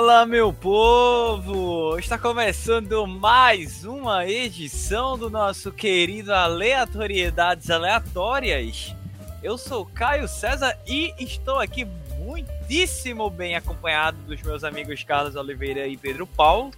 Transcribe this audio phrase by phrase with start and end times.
[0.00, 1.98] Fala, meu povo!
[1.98, 8.96] Está começando mais uma edição do nosso querido Aleatoriedades Aleatórias.
[9.42, 15.86] Eu sou Caio César e estou aqui muitíssimo bem acompanhado dos meus amigos Carlos Oliveira
[15.86, 16.70] e Pedro Paulo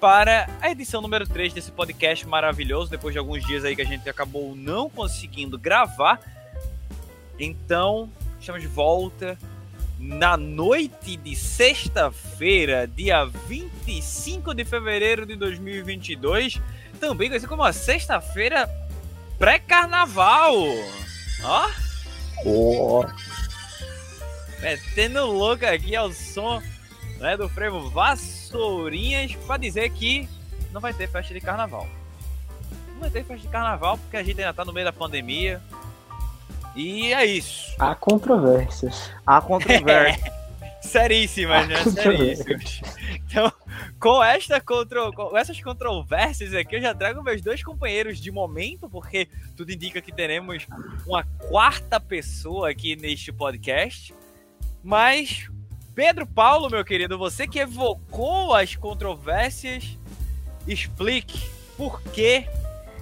[0.00, 3.84] para a edição número 3 desse podcast maravilhoso, depois de alguns dias aí que a
[3.84, 6.20] gente acabou não conseguindo gravar.
[7.36, 9.36] Então, estamos de volta
[10.04, 16.60] na noite de sexta-feira, dia 25 de fevereiro de 2022,
[17.00, 18.68] também conhecido como a sexta-feira
[19.38, 20.54] pré-carnaval.
[21.42, 21.70] Ó.
[22.44, 23.04] Oh.
[24.60, 26.62] Metendo louco aqui ao som
[27.18, 30.28] né, do frevo Vassourinhas para dizer que
[30.70, 31.88] não vai ter festa de carnaval.
[32.92, 35.62] Não vai ter festa de carnaval porque a gente ainda tá no meio da pandemia.
[36.74, 37.74] E é isso.
[37.78, 39.10] Há controvérsias.
[39.26, 40.32] Há controvérsias.
[40.82, 41.76] Seríssimas, né?
[41.84, 42.80] Seríssimas.
[43.26, 43.50] Então,
[43.98, 45.12] com, esta contro...
[45.12, 50.00] com essas controvérsias aqui, eu já trago meus dois companheiros de momento, porque tudo indica
[50.00, 50.66] que teremos
[51.06, 54.14] uma quarta pessoa aqui neste podcast.
[54.82, 55.48] Mas,
[55.94, 59.98] Pedro Paulo, meu querido, você que evocou as controvérsias,
[60.66, 62.46] explique por que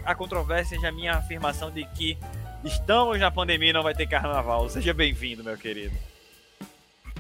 [0.05, 2.17] a controvérsia é a minha afirmação de que
[2.64, 4.68] Estamos na pandemia e não vai ter carnaval.
[4.68, 5.96] Seja bem-vindo, meu querido.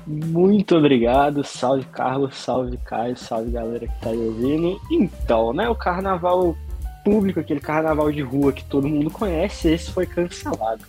[0.06, 1.42] Muito obrigado.
[1.42, 2.36] Salve, Carlos.
[2.36, 3.16] Salve, Caio.
[3.16, 4.80] Salve, galera que tá aí ouvindo.
[4.90, 5.68] Então, né?
[5.68, 6.56] O carnaval
[7.04, 10.84] público, aquele carnaval de rua que todo mundo conhece, esse foi cancelado.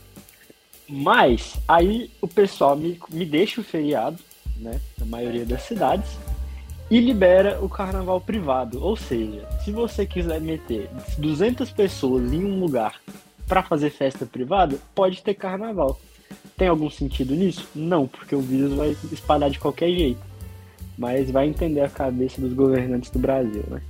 [0.87, 4.19] Mas, aí o pessoal me, me deixa o feriado,
[4.57, 4.79] né?
[4.99, 6.11] Na maioria das cidades.
[6.91, 8.83] E libera o carnaval privado.
[8.83, 13.01] Ou seja, se você quiser meter 200 pessoas em um lugar
[13.47, 15.99] para fazer festa privada, pode ter carnaval.
[16.57, 17.67] Tem algum sentido nisso?
[17.75, 20.21] Não, porque o vírus vai espalhar de qualquer jeito.
[20.97, 23.81] Mas vai entender a cabeça dos governantes do Brasil, né?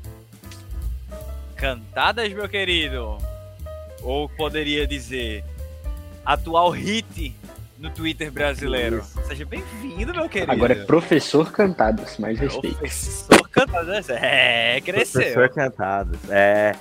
[1.55, 3.17] Cantadas, meu querido.
[4.01, 5.43] Ou poderia dizer,
[6.25, 7.35] atual hit
[7.77, 8.99] no Twitter brasileiro.
[8.99, 9.21] Isso.
[9.27, 10.51] Seja bem-vindo, meu querido.
[10.51, 12.77] Agora é professor Cantadas, mais respeito.
[12.77, 15.21] Professor Cantadas, é, cresceu.
[15.21, 16.75] Professor Cantadas, é.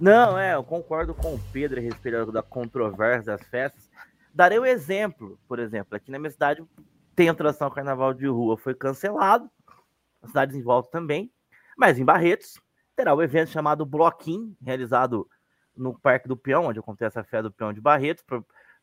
[0.00, 3.90] Não, é, eu concordo com o Pedro a respeito da controvérsia das festas.
[4.32, 6.64] Darei o um exemplo, por exemplo, aqui na minha cidade
[7.16, 9.50] tem a atração Carnaval de Rua, foi cancelado,
[10.22, 11.32] as cidades em volta também,
[11.76, 12.60] mas em Barretos
[12.94, 15.28] terá o um evento chamado Bloquim, realizado
[15.76, 18.24] no Parque do Peão, onde acontece a festa do Peão de Barretos,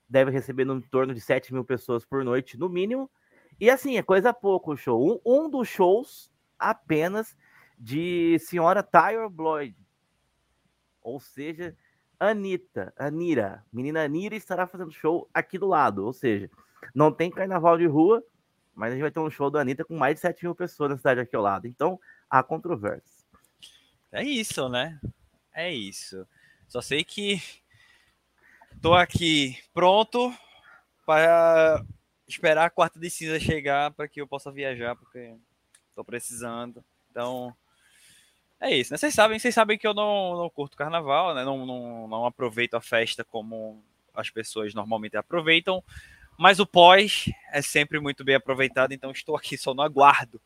[0.09, 3.09] deve receber no torno de 7 mil pessoas por noite, no mínimo,
[3.58, 5.02] e assim, é coisa pouco o show.
[5.02, 7.38] Um, um dos shows apenas
[7.80, 9.76] de senhora Tyler Bloyd,
[11.06, 11.78] ou seja,
[12.20, 16.04] Anitta, Anira, menina Anira estará fazendo show aqui do lado.
[16.04, 16.50] Ou seja,
[16.96, 18.24] não tem carnaval de rua,
[18.74, 20.90] mas a gente vai ter um show da Anitta com mais de 7 mil pessoas
[20.90, 21.68] na cidade aqui ao lado.
[21.68, 23.24] Então, há controvérsia.
[24.12, 25.00] É isso, né?
[25.54, 26.28] É isso.
[26.68, 27.40] Só sei que
[28.82, 30.34] tô aqui pronto
[31.06, 31.86] para
[32.28, 35.36] esperar a quarta de cinza chegar para que eu possa viajar, porque
[35.94, 36.84] tô precisando.
[37.12, 37.56] Então,
[38.60, 38.98] é isso, né?
[38.98, 41.44] Vocês sabem, vocês sabem que eu não, não curto carnaval, né?
[41.44, 43.84] Não, não, não aproveito a festa como
[44.14, 45.84] as pessoas normalmente aproveitam,
[46.38, 50.42] mas o pós é sempre muito bem aproveitado, então estou aqui só no aguardo.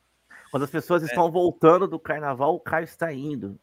[0.52, 1.06] Quando as pessoas é.
[1.06, 3.60] estão voltando do carnaval, o Caio está indo.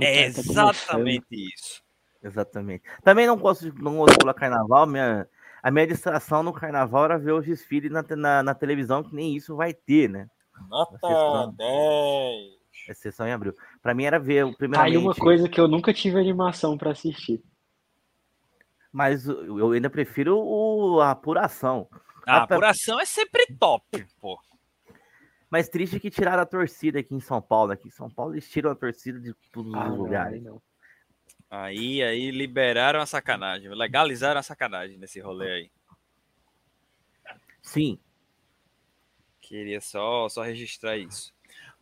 [0.00, 1.82] É tá exatamente isso.
[2.22, 2.82] Exatamente.
[3.04, 5.28] Também não gosto de não gosto de carnaval, minha,
[5.62, 9.36] a minha distração no carnaval era ver os desfiles na, na, na televisão, que nem
[9.36, 10.28] isso vai ter, né?
[10.68, 12.56] Nota 10.
[12.88, 13.54] Exceção em abril.
[13.86, 14.96] Para mim era ver, primeiramente...
[14.96, 17.40] Aí uma coisa que eu nunca tive animação para assistir.
[18.90, 21.88] Mas eu ainda prefiro o, a apuração.
[22.26, 24.40] A apuração é sempre top, pô.
[25.48, 27.70] Mas triste que tiraram a torcida aqui em São Paulo.
[27.70, 30.42] Aqui em São Paulo eles tiram a torcida de todos ah, os lugares.
[30.42, 30.60] Não.
[31.48, 35.70] Aí, aí liberaram a sacanagem, legalizaram a sacanagem nesse rolê aí.
[37.62, 38.00] Sim.
[39.40, 41.35] Queria só, só registrar isso.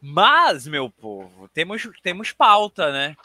[0.07, 3.17] Mas, meu povo, temos, temos pauta, né?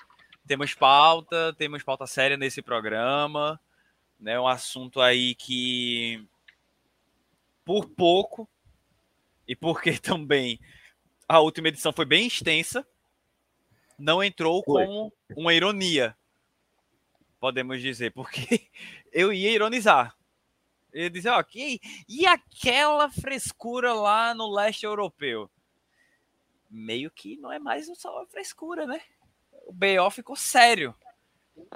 [0.47, 3.59] Temos pauta, temos pauta séria nesse programa,
[4.17, 4.39] né?
[4.39, 6.25] Um assunto aí que,
[7.65, 8.47] por pouco,
[9.45, 10.57] e porque também
[11.27, 12.87] a última edição foi bem extensa,
[13.97, 14.85] não entrou foi.
[14.85, 16.15] com uma ironia,
[17.41, 18.69] podemos dizer, porque
[19.11, 20.15] eu ia ironizar.
[20.93, 25.51] Eu ia dizer, ok, e aquela frescura lá no leste europeu?
[26.69, 29.01] Meio que não é mais só uma frescura, né?
[29.65, 30.93] O BO ficou sério.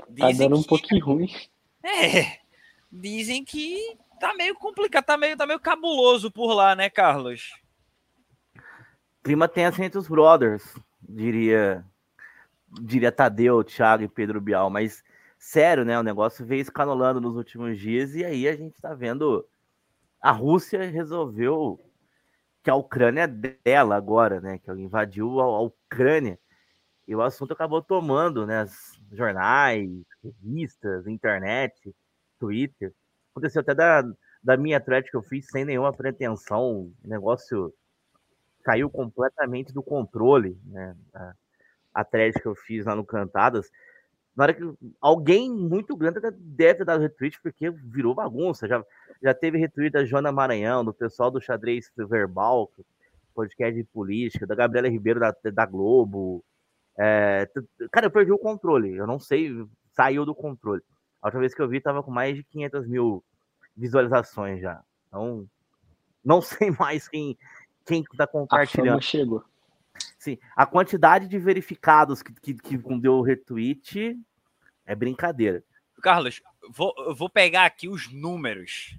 [0.10, 1.30] Dizem tá dando um pouquinho ruim.
[1.84, 2.40] É.
[2.92, 7.52] Dizem que tá meio complicado, tá meio, tá meio cabuloso por lá, né, Carlos?
[9.24, 11.84] Clima tenso entre os brothers, diria,
[12.82, 15.04] diria Tadeu, Thiago e Pedro Bial, mas
[15.38, 15.98] sério, né?
[16.00, 19.46] O negócio veio escanolando nos últimos dias e aí a gente tá vendo
[20.22, 21.80] a Rússia resolveu
[22.64, 24.58] que a Ucrânia é dela agora, né?
[24.58, 26.40] Que invadiu a, Ucrânia
[27.06, 28.66] e o assunto acabou tomando, né?
[29.12, 29.90] Jornais,
[30.24, 31.94] revistas, internet,
[32.40, 32.94] Twitter.
[33.32, 34.04] Aconteceu até da,
[34.42, 36.94] da minha thread que eu fiz sem nenhuma pretensão.
[37.04, 37.74] O negócio
[38.64, 40.96] caiu completamente do controle, né?
[41.14, 41.34] A,
[41.96, 43.70] a thread que eu fiz lá no Cantadas.
[44.36, 44.64] Na hora que
[45.00, 48.68] alguém muito grande deve dado retweet, porque virou bagunça.
[48.68, 48.84] Já,
[49.24, 52.70] já teve retweet da Joana Maranhão, do pessoal do Xadrez Verbal,
[53.34, 56.44] podcast de política, da Gabriela Ribeiro da, da Globo.
[57.00, 57.50] É,
[57.90, 58.94] cara, eu perdi o controle.
[58.94, 60.82] Eu não sei, saiu do controle.
[61.22, 63.24] A última vez que eu vi, tava com mais de 500 mil
[63.78, 64.84] visualizações já.
[65.08, 65.48] Então,
[66.24, 67.38] não sei mais quem
[67.86, 68.98] quem tá compartilhando.
[68.98, 69.44] A chegou.
[70.18, 74.18] Sim, a quantidade de verificados que, que, que deu retweet
[74.86, 75.64] é brincadeira.
[76.02, 78.98] Carlos, vou, vou pegar aqui os números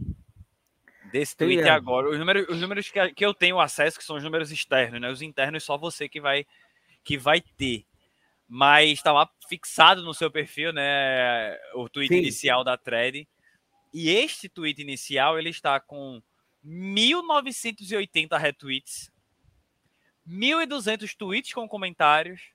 [1.14, 1.70] desse tweet é.
[1.70, 2.10] agora.
[2.10, 5.08] Os números, os números que, que eu tenho acesso, que são os números externos, né?
[5.08, 6.44] Os internos só você que vai,
[7.04, 7.86] que vai ter.
[8.48, 11.56] Mas está lá fixado no seu perfil, né?
[11.74, 12.18] O tweet Sim.
[12.18, 13.28] inicial da thread.
[13.92, 16.20] E este tweet inicial, ele está com
[16.64, 19.08] 1980 retweets,
[20.28, 22.50] 1.200 tweets com comentários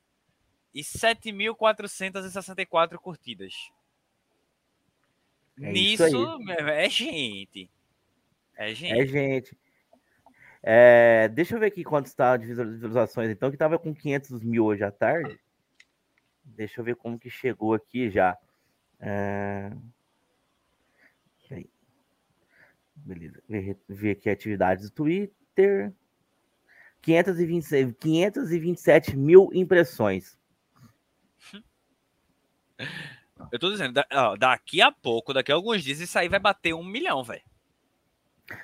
[0.73, 3.53] e 7.464 curtidas.
[5.61, 6.03] É Nisso
[6.59, 7.69] é gente.
[8.59, 8.99] É gente.
[8.99, 9.57] É gente.
[10.61, 14.65] É, deixa eu ver aqui quanto está de visualizações, então, que estava com 500 mil
[14.65, 15.39] hoje à tarde.
[16.43, 18.37] Deixa eu ver como que chegou aqui já.
[18.99, 19.71] É...
[22.97, 23.41] Beleza.
[23.47, 25.93] Ver, ver aqui atividades do Twitter.
[27.01, 30.37] 526, 527 mil impressões.
[33.53, 33.93] Eu tô dizendo,
[34.37, 37.48] daqui a pouco, daqui a alguns dias, isso aí vai bater um milhão, velho.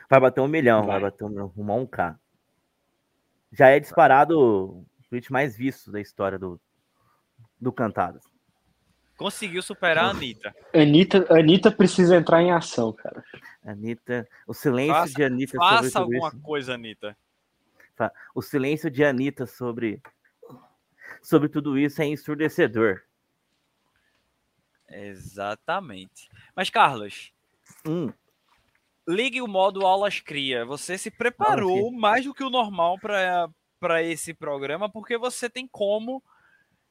[0.10, 2.18] Vai bater um milhão, vai, vai bater um, um K.
[3.52, 6.60] Já é disparado o tweet mais visto da história do,
[7.60, 8.24] do Cantadas.
[9.18, 10.54] Conseguiu superar a Anitta.
[10.74, 11.26] Anitta.
[11.34, 13.24] Anitta precisa entrar em ação, cara.
[13.64, 16.42] Anitta, o silêncio faça, de Anitta faça sobre alguma isso.
[16.42, 17.18] coisa, Anitta.
[18.34, 20.02] O silêncio de Anitta sobre
[21.22, 23.02] sobre tudo isso é ensurdecedor.
[24.90, 26.30] Exatamente.
[26.56, 27.32] Mas Carlos,
[27.88, 28.12] hum.
[29.08, 30.66] Ligue o modo aulas cria.
[30.66, 36.24] Você se preparou mais do que o normal para esse programa porque você tem como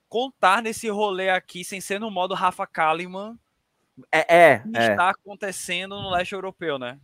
[0.09, 3.39] contar nesse rolê aqui sem ser no modo Rafa Kalimann.
[4.13, 4.91] É, é, que é.
[4.91, 6.99] está acontecendo no leste europeu, né?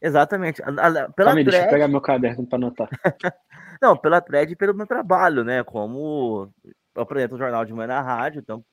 [0.00, 0.62] Exatamente.
[0.62, 1.44] Pela Calma, thread...
[1.44, 2.88] deixa eu pegar meu caderno para anotar.
[3.80, 5.62] Não, pela thread e pelo meu trabalho, né?
[5.62, 6.50] Como
[6.94, 8.64] eu apresento o jornal de manhã na rádio, então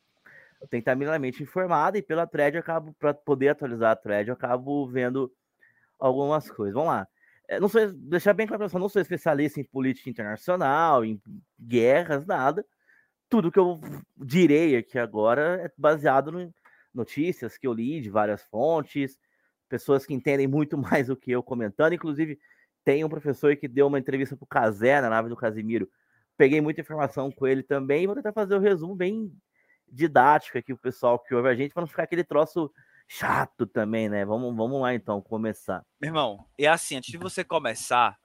[0.62, 3.96] eu tenho que estar minimamente informado e pela thread eu acabo, para poder atualizar a
[3.96, 5.31] thread, eu acabo vendo
[6.00, 6.74] algumas coisas.
[6.74, 7.07] Vamos lá.
[7.48, 11.21] É, não sou, deixar bem claro, eu não sou especialista em política internacional, em
[11.59, 12.66] guerras, nada
[13.30, 13.80] tudo que eu
[14.18, 16.52] direi aqui agora é baseado em
[16.94, 19.19] notícias que eu li de várias fontes,
[19.69, 21.94] pessoas que entendem muito mais do que eu comentando.
[21.94, 22.40] Inclusive,
[22.83, 25.88] tem um professor que deu uma entrevista para o Casé na nave do Casimiro.
[26.35, 29.31] Peguei muita informação com ele também vou tentar fazer o um resumo bem
[29.88, 32.71] didático aqui, o pessoal que ouve a gente, para não ficar aquele troço
[33.09, 34.23] chato também, né?
[34.23, 35.83] Vamos, vamos lá então, começar.
[35.99, 38.18] Meu irmão, é assim, antes de você começar,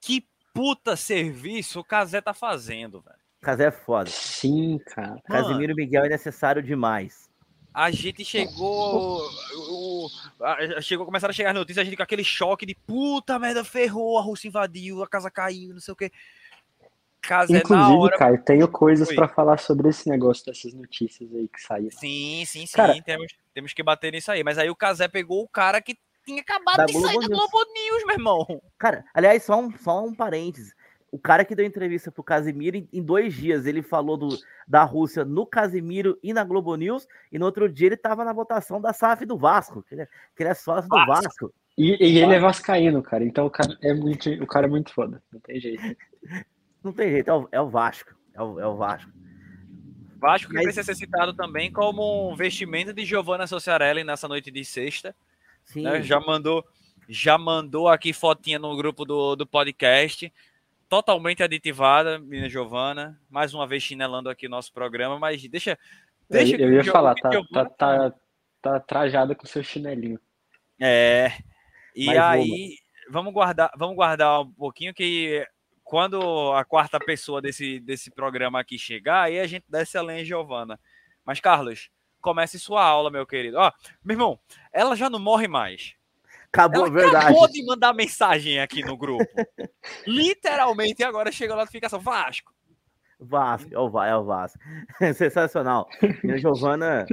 [0.00, 3.16] que puta serviço o Casé tá fazendo, velho?
[3.40, 4.10] Casé é foda.
[4.10, 5.20] Sim, cara.
[5.24, 7.30] Casimiro Miguel é necessário demais.
[7.72, 9.22] A gente chegou.
[9.68, 10.08] O,
[10.40, 13.64] a, chegou começaram a chegar as notícias, a gente com aquele choque de puta merda,
[13.64, 16.10] ferrou, a Rússia invadiu, a casa caiu, não sei o quê.
[17.26, 18.16] Casé Inclusive, na hora...
[18.16, 21.98] Caio, tenho coisas para falar sobre esse negócio dessas notícias aí que saíram.
[21.98, 22.76] Sim, sim, sim.
[22.76, 24.42] Cara, temos, temos que bater nisso aí.
[24.44, 27.28] Mas aí o Casé pegou o cara que tinha acabado de Globo sair News.
[27.28, 28.62] da Globo News, meu irmão.
[28.78, 30.74] Cara, aliás, só um, só um parênteses.
[31.10, 34.28] O cara que deu entrevista pro Casimiro, em, em dois dias, ele falou do,
[34.66, 38.32] da Rússia no Casimiro e na Globo News, e no outro dia ele tava na
[38.32, 40.06] votação da SAF do Vasco, que ele, é,
[40.36, 41.52] que ele é sócio do Vasco.
[41.78, 43.22] E, e, ele é vascaíno, cara.
[43.22, 45.22] Então o cara é muito, o cara é muito foda.
[45.32, 45.82] Não tem jeito.
[46.82, 48.14] Não tem jeito, é o, é o Vasco.
[48.34, 49.10] É o, é o Vasco.
[50.18, 50.64] Vasco que Mas...
[50.64, 55.14] precisa ser citado também como um vestimento de Giovanna Sociarelli nessa noite de sexta.
[55.64, 55.82] Sim.
[55.82, 56.02] Né?
[56.02, 56.64] Já mandou
[57.08, 60.32] já mandou aqui fotinha no grupo do, do podcast
[60.88, 63.20] totalmente aditivada, menina Giovana.
[63.28, 65.78] Mais uma vez chinelando aqui o nosso programa, mas deixa.
[66.28, 68.14] deixa eu, eu ia falar, tá, tá, tá,
[68.62, 70.18] tá, trajada com seu chinelinho.
[70.80, 71.32] É.
[71.94, 72.74] E mas aí, vamos.
[73.10, 75.46] vamos guardar, vamos guardar um pouquinho que
[75.86, 80.24] quando a quarta pessoa desse, desse programa aqui chegar, aí a gente desce além de
[80.24, 80.80] Giovana.
[81.24, 81.90] Mas, Carlos,
[82.20, 83.56] comece sua aula, meu querido.
[83.56, 83.70] Ó,
[84.04, 84.40] meu irmão,
[84.72, 85.94] ela já não morre mais.
[86.52, 87.26] Acabou, ela verdade.
[87.26, 89.24] acabou de mandar mensagem aqui no grupo.
[90.04, 92.00] Literalmente, agora chega a notificação.
[92.00, 92.52] Vasco.
[93.20, 94.58] Vasco, é o, Va- é o Vasco.
[95.14, 95.88] Sensacional.
[96.24, 97.06] Minha Giovana.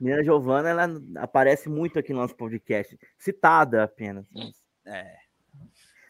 [0.00, 2.96] Minha Giovana, ela aparece muito aqui no nosso podcast.
[3.18, 4.24] Citada apenas.
[4.86, 5.21] É.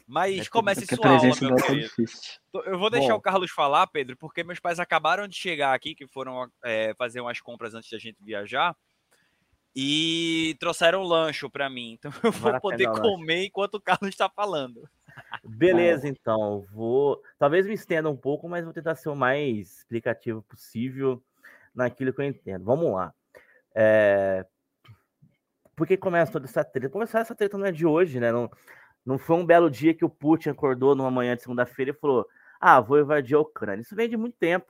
[0.06, 1.90] Mas É comece sua aula, meu tá querido.
[2.66, 3.18] Eu vou deixar Bom.
[3.18, 7.20] o Carlos falar, Pedro, porque meus pais acabaram de chegar aqui, que foram é, fazer
[7.20, 8.76] umas compras antes da gente viajar.
[9.74, 11.98] E trouxeram lanche pra mim.
[12.02, 13.00] Então eu vou Bora poder lanche.
[13.00, 14.88] comer enquanto o Carlos está falando.
[15.44, 16.66] Beleza, então.
[16.72, 17.22] Vou.
[17.38, 21.22] Talvez me estenda um pouco, mas vou tentar ser o mais explicativo possível
[21.74, 22.64] naquilo que eu entendo.
[22.64, 23.14] Vamos lá.
[23.74, 24.44] É...
[25.74, 26.90] Por que começa toda essa treta?
[26.90, 28.30] Começar essa treta não é de hoje, né?
[28.30, 28.50] Não,
[29.04, 32.26] não foi um belo dia que o Putin acordou numa manhã de segunda-feira e falou:
[32.60, 33.82] Ah, vou invadir a Ucrânia.
[33.82, 34.66] Isso vem de muito tempo.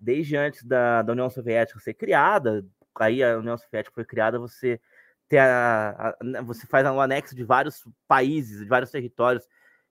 [0.00, 2.64] Desde antes da, da União Soviética ser criada,
[2.98, 4.80] aí a União Soviética foi criada, você
[5.28, 9.46] tem a, a- você faz um anexo de vários países, de vários territórios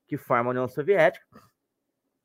[0.07, 1.25] que formam a União Soviética.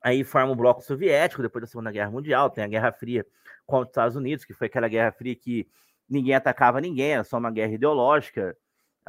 [0.01, 3.25] Aí forma o Bloco Soviético, depois da Segunda Guerra Mundial, tem a Guerra Fria
[3.67, 5.67] contra os Estados Unidos, que foi aquela Guerra Fria que
[6.09, 8.57] ninguém atacava ninguém, era só uma guerra ideológica.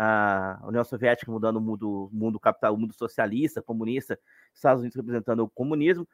[0.05, 4.19] A União Soviética mudando o mundo, mundo capital, o mundo socialista, comunista,
[4.53, 6.09] Estados Unidos representando o comunismo.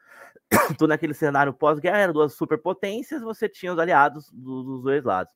[0.77, 5.33] Tudo naquele cenário pós-guerra, duas superpotências, você tinha os aliados do- dos dois lados.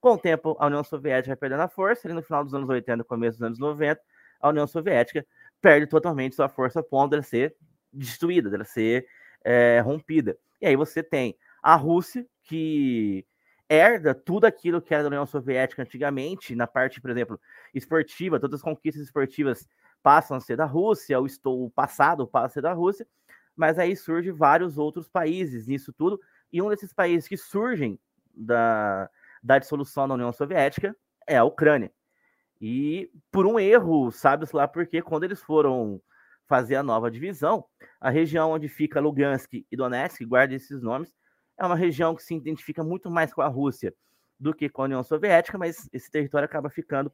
[0.00, 2.68] Com o tempo, a União Soviética vai perdendo a força, e no final dos anos
[2.68, 4.00] 80, começo dos anos 90,
[4.40, 5.24] a União Soviética
[5.60, 7.56] perde totalmente sua força a ser
[7.92, 9.06] destruída, dela ser
[9.44, 10.36] é, rompida.
[10.60, 13.24] E aí você tem a Rússia, que
[13.68, 17.40] herda tudo aquilo que era da União Soviética antigamente, na parte, por exemplo,
[17.74, 19.66] esportiva, todas as conquistas esportivas
[20.02, 23.06] passam a ser da Rússia, o, esto- o passado passa a ser da Rússia,
[23.56, 26.20] mas aí surgem vários outros países nisso tudo,
[26.52, 27.98] e um desses países que surgem
[28.34, 29.08] da,
[29.42, 30.94] da dissolução da União Soviética
[31.26, 31.90] é a Ucrânia.
[32.60, 36.00] E por um erro, sabe-se lá porque, quando eles foram
[36.46, 37.64] fazer a nova divisão,
[38.00, 41.14] a região onde fica Lugansk e Donetsk, guarde esses nomes,
[41.58, 43.94] é uma região que se identifica muito mais com a Rússia
[44.38, 47.12] do que com a União Soviética, mas esse território acaba ficando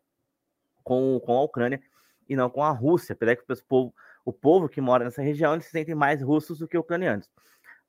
[0.82, 1.80] com, com a Ucrânia
[2.28, 3.94] e não com a Rússia, apesar que o povo,
[4.24, 7.28] o povo que mora nessa região se sentem mais russos do que ucranianos.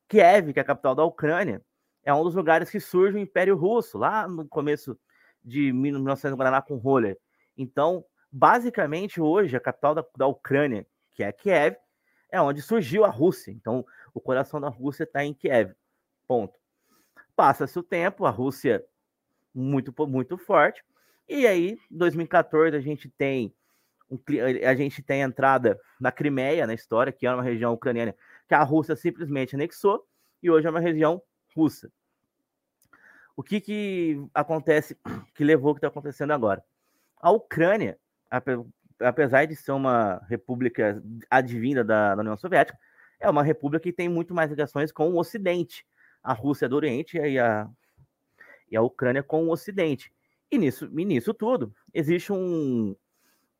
[0.08, 1.62] Kiev, que é a capital da Ucrânia,
[2.03, 4.98] é um dos lugares que surge o Império Russo, lá no começo
[5.43, 7.17] de 1900 Guaraná com Roller.
[7.58, 11.77] Então, basicamente, hoje, a capital da, da Ucrânia, que é Kiev,
[12.31, 13.51] é onde surgiu a Rússia.
[13.51, 15.74] Então, o coração da Rússia está em Kiev.
[16.31, 16.57] Ponto.
[17.35, 18.85] Passa-se o tempo, a Rússia
[19.53, 20.81] muito, muito forte.
[21.27, 23.53] E aí, em 2014, a gente tem
[24.25, 28.15] cli- a gente tem a entrada na Crimeia na história, que é uma região ucraniana
[28.47, 30.07] que a Rússia simplesmente anexou,
[30.41, 31.21] e hoje é uma região
[31.53, 31.91] russa.
[33.35, 34.97] O que, que acontece,
[35.35, 36.63] que levou o que está acontecendo agora?
[37.17, 38.65] A Ucrânia, ape-
[39.01, 42.79] apesar de ser uma república advinda da, da União Soviética,
[43.19, 45.85] é uma república que tem muito mais ligações com o Ocidente.
[46.23, 47.69] A Rússia do Oriente e a,
[48.69, 50.11] e a Ucrânia com o Ocidente.
[50.51, 52.95] E nisso, e nisso tudo, existe um,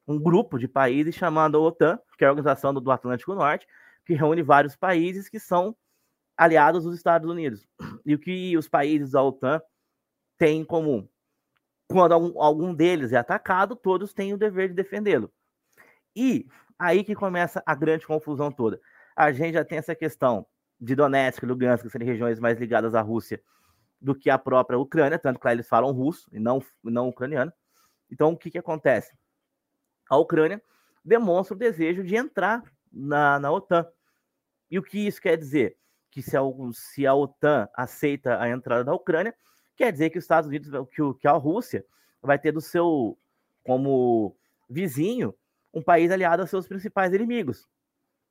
[0.08, 3.68] um grupo de países chamado OTAN, que é a Organização do, do Atlântico Norte,
[4.06, 5.76] que reúne vários países que são
[6.36, 7.68] aliados dos Estados Unidos.
[8.06, 9.62] E o que os países da OTAN
[10.38, 11.08] têm em comum?
[11.88, 15.32] Quando algum, algum deles é atacado, todos têm o dever de defendê-lo.
[16.16, 16.48] E
[16.80, 18.80] aí que começa a grande confusão toda.
[19.16, 20.46] A gente já tem essa questão
[20.82, 23.40] de Donetsk Lugansk serem regiões mais ligadas à Rússia
[24.02, 27.54] do que a própria Ucrânia, tanto que lá eles falam russo e não, não ucraniano.
[28.10, 29.16] Então, o que, que acontece?
[30.10, 30.62] A Ucrânia
[31.06, 33.88] demonstra o desejo de entrar na, na OTAN.
[34.72, 35.78] E o que isso quer dizer?
[36.10, 36.42] Que se a,
[36.74, 39.36] se a OTAN aceita a entrada da Ucrânia,
[39.76, 41.86] quer dizer que os Estados Unidos, que, que a Rússia
[42.22, 43.18] vai ter do seu,
[43.64, 44.36] como
[44.68, 45.34] vizinho,
[45.72, 47.70] um país aliado aos seus principais inimigos,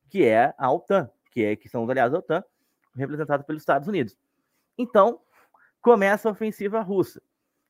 [0.08, 2.44] que é a OTAN, que, é, que são os aliados da OTAN,
[2.94, 4.16] representados pelos Estados Unidos.
[4.76, 5.20] Então,
[5.80, 7.22] começa a ofensiva russa,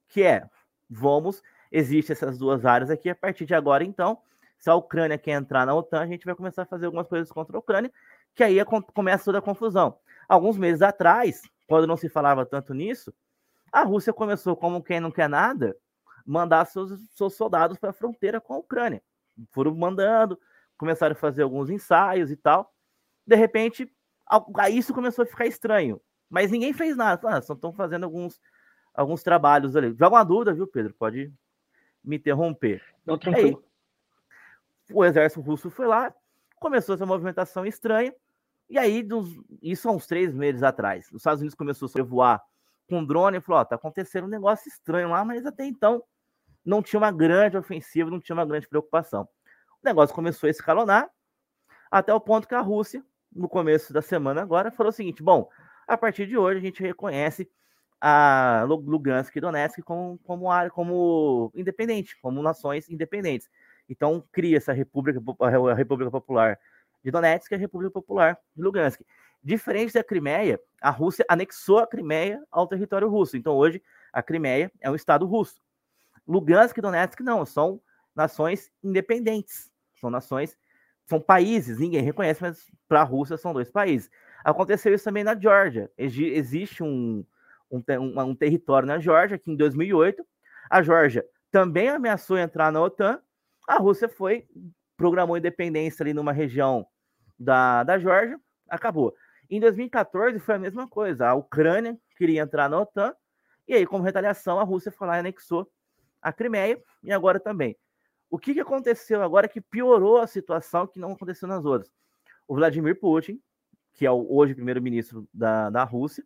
[0.09, 0.49] que é,
[0.89, 4.19] vamos, existem essas duas áreas aqui, a partir de agora, então,
[4.59, 7.31] se a Ucrânia quer entrar na OTAN, a gente vai começar a fazer algumas coisas
[7.31, 7.93] contra a Ucrânia,
[8.35, 9.99] que aí é com- começa toda a confusão.
[10.29, 13.13] Alguns meses atrás, quando não se falava tanto nisso,
[13.73, 15.77] a Rússia começou, como quem não quer nada,
[16.27, 19.03] mandar seus, seus soldados para a fronteira com a Ucrânia.
[19.51, 20.39] Foram mandando,
[20.77, 22.73] começaram a fazer alguns ensaios e tal.
[23.31, 23.89] De repente,
[24.59, 26.01] aí isso começou a ficar estranho.
[26.29, 27.29] Mas ninguém fez nada.
[27.29, 28.41] Ah, só estão fazendo alguns,
[28.93, 29.95] alguns trabalhos ali.
[29.97, 30.93] Joga uma dúvida, viu, Pedro?
[30.99, 31.33] Pode
[32.03, 32.83] me interromper.
[33.07, 33.65] Não, tranquilo.
[34.93, 36.13] o exército russo foi lá,
[36.57, 38.13] começou essa movimentação estranha,
[38.69, 39.29] e aí, dos,
[39.63, 42.43] isso há uns três meses atrás, os Estados Unidos começou a sobrevoar
[42.89, 46.03] com drone e falou: ó, tá acontecendo um negócio estranho lá, mas até então
[46.65, 49.29] não tinha uma grande ofensiva, não tinha uma grande preocupação.
[49.83, 51.09] O negócio começou a escalonar,
[51.91, 55.49] até o ponto que a Rússia, no começo da semana agora, falou o seguinte: bom,
[55.87, 57.51] a partir de hoje a gente reconhece
[58.01, 63.49] a Lugansk e Donetsk como, como área, como independente, como nações independentes.
[63.89, 66.59] Então cria essa República, a República Popular
[67.05, 69.03] de Donetsk e a República Popular de Lugansk.
[69.43, 73.37] Diferente da Crimeia, a Rússia anexou a Crimeia ao território russo.
[73.37, 73.83] Então hoje
[74.13, 75.61] a Crimeia é um estado russo.
[76.27, 77.81] Lugansk e Donetsk não, são
[78.15, 79.71] nações independentes.
[80.01, 80.57] São nações,
[81.11, 84.09] são países, ninguém reconhece, mas para a Rússia são dois países.
[84.45, 85.91] Aconteceu isso também na Geórgia.
[85.99, 87.25] Existe um,
[87.69, 90.25] um, um, um território na Geórgia que em 2008
[90.71, 93.21] a Geórgia também ameaçou entrar na OTAN.
[93.67, 94.47] A Rússia foi,
[94.97, 96.87] programou independência ali numa região
[97.37, 98.39] da, da Geórgia,
[98.69, 99.13] acabou.
[99.51, 101.27] Em 2014 foi a mesma coisa.
[101.27, 103.13] A Ucrânia queria entrar na OTAN,
[103.67, 105.69] e aí, como retaliação, a Rússia foi lá e anexou
[106.23, 107.77] a Crimeia e agora também.
[108.31, 111.93] O que, que aconteceu agora que piorou a situação que não aconteceu nas outras?
[112.47, 113.43] O Vladimir Putin,
[113.93, 116.25] que é o hoje primeiro-ministro da, da Rússia,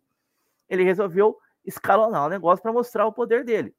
[0.69, 3.75] ele resolveu escalonar o negócio para mostrar o poder dele.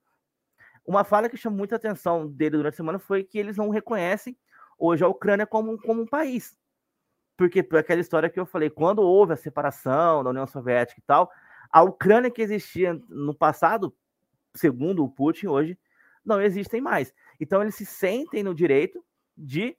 [0.84, 4.36] Uma falha que chamou muita atenção dele durante a semana foi que eles não reconhecem
[4.78, 6.56] hoje a Ucrânia como, como um país.
[7.36, 11.04] Porque por aquela história que eu falei, quando houve a separação da União Soviética e
[11.04, 11.30] tal,
[11.70, 13.94] a Ucrânia que existia no passado,
[14.54, 15.78] segundo o Putin, hoje
[16.24, 17.14] não existem mais.
[17.40, 19.04] Então eles se sentem no direito
[19.36, 19.76] de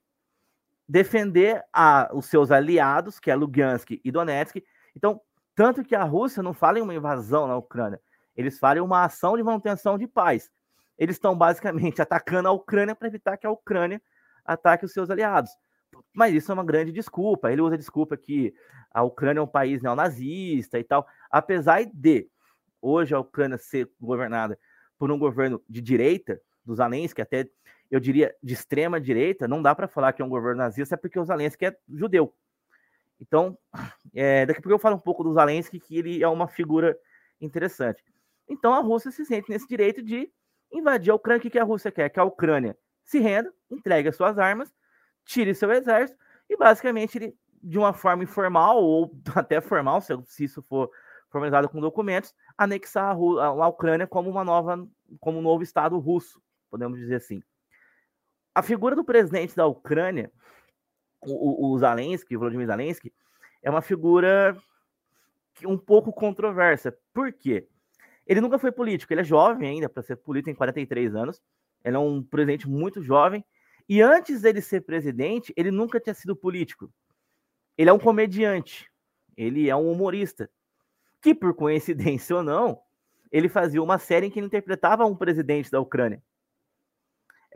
[0.87, 4.63] defender a, os seus aliados, que é Lugansk e Donetsk.
[4.95, 5.19] Então,
[5.53, 7.99] tanto que a Rússia não fala em uma invasão na Ucrânia,
[8.35, 10.51] eles falam em uma ação de manutenção de paz.
[10.97, 14.01] Eles estão basicamente atacando a Ucrânia para evitar que a Ucrânia
[14.45, 15.51] ataque os seus aliados.
[16.13, 17.51] Mas isso é uma grande desculpa.
[17.51, 18.53] Ele usa a desculpa que
[18.91, 21.07] a Ucrânia é um país neonazista e tal.
[21.29, 22.29] Apesar de
[22.81, 24.57] hoje a Ucrânia ser governada
[24.97, 27.49] por um governo de direita, dos Zelensky, até
[27.89, 30.97] eu diria de extrema direita, não dá para falar que é um governo nazista, é
[30.97, 32.33] porque o Zelensky é judeu.
[33.19, 33.57] Então,
[34.13, 36.97] é, daqui a pouco eu falo um pouco do Zelensky, que ele é uma figura
[37.39, 38.03] interessante.
[38.47, 40.29] Então, a Rússia se sente nesse direito de
[40.71, 41.47] invadir a Ucrânia.
[41.47, 42.09] O que a Rússia quer?
[42.09, 44.71] Que a Ucrânia se renda, entregue as suas armas,
[45.25, 50.61] tire seu exército e, basicamente, ele, de uma forma informal ou até formal, se isso
[50.63, 50.91] for
[51.29, 54.87] formalizado com documentos, anexar a, a Ucrânia como uma nova,
[55.19, 57.41] como um novo estado russo, podemos dizer assim.
[58.53, 60.31] A figura do presidente da Ucrânia
[61.21, 63.13] o, o Zelensky, o Volodymyr Zelensky,
[63.61, 64.57] é uma figura
[65.65, 66.95] um pouco controversa.
[67.13, 67.67] Por quê?
[68.25, 71.41] Ele nunca foi político, ele é jovem ainda para ser político, tem 43 anos.
[71.83, 73.43] Ele é um presidente muito jovem.
[73.87, 76.91] E antes dele ser presidente, ele nunca tinha sido político.
[77.77, 78.91] Ele é um comediante,
[79.35, 80.49] ele é um humorista.
[81.21, 82.79] Que, por coincidência ou não,
[83.31, 86.21] ele fazia uma série em que ele interpretava um presidente da Ucrânia.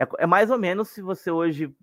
[0.00, 1.74] É, é mais ou menos se você hoje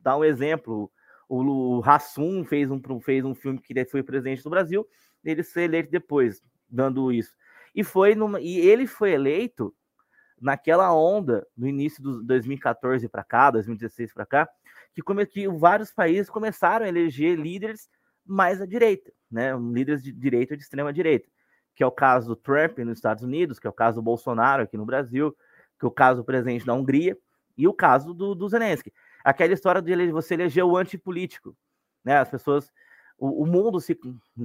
[0.00, 0.90] dá um exemplo,
[1.28, 4.86] o Hassum fez um, fez um filme que foi presidente do Brasil,
[5.24, 7.34] ele foi eleito depois, dando isso.
[7.74, 9.74] E foi numa, e ele foi eleito
[10.40, 14.48] naquela onda no início de 2014 para cá, 2016 para cá,
[14.92, 17.88] que, come, que vários países começaram a eleger líderes
[18.26, 19.56] mais à direita, né?
[19.56, 21.28] Líderes de direita ou de extrema direita,
[21.74, 24.64] que é o caso do Trump nos Estados Unidos, que é o caso do Bolsonaro
[24.64, 25.34] aqui no Brasil,
[25.78, 27.16] que é o caso do presidente da Hungria
[27.56, 28.92] e o caso do, do Zelensky
[29.24, 31.56] aquela história de você eleger o antipolítico,
[32.04, 32.18] né?
[32.18, 32.72] As pessoas,
[33.18, 33.98] o, o, mundo se,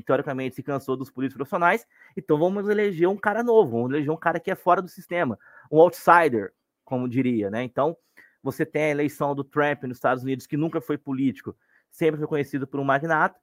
[0.06, 4.18] teoricamente se cansou dos políticos profissionais, então vamos eleger um cara novo, vamos eleger um
[4.18, 5.38] cara que é fora do sistema,
[5.72, 6.54] um outsider,
[6.86, 7.64] como diria, né?
[7.64, 7.98] Então
[8.42, 11.56] você tem a eleição do Trump nos Estados Unidos, que nunca foi político,
[11.90, 13.40] sempre foi conhecido por um magnata.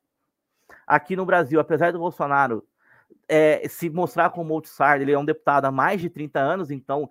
[0.87, 2.67] Aqui no Brasil, apesar do Bolsonaro
[3.29, 7.11] é, se mostrar como outsider, ele é um deputado há mais de 30 anos, então.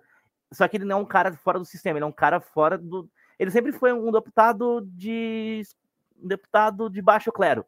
[0.54, 2.78] Só que ele não é um cara fora do sistema, ele é um cara fora
[2.78, 5.62] do, ele sempre foi um deputado de
[6.16, 7.64] um deputado de baixo clero,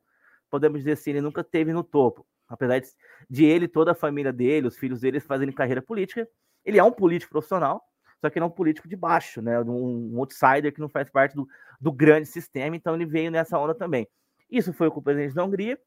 [0.50, 2.88] podemos dizer assim, ele nunca teve no topo, apesar de,
[3.28, 6.28] de ele, toda a família dele, os filhos dele fazerem carreira política,
[6.64, 7.82] ele é um político profissional,
[8.20, 11.34] só que ele é um político de baixo, né, um, outsider que não faz parte
[11.34, 11.48] do,
[11.80, 14.08] do grande sistema, então ele veio nessa onda também.
[14.50, 15.78] Isso foi com o presidente da Hungria,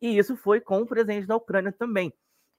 [0.00, 2.12] e isso foi com o presidente da Ucrânia também,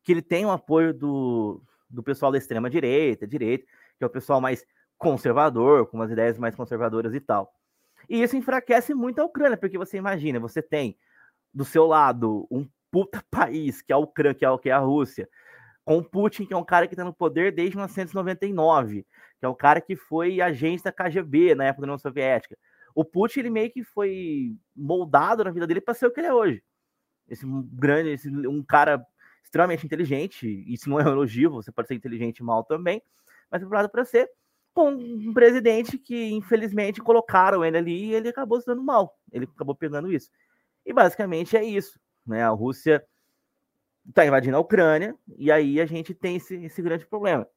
[0.03, 3.65] que ele tem o apoio do, do pessoal da extrema direita, direita,
[3.97, 4.65] que é o pessoal mais
[4.97, 7.53] conservador, com umas ideias mais conservadoras e tal.
[8.09, 10.97] E isso enfraquece muito a Ucrânia, porque você imagina, você tem
[11.53, 14.79] do seu lado um puta país, que é a Ucrânia, que é, que é a
[14.79, 15.29] Rússia,
[15.83, 19.05] com Putin, que é um cara que está no poder desde 1999,
[19.39, 22.57] que é um cara que foi agente da KGB na época da União Soviética.
[22.93, 26.27] O Putin, ele meio que foi moldado na vida dele para ser o que ele
[26.27, 26.61] é hoje.
[27.29, 29.05] Esse grande, esse, um cara
[29.47, 33.01] extremamente inteligente, isso não é um elogio, você pode ser inteligente mal também,
[33.49, 34.29] mas preparado para ser
[34.73, 39.17] com um presidente que, infelizmente, colocaram ele ali e ele acabou se dando mal.
[39.31, 40.29] Ele acabou pegando isso.
[40.85, 41.99] E basicamente é isso.
[42.25, 42.43] Né?
[42.43, 43.03] A Rússia
[44.07, 47.47] está invadindo a Ucrânia, e aí a gente tem esse, esse grande problema.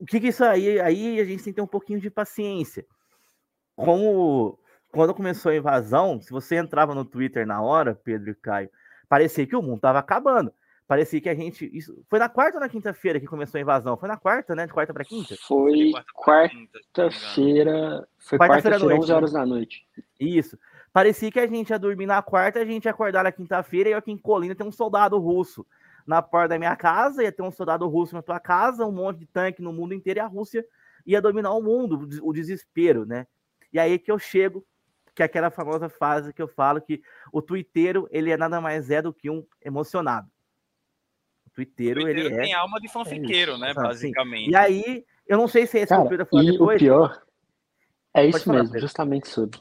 [0.00, 0.80] O que, que isso aí?
[0.80, 2.84] Aí a gente tem que ter um pouquinho de paciência
[3.76, 4.58] como
[4.92, 8.70] quando começou a invasão, se você entrava no Twitter na hora, Pedro e Caio,
[9.08, 10.52] parecia que o mundo estava acabando.
[10.86, 11.70] Parecia que a gente.
[11.72, 13.96] Isso, foi na quarta ou na quinta-feira que começou a invasão?
[13.96, 14.66] Foi na quarta, né?
[14.66, 15.34] De quarta para quinta?
[15.46, 18.06] Foi quarta-feira.
[18.18, 19.40] Foi quarta-feira, quarta 11 horas né?
[19.40, 19.86] da noite.
[20.20, 20.58] Isso.
[20.92, 23.94] Parecia que a gente ia dormir na quarta, a gente ia acordar na quinta-feira e
[23.94, 25.66] aqui em Colina tem um soldado russo
[26.06, 29.20] na porta da minha casa, ia ter um soldado russo na tua casa, um monte
[29.20, 30.64] de tanque no mundo inteiro e a Rússia
[31.06, 33.26] ia dominar o mundo, o desespero, né?
[33.72, 34.64] E aí que eu chego,
[35.14, 37.00] que é aquela famosa fase que eu falo que
[37.32, 40.28] o twitteiro, ele é nada mais é do que um emocionado.
[41.46, 44.50] O twitteiro, o ele é tem alma de fanfiqueiro, é né, basicamente.
[44.50, 46.76] E aí, eu não sei se é esse Cara, que o Pedro depois.
[46.76, 47.22] o pior
[48.12, 48.86] é isso falar, mesmo, Pedro.
[48.86, 49.60] justamente sobre.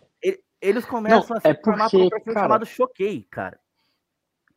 [0.62, 3.60] Eles começam não, a se é formar porque, um cara, chamado Choquei, cara.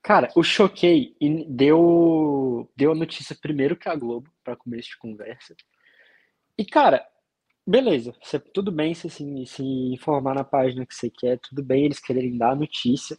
[0.00, 1.16] Cara, o Choquei
[1.48, 5.56] deu, deu a notícia primeiro que a Globo, para começo de conversa.
[6.56, 7.04] E, cara,
[7.66, 11.98] Beleza, você, tudo bem se, se informar na página que você quer, tudo bem eles
[11.98, 13.18] quererem dar a notícia.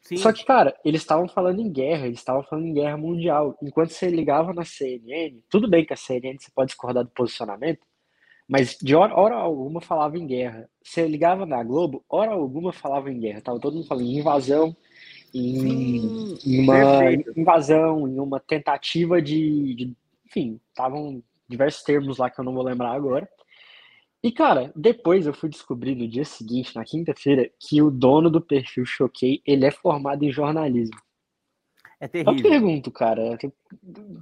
[0.00, 0.16] Sim.
[0.16, 3.56] Só que, cara, eles estavam falando em guerra, eles estavam falando em guerra mundial.
[3.62, 7.80] Enquanto você ligava na CNN, tudo bem que a CNN você pode discordar do posicionamento,
[8.48, 10.68] mas de hora, hora alguma falava em guerra.
[10.82, 13.42] Você ligava na Globo, hora alguma falava em guerra.
[13.42, 14.76] Tava todo mundo falando em invasão,
[15.34, 17.38] em, em uma Perfeito.
[17.38, 22.64] invasão, em uma tentativa de, de enfim, estavam diversos termos lá que eu não vou
[22.64, 23.28] lembrar agora.
[24.22, 28.40] E, cara, depois eu fui descobrir no dia seguinte, na quinta-feira, que o dono do
[28.40, 30.96] perfil Choquei, ele é formado em jornalismo.
[31.98, 32.34] É terrível.
[32.34, 33.36] Eu pergunto, cara,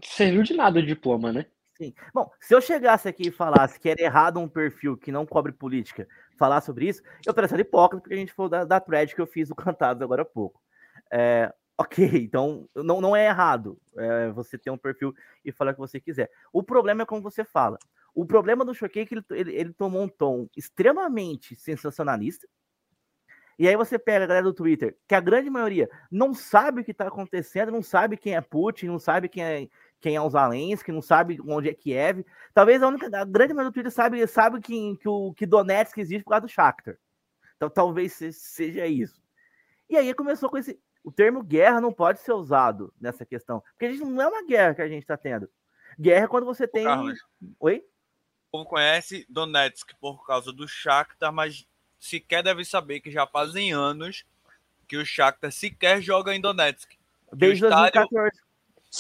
[0.02, 1.46] serviu de nada o diploma, né?
[1.76, 1.94] Sim.
[2.12, 5.50] Bom, se eu chegasse aqui e falasse que era errado um perfil que não cobre
[5.50, 6.06] política
[6.38, 9.26] falar sobre isso, eu pareceria hipócrita porque a gente falou da, da thread que eu
[9.26, 10.60] fiz do Cantados agora há pouco.
[11.10, 15.74] É, ok, então não, não é errado é, você ter um perfil e falar o
[15.74, 16.30] que você quiser.
[16.52, 17.78] O problema é como você fala.
[18.14, 22.46] O problema do Choquei é que ele, ele, ele tomou um tom extremamente sensacionalista.
[23.58, 26.84] E aí você pega a galera do Twitter, que a grande maioria não sabe o
[26.84, 29.68] que está acontecendo, não sabe quem é Putin, não sabe quem é,
[30.00, 32.24] quem é o Zelensky, não sabe onde é Kiev.
[32.54, 35.98] Talvez a única, a grande maioria do Twitter sabe, sabe que, que, o, que Donetsk
[35.98, 36.98] existe por causa do Shakhtar.
[37.56, 39.22] Então talvez seja isso.
[39.90, 40.80] E aí começou com esse...
[41.04, 43.62] O termo guerra não pode ser usado nessa questão.
[43.72, 45.50] Porque a gente não é uma guerra que a gente está tendo.
[45.98, 46.86] Guerra é quando você tem...
[47.58, 47.84] Oi?
[48.50, 51.66] Povo conhece Donetsk por causa do Shakhtar, mas
[51.98, 54.24] sequer deve saber que já fazem anos
[54.88, 56.90] que o Shakhtar sequer joga em Donetsk.
[57.32, 58.30] Desde 2014.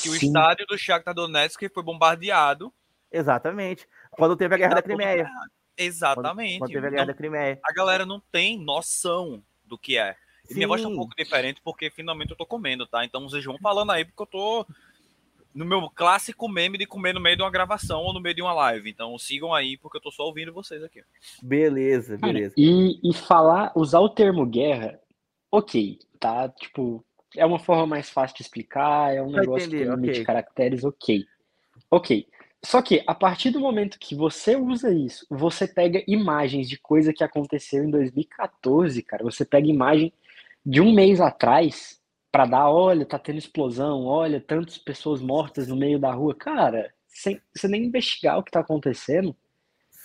[0.02, 2.72] Que o estádio do Shakhtar Donetsk foi bombardeado.
[3.10, 3.88] Exatamente.
[4.12, 5.28] Quando teve a Guerra da Crimeia.
[5.76, 6.58] Exatamente.
[6.58, 7.60] Quando, quando teve a Guerra então, da Crimeia.
[7.64, 10.16] A galera não tem noção do que é.
[10.48, 13.04] E minha voz tá um pouco diferente porque finalmente eu tô comendo, tá?
[13.04, 14.66] Então vocês vão falando aí porque eu tô
[15.54, 18.42] no meu clássico meme de comer no meio de uma gravação ou no meio de
[18.42, 18.90] uma live.
[18.90, 21.02] Então sigam aí, porque eu tô só ouvindo vocês aqui.
[21.42, 22.54] Beleza, beleza.
[22.56, 25.00] e, e falar, usar o termo guerra,
[25.50, 26.48] ok, tá?
[26.48, 27.04] Tipo,
[27.36, 30.20] é uma forma mais fácil de explicar, é um Vai negócio entender, que limite okay.
[30.20, 31.24] de caracteres, ok.
[31.90, 32.26] Ok.
[32.62, 37.12] Só que a partir do momento que você usa isso, você pega imagens de coisa
[37.12, 39.24] que aconteceu em 2014, cara.
[39.24, 40.12] Você pega imagem
[40.64, 41.99] de um mês atrás
[42.30, 46.34] para dar, olha, tá tendo explosão, olha, tantas pessoas mortas no meio da rua.
[46.34, 49.36] Cara, sem você nem investigar o que tá acontecendo,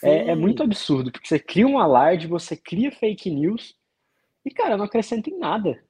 [0.04, 3.76] é, é, muito absurdo, porque você cria um alarde, você cria fake news
[4.44, 5.82] e, cara, não acrescenta em nada.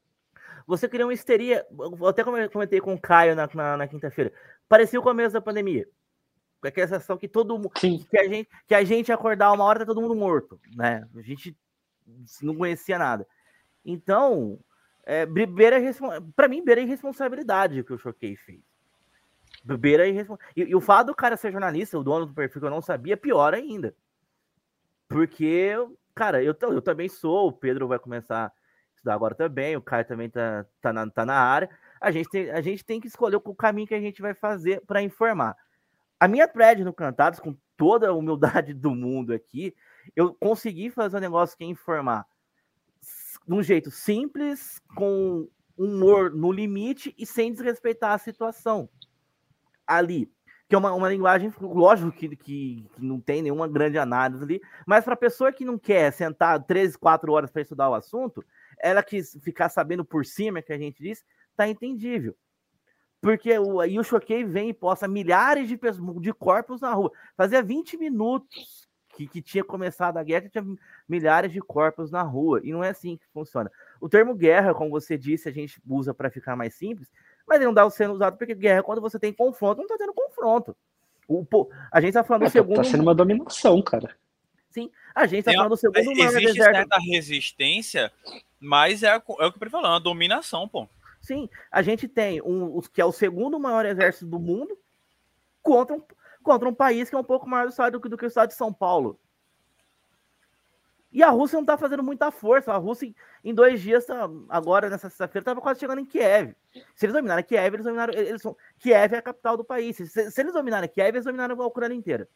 [0.67, 4.33] Você cria uma histeria, eu até comentei com o Caio na, na, na quinta-feira,
[4.67, 5.87] parecia o começo da pandemia.
[6.61, 9.79] Com aquela sensação que todo mundo, que a gente, que a gente acordar uma hora
[9.79, 11.07] tá todo mundo morto, né?
[11.15, 11.55] A gente
[12.41, 13.27] não conhecia nada.
[13.83, 14.59] Então,
[15.05, 15.77] é, beira
[16.35, 18.61] para mim, beira irresponsabilidade que o Choquei fez.
[19.63, 20.69] Beira irresponsabilidade.
[20.69, 22.81] E, e, o fato do cara ser jornalista, o dono do perfil que eu não
[22.81, 23.95] sabia, pior ainda.
[25.07, 25.73] Porque,
[26.15, 28.51] cara, eu, eu também sou, o Pedro vai começar a
[28.95, 31.69] estudar agora também, o Caio também tá, tá, na, tá na área.
[32.01, 34.81] A gente, tem, a gente tem que escolher o caminho que a gente vai fazer
[34.87, 35.55] para informar.
[36.19, 39.75] A minha thread no Cantados, com toda a humildade do mundo aqui,
[40.15, 42.25] eu consegui fazer um negócio que é informar
[43.47, 48.89] de um jeito simples, com humor no limite e sem desrespeitar a situação.
[49.86, 50.31] Ali,
[50.67, 54.62] que é uma, uma linguagem, lógico que, que, que não tem nenhuma grande análise ali,
[54.86, 58.43] mas para pessoa que não quer sentar 13, 4 horas para estudar o assunto,
[58.79, 61.23] ela quis ficar sabendo por cima, que a gente diz,
[61.55, 62.36] tá entendível.
[63.21, 65.79] Porque o, aí o Choquei vem e posta milhares de,
[66.19, 67.12] de corpos na rua.
[67.36, 68.84] Fazia 20 minutos
[69.15, 70.65] que, que tinha começado a guerra, tinha
[71.08, 72.60] milhares de corpos na rua.
[72.63, 73.71] E não é assim que funciona.
[73.99, 77.10] O termo guerra, como você disse, a gente usa para ficar mais simples,
[77.47, 79.97] mas ele não dá sendo usado porque guerra é quando você tem confronto, não está
[79.97, 80.75] tendo confronto.
[81.28, 82.75] O, pô, a gente está falando é, do segundo.
[82.78, 84.15] Tá sendo uma dominação, cara.
[84.69, 86.75] Sim, a gente está falando do segundo maior Existe deserto.
[86.75, 88.12] certa resistência,
[88.60, 90.88] mas é, é o que eu falando, uma dominação, pô.
[91.21, 94.78] Sim, a gente tem um, que é o segundo maior exército do mundo
[95.63, 96.04] contra um,
[96.45, 98.55] contra um país que é um pouco maior do, estado, do que o estado de
[98.55, 99.19] São Paulo.
[101.12, 102.71] E a Rússia não está fazendo muita força.
[102.71, 103.12] A Rússia,
[103.43, 106.53] em dois dias, tá, agora nessa sexta-feira, estava quase chegando em Kiev.
[106.93, 108.13] Se eles dominarem Kiev, eles dominaram.
[108.13, 108.43] Eles
[108.77, 109.95] Kiev é a capital do país.
[109.95, 112.27] Se, se, eles dominarem Kiev, eles dominaram a Ucrânia inteira.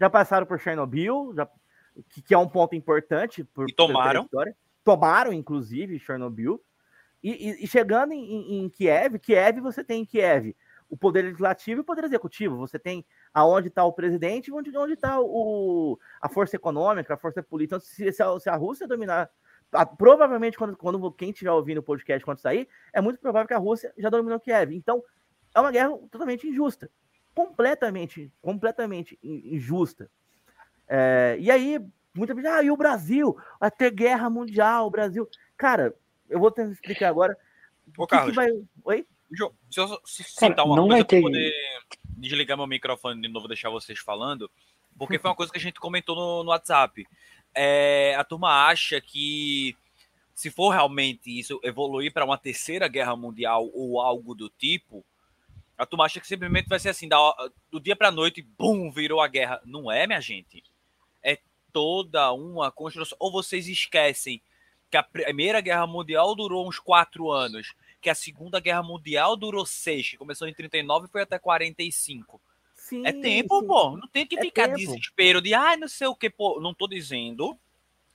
[0.00, 1.46] Já passaram por Chernobyl, já,
[2.08, 3.44] que, que, é um ponto importante.
[3.44, 4.28] Por, e tomaram.
[4.82, 6.60] Tomaram, inclusive, Chernobyl.
[7.22, 10.56] E, e, e chegando em, em, em Kiev, Kiev você tem em Kiev
[10.92, 12.58] o poder legislativo e o poder executivo.
[12.58, 13.02] Você tem
[13.32, 17.76] aonde está o presidente e onde está o, a força econômica, a força política.
[17.76, 19.30] Então, se, se, a, se a Rússia dominar,
[19.72, 23.54] a, provavelmente quando, quando quem estiver ouvindo o podcast quando sair, é muito provável que
[23.54, 24.76] a Rússia já dominou Kiev.
[24.76, 25.02] Então,
[25.54, 26.90] é uma guerra totalmente injusta.
[27.34, 30.10] Completamente, completamente injusta.
[30.86, 31.80] É, e aí,
[32.12, 33.34] muita gente, ah, e o Brasil?
[33.58, 35.26] Vai ter guerra mundial, o Brasil.
[35.56, 35.94] Cara,
[36.28, 37.34] eu vou tentar explicar agora.
[37.96, 38.50] Ô, que Carlos, que vai...
[38.84, 39.06] Oi?
[39.70, 41.52] Se eu citar uma não coisa para poder
[42.04, 44.50] desligar meu microfone de novo, deixar vocês falando,
[44.98, 47.06] porque foi uma coisa que a gente comentou no, no WhatsApp.
[47.54, 49.76] É, a turma acha que
[50.34, 55.04] se for realmente isso evoluir para uma terceira guerra mundial ou algo do tipo,
[55.76, 57.18] a turma acha que simplesmente vai ser assim, da,
[57.70, 59.60] do dia para noite, bum, virou a guerra.
[59.64, 60.62] Não é, minha gente.
[61.22, 61.38] É
[61.72, 63.16] toda uma construção.
[63.18, 64.40] Ou vocês esquecem
[64.90, 69.64] que a Primeira Guerra Mundial durou uns quatro anos que a Segunda Guerra Mundial durou
[69.64, 72.40] seis, que começou em 39 e foi até 45.
[72.74, 73.66] Sim, é tempo, sim.
[73.66, 73.96] pô.
[73.96, 74.78] Não tem que é ficar tempo.
[74.78, 76.60] desespero de, ah, não sei o que, pô.
[76.60, 77.56] Não tô dizendo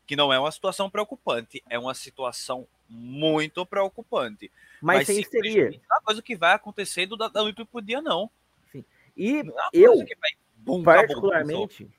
[0.06, 1.63] que não é uma situação preocupante.
[1.69, 4.52] É uma situação muito preocupante.
[4.82, 5.69] Mas, Mas seria.
[5.69, 8.30] Não é uma coisa que vai acontecer do, da noite pro dia, não.
[8.71, 8.84] Sim.
[9.15, 11.97] E é eu, vai, bum, particularmente, acabou,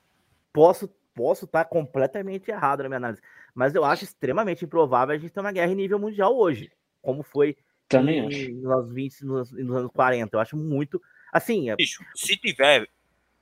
[0.53, 3.21] posso posso estar completamente errado na minha análise.
[3.53, 6.71] Mas eu acho extremamente improvável a gente ter uma guerra em nível mundial hoje,
[7.01, 7.57] como foi
[7.89, 8.51] também acho.
[8.53, 10.35] Nos 20, nos, nos anos 40.
[10.35, 11.01] Eu acho muito.
[11.33, 11.69] Assim.
[11.69, 11.75] É...
[11.75, 12.87] Bicho, se tiver,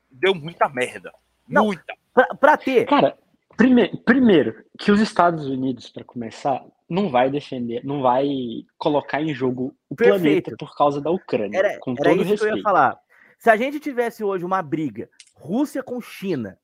[0.10, 1.12] deu muita merda.
[1.47, 1.93] Não, muita.
[2.13, 2.86] Pra, pra ter.
[2.86, 3.17] Cara,
[3.55, 8.27] prime primeiro, que os Estados Unidos, para começar, não vai defender, não vai
[8.77, 10.21] colocar em jogo o Perfeito.
[10.21, 11.57] planeta por causa da Ucrânia.
[11.57, 12.39] Era, com era todo isso respeito.
[12.39, 12.99] que eu ia falar.
[13.38, 16.57] Se a gente tivesse hoje uma briga Rússia com China,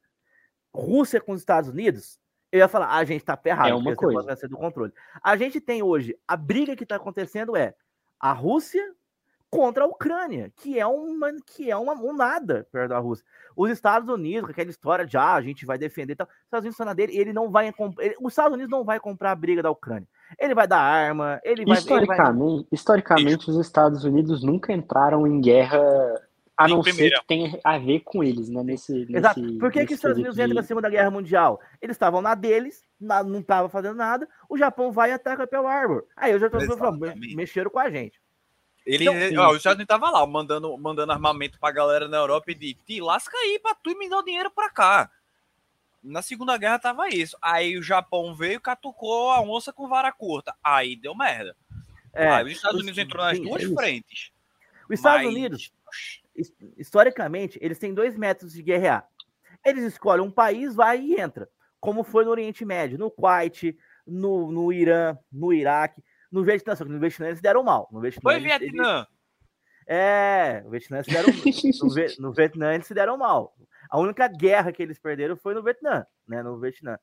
[0.73, 2.19] Rússia com os Estados Unidos,
[2.53, 4.21] eu ia falar, ah, a gente tá ferrado, é uma coisa.
[4.21, 4.93] vai ser do controle.
[5.23, 7.73] A gente tem hoje, a briga que tá acontecendo é
[8.19, 8.93] a Rússia
[9.49, 13.25] contra a Ucrânia, que é uma que é uma, um nada perto da Rússia.
[13.55, 16.27] Os Estados Unidos, com aquela história de ah, a gente vai defender tal.
[16.27, 19.31] Os Estados Unidos na dele, ele não vai ele, os Estados Unidos não vai comprar
[19.31, 20.07] a briga da Ucrânia.
[20.39, 22.67] Ele vai dar arma, ele vai Historicamente, ele vai...
[22.71, 25.81] historicamente os Estados Unidos nunca entraram em guerra
[26.55, 28.63] a não ser que tenha a ver com eles, né?
[28.63, 29.41] Nesse, Exato.
[29.41, 31.59] Nesse, Por que, que os Estados Unidos entram na Segunda Guerra Mundial?
[31.81, 35.67] Eles estavam na deles, na, não estavam fazendo nada, o Japão vai e ataca Pearl
[35.67, 36.05] Harbor.
[36.15, 36.99] Aí eu já tô falando,
[37.35, 38.21] mexeram com a gente.
[38.85, 42.51] Ele, então, ó, os Estados Unidos tava lá, mandando, mandando armamento pra galera na Europa
[42.51, 45.09] e de te lasca aí pra tu e me dar o dinheiro pra cá.
[46.03, 47.37] Na Segunda Guerra tava isso.
[47.41, 50.53] Aí o Japão veio e catucou a onça com vara curta.
[50.61, 51.55] Aí deu merda.
[52.13, 54.31] É, aí os Estados Unidos entrou nas duas é frentes.
[54.89, 55.33] Os Estados Mas...
[55.33, 55.71] Unidos
[56.77, 59.07] historicamente, eles têm dois métodos de guerrear.
[59.65, 61.49] Eles escolhem um país, vai e entra.
[61.79, 66.75] Como foi no Oriente Médio, no Kuwait, no, no Irã, no Iraque, no Vietnã.
[66.75, 67.87] Só que no Vietnã eles deram mal.
[67.91, 68.99] No Vietnã, foi Vietnã.
[68.99, 69.07] Eles...
[69.85, 73.53] É, no Vietnã eles deram no, no Vietnã eles se deram mal.
[73.89, 76.41] A única guerra que eles perderam foi no Vietnã, né?
[76.41, 76.97] No Vietnã.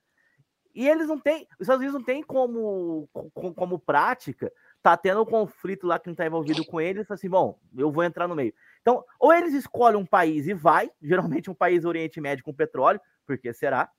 [0.74, 5.22] E eles não têm, os Estados Unidos não tem como, como, como prática, tá tendo
[5.22, 8.36] um conflito lá que não tá envolvido com eles, assim, bom, eu vou entrar no
[8.36, 8.54] meio.
[8.80, 13.00] Então, ou eles escolhem um país e vai, geralmente um país Oriente Médio com petróleo,
[13.26, 13.90] porque será,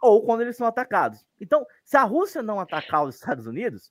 [0.00, 1.24] ou quando eles são atacados.
[1.40, 3.90] Então, se a Rússia não atacar os Estados Unidos,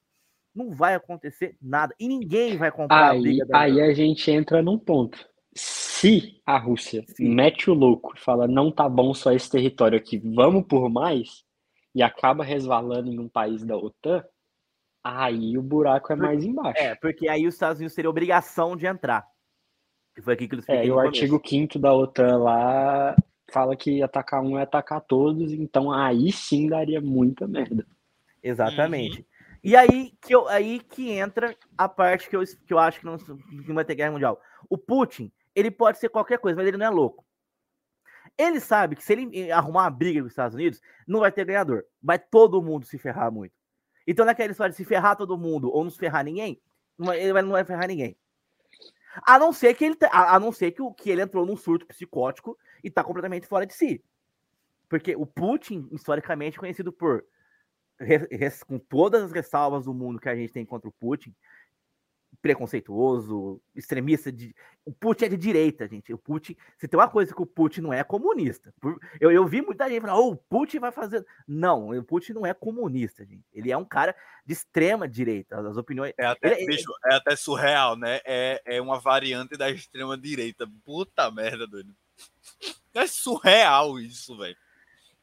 [0.56, 1.93] não vai acontecer nada.
[2.00, 5.17] E ninguém vai comprar aí, a briga da Aí a gente entra num ponto.
[5.54, 7.30] Se a Rússia Sim.
[7.30, 11.43] mete o louco e fala não tá bom só esse território aqui, vamos por mais,
[11.93, 14.23] e acaba resvalando em um país da OTAN,
[15.04, 16.82] aí o buraco é mais embaixo.
[16.82, 19.26] É, porque aí os Estados Unidos teriam obrigação de entrar.
[20.18, 23.16] Que foi aqui que eles É, e o artigo 5 da OTAN lá
[23.52, 27.86] fala que atacar um é atacar todos, então aí sim daria muita merda.
[28.42, 29.20] Exatamente.
[29.20, 29.26] Uhum.
[29.64, 33.06] E aí que, eu, aí que entra a parte que eu, que eu acho que
[33.06, 34.42] não, que não vai ter guerra mundial.
[34.68, 37.24] O Putin, ele pode ser qualquer coisa, mas ele não é louco.
[38.36, 41.46] Ele sabe que se ele arrumar uma briga com os Estados Unidos, não vai ter
[41.46, 41.84] ganhador.
[42.02, 43.54] Vai todo mundo se ferrar muito.
[44.08, 46.60] Então, naquela história de se ferrar todo mundo ou não se ferrar ninguém,
[47.14, 48.18] ele não vai ferrar ninguém.
[49.26, 52.58] A não ser que ele, a, não ser que, que ele entrou num surto psicótico
[52.84, 54.04] e tá completamente fora de si.
[54.89, 57.26] Porque o Putin, historicamente, conhecido por,
[58.65, 61.36] com todas as ressalvas do mundo que a gente tem contra o Putin,
[62.41, 64.32] preconceituoso, extremista.
[64.32, 64.56] De...
[64.86, 66.13] O Putin é de direita, gente.
[66.13, 68.73] O Putin, se tem uma coisa que o Putin não é, é comunista.
[69.19, 71.26] Eu, eu vi muita gente falar, oh, o Putin vai fazer.
[71.47, 73.43] Não, o Putin não é comunista, gente.
[73.54, 75.60] Ele é um cara de extrema direita.
[75.60, 76.13] As opiniões.
[76.17, 78.19] É até, ele, bicho, é até surreal, né?
[78.26, 80.69] É, é uma variante da extrema direita.
[80.86, 81.93] Puta merda, doido.
[82.93, 84.56] É surreal isso, velho.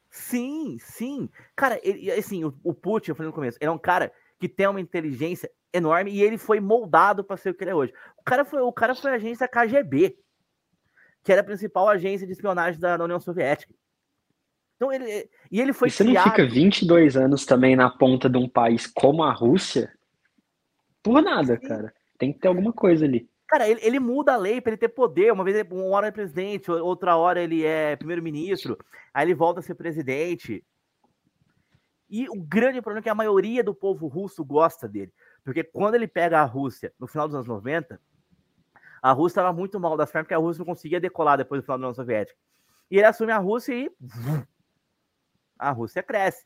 [0.09, 1.29] Sim, sim.
[1.55, 4.47] Cara, ele, assim, o, o Putin, eu falei no começo, ele é um cara que
[4.47, 7.93] tem uma inteligência enorme e ele foi moldado para ser o que ele é hoje.
[8.17, 10.17] O cara foi, o cara foi agência KGB,
[11.23, 13.73] que era a principal agência de espionagem da, da União Soviética.
[14.75, 16.25] Então ele e ele foi você criado...
[16.25, 19.91] não fica 22 anos também na ponta de um país como a Rússia?
[21.01, 21.67] Por nada, Sim.
[21.67, 21.93] cara.
[22.17, 23.29] Tem que ter alguma coisa ali.
[23.47, 25.31] Cara, ele, ele muda a lei para ele ter poder.
[25.31, 28.77] Uma vez, uma hora é presidente, outra hora ele é primeiro-ministro,
[29.13, 30.63] aí ele volta a ser presidente.
[32.09, 35.11] E o grande problema é que a maioria do povo russo gosta dele.
[35.45, 38.01] Porque quando ele pega a Rússia no final dos anos 90,
[38.99, 41.63] a Rússia estava muito mal das pernas, porque a Rússia não conseguia decolar depois do
[41.63, 42.37] final da União Soviética.
[42.89, 43.91] E ele assume a Rússia e
[45.59, 46.43] a Rússia cresce.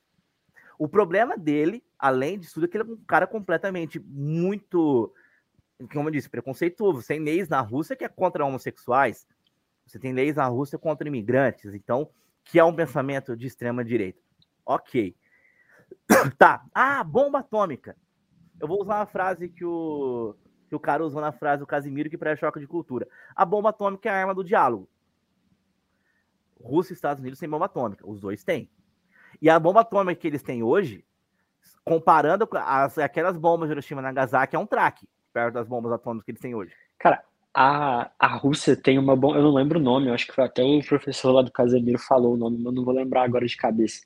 [0.78, 5.14] O problema dele, além de tudo, é que ele é um cara completamente muito,
[5.94, 7.02] como eu disse, preconceituoso.
[7.02, 9.26] Sem leis na Rússia que é contra homossexuais.
[9.86, 11.74] Você tem leis na Rússia contra imigrantes.
[11.74, 12.10] Então,
[12.44, 14.20] que é um pensamento de extrema direita.
[14.66, 15.16] Ok.
[16.38, 16.66] Tá.
[16.74, 17.96] Ah, bomba atômica.
[18.60, 20.36] Eu vou usar uma frase que o,
[20.68, 23.08] que o cara usou na frase do Casimiro que pré-choque de cultura.
[23.36, 24.88] A bomba atômica é a arma do diálogo.
[26.62, 28.08] Rússia e Estados Unidos têm bomba atômica.
[28.08, 28.70] Os dois têm.
[29.42, 31.06] E a bomba atômica que eles têm hoje,
[31.86, 35.92] comparando com as, aquelas bombas de Hiroshima e Nagasaki, é um traque perto das bombas
[35.92, 36.74] atômicas que eles têm hoje.
[36.98, 40.34] Cara, a, a Rússia tem uma bomba, eu não lembro o nome, eu acho que
[40.34, 43.46] foi até o professor lá do Casemiro falou o nome, mas não vou lembrar agora
[43.46, 44.02] de cabeça.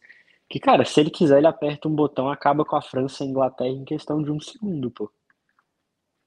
[0.53, 3.29] Que, cara, se ele quiser, ele aperta um botão, acaba com a França e a
[3.31, 5.11] Inglaterra em questão de um segundo, pô.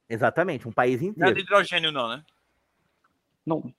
[0.08, 1.20] Exatamente, um país inteiro.
[1.20, 2.24] Não é de hidrogênio, não, né?
[3.46, 3.72] Não.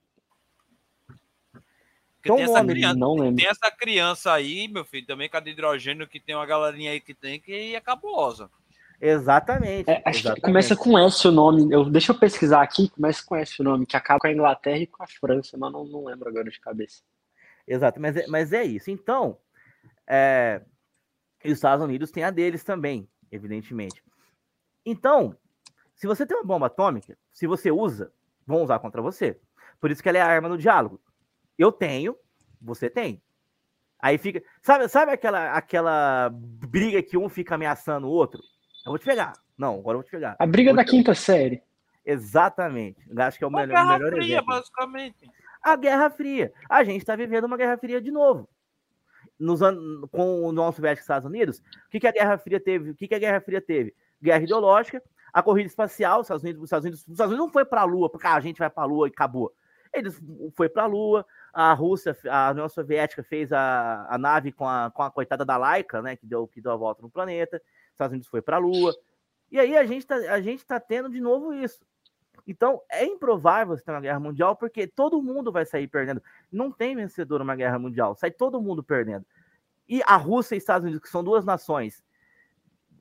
[1.51, 3.35] Porque tem, essa criança, não lembro.
[3.35, 6.91] tem essa criança aí, meu filho, também com a de hidrogênio, que tem uma galerinha
[6.91, 8.49] aí que tem, que é cabulosa.
[9.01, 9.91] Exatamente.
[9.91, 10.39] É, exatamente.
[10.39, 11.69] começa com S o nome.
[11.69, 14.79] Eu, deixa eu pesquisar aqui, começa com S o nome, que acaba com a Inglaterra
[14.79, 17.01] e com a França, mas não, não lembro agora de cabeça.
[17.67, 18.89] Exato, mas é, mas é isso.
[18.89, 19.37] Então,
[20.07, 20.61] é,
[21.43, 24.01] e os Estados Unidos têm a deles também, evidentemente.
[24.85, 25.35] Então,
[25.95, 28.11] se você tem uma bomba atômica, se você usa,
[28.45, 29.39] vão usar contra você.
[29.79, 31.01] Por isso que ela é a arma do diálogo.
[31.57, 32.15] Eu tenho,
[32.61, 33.21] você tem.
[33.99, 34.41] Aí fica.
[34.61, 38.41] Sabe, sabe aquela, aquela briga que um fica ameaçando o outro?
[38.85, 39.33] Eu vou te pegar.
[39.57, 40.35] Não, agora eu vou te pegar.
[40.39, 41.61] A briga da quinta série.
[42.05, 43.01] Exatamente.
[43.17, 44.45] Acho que é o melhor, Guerra melhor Fria, exemplo.
[44.45, 45.31] basicamente.
[45.61, 46.53] A Guerra Fria.
[46.69, 48.47] A gente está vivendo uma Guerra Fria de novo
[49.39, 49.59] nos
[50.11, 52.91] com o União Soviética Estados Unidos, o que, que a Guerra Fria teve?
[52.91, 53.95] O que, que a Guerra Fria teve?
[54.21, 57.53] Guerra ideológica, a corrida espacial, os Estados Unidos, os Estados Unidos, os Estados Unidos não
[57.53, 59.53] foi para a Lua, porque ah, a gente vai para a Lua e acabou.
[59.93, 60.19] Eles
[60.55, 64.91] foi para a Lua, a Rússia, a União Soviética fez a, a nave com a,
[64.91, 67.91] com a coitada da Laika, né, que deu, que deu a volta no planeta, os
[67.91, 68.93] Estados Unidos foi para a Lua.
[69.51, 71.79] E aí a gente tá, gente tá tendo de novo isso.
[72.47, 76.23] Então, é improvável você ter uma guerra mundial, porque todo mundo vai sair perdendo.
[76.49, 79.25] Não tem vencedor numa guerra mundial, sai todo mundo perdendo.
[79.87, 82.03] E a Rússia e Estados Unidos, que são duas nações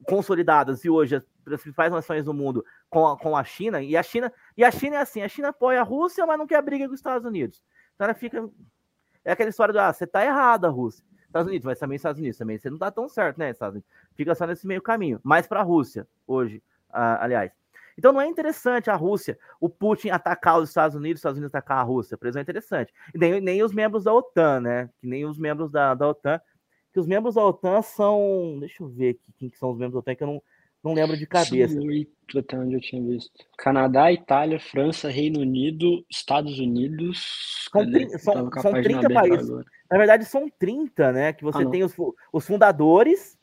[0.04, 1.24] consolidadas e hoje as
[1.60, 4.96] principais nações do mundo com a, com a China, e a China, e a China
[4.96, 7.62] é assim, a China apoia a Rússia, mas não quer briga com os Estados Unidos.
[7.94, 8.48] Então ela fica.
[9.24, 11.04] É aquela história do ah, você tá errada, Rússia.
[11.24, 13.90] Estados Unidos, mas também Estados Unidos, também você não tá tão certo, né, Estados Unidos?
[14.14, 15.20] Fica só nesse meio caminho.
[15.22, 17.52] Mais para a Rússia, hoje, ah, aliás.
[17.96, 21.54] Então não é interessante a Rússia, o Putin atacar os Estados Unidos, os Estados Unidos
[21.54, 22.92] atacar a Rússia, por exemplo, é interessante.
[23.14, 24.90] E nem, nem os membros da OTAN, né?
[25.00, 26.40] Que nem os membros da, da OTAN,
[26.92, 28.58] que os membros da OTAN são.
[28.60, 30.42] Deixa eu ver aqui quem que são os membros da OTAN, que eu não,
[30.84, 31.78] não lembro de cabeça.
[31.78, 33.32] Oito, até onde eu tinha visto.
[33.56, 37.68] Canadá, Itália, França, Reino Unido, Estados Unidos.
[37.72, 38.18] São, tri...
[38.18, 39.48] são, são 30 países.
[39.48, 39.64] Agora.
[39.90, 41.32] Na verdade, são 30, né?
[41.32, 41.94] Que você ah, tem os,
[42.32, 43.35] os fundadores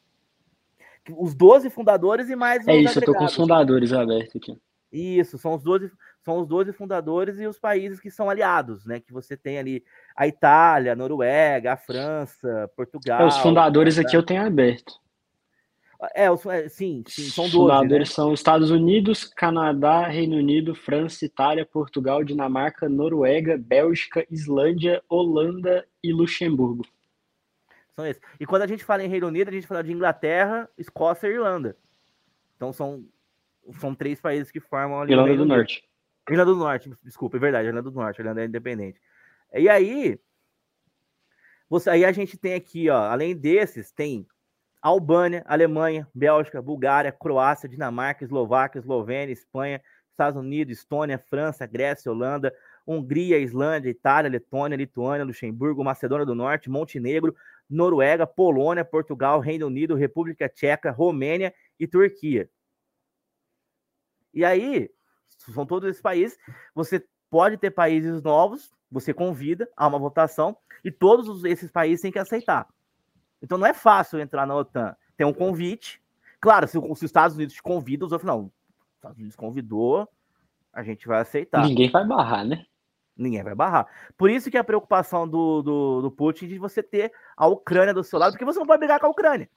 [1.12, 4.58] os 12 fundadores e mais É isso, eu tô com os fundadores abertos aqui.
[4.91, 5.91] Isso, são os 12,
[6.22, 8.99] são os 12 fundadores e os países que são aliados, né?
[8.99, 9.84] Que você tem ali
[10.16, 13.22] a Itália, a Noruega, a França, Portugal.
[13.22, 14.93] É, os fundadores aqui eu tenho aberto.
[16.14, 17.56] É, os, é, sim, sim, são 12.
[17.56, 18.16] Os fundadores né?
[18.16, 26.12] são Estados Unidos, Canadá, Reino Unido, França, Itália, Portugal, Dinamarca, Noruega, Bélgica, Islândia, Holanda e
[26.14, 26.86] Luxemburgo.
[27.96, 28.22] São esses.
[28.39, 31.32] E quando a gente fala em Reino Unido, a gente fala de Inglaterra, Escócia e
[31.32, 31.78] Irlanda.
[32.56, 33.06] Então são,
[33.80, 35.14] são três países que formam ali.
[35.14, 35.84] Irlanda do Norte.
[36.30, 39.00] Irlanda do Norte, desculpa, é verdade, Irlanda do Norte, Irlanda é independente.
[39.54, 40.18] E aí,
[41.70, 44.26] você, aí a gente tem aqui, ó, além desses, tem
[44.82, 52.54] Albânia, Alemanha, Bélgica, Bulgária, Croácia, Dinamarca, Eslováquia, Eslovênia, Espanha, Estados Unidos, Estônia, França, Grécia, Holanda,
[52.86, 57.36] Hungria, Islândia, Itália, Letônia, Lituânia, Luxemburgo, Macedônia do Norte, Montenegro,
[57.74, 62.49] Noruega, Polônia, Portugal, Reino Unido, República Tcheca, Romênia e Turquia.
[64.34, 64.89] E aí,
[65.53, 66.38] são todos esses países.
[66.74, 72.11] Você pode ter países novos, você convida a uma votação e todos esses países têm
[72.11, 72.67] que aceitar.
[73.41, 74.95] Então não é fácil entrar na OTAN.
[75.17, 76.01] Tem um convite.
[76.39, 78.45] Claro, se, se os Estados Unidos te convidam, os outros não.
[78.45, 80.07] Os Estados Unidos convidou,
[80.71, 81.65] a gente vai aceitar.
[81.65, 82.65] Ninguém vai barrar, né?
[83.16, 83.88] Ninguém vai barrar.
[84.18, 88.03] Por isso que a preocupação do, do, do Putin de você ter a Ucrânia do
[88.03, 89.49] seu lado, porque você não pode brigar com a Ucrânia.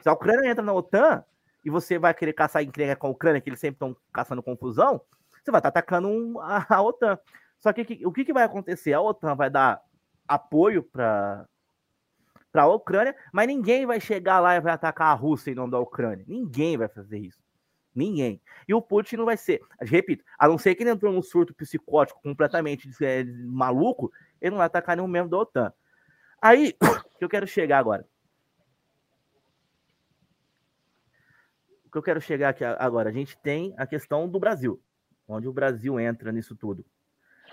[0.00, 1.24] Se a Ucrânia entra na OTAN
[1.64, 5.00] e você vai querer caçar encrenca com a Ucrânia, que eles sempre estão caçando confusão,
[5.42, 7.18] você vai estar tá atacando um, a, a, OTAN.
[7.58, 8.92] Só que, que o que, que vai acontecer?
[8.92, 9.82] A OTAN vai dar
[10.28, 11.46] apoio para
[12.54, 15.80] a Ucrânia, mas ninguém vai chegar lá e vai atacar a Rússia em nome da
[15.80, 16.24] Ucrânia.
[16.28, 17.39] Ninguém vai fazer isso.
[18.00, 18.40] Ninguém.
[18.66, 19.60] E o Putin não vai ser.
[19.78, 24.58] Repito, a não ser que ele entrou num surto psicótico completamente é, maluco, ele não
[24.58, 25.72] vai atacar nenhum membro da OTAN.
[26.40, 26.72] Aí,
[27.18, 28.06] que eu quero chegar agora.
[31.84, 34.80] O que eu quero chegar aqui agora, a gente tem a questão do Brasil,
[35.28, 36.84] onde o Brasil entra nisso tudo.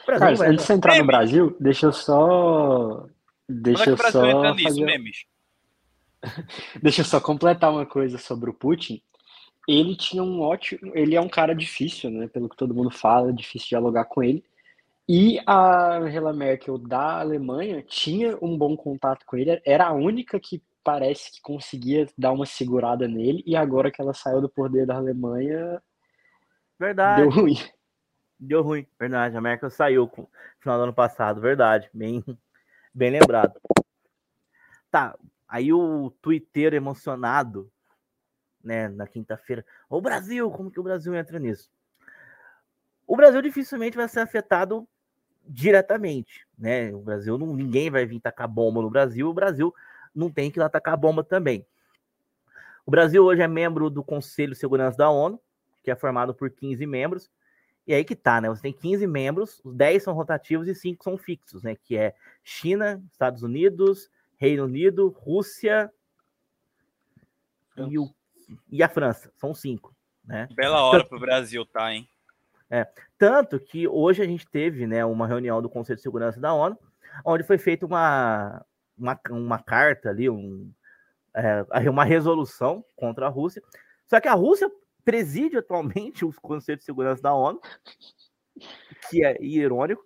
[0.06, 3.06] Carlos, antes de entrar no Brasil, deixa eu só.
[3.50, 4.86] Deixa é Brasil só nisso, fazer...
[4.86, 5.26] memes?
[6.82, 9.02] deixa eu só completar uma coisa sobre o Putin
[9.68, 10.92] ele tinha um ótimo.
[10.96, 12.28] Ele é um cara difícil, né?
[12.28, 14.44] Pelo que todo mundo fala, difícil dialogar com ele.
[15.10, 20.38] E a Angela Merkel da Alemanha tinha um bom contato com ele, era a única
[20.38, 24.86] que parece que conseguia dar uma segurada nele, e agora que ela saiu do poder
[24.86, 25.82] da Alemanha.
[26.78, 27.22] Verdade.
[27.22, 27.56] Deu ruim.
[28.38, 29.38] Deu ruim, verdade.
[29.38, 30.28] A Merkel saiu no
[30.60, 31.90] final do ano passado, verdade.
[31.94, 32.22] Bem,
[32.94, 33.54] bem lembrado.
[34.92, 37.72] Tá, aí o Twitter emocionado
[38.68, 39.66] né, na quinta-feira.
[39.90, 41.72] O Brasil, como que o Brasil entra nisso?
[43.08, 44.86] O Brasil dificilmente vai ser afetado
[45.46, 46.94] diretamente, né?
[46.94, 49.74] O Brasil não, ninguém vai vir tacar bomba no Brasil, o Brasil
[50.14, 51.66] não tem que ir lá tacar bomba também.
[52.86, 55.40] O Brasil hoje é membro do Conselho de Segurança da ONU,
[55.82, 57.32] que é formado por 15 membros.
[57.86, 58.50] E aí que tá, né?
[58.50, 61.78] Você tem 15 membros, os 10 são rotativos e 5 são fixos, né?
[61.82, 62.14] Que é
[62.44, 65.90] China, Estados Unidos, Reino Unido, Rússia
[67.86, 68.10] e o
[68.70, 69.32] e a França.
[69.38, 69.96] São cinco.
[70.26, 70.48] Né?
[70.54, 72.08] Bela hora para o Brasil, tá, hein?
[72.70, 72.86] É,
[73.18, 76.78] tanto que hoje a gente teve né, uma reunião do Conselho de Segurança da ONU,
[77.24, 78.66] onde foi feita uma,
[78.98, 80.72] uma, uma carta ali, um,
[81.34, 83.62] é, uma resolução contra a Rússia.
[84.06, 84.70] Só que a Rússia
[85.06, 87.62] preside atualmente o Conselho de Segurança da ONU,
[89.10, 90.06] que é irônico,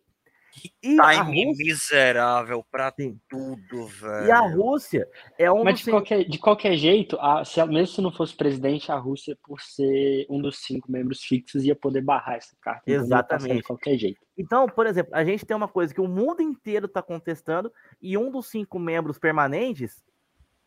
[0.52, 1.66] que e time Rússia...
[1.66, 3.20] miserável pra Sim.
[3.30, 4.28] tudo, velho.
[4.28, 8.02] E a Rússia é um Mas de, qualquer, de qualquer jeito, a, se, mesmo se
[8.02, 12.36] não fosse presidente, a Rússia, por ser um dos cinco membros fixos, ia poder barrar
[12.36, 12.84] essa carta.
[12.86, 13.58] Exatamente.
[13.58, 14.20] De qualquer jeito.
[14.38, 17.72] Então, por exemplo, a gente tem uma coisa que o mundo inteiro está contestando
[18.02, 20.04] e um dos cinco membros permanentes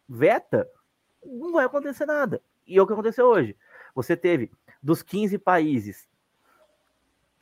[0.09, 0.69] veta,
[1.25, 2.41] não vai acontecer nada.
[2.67, 3.57] E é o que aconteceu hoje.
[3.95, 4.51] Você teve,
[4.83, 6.09] dos 15 países,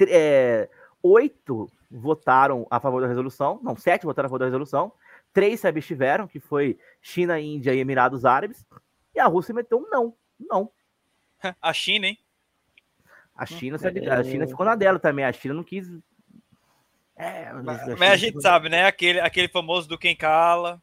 [0.08, 0.68] é,
[1.02, 4.92] oito votaram a favor da resolução, não, sete votaram a favor da resolução,
[5.32, 8.66] três se abstiveram, que foi China, Índia e Emirados Árabes,
[9.14, 10.70] e a Rússia meteu um não, não.
[11.60, 12.18] A China, hein?
[13.34, 15.88] A China, a China ficou na dela também, a China não quis.
[17.16, 18.84] É, mas, a, mas a gente sabe, né?
[18.84, 20.80] Aquele, aquele famoso do quem cala.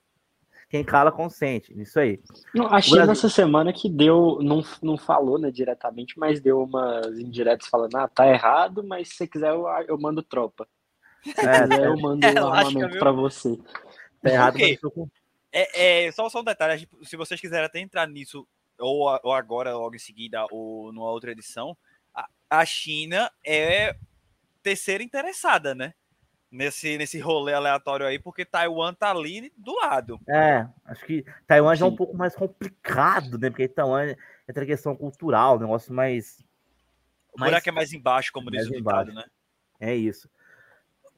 [0.69, 2.21] Quem cala consente, isso aí.
[2.53, 3.13] Não, a China Brasil...
[3.13, 8.07] essa semana que deu, não, não falou né, diretamente, mas deu umas indiretas falando, ah,
[8.07, 10.67] tá errado, mas se você quiser eu, eu mando tropa.
[11.25, 13.57] É, eu mando é, um armamento para você.
[14.21, 14.77] Tá errado, okay.
[15.51, 18.47] é, é, só, só um detalhe, se vocês quiserem até entrar nisso,
[18.77, 21.75] ou, ou agora, logo em seguida, ou numa outra edição,
[22.13, 23.95] a, a China é
[24.61, 25.95] terceira interessada, né?
[26.51, 30.19] Nesse, nesse rolê aleatório aí, porque Taiwan tá ali do lado.
[30.27, 33.51] É, acho que Taiwan já é um pouco mais complicado, né?
[33.51, 36.43] Porque Taiwan é outra questão cultural, um negócio mais
[37.31, 39.25] O Mas, buraco é mais embaixo, como diz o ditado, né?
[39.79, 40.27] É isso.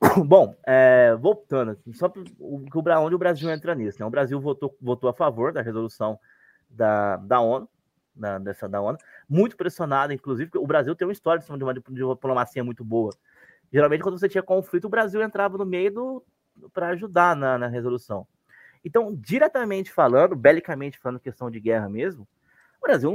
[0.25, 3.99] Bom, é, voltando, só para onde o Brasil entra nisso.
[3.99, 4.05] Né?
[4.05, 6.19] O Brasil votou, votou a favor da resolução
[6.69, 7.69] da, da ONU,
[8.15, 8.97] da, dessa da ONU,
[9.29, 12.83] muito pressionado, inclusive, porque o Brasil tem uma história de uma, de uma diplomacia muito
[12.83, 13.13] boa.
[13.71, 16.23] Geralmente, quando você tinha conflito, o Brasil entrava no meio
[16.73, 18.27] para ajudar na, na resolução.
[18.83, 22.27] Então, diretamente falando, belicamente falando, questão de guerra mesmo,
[22.81, 23.11] o Brasil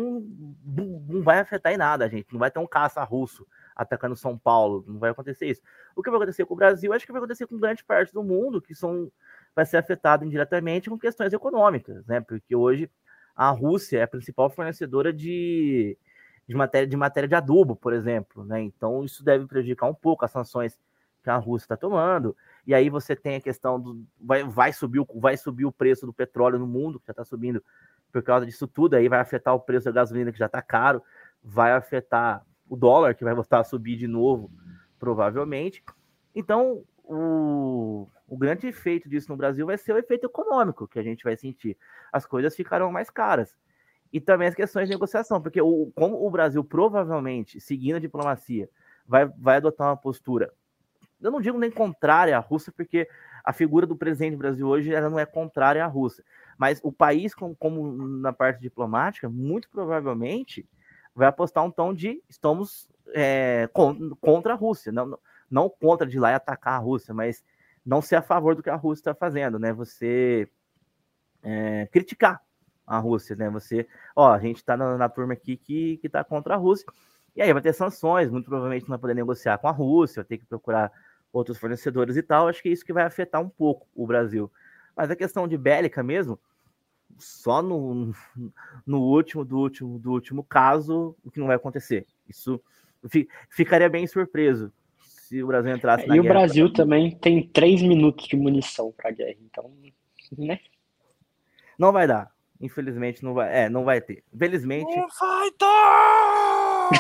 [0.64, 2.32] não, não vai afetar em nada, gente.
[2.32, 3.44] Não vai ter um caça russo
[3.74, 4.84] atacando São Paulo.
[4.86, 5.60] Não vai acontecer isso.
[5.94, 8.22] O que vai acontecer com o Brasil, acho que vai acontecer com grande parte do
[8.22, 9.10] mundo, que são,
[9.54, 12.20] vai ser afetado indiretamente com questões econômicas, né?
[12.20, 12.88] Porque hoje
[13.34, 15.98] a Rússia é a principal fornecedora de,
[16.48, 18.60] de, matéria, de matéria de adubo, por exemplo, né?
[18.62, 20.78] Então isso deve prejudicar um pouco as sanções
[21.22, 22.36] que a Rússia está tomando.
[22.66, 26.06] E aí você tem a questão do vai, vai subir o, vai subir o preço
[26.06, 27.62] do petróleo no mundo, que já está subindo
[28.12, 31.02] por causa disso tudo, aí vai afetar o preço da gasolina que já está caro,
[31.42, 34.50] vai afetar o dólar, que vai voltar a subir de novo,
[34.98, 35.84] provavelmente.
[36.34, 41.02] Então, o, o grande efeito disso no Brasil vai ser o efeito econômico que a
[41.02, 41.76] gente vai sentir.
[42.12, 43.56] As coisas ficarão mais caras.
[44.16, 48.66] E também as questões de negociação, porque o, como o Brasil provavelmente, seguindo a diplomacia,
[49.06, 50.54] vai, vai adotar uma postura,
[51.20, 53.06] eu não digo nem contrária à Rússia, porque
[53.44, 56.24] a figura do presidente do Brasil hoje ela não é contrária à Rússia.
[56.56, 60.66] Mas o país, como, como na parte diplomática, muito provavelmente
[61.14, 63.68] vai apostar um tom de estamos é,
[64.18, 65.18] contra a Rússia, não,
[65.50, 67.44] não contra de lá e atacar a Rússia, mas
[67.84, 69.74] não ser a favor do que a Rússia está fazendo, né?
[69.74, 70.48] Você
[71.42, 72.45] é, criticar
[72.86, 73.50] a Rússia, né?
[73.50, 76.86] Você, ó, a gente está na, na, turma aqui que está contra a Rússia,
[77.34, 80.28] e aí vai ter sanções, muito provavelmente não vai poder negociar com a Rússia, vai
[80.28, 80.90] ter que procurar
[81.32, 82.48] outros fornecedores e tal.
[82.48, 84.50] Acho que é isso que vai afetar um pouco o Brasil.
[84.96, 86.38] Mas a questão de bélica mesmo,
[87.18, 88.14] só no,
[88.86, 92.06] no último do último do último caso o que não vai acontecer.
[92.28, 92.60] Isso
[93.50, 94.72] ficaria bem surpreso
[95.02, 96.26] se o Brasil entrasse na e guerra.
[96.26, 99.70] E o Brasil também tem três minutos de munição para guerra, então,
[100.38, 100.60] né?
[101.78, 102.35] Não vai dar.
[102.60, 103.64] Infelizmente não vai.
[103.64, 104.22] É, não vai ter.
[104.34, 104.96] Infelizmente.
[104.96, 106.90] Não vai dar!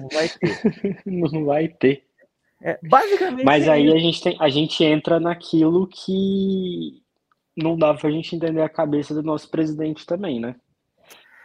[0.00, 1.02] Não vai ter.
[1.06, 2.04] não vai ter.
[2.62, 3.44] É, basicamente.
[3.44, 7.02] Mas é aí a gente, tem, a gente entra naquilo que
[7.56, 10.56] não dá pra gente entender a cabeça do nosso presidente também, né?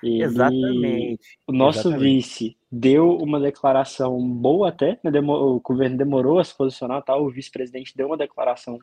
[0.03, 1.38] Ele, Exatamente.
[1.45, 2.03] O nosso Exatamente.
[2.03, 5.12] vice deu uma declaração boa até, né?
[5.20, 7.16] o governo demorou a se posicionar, tá?
[7.16, 8.80] o vice-presidente deu uma declaração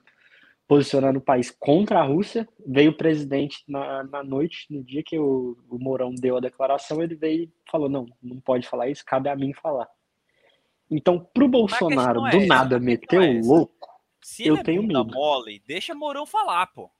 [0.68, 2.46] posicionando o país contra a Rússia.
[2.64, 7.02] Veio o presidente na, na noite, no dia que o, o Mourão deu a declaração,
[7.02, 9.88] ele veio e falou: não, não pode falar isso, cabe a mim falar.
[10.90, 13.88] Então, pro Bolsonaro do é nada meter é o louco,
[14.22, 15.06] Se eu é tenho medo.
[15.06, 16.90] mole, deixa Mourão falar, pô.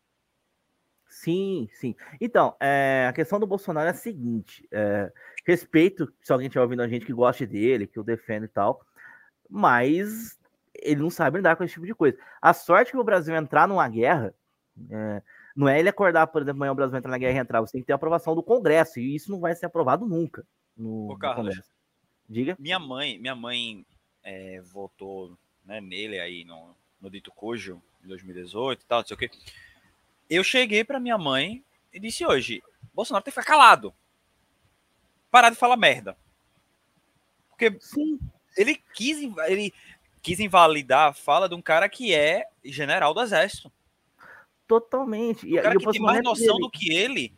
[1.07, 1.95] Sim, sim.
[2.21, 5.11] Então, é, a questão do Bolsonaro é a seguinte: é,
[5.47, 8.81] respeito se alguém estiver ouvindo a gente que goste dele, que o defende e tal,
[9.49, 10.38] mas
[10.83, 12.19] ele não sabe lidar com esse tipo de coisa.
[12.41, 14.35] A sorte que o Brasil entrar numa guerra
[14.91, 15.23] é,
[15.55, 17.73] não é ele acordar, por exemplo, amanhã o Brasil entrar na guerra e entrar, você
[17.73, 21.11] tem que ter a aprovação do Congresso, e isso não vai ser aprovado nunca no,
[21.11, 21.71] Ô, Carlos, no Congresso.
[22.29, 22.57] Diga.
[22.59, 23.85] Minha mãe, minha mãe
[24.23, 29.15] é, votou né, nele aí no, no dito cujo em 2018 e tal, não sei
[29.15, 29.31] o quê
[30.29, 32.63] eu cheguei para minha mãe e disse hoje:
[32.93, 33.95] Bolsonaro tem que ficar calado.
[35.31, 36.17] Parar de falar merda.
[37.51, 38.19] Porque Sim.
[38.57, 39.73] ele quis, ele
[40.29, 43.73] quis invalidar a fala de um cara que é general do exército.
[44.67, 45.47] Totalmente.
[45.47, 46.61] Um cara e que tem mais noção dele.
[46.61, 47.35] do que ele,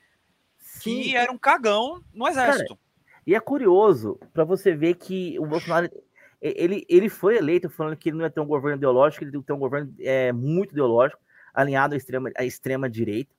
[0.59, 1.03] Sim.
[1.03, 2.77] que era um cagão no exército.
[2.77, 2.81] Cara,
[3.27, 5.89] e é curioso para você ver que o Bolsonaro
[6.41, 9.43] ele, ele foi eleito falando que ele não ia ter um governo ideológico, ele ia
[9.43, 11.21] ter um governo é, muito ideológico
[11.53, 13.31] alinhado à extrema, à extrema direita.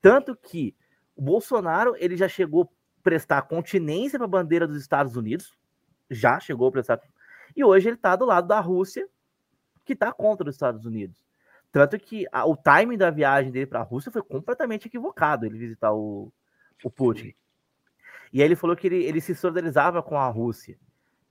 [0.00, 0.74] Tanto que
[1.16, 5.52] o Bolsonaro ele já chegou a prestar continência para a bandeira dos Estados Unidos,
[6.10, 7.00] já chegou a prestar.
[7.56, 9.08] E hoje ele está do lado da Rússia,
[9.84, 11.24] que está contra os Estados Unidos.
[11.70, 15.58] Tanto que a, o timing da viagem dele para a Rússia foi completamente equivocado, ele
[15.58, 16.32] visitar o,
[16.82, 17.34] o Putin.
[18.32, 20.78] E aí ele falou que ele, ele se solidarizava com a Rússia.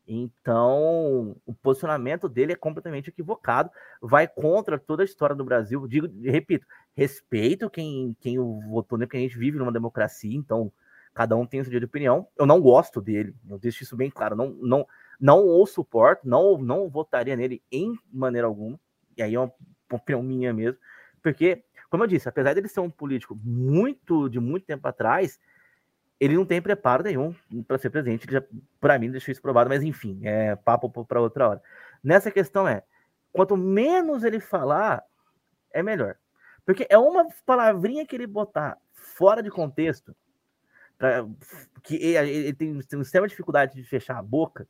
[0.05, 3.69] Então, o posicionamento dele é completamente equivocado,
[4.01, 5.87] vai contra toda a história do Brasil.
[5.87, 10.71] Digo, repito, respeito quem, quem o votou nele, porque a gente vive numa democracia, então
[11.13, 12.27] cada um tem o seu dia de opinião.
[12.37, 14.85] Eu não gosto dele, eu deixo isso bem claro, não, não,
[15.23, 18.77] não o suporto, não, não votaria nele em maneira alguma,
[19.15, 19.53] e aí é uma
[19.89, 20.77] opinião minha mesmo,
[21.21, 25.39] porque, como eu disse, apesar dele ser um político muito de muito tempo atrás,
[26.19, 27.33] ele não tem preparo nenhum
[27.65, 28.27] para ser presidente.
[28.81, 31.61] Para mim, deixou isso provado, mas enfim, é papo para outra hora.
[32.03, 32.83] Nessa questão é,
[33.31, 35.05] quanto menos ele falar,
[35.71, 36.17] é melhor.
[36.65, 40.13] Porque é uma palavrinha que ele botar fora de contexto,
[40.97, 41.25] pra,
[41.81, 44.67] que ele, ele tem, tem uma extrema dificuldade de fechar a boca,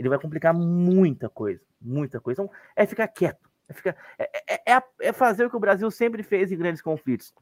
[0.00, 2.42] ele vai complicar muita coisa, muita coisa.
[2.42, 5.90] Então, é ficar quieto, é, ficar, é, é, é, é fazer o que o Brasil
[5.90, 7.34] sempre fez em grandes conflitos,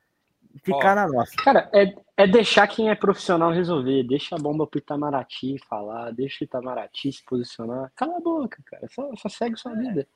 [0.64, 1.30] ficar na nossa.
[1.36, 6.42] Cara, é, é deixar quem é profissional resolver, deixa a bomba pro Itamaraty falar, deixa
[6.42, 7.92] o Itamaraty se posicionar.
[7.94, 10.08] Cala a boca, cara, só, só segue sua vida.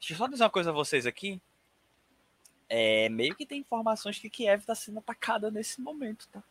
[0.00, 1.42] Deixa eu só dizer uma coisa a vocês aqui.
[2.70, 6.42] É, meio que tem informações que Kiev está sendo atacada nesse momento, tá?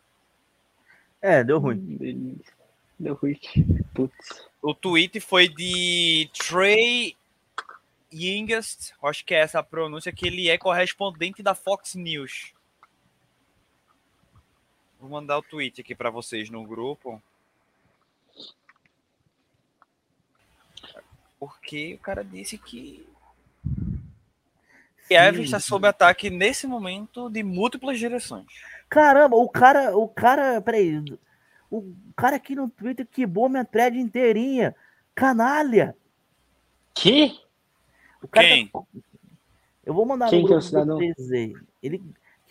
[1.20, 2.38] É, deu ruim.
[3.00, 3.40] Ruim.
[3.94, 4.48] Putz.
[4.62, 7.16] O tweet foi de Trey
[8.14, 12.54] Yingest, acho que é essa a pronúncia, que ele é correspondente da Fox News.
[15.00, 17.22] Vou mandar o tweet aqui para vocês no grupo.
[21.38, 23.06] Porque o cara disse que
[25.08, 28.48] Kiev está sob ataque nesse momento de múltiplas direções.
[28.90, 31.04] Caramba, o cara, o cara, peraí,
[31.80, 34.76] o cara aqui no Twitter quebrou minha thread inteirinha.
[35.14, 35.96] Canalha!
[36.94, 37.40] Que?
[38.22, 38.68] O cara Quem?
[38.68, 38.82] Tá...
[39.86, 41.00] Eu vou mandar Quem no que é o cidadão?
[41.82, 42.02] Ele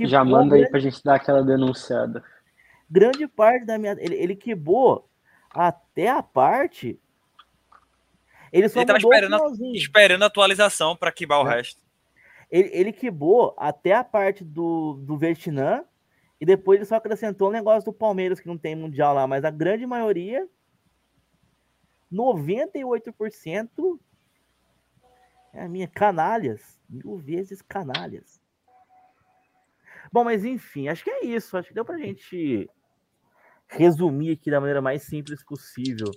[0.00, 2.22] Já manda aí pra gente dar aquela denunciada.
[2.88, 3.96] Grande parte da minha.
[3.98, 5.08] Ele, ele quebrou
[5.50, 6.98] até a parte.
[8.52, 11.56] Ele só ele tava esperando, esperando a atualização para quebrar o é.
[11.56, 11.82] resto.
[12.50, 15.84] Ele, ele quebrou até a parte do, do Vietnã
[16.44, 19.46] e depois ele só acrescentou o negócio do Palmeiras, que não tem mundial lá, mas
[19.46, 20.46] a grande maioria,
[22.12, 23.98] 98%,
[25.54, 28.38] é a minha canalhas, mil vezes canalhas.
[30.12, 31.56] Bom, mas enfim, acho que é isso.
[31.56, 32.68] Acho que deu pra gente
[33.66, 36.10] resumir aqui da maneira mais simples possível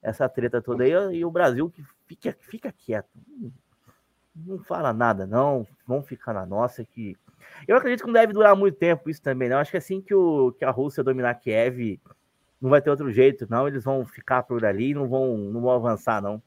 [0.00, 1.18] essa treta toda aí.
[1.18, 3.10] E o Brasil que fica, fica quieto
[4.36, 5.66] não fala nada, não.
[5.86, 7.16] Vamos ficar na nossa que.
[7.66, 9.58] Eu acredito que não deve durar muito tempo isso também, não.
[9.58, 12.00] Acho que assim que, o, que a Rússia dominar Kiev,
[12.60, 13.66] não vai ter outro jeito, não.
[13.66, 16.42] Eles vão ficar por ali não vão, não vão avançar, não.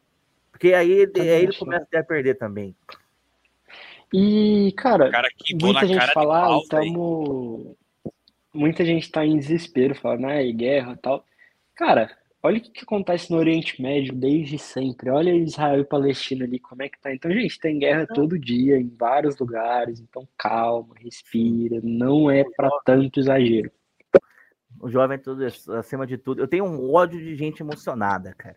[0.51, 2.75] Porque aí, aí ele começa a perder também.
[4.13, 5.29] E, cara, cara
[5.61, 7.77] muita gente fala, ah, tamo...
[8.53, 11.23] muita gente tá em desespero, falando, ah, é guerra e tal.
[11.75, 15.09] Cara, Olha o que, que, acontece no Oriente Médio desde sempre.
[15.09, 17.13] Olha Israel e Palestina ali, como é que tá.
[17.13, 19.99] Então, gente, tem guerra todo dia, em vários lugares.
[19.99, 21.81] Então, calma, respira.
[21.83, 23.69] Não é para tanto exagero.
[24.79, 25.45] O jovem, tudo,
[25.77, 26.41] acima de tudo.
[26.41, 28.55] Eu tenho um ódio de gente emocionada, cara.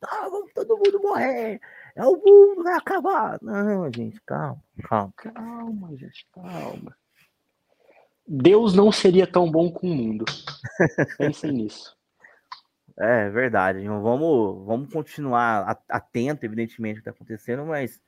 [0.00, 1.60] Ah, vamos todo mundo morrer.
[1.96, 3.38] É o mundo vai acabar.
[3.42, 5.12] Não, gente, calma, calma.
[5.16, 6.96] Calma, gente, calma.
[8.26, 10.24] Deus não seria tão bom com o mundo.
[11.18, 11.93] Pensem nisso.
[12.96, 13.86] É verdade.
[13.86, 18.00] Vamos, vamos continuar atento, evidentemente, ao que está acontecendo, mas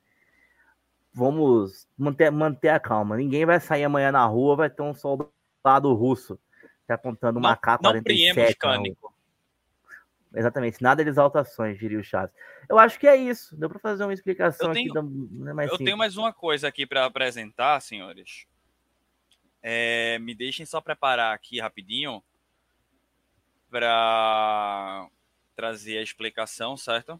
[1.13, 3.17] vamos manter, manter a calma.
[3.17, 6.39] Ninguém vai sair amanhã na rua, vai ter um soldado russo
[6.87, 8.95] tá apontando uma K-47.
[10.33, 12.33] Exatamente, nada de exaltações, diria o Chaves.
[12.69, 13.55] Eu acho que é isso.
[13.57, 14.93] Deu para fazer uma explicação eu tenho, aqui.
[14.93, 18.45] Da, mais eu tenho mais uma coisa aqui para apresentar, senhores.
[19.61, 22.23] É, me deixem só preparar aqui rapidinho
[23.69, 25.07] para
[25.55, 27.19] trazer a explicação, certo?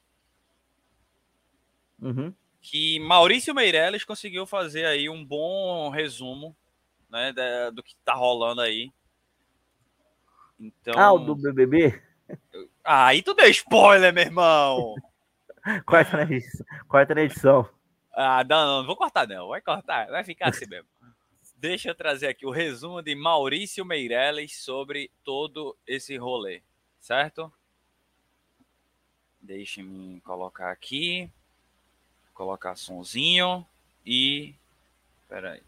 [2.01, 2.33] Uhum.
[2.61, 6.55] Que Maurício Meirelles conseguiu fazer aí um bom resumo
[7.09, 7.33] né,
[7.71, 8.91] do que tá rolando aí.
[10.59, 10.93] Então...
[10.97, 12.01] Ah, o do BBB?
[12.83, 14.95] Ah, aí tu deu spoiler, meu irmão!
[15.85, 16.65] Quarta edição.
[16.87, 17.69] Quarta na edição.
[18.13, 20.87] Ah, não, não, não vou cortar não, vai cortar, vai ficar assim mesmo.
[21.59, 26.61] Deixa eu trazer aqui o resumo de Maurício Meirelles sobre todo esse rolê,
[26.99, 27.51] certo?
[29.41, 31.27] Deixe-me colocar aqui,
[32.31, 33.65] colocar sonzinho
[34.05, 34.53] e.
[35.27, 35.63] Peraí.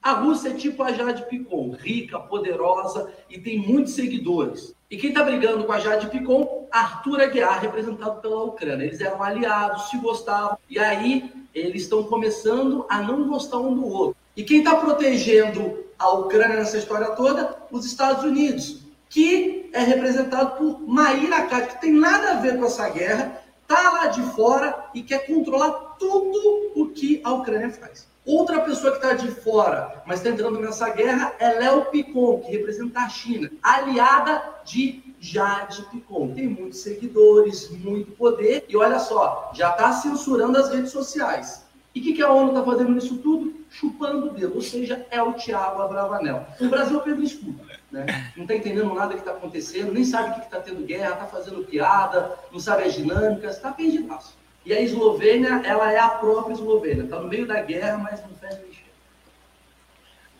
[0.00, 4.76] A Rússia é tipo a Jade Picon, rica, poderosa e tem muitos seguidores.
[4.88, 6.68] E quem está brigando com a Jade Picon?
[6.70, 8.84] Arthur Aguiar, representado pela Ucrânia.
[8.84, 13.88] Eles eram aliados, se gostavam, e aí eles estão começando a não gostar um do
[13.88, 14.23] outro.
[14.36, 17.56] E quem está protegendo a Ucrânia nessa história toda?
[17.70, 22.64] Os Estados Unidos, que é representado por Maíra Kad, que tem nada a ver com
[22.64, 28.06] essa guerra, está lá de fora e quer controlar tudo o que a Ucrânia faz.
[28.26, 32.52] Outra pessoa que está de fora, mas está entrando nessa guerra, é Léo Picon, que
[32.52, 36.32] representa a China, aliada de Jade Picon.
[36.34, 41.63] Tem muitos seguidores, muito poder, e olha só, já está censurando as redes sociais.
[41.94, 43.54] E o que, que, a ONU está fazendo nisso tudo?
[43.70, 46.44] Chupando o dedo, ou seja, é o Tiago Abravanel.
[46.60, 47.60] O Brasil é o Pedro Escudo,
[47.92, 48.32] né?
[48.36, 51.26] Não está entendendo nada que está acontecendo, nem sabe o que está tendo guerra, está
[51.26, 54.36] fazendo piada, não sabe as dinâmicas, está perdidaço.
[54.66, 58.34] E a Eslovênia, ela é a própria Eslovênia, está no meio da guerra, mas não
[58.36, 58.84] faz mexer.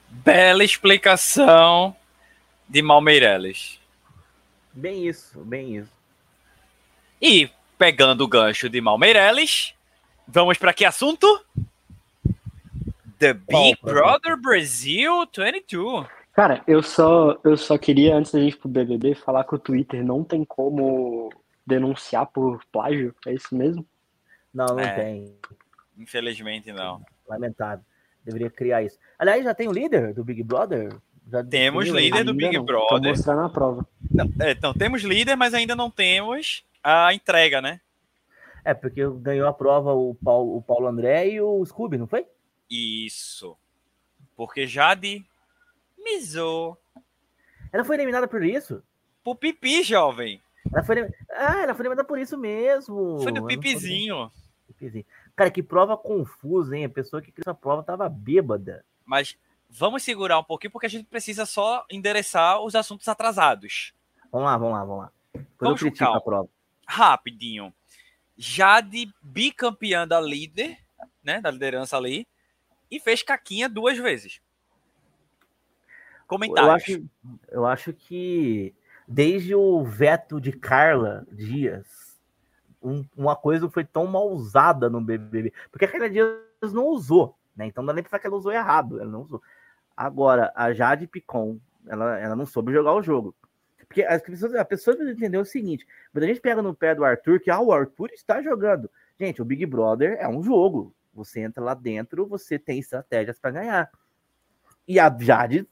[0.09, 1.95] Bela explicação
[2.69, 3.79] de Malmeireles.
[4.73, 5.93] Bem isso, bem isso.
[7.21, 7.49] E
[7.79, 9.74] pegando o gancho de Malmeireles,
[10.27, 11.27] vamos para que assunto?
[13.19, 16.07] The Big Brother Brasil 22.
[16.33, 19.59] Cara, eu só, eu só queria, antes da gente ir pro BBB, falar que o
[19.59, 21.31] Twitter não tem como
[21.65, 23.87] denunciar por plágio, é isso mesmo?
[24.53, 24.95] Não, não É.
[24.95, 25.35] tem.
[25.97, 27.01] Infelizmente não.
[27.29, 27.85] Lamentável.
[28.25, 28.99] Deveria criar isso.
[29.19, 30.93] Aliás, já tem o líder do Big Brother?
[31.31, 32.25] Já Temos líder ele?
[32.25, 32.89] do Ainda Big não, Brother.
[32.89, 33.87] Tô mostrando a prova.
[34.11, 37.81] Não, é, então, temos líder, mas ainda não temos a entrega, né?
[38.65, 42.27] É, porque ganhou a prova o Paulo, o Paulo André e o Scooby, não foi?
[42.71, 43.57] Isso.
[44.37, 45.25] Porque Jade
[45.99, 46.77] misou
[47.73, 48.83] Ela foi eliminada por isso?
[49.23, 50.41] pro pipi, jovem.
[50.73, 53.19] Ela foi, ah, ela foi eliminada por isso mesmo.
[53.23, 54.31] Foi foi- pipizinho.
[54.67, 55.05] pipizinho.
[55.37, 56.85] Cara, que prova confusa, hein?
[56.85, 58.85] A pessoa que criou essa prova tava bêbada.
[59.05, 59.37] Mas
[59.69, 63.93] vamos segurar um pouquinho, porque a gente precisa só endereçar os assuntos atrasados.
[64.31, 65.13] Vamos lá, vamos lá, vamos lá.
[65.33, 66.49] Depois Vamos eu critico a prova.
[66.87, 67.73] Rapidinho.
[68.37, 70.79] Jade, bicampeã da líder,
[71.23, 71.41] né?
[71.41, 72.27] Da liderança ali.
[72.91, 74.41] E fez caquinha duas vezes.
[76.23, 76.75] Eu Comentários.
[76.75, 77.05] acho,
[77.49, 78.75] eu acho que
[79.07, 82.19] desde o veto de Carla Dias,
[82.83, 85.53] um- uma coisa foi tão mal usada no BBB.
[85.71, 87.67] Porque a Carla Dias não usou, né?
[87.67, 89.01] Então não dá nem pra falar que ela usou errado.
[89.01, 89.43] Ela não usou.
[89.97, 93.35] Agora, a Jade Picon, ela, ela não soube jogar o jogo.
[93.95, 96.97] Porque as pessoas, a pessoa precisa entender o seguinte: quando a gente pega no pé
[96.97, 98.91] do Arthur, que ah, o Arthur está jogando.
[99.19, 100.93] Gente, o Big Brother é um jogo.
[101.15, 103.91] Você entra lá dentro, você tem estratégias para ganhar.
[104.89, 105.69] E a Jade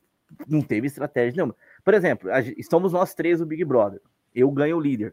[0.46, 1.56] não teve estratégia nenhuma.
[1.84, 4.00] Por exemplo, a estamos nós três no Big Brother.
[4.32, 5.12] Eu ganho o líder.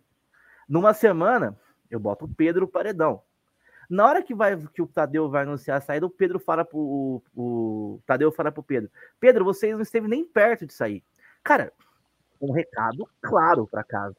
[0.68, 1.58] Numa semana,
[1.90, 3.24] eu boto o Pedro paredão.
[3.90, 6.78] Na hora que, vai, que o Tadeu vai anunciar a saída, o Pedro fala pro.
[6.78, 11.04] O, o Tadeu fala pro Pedro: Pedro, vocês não esteve nem perto de sair.
[11.44, 11.74] Cara,
[12.42, 14.16] um recado claro para casa.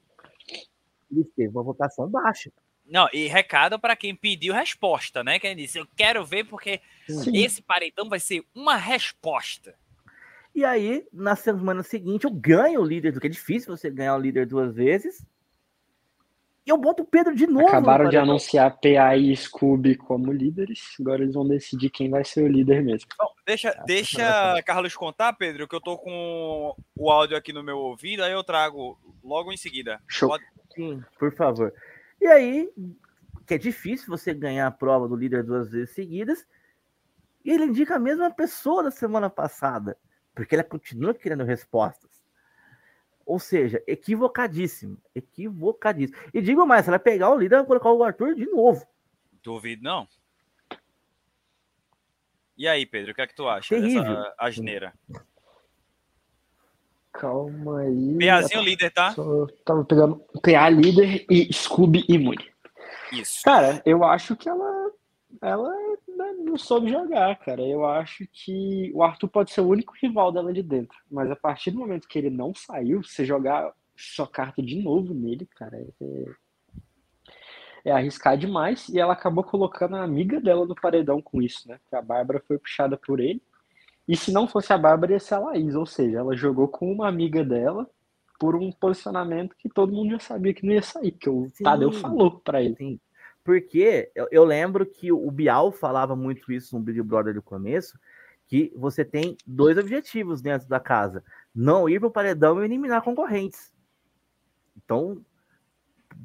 [1.11, 2.51] Ele teve uma votação baixa.
[2.87, 5.39] Não, e recado para quem pediu resposta, né?
[5.39, 7.37] Quem disse, eu quero ver porque Sim.
[7.37, 9.75] esse paredão vai ser uma resposta.
[10.53, 14.21] E aí, na semana seguinte, eu ganho o líder, porque é difícil você ganhar o
[14.21, 15.25] líder duas vezes.
[16.67, 17.63] E eu boto o Pedro de novo.
[17.63, 22.23] no Acabaram de anunciar PA e Scooby como líderes, agora eles vão decidir quem vai
[22.25, 23.09] ser o líder mesmo.
[23.19, 27.79] Bom, deixa, deixa Carlos contar, Pedro, que eu tô com o áudio aqui no meu
[27.79, 30.01] ouvido, aí eu trago logo em seguida.
[30.07, 30.29] Show.
[30.29, 30.45] Pode-
[30.75, 31.73] Sim, por favor.
[32.21, 32.71] E aí,
[33.47, 36.47] que é difícil você ganhar a prova do líder duas vezes seguidas,
[37.45, 39.97] e ele indica a mesma pessoa da semana passada,
[40.35, 42.10] porque ela continua querendo respostas.
[43.31, 46.19] Ou seja, equivocadíssimo, equivocadíssimo.
[46.35, 48.85] E digo mais, se ela pegar o líder, vai colocar o Arthur de novo.
[49.41, 50.09] Duvido, não.
[52.59, 54.03] E aí, Pedro, o que é que tu acha Terrível.
[54.03, 54.93] dessa asneira?
[57.13, 58.19] Calma aí.
[58.19, 59.13] PAzinho líder, tá?
[59.13, 62.51] Só tava pegando PA líder e Scooby imune.
[63.13, 63.45] Isso.
[63.45, 64.91] Cara, eu acho que ela,
[65.41, 65.71] ela
[66.09, 67.63] né, não soube jogar, cara.
[67.63, 70.97] Eu acho que o Arthur pode ser o único rival dela de dentro.
[71.11, 75.13] Mas a partir do momento que ele não saiu, você jogar sua carta de novo
[75.15, 76.25] nele, cara, é,
[77.85, 78.89] é arriscar demais.
[78.89, 81.79] E ela acabou colocando a amiga dela no paredão com isso, né?
[81.89, 83.43] Que a Bárbara foi puxada por ele.
[84.09, 85.75] E se não fosse a Bárbara, ia ser a Laís.
[85.75, 87.89] Ou seja, ela jogou com uma amiga dela
[88.39, 91.63] por um posicionamento que todo mundo já sabia que não ia sair, porque o Sim.
[91.63, 92.75] Tadeu falou pra ele.
[92.75, 93.01] Sim.
[93.51, 97.99] Porque eu, eu lembro que o Bial falava muito isso no Big Brother do começo,
[98.47, 103.03] que você tem dois objetivos dentro da casa: não ir para o paredão e eliminar
[103.03, 103.73] concorrentes.
[104.77, 105.21] Então,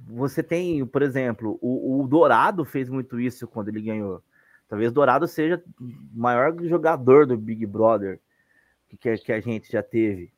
[0.05, 4.21] você tem, por exemplo, o, o Dourado fez muito isso quando ele ganhou.
[4.69, 8.19] Talvez Dourado seja o maior jogador do Big Brother
[8.99, 10.31] que, que, a gente já teve.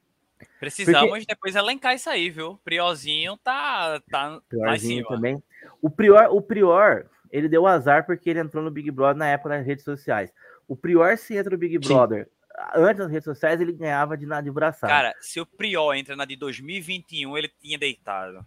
[0.57, 2.57] Precisamos depois elencar isso aí, viu?
[2.63, 4.41] Priorzinho tá, tá
[4.79, 5.09] cima.
[5.09, 5.43] também.
[5.81, 9.49] O Prior, o Prior, ele deu azar porque ele entrou no Big Brother na época
[9.57, 10.31] nas redes sociais.
[10.67, 11.93] O Prior, se entra no Big Sim.
[11.93, 12.29] Brother
[12.75, 14.91] antes das redes sociais, ele ganhava de nada de braçada.
[14.91, 18.45] Cara, se o Prior entra na de 2021, ele tinha deitado.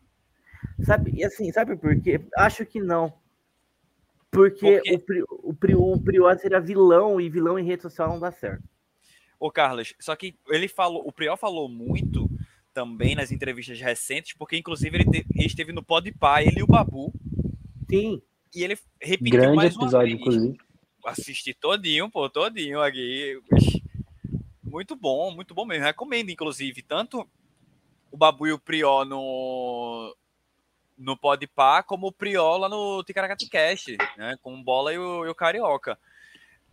[0.83, 2.21] Sabe, e assim, sabe por quê?
[2.37, 3.13] Acho que não.
[4.31, 8.21] Porque o, Pri- o, Pri- o Prior seria vilão e vilão em rede social não
[8.21, 8.63] dá certo.
[9.39, 12.30] Ô, Carlos, só que ele falou, o Prior falou muito
[12.81, 16.67] também nas entrevistas recentes, porque inclusive ele, te- ele esteve no Podpah, ele e o
[16.67, 17.13] Babu,
[17.91, 18.23] Sim,
[18.55, 20.21] e ele repetiu Grande mais uma episódio, vez.
[20.21, 20.59] inclusive.
[21.05, 23.39] Assisti todinho, pô, todinho aqui.
[24.63, 25.85] Muito bom, muito bom mesmo.
[25.85, 27.29] Recomendo, inclusive, tanto
[28.11, 30.17] o Babu e o Prior no,
[30.97, 34.37] no Podpah, como o Prior lá no Ticaracati Cast, né?
[34.41, 35.99] Com o Bola e o, e o Carioca.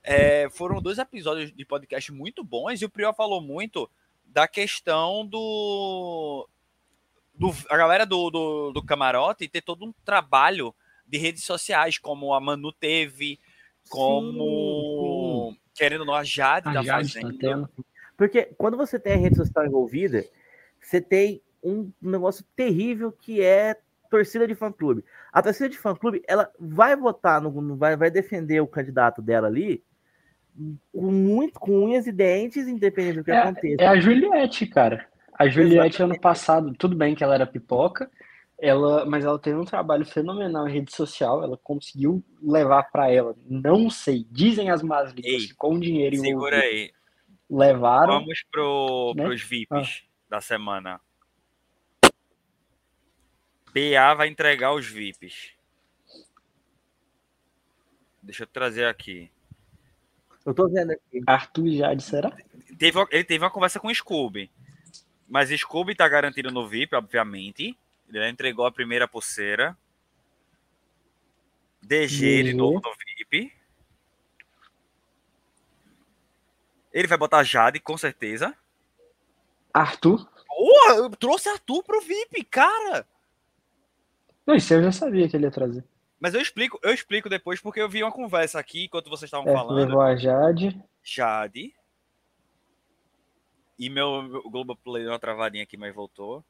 [0.03, 3.89] É, foram dois episódios de podcast muito bons e o Prior falou muito
[4.28, 6.48] da questão do
[7.34, 10.74] do, a galera do, do, do camarote ter todo um trabalho
[11.06, 13.40] de redes sociais, como a Manu teve,
[13.90, 15.62] como sim, sim.
[15.76, 17.38] querendo ou não, a Jade a tá Jade tá fazendo.
[17.38, 17.70] tendo.
[18.18, 20.26] Porque quando você tem a rede social envolvida,
[20.82, 25.04] você tem um negócio terrível que é torcida de fã-clube.
[25.32, 29.84] A torcida de fã-clube, ela vai votar, no, vai, vai defender o candidato dela ali
[30.91, 33.82] com, muito, com unhas e dentes, independente do que É, aconteça.
[33.84, 35.08] é a Juliette, cara.
[35.38, 36.03] A Juliette, Exatamente.
[36.03, 38.10] ano passado, tudo bem que ela era pipoca,
[38.60, 41.43] ela, mas ela teve um trabalho fenomenal em rede social.
[41.43, 46.64] Ela conseguiu levar pra ela, não sei, dizem as más línguas, com dinheiro Segura envolvido,
[46.82, 46.91] aí.
[47.47, 48.14] levaram.
[48.14, 49.26] Vamos pro, né?
[49.26, 50.99] pros VIPs da semana.
[53.72, 55.51] PA vai entregar os VIPs.
[58.24, 59.30] Deixa eu trazer aqui.
[60.48, 61.22] Eu tô vendo aqui.
[61.28, 62.32] Arthur e Jade, será?
[62.80, 64.50] Teve, ele teve uma conversa com o Scooby.
[65.28, 67.78] Mas Scooby tá garantido no VIP, obviamente.
[68.08, 69.78] Ele já entregou a primeira pulseira.
[71.82, 72.54] DG de DG.
[72.54, 73.52] novo no VIP.
[76.93, 78.56] Ele vai botar Jade, com certeza.
[79.74, 80.30] Arthur?
[80.48, 83.06] Porra, eu trouxe Arthur pro VIP, cara!
[84.45, 85.84] Não, isso eu já sabia que ele ia trazer.
[86.20, 89.47] Mas eu explico, eu explico depois, porque eu vi uma conversa aqui enquanto vocês estavam
[89.51, 89.76] É, falando.
[89.78, 90.82] levou a Jade.
[91.03, 91.74] Jade.
[93.78, 96.43] E meu, meu Globoplay deu uma travadinha aqui, mas voltou.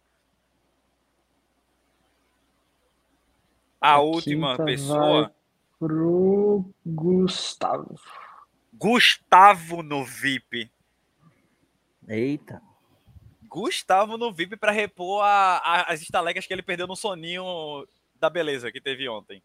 [3.81, 5.33] A, A última pessoa,
[5.77, 7.99] Pro Gustavo.
[8.73, 10.71] Gustavo no VIP.
[12.07, 12.61] Eita.
[13.43, 17.43] Gustavo no VIP para repor a- a- as estalecas que ele perdeu no soninho
[18.15, 19.43] da beleza que teve ontem.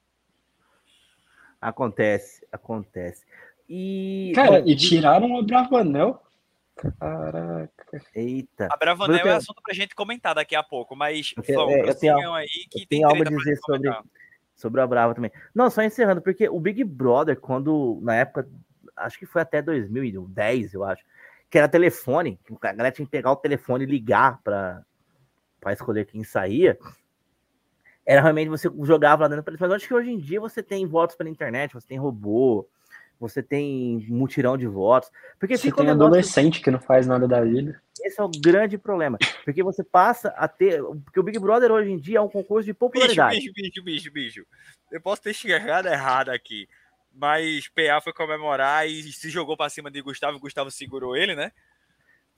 [1.63, 3.25] Acontece, acontece.
[3.69, 4.33] E.
[4.35, 6.21] Cara, bom, e tiraram o Bravanel.
[6.99, 8.03] Caraca.
[8.15, 8.69] Eita.
[8.71, 11.75] A Bravanel tenho- é assunto pra gente comentar daqui a pouco, mas Eu tenho- vamos,
[11.75, 14.03] é, eu tenho aí que eu tem tenho algo a dizer comentar.
[14.57, 15.31] Sobre a Brava também.
[15.55, 18.49] Não, só encerrando, porque o Big Brother, quando, na época,
[18.97, 21.03] acho que foi até 2010, eu acho,
[21.51, 24.83] que era telefone, que a galera tinha que pegar o telefone e ligar pra,
[25.61, 26.79] pra escolher quem saía,
[28.07, 29.57] era realmente você jogava lá dentro.
[29.59, 32.67] Mas eu acho que hoje em dia você tem votos pela internet, você tem robô,
[33.21, 35.11] você tem mutirão de votos.
[35.39, 37.81] Porque Você fica um tem negócio- adolescente que não faz nada da vida.
[38.05, 39.17] esse é o grande problema.
[39.45, 40.83] Porque você passa a ter.
[41.05, 43.39] Porque o Big Brother hoje em dia é um concurso de Bicho, popularidade.
[43.39, 44.47] bicho, bicho, bicho, bicho.
[44.91, 46.69] Eu posso ter enxergado errado aqui.
[47.15, 50.41] Mas PA foi comemorar e se jogou pra cima de Gustavo.
[50.41, 51.53] Gustavo segurou ele, né?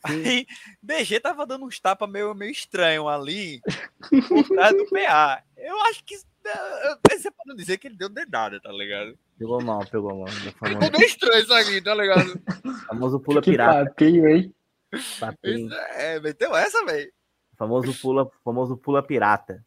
[0.04, 0.46] Aí
[0.82, 3.60] DG tava dando uns tapas meio, meio estranho ali
[4.28, 5.42] por trás do PA.
[5.56, 6.14] Eu acho que.
[7.10, 9.18] Esse é pra não dizer que ele deu dedada, tá ligado?
[9.38, 10.28] Pegou mal, pegou mal.
[10.28, 12.38] O Ficou meio estranho isso aqui, tá ligado?
[12.86, 13.86] famoso pula que pirata.
[13.86, 14.54] papinho, hein?
[15.18, 15.66] papinho.
[15.68, 17.10] Isso é, meteu essa, velho.
[17.56, 19.62] Famoso pula, famoso pula pirata.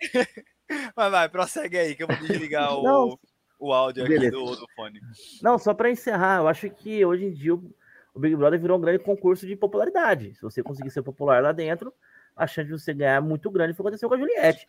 [0.95, 3.17] Mas vai, prossegue aí, que eu vou desligar o,
[3.59, 4.99] o áudio aqui do, do fone.
[5.41, 7.73] Não, só pra encerrar, eu acho que hoje em dia o,
[8.17, 10.33] o Big Brother virou um grande concurso de popularidade.
[10.33, 11.93] Se você conseguir ser popular lá dentro,
[12.35, 14.67] a chance de você ganhar é muito grande foi o que aconteceu com a Juliette.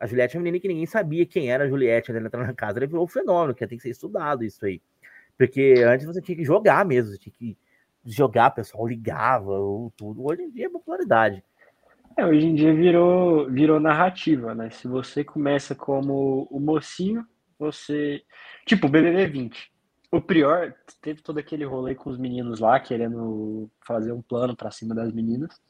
[0.00, 2.52] A Juliette é uma menina que ninguém sabia quem era a Juliette, ela entrou na
[2.52, 4.82] casa, ela virou um fenômeno, que tem que ser estudado isso aí.
[5.36, 7.56] Porque antes você tinha que jogar mesmo, você tinha que
[8.04, 9.52] jogar, o pessoal ligava,
[9.96, 10.26] tudo.
[10.26, 11.44] Hoje em dia é popularidade.
[12.16, 14.70] É, hoje em dia virou, virou narrativa, né?
[14.70, 17.24] Se você começa como o mocinho,
[17.56, 18.22] você.
[18.66, 19.77] Tipo, BBB 20.
[20.10, 24.70] O Prior teve todo aquele rolê com os meninos lá, querendo fazer um plano pra
[24.70, 25.60] cima das meninas.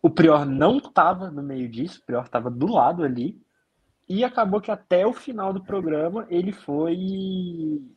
[0.00, 3.40] O Prior não tava no meio disso, o Prior tava do lado ali.
[4.08, 6.96] E acabou que até o final do programa ele foi.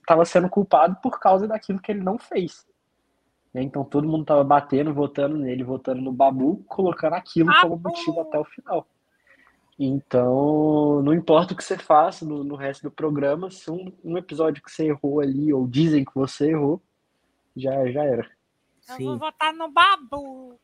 [0.08, 2.66] tava sendo culpado por causa daquilo que ele não fez.
[3.54, 3.62] né?
[3.62, 8.40] Então todo mundo tava batendo, votando nele, votando no Babu, colocando aquilo como motivo até
[8.40, 8.88] o final.
[9.78, 14.17] Então, não importa o que você faça no, no resto do programa, se um, um
[14.17, 16.82] episódio que você errou ali, ou dizem que você errou,
[17.55, 18.30] já, já era.
[18.80, 19.17] Sim.
[19.17, 20.59] votar no Babu.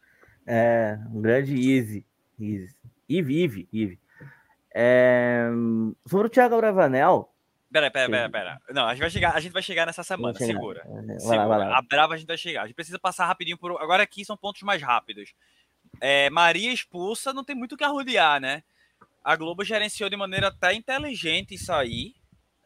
[0.45, 2.05] É, um grande easy.
[2.39, 2.76] easy.
[3.09, 3.99] Ive, Ive, Ive.
[4.74, 5.49] É,
[6.07, 7.30] sobre o Thiago Bravanel.
[7.72, 8.62] Pera, pera, pera, pera.
[8.70, 10.53] Não, a gente vai chegar, a gente vai chegar nessa semana, chegar.
[10.53, 10.84] segura.
[10.86, 11.47] Vai lá, Segura.
[11.47, 11.78] vai lá.
[11.78, 12.64] A brava a gente vai chegar.
[12.64, 13.72] A gente precisa passar rapidinho por.
[13.82, 15.34] Agora aqui são pontos mais rápidos.
[15.99, 18.64] É, Maria expulsa, não tem muito o que arrodear, né?
[19.24, 22.16] A Globo gerenciou de maneira até inteligente isso aí,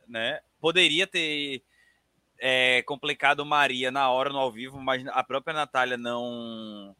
[0.07, 0.39] né?
[0.59, 1.63] Poderia ter
[2.39, 6.95] é, complicado Maria na hora no ao vivo, mas a própria Natália não.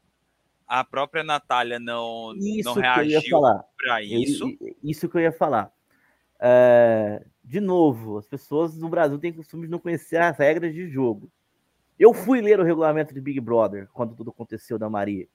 [0.67, 3.39] A própria Natália não, Isso não que eu ia reagiu
[3.77, 4.57] para isso.
[4.83, 5.71] Isso que eu ia falar.
[6.39, 10.89] É, de novo, as pessoas no Brasil têm costume de não conhecer as regras de
[10.89, 11.31] jogo.
[11.97, 15.27] Eu fui ler o regulamento de Big Brother quando tudo aconteceu da Maria.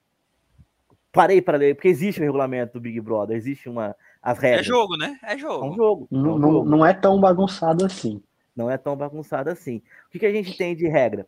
[1.12, 4.60] Parei para ler, porque existe o regulamento do Big Brother, existe uma as regras.
[4.60, 5.18] É jogo, né?
[5.22, 5.74] É É um jogo.
[5.74, 6.08] jogo.
[6.10, 6.68] é um Não, não, jogo.
[6.70, 8.22] não é tão bagunçado assim.
[8.54, 9.82] Não é tão bagunçado assim.
[10.06, 11.26] O que, que a gente tem de regra?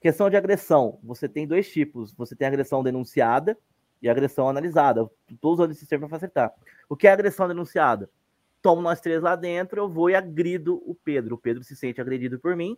[0.00, 0.98] Questão de agressão.
[1.02, 2.12] Você tem dois tipos.
[2.14, 3.56] Você tem agressão denunciada
[4.00, 5.08] e agressão analisada.
[5.30, 6.52] Estou usando esse termo para facilitar.
[6.88, 8.08] O que é agressão denunciada?
[8.60, 11.34] Tomo nós três lá dentro, eu vou e agrido o Pedro.
[11.34, 12.76] O Pedro se sente agredido por mim.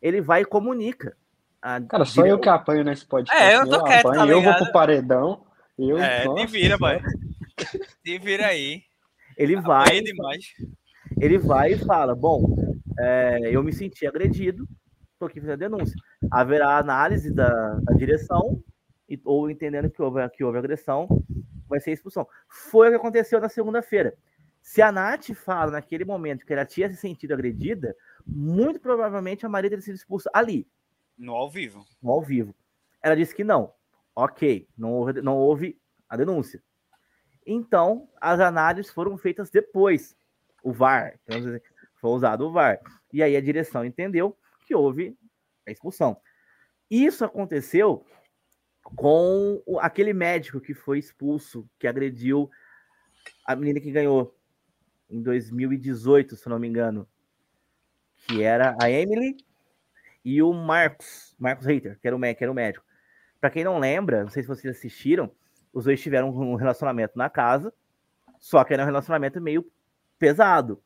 [0.00, 1.16] Ele vai e comunica.
[1.60, 3.42] a Cara, só eu que apanho nesse podcast.
[3.42, 5.44] É, eu tô quieto, tá eu vou pro paredão.
[5.78, 7.02] Eu, É, nossa, vira, senhora.
[8.04, 8.82] Te vira aí.
[9.36, 10.44] Ele Vai vai, demais.
[11.20, 12.44] ele vai e fala: Bom,
[12.98, 14.66] é, eu me senti agredido,
[15.12, 15.96] estou aqui fazendo a denúncia.
[16.30, 18.62] Haverá análise da, da direção,
[19.08, 21.06] e- ou entendendo que houve, que houve agressão,
[21.68, 22.26] vai ser expulsão.
[22.48, 24.14] Foi o que aconteceu na segunda-feira.
[24.60, 27.94] Se a Nath fala naquele momento que ela tinha se sentido agredida,
[28.26, 30.66] muito provavelmente a Maria teria sido expulsa ali,
[31.16, 31.86] No ao vivo.
[32.02, 32.54] no ao vivo.
[33.02, 33.72] Ela disse que não.
[34.14, 35.78] Ok, não houve, não houve
[36.08, 36.60] a denúncia.
[37.50, 40.14] Então, as análises foram feitas depois.
[40.62, 41.62] O VAR, dizer,
[41.94, 42.78] foi usado o VAR.
[43.10, 44.36] E aí a direção entendeu
[44.66, 45.16] que houve
[45.66, 46.20] a expulsão.
[46.90, 48.04] Isso aconteceu
[48.82, 52.50] com aquele médico que foi expulso, que agrediu
[53.46, 54.38] a menina que ganhou
[55.08, 57.08] em 2018, se não me engano,
[58.26, 59.38] que era a Emily
[60.22, 62.84] e o Marcos, Marcos Reiter, que era o médico.
[63.40, 65.34] Para quem não lembra, não sei se vocês assistiram,
[65.72, 67.72] os dois tiveram um relacionamento na casa,
[68.38, 69.64] só que era um relacionamento meio
[70.18, 70.82] pesado.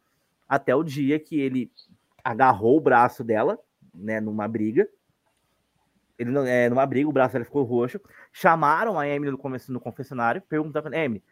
[0.49, 1.71] Até o dia que ele
[2.23, 3.59] agarrou o braço dela,
[3.95, 4.89] né, numa briga.
[6.19, 8.01] Ele é, numa briga, o braço dela ficou roxo.
[8.33, 11.23] Chamaram a Emily no, no confessionário, perguntaram, Emily,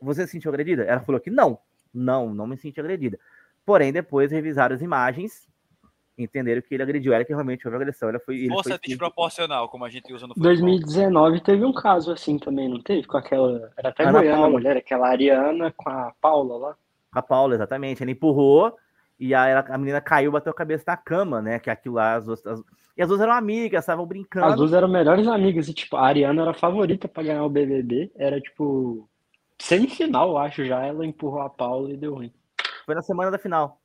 [0.00, 0.82] você se sentiu agredida?
[0.84, 1.58] Ela falou que não,
[1.92, 3.18] não, não me senti agredida.
[3.64, 5.48] Porém, depois revisaram as imagens,
[6.16, 8.08] entenderam que ele agrediu ela, que realmente houve agressão.
[8.08, 10.52] Ela foi, ele Força foi desproporcional, como a gente usa no futebol.
[10.54, 13.06] 2019 teve um caso assim também, não teve?
[13.06, 13.70] Com aquela.
[13.76, 16.76] Era até Ana Goiânia a mulher, aquela Ariana com a Paula lá.
[17.12, 18.02] A Paula, exatamente.
[18.02, 18.76] Ela empurrou
[19.18, 21.58] e a, ela- a menina caiu, bateu a cabeça na cama, né?
[21.58, 22.62] Que aquilo lá, as duas, as-
[22.96, 24.46] e as duas eram amigas, estavam brincando.
[24.46, 27.48] As duas eram melhores amigas e, tipo, a Ariana era a favorita pra ganhar o
[27.48, 28.12] BBB.
[28.16, 29.08] Era, tipo,
[29.58, 30.84] semifinal, eu acho já.
[30.84, 32.32] Ela empurrou a Paula e deu ruim.
[32.86, 33.80] Foi na semana da final.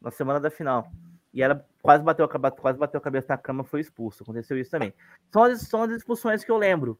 [0.00, 0.86] Na semana da final.
[1.32, 4.22] E ela quase bateu, a quase bateu a cabeça na cama foi expulsa.
[4.22, 4.92] Aconteceu isso também.
[5.32, 6.98] São as, são as expulsões que eu lembro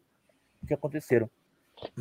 [0.66, 1.28] que aconteceram.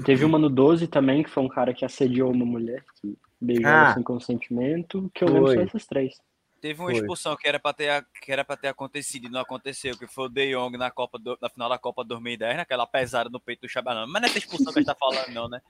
[0.06, 3.66] Teve uma no 12 também, que foi um cara que assediou uma mulher, que beijou
[3.66, 3.94] Ah.
[3.94, 5.56] sem consentimento, que eu lembro Foi.
[5.56, 6.20] só essas três.
[6.62, 7.00] Teve uma Foi.
[7.00, 10.26] expulsão que era pra ter, que era pra ter acontecido e não aconteceu, que foi
[10.26, 13.62] o De Jong na, Copa do- na final da Copa 2010, naquela pesada no peito
[13.62, 14.06] do Chabanão.
[14.06, 15.62] Mas não é essa expulsão que a gente tá falando, não, né?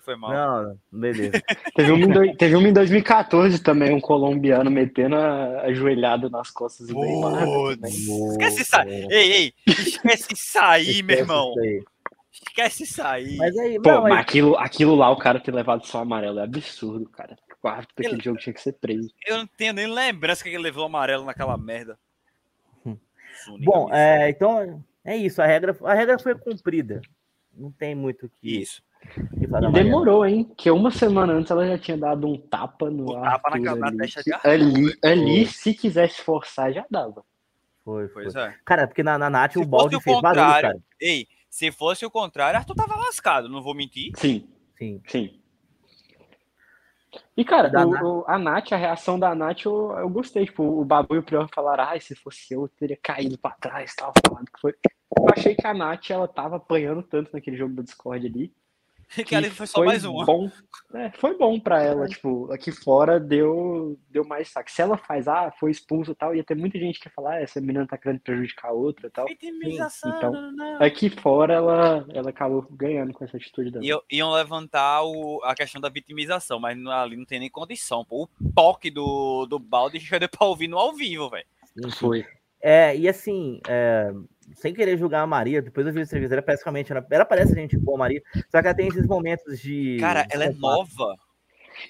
[0.00, 0.32] Foi mal.
[0.32, 1.42] Não, beleza.
[1.74, 6.50] Teve uma, em doi- teve uma em 2014 também, um colombiano metendo a ajoelhado nas
[6.50, 7.42] costas do Neymar.
[7.84, 9.06] Esquece isso aí.
[9.10, 11.50] Ei, ei, esquece isso aí, meu irmão.
[11.50, 11.84] Isso aí.
[12.32, 13.36] Esquece isso aí.
[13.36, 16.38] Mas aí, Pô, não, mas mas- aquilo, aquilo lá, o cara ter levado só amarelo
[16.38, 17.36] é absurdo, cara.
[17.60, 19.10] O árbitro daquele jogo tinha que ser preso.
[19.26, 21.98] Eu não tenho nem lembrança que ele levou amarelo naquela merda.
[22.86, 22.96] Hum.
[23.64, 25.42] Bom, é, então é isso.
[25.42, 27.00] A regra, a regra foi cumprida.
[27.52, 28.80] Não tem muito o que, Isso.
[29.40, 30.50] E demorou, hein?
[30.56, 33.86] Que uma semana antes ela já tinha dado um tapa no Um tapa na na
[33.88, 33.96] ali.
[33.98, 37.24] testa de Arthur, ali, ali, se quisesse forçar, já dava.
[37.84, 38.24] Foi, foi.
[38.24, 38.54] Pois é.
[38.64, 40.82] Cara, porque na, na Nath Se o balde fosse o fez barulho, contrário- cara.
[41.00, 44.12] Ei, se fosse o contrário, Arthur tava lascado, não vou mentir.
[44.16, 44.46] Sim,
[44.76, 45.00] Sim.
[45.08, 45.40] sim.
[47.36, 48.02] E, cara, o- Nath.
[48.02, 50.44] o- a Nath, a reação da Nath, eu, eu gostei.
[50.44, 53.52] Tipo, o Babu e o Prior falaram, ai, se fosse eu, eu teria caído pra
[53.52, 54.74] trás, tal, falando que foi.
[55.16, 58.52] Eu achei que a Nath, ela tava apanhando tanto naquele jogo do Discord ali.
[59.26, 60.24] Que ali foi só mais uma.
[60.24, 60.50] Bom,
[60.94, 64.70] é, foi bom pra ela, tipo, aqui fora deu, deu mais saco.
[64.70, 67.34] Se ela faz, ah, foi expulso e tal, ia ter muita gente que ia falar,
[67.36, 69.26] ah, essa menina tá querendo prejudicar a outra e tal.
[69.26, 70.16] Vitimização.
[70.16, 70.82] Então, não, não.
[70.82, 73.84] Aqui fora ela, ela acabou ganhando com essa atitude dela.
[73.84, 78.04] Iam, iam levantar o- a questão da vitimização, mas não- ali não tem nem condição.
[78.04, 78.28] Pô.
[78.40, 81.46] O POC do, do balde já deu pra ouvir no ao vivo, velho.
[81.76, 81.90] Sim.
[81.90, 82.26] Foi.
[82.60, 84.12] É, e assim, é,
[84.54, 87.24] sem querer julgar a Maria, depois eu vi a entrevista, ela parece realmente, ela, ela
[87.24, 89.96] parece gente boa, a Maria, só que ela tem esses momentos de...
[90.00, 91.14] Cara, ela é nova.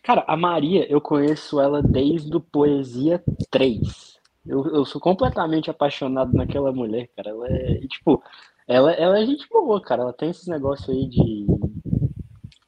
[0.02, 4.18] Cara, a Maria, eu conheço ela desde o Poesia 3.
[4.46, 7.30] Eu, eu sou completamente apaixonado naquela mulher, cara.
[7.30, 8.22] Ela é, tipo,
[8.66, 10.02] ela, ela é gente boa, cara.
[10.02, 11.46] Ela tem esses negócios aí de,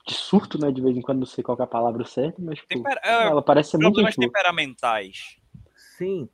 [0.06, 0.70] de surto, né?
[0.70, 3.00] De vez em quando, não sei qual que é a palavra certa, mas, tipo, Tempera-
[3.04, 5.36] é, ela parece ser muito problemas temperamentais.
[5.96, 6.28] Sim.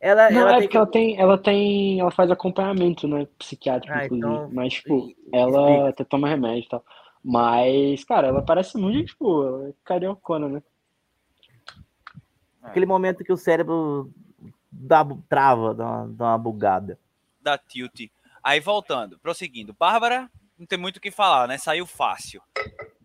[0.00, 3.94] Ela, Não, ela é tem porque ela tem, ela tem, ela faz acompanhamento, né, psiquiátrico,
[3.94, 4.28] Ah, inclusive.
[4.34, 5.88] então, Mas, tipo, ela explica.
[5.90, 6.84] até toma remédio e tal.
[7.22, 9.46] Mas, cara, ela parece muito boa.
[9.46, 10.62] Ela é cariocona, né?
[12.62, 14.10] Aquele momento que o cérebro
[14.70, 16.98] dá, trava, dá uma, dá uma bugada.
[17.40, 18.10] da Tilt.
[18.42, 19.74] Aí voltando, prosseguindo.
[19.78, 21.58] Bárbara, não tem muito o que falar, né?
[21.58, 22.40] Saiu fácil.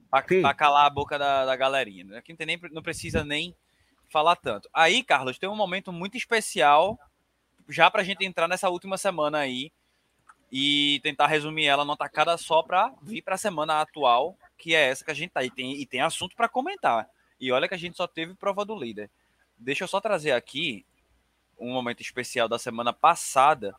[0.10, 2.06] Pra, pra calar a boca da, da galerinha.
[2.06, 2.18] Né?
[2.18, 3.54] Aqui não, tem nem, não precisa nem
[4.16, 4.70] falar tanto.
[4.74, 6.98] Aí, Carlos, tem um momento muito especial
[7.68, 9.74] já pra gente entrar nessa última semana aí
[10.50, 15.04] e tentar resumir ela numa tacada só pra vir pra semana atual, que é essa
[15.04, 15.44] que a gente tá.
[15.44, 17.10] E tem, e tem assunto para comentar.
[17.42, 19.12] E olha que a gente só teve prova do líder.
[19.58, 20.86] Deixa eu só trazer aqui
[21.60, 23.76] um momento especial da semana passada,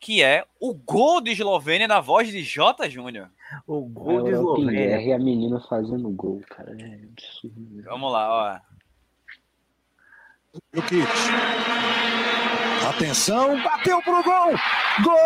[0.00, 2.88] que é o gol de Eslovênia na voz de J.
[2.88, 3.28] Júnior.
[3.66, 5.02] O gol de Eslovênia.
[5.02, 6.74] E a menina fazendo gol, cara.
[6.80, 7.82] É absurdo.
[7.82, 8.73] Vamos lá, ó.
[10.74, 11.08] Lukic.
[12.88, 14.52] Atenção, bateu pro gol!
[15.02, 15.18] Gol!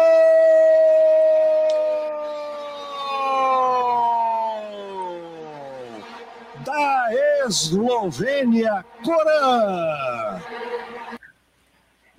[6.64, 7.08] Da
[7.46, 10.40] Eslovênia, Coran!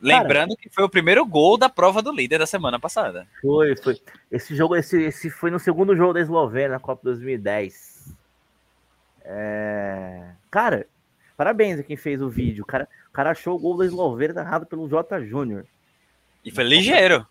[0.02, 3.28] Lembrando Cara, que foi o primeiro gol da prova do líder da semana passada.
[3.42, 4.00] Foi, foi.
[4.32, 8.16] Esse jogo, esse, esse foi no segundo jogo da Eslovênia na Copa 2010.
[9.26, 10.30] É...
[10.50, 10.88] Cara,
[11.40, 12.66] parabéns a quem fez o vídeo.
[12.66, 15.24] O cara, o cara achou o gol da Eslovênia narrado pelo J.
[15.24, 15.66] Júnior.
[16.44, 17.26] E foi ligeiro.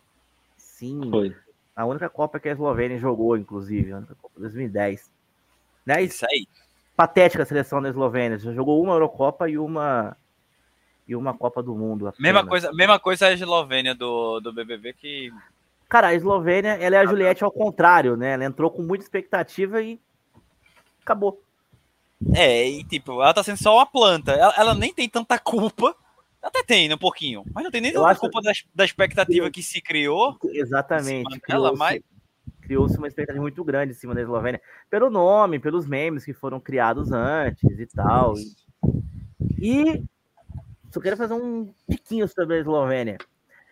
[0.57, 1.11] Sim.
[1.11, 1.37] Foi.
[1.77, 5.11] A única Copa que a Eslovênia jogou, inclusive, a única Copa 2010.
[5.85, 6.05] Né?
[6.05, 6.49] Isso aí.
[6.97, 8.39] Patética a seleção da Eslovênia.
[8.39, 10.17] Já jogou uma Eurocopa e uma
[11.07, 12.11] e uma Copa do Mundo.
[12.19, 15.31] Mesma coisa, mesma coisa a Eslovênia do, do BBB que.
[15.87, 18.33] Cara, a Eslovênia, ela é a Juliette ao contrário, né?
[18.33, 20.01] Ela entrou com muita expectativa e
[21.03, 21.43] acabou.
[22.35, 24.33] É, e tipo, ela tá sendo só uma planta.
[24.33, 25.95] Ela, ela nem tem tanta culpa.
[26.43, 27.45] Até tem, né, um pouquinho.
[27.53, 28.21] Mas não tem nem tanta acho...
[28.21, 30.37] culpa da, da expectativa que se criou.
[30.45, 31.41] Exatamente.
[31.49, 32.01] Ela, mas...
[32.61, 34.61] Criou-se uma expectativa muito grande em cima da Eslovênia.
[34.91, 38.35] Pelo nome, pelos memes que foram criados antes e tal.
[39.59, 40.05] E
[40.91, 43.17] só quero fazer um tiquinho sobre a Eslovênia.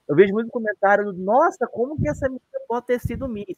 [0.08, 3.56] Eu vejo muito comentário nossa, como que essa menina pode ter sido Miss?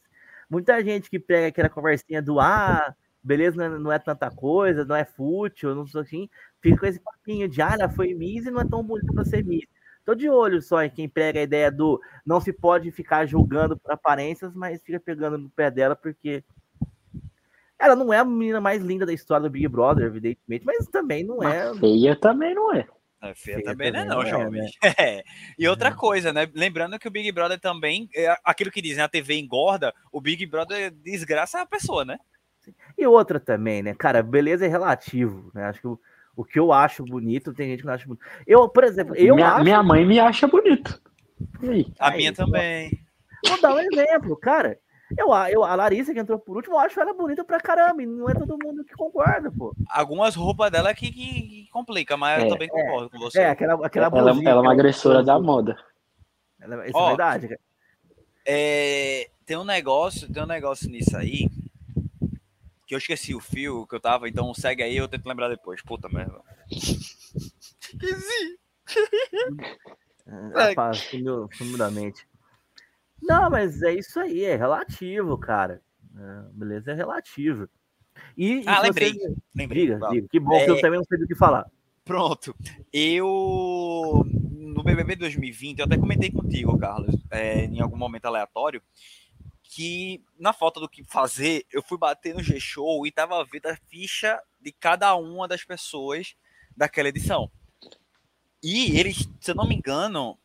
[0.49, 2.93] Muita gente que pega aquela conversinha do, ah,
[3.23, 6.29] beleza, não é, não é tanta coisa, não é fútil, não sei assim,
[6.61, 9.25] fica com esse papinho de, ah, ela foi Miss e não é tão bonita pra
[9.25, 9.65] ser Miss.
[10.05, 13.77] Tô de olho só em quem pega a ideia do não se pode ficar julgando
[13.77, 16.43] por aparências, mas fica pegando no pé dela porque
[17.77, 21.23] ela não é a menina mais linda da história do Big Brother, evidentemente, mas também
[21.23, 21.73] não é.
[21.75, 22.87] Feia também não é.
[23.21, 24.61] É feia, também, também não é, não, jovem.
[24.61, 24.69] Né?
[24.97, 25.23] É.
[25.57, 26.49] E outra coisa, né?
[26.53, 30.45] Lembrando que o Big Brother também, é aquilo que dizem, a TV engorda, o Big
[30.45, 32.17] Brother desgraça a pessoa, né?
[32.97, 33.93] E outra também, né?
[33.93, 35.65] Cara, beleza é relativo, né?
[35.65, 35.99] Acho que o,
[36.35, 38.25] o que eu acho bonito, tem gente que não acha bonito.
[38.45, 39.63] Eu, por exemplo, eu minha, acho...
[39.63, 41.01] minha mãe me acha bonito.
[41.99, 42.91] A minha também.
[43.47, 44.77] Vou dar um exemplo, cara.
[45.17, 48.03] Eu, eu, a Larissa, que entrou por último, eu acho ela bonita pra caramba.
[48.03, 49.73] E não é todo mundo que concorda, pô.
[49.89, 53.41] Algumas roupas dela que, que, que complica, mas é, eu também concordo é, com você.
[53.41, 55.77] É, aquela, aquela ela, ela é uma agressora da moda.
[56.59, 57.59] Ela, isso Ó, é verdade, cara.
[58.45, 61.49] É, tem um negócio, tem um negócio nisso aí.
[62.89, 65.79] Que eu esqueci o fio que eu tava, então segue aí, eu tento lembrar depois.
[65.79, 66.41] Puta merda.
[66.71, 68.59] Esqueci.
[70.55, 72.27] Rapaz, sumiu, sumiu da mente.
[73.21, 75.83] Não, mas é isso aí, é relativo, cara.
[76.17, 77.69] É, beleza, é relativo.
[78.35, 79.13] E, ah, lembrei.
[79.13, 79.35] Você...
[79.53, 79.85] lembrei.
[79.85, 80.27] Diga, diga.
[80.27, 80.65] Que bom é...
[80.65, 80.81] que eu é.
[80.81, 81.69] também não sei do que falar.
[82.03, 82.55] Pronto.
[82.91, 88.81] Eu, no BBB 2020, eu até comentei contigo, Carlos, é, em algum momento aleatório,
[89.69, 93.77] que na falta do que fazer, eu fui bater no G-Show e tava vendo a
[93.87, 96.35] ficha de cada uma das pessoas
[96.75, 97.51] daquela edição.
[98.63, 100.39] E eles, se eu não me engano,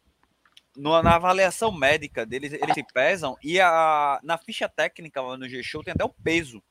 [0.76, 5.82] no, na avaliação médica deles, eles se pesam e a, na ficha técnica no G-Show
[5.82, 6.62] tem até o peso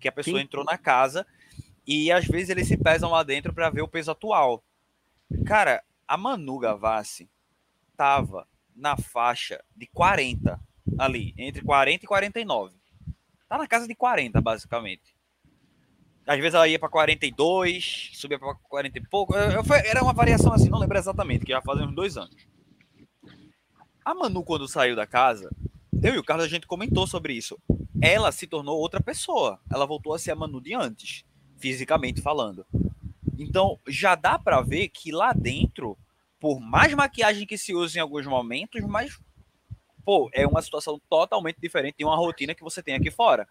[0.00, 0.44] que a pessoa Sim.
[0.44, 1.26] entrou na casa
[1.86, 4.64] e às vezes eles se pesam lá dentro para ver o peso atual.
[5.44, 7.28] Cara, a Manu Gavassi
[7.94, 10.58] tava na faixa de 40
[10.98, 12.74] ali, entre 40 e 49.
[13.48, 15.16] Tá na casa de 40, basicamente.
[16.26, 19.34] Às vezes ela ia para 42, subia para 40 e pouco.
[19.34, 22.46] Eu, eu, era uma variação assim, não lembro exatamente, que já fazem uns dois anos.
[24.04, 25.50] A Manu, quando saiu da casa,
[26.02, 27.58] eu e o Carlos, a gente comentou sobre isso.
[28.00, 29.58] Ela se tornou outra pessoa.
[29.70, 31.24] Ela voltou a ser a Manu de antes,
[31.56, 32.66] fisicamente falando.
[33.38, 35.96] Então, já dá para ver que lá dentro,
[36.38, 39.18] por mais maquiagem que se use em alguns momentos, mas,
[40.08, 43.46] pô, é uma situação totalmente diferente de uma rotina que você tem aqui fora.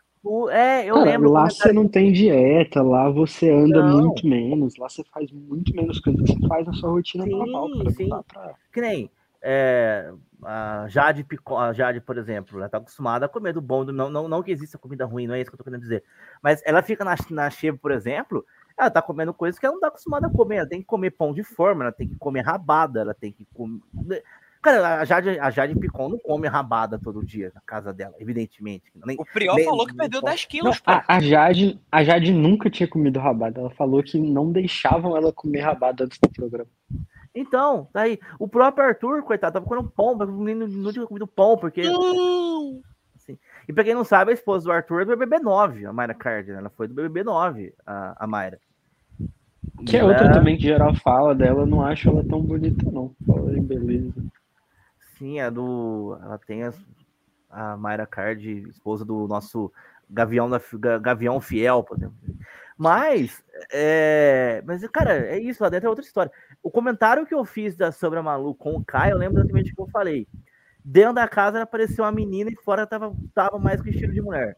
[0.50, 1.32] É, eu Cara, lembro.
[1.32, 4.00] Lá você não tem dieta, lá você anda não.
[4.00, 7.30] muito menos, lá você faz muito menos coisa que você faz na sua rotina sim,
[7.30, 7.70] normal.
[7.78, 8.10] Cara, sim.
[8.10, 8.56] Pra...
[8.74, 10.12] Que nem é,
[10.44, 11.24] a Jade,
[11.60, 14.42] a Jade, por exemplo, ela tá acostumada a comer do bom, do, não, não, não
[14.42, 16.04] que exista comida ruim, não é isso que eu tô querendo dizer.
[16.42, 18.44] Mas ela fica na, na Cheva, por exemplo,
[18.76, 20.56] ela tá comendo coisas que ela não tá acostumada a comer.
[20.56, 23.46] Ela tem que comer pão de forma, ela tem que comer rabada, ela tem que
[23.54, 24.24] comer.
[24.62, 28.86] Cara, a Jade, a Jade Picon não come rabada todo dia na casa dela, evidentemente.
[29.06, 30.32] Nem, O Priol nem- falou que perdeu pode.
[30.32, 30.92] 10 Não, quilos, pô.
[30.92, 33.60] a, a Jade, a Jade nunca tinha comido rabada.
[33.62, 36.70] Ela falou que não deixavam ela comer rabada antes do programa.
[37.34, 38.20] Então, tá aí.
[38.40, 41.82] O próprio Arthur, coitado, tava comendo pão, mas o menino não tinha comido pão, porque.
[43.16, 45.94] Assim, e pra quem não sabe, a esposa do Arthur é do BBB 9, a
[45.94, 46.58] Mayra Card, né?
[46.58, 48.60] Ela foi do BBB 9, a, a Mayra.
[49.86, 52.90] Que é E outra também que geral fala dela, eu não acho ela tão bonita,
[52.92, 53.14] não.
[53.26, 54.14] Fala em beleza.
[55.18, 56.18] Sim, é do.
[56.22, 56.80] Ela tem as-
[57.50, 59.72] a Mayra Card, esposa do nosso
[60.10, 62.16] Gavião, da, Ga- Gavião Fiel, por exemplo.
[62.78, 66.32] Mas, é, mas, cara, é isso, lá dentro é outra história.
[66.62, 69.72] O comentário que eu fiz da, sobre a Malu com o Caio, eu lembro exatamente
[69.72, 70.28] o que eu falei.
[70.86, 74.56] Dentro da casa apareceu uma menina e fora tava, tava mais com estilo de mulher.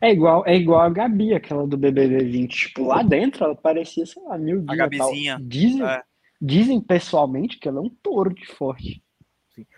[0.00, 2.68] É igual, é igual a Gabi, aquela do BBB 20.
[2.68, 4.76] Tipo, lá dentro ela parecia, sei lá, mil dias.
[4.76, 5.38] Gabizinha.
[5.40, 6.02] Dizem, É.
[6.40, 9.02] dizem pessoalmente que ela é um touro de forte.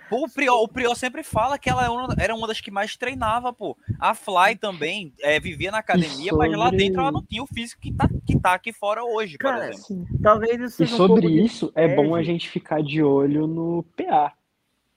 [0.08, 2.96] Pô, o Priol, o Priol sempre fala que ela é era uma das que mais
[2.96, 3.76] treinava, pô.
[3.98, 7.46] A Fly também é, vivia na academia, mas lá sobre- dentro ela não tinha o
[7.46, 10.06] físico que tá, que tá aqui fora hoje, por Cara, exemplo.
[10.22, 13.46] Talvez isso E um sobre pouco de isso, é bom a gente ficar de olho
[13.46, 14.32] no PA.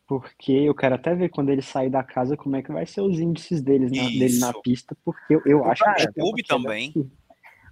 [0.08, 3.02] Porque eu quero até ver quando ele sair da casa como é que vai ser
[3.02, 4.62] os índices deles na, dele na Isso.
[4.64, 6.94] pista, porque eu, eu acho Cara, que queda também.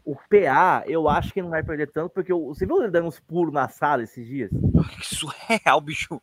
[0.05, 3.07] O PA, eu acho que não vai perder tanto, porque o- você viu ele dando
[3.07, 4.51] uns pulos na sala esses dias?
[4.51, 6.21] Que surreal, bicho.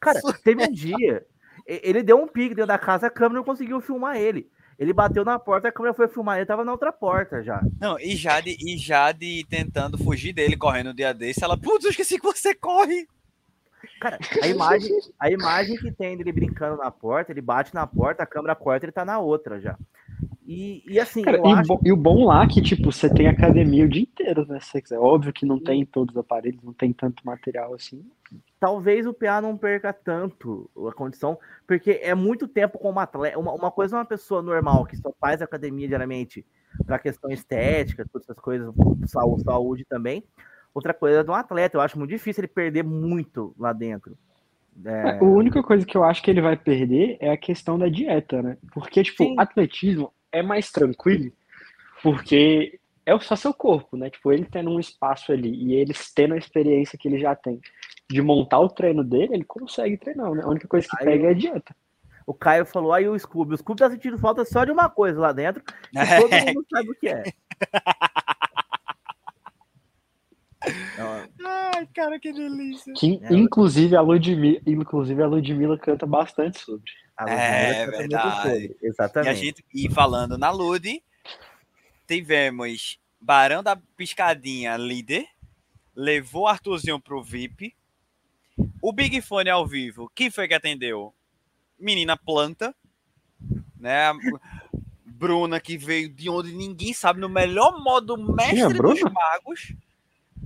[0.00, 1.24] Cara, teve um dia,
[1.66, 4.48] ele deu um pique dentro da casa, a câmera não conseguiu filmar ele.
[4.78, 7.60] Ele bateu na porta, a câmera foi filmar ele, tava na outra porta já.
[7.80, 11.90] Não, e Jade, e Jade tentando fugir dele, correndo um dia desse, ela, putz, eu
[11.90, 13.08] esqueci que você corre.
[14.00, 18.22] Cara, a imagem, a imagem que tem dele brincando na porta, ele bate na porta,
[18.22, 19.76] a câmera corta, ele tá na outra já.
[20.46, 23.12] E, e assim, Cara, eu e, acho e o bom lá é que, tipo, você
[23.12, 24.58] tem academia o dia inteiro, né?
[24.60, 24.98] Se quiser.
[24.98, 28.02] Óbvio que não tem todos os aparelhos, não tem tanto material assim.
[28.58, 33.38] talvez o PA não perca tanto a condição, porque é muito tempo como atleta.
[33.38, 36.46] Uma, uma coisa é uma pessoa normal que só faz academia diariamente
[36.86, 38.72] para questão estética, todas essas coisas,
[39.06, 40.24] saúde, saúde também.
[40.78, 41.76] Outra coisa é de um atleta.
[41.76, 44.16] Eu acho muito difícil ele perder muito lá dentro.
[44.84, 47.88] É, A única coisa que eu acho que ele vai perder é a questão da
[47.88, 48.56] dieta, né?
[48.72, 49.34] Porque, tipo, Sim.
[49.36, 51.32] atletismo é mais tranquilo,
[52.00, 54.08] porque é só seu corpo, né?
[54.08, 57.60] Tipo, ele tendo um espaço ali e eles tendo a experiência que ele já tem
[58.08, 60.44] de montar o treino dele, ele consegue treinar, né?
[60.44, 61.74] A única coisa que Aí pega é a dieta.
[62.24, 63.54] o Caio falou, aí o Scooby.
[63.54, 66.90] O Scooby tá sentindo falta só de uma coisa lá dentro, que todo mundo sabe
[66.90, 67.24] o que é.
[70.92, 71.28] Então,
[71.74, 72.92] Ai, cara, que delícia.
[72.94, 76.90] Que, É, inclusive, a Ludmilla, inclusive, a Ludmilla canta bastante sobre.
[77.16, 78.42] a É, muito verdade.
[78.42, 78.66] sobre.
[78.66, 79.36] E, a Exatamente.
[79.36, 81.02] gente, e falando na Lude,
[82.06, 85.26] tivemos Barão da Piscadinha líder,
[85.94, 87.74] levou Arthurzinho pro VIP,
[88.82, 91.14] o Big Fone ao vivo, quem foi que atendeu?
[91.78, 92.74] Menina Planta,
[93.78, 94.12] né?
[95.04, 99.74] Bruna, que veio de onde ninguém sabe, no melhor modo mestre Tinha dos magos.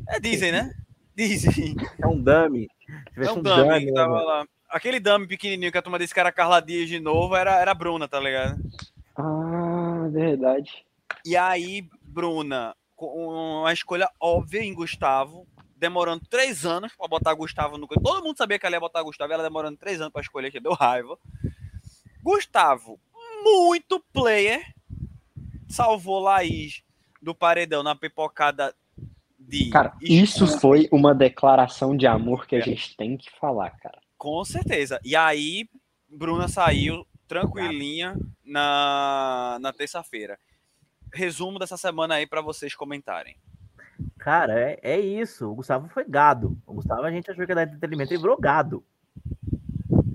[0.08, 0.74] É, dizem, né?
[1.14, 1.76] Dizem.
[2.02, 2.68] É um dummy.
[3.16, 4.46] É um um dummy dummy, que né, tava lá.
[4.70, 7.74] Aquele dummy pequenininho que a turma desse cara Carla Dias de novo era, era a
[7.74, 8.58] Bruna, tá ligado?
[9.14, 10.86] Ah, verdade.
[11.24, 15.46] E aí, Bruna, com uma escolha óbvia em Gustavo,
[15.76, 17.86] demorando três anos pra botar Gustavo no.
[17.86, 20.60] Todo mundo sabia que ela ia botar Gustavo, ela demorando três anos pra escolher, que
[20.60, 21.18] deu raiva.
[22.22, 22.98] Gustavo,
[23.42, 24.64] muito player,
[25.68, 26.82] salvou Laís
[27.20, 28.74] do paredão na pipocada
[29.48, 29.70] de.
[29.70, 33.98] Cara, isso foi uma declaração de amor que a gente tem que falar, cara.
[34.16, 35.00] Com certeza.
[35.04, 35.68] E aí,
[36.08, 40.38] Bruna saiu tranquilinha na, na terça-feira.
[41.12, 43.36] Resumo dessa semana aí pra vocês comentarem.
[44.18, 45.48] Cara, é, é isso.
[45.50, 46.56] O Gustavo foi gado.
[46.66, 48.84] O Gustavo a gente achou que era entretenimento e virou gado.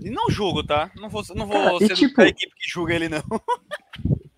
[0.01, 0.89] E não julgo, tá?
[0.95, 3.21] Não vou, não vou Cara, ser tipo- da equipe que julga ele, não.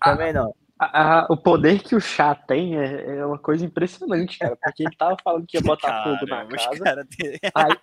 [0.02, 0.54] Também não.
[0.82, 4.56] A- a- o poder que o chá tem é, é uma coisa impressionante, cara.
[4.56, 7.06] Porque ele tava falando que ia botar fogo na casa.
[7.54, 7.76] Aí,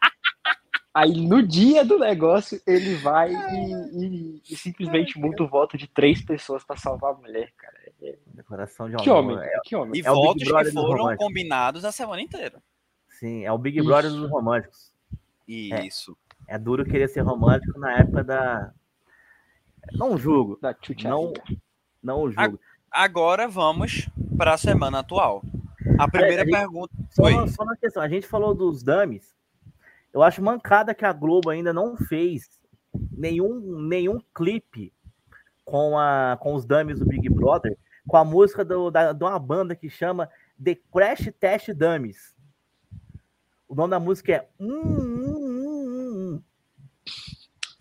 [0.94, 5.88] aí no dia do negócio ele vai e, e- e simplesmente muda o voto de
[5.88, 7.76] três pessoas pra salvar a mulher, cara.
[8.02, 10.02] É- Declaração de Que homem, É, que homem.
[10.02, 12.62] E É votos que foram combinados a semana inteira.
[13.10, 14.20] sim, é o Big Brother Isso.
[14.22, 14.92] dos românticos.
[15.48, 16.18] Isso.
[16.48, 18.72] É duro querer ser romântico na época da.
[19.94, 20.58] Não julgo.
[20.62, 21.32] Da Não,
[22.02, 22.60] não julgo.
[22.98, 25.44] Agora vamos para a semana atual.
[26.00, 26.92] A primeira a gente- pergunta.
[27.12, 27.34] Só, Oi.
[27.36, 28.02] uma- só uma questão.
[28.02, 29.36] A gente falou dos dummies.
[30.12, 32.50] Eu acho mancada que a Globo ainda não fez
[33.12, 34.92] nenhum, nenhum clipe
[35.64, 39.38] com, a, com os dummies do Big Brother, com a música do, da, de uma
[39.38, 40.28] banda que chama
[40.64, 42.36] The Crash Test Dummies.
[43.68, 46.42] O nome da música é hum, hum, hum,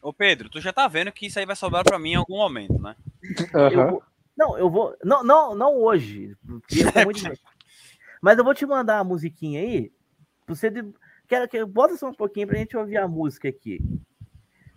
[0.02, 2.36] Ô Pedro, tu já tá vendo que isso aí vai sobrar pra mim em algum
[2.36, 2.94] momento, né?
[3.55, 3.88] Aham.
[3.88, 4.02] Eu
[4.36, 4.96] não, eu vou.
[5.02, 6.36] Não, não, não hoje.
[8.20, 9.92] Mas eu vou te mandar a musiquinha aí.
[10.46, 10.84] Você de...
[11.28, 13.80] Quero que bota só um pouquinho pra gente ouvir a música aqui.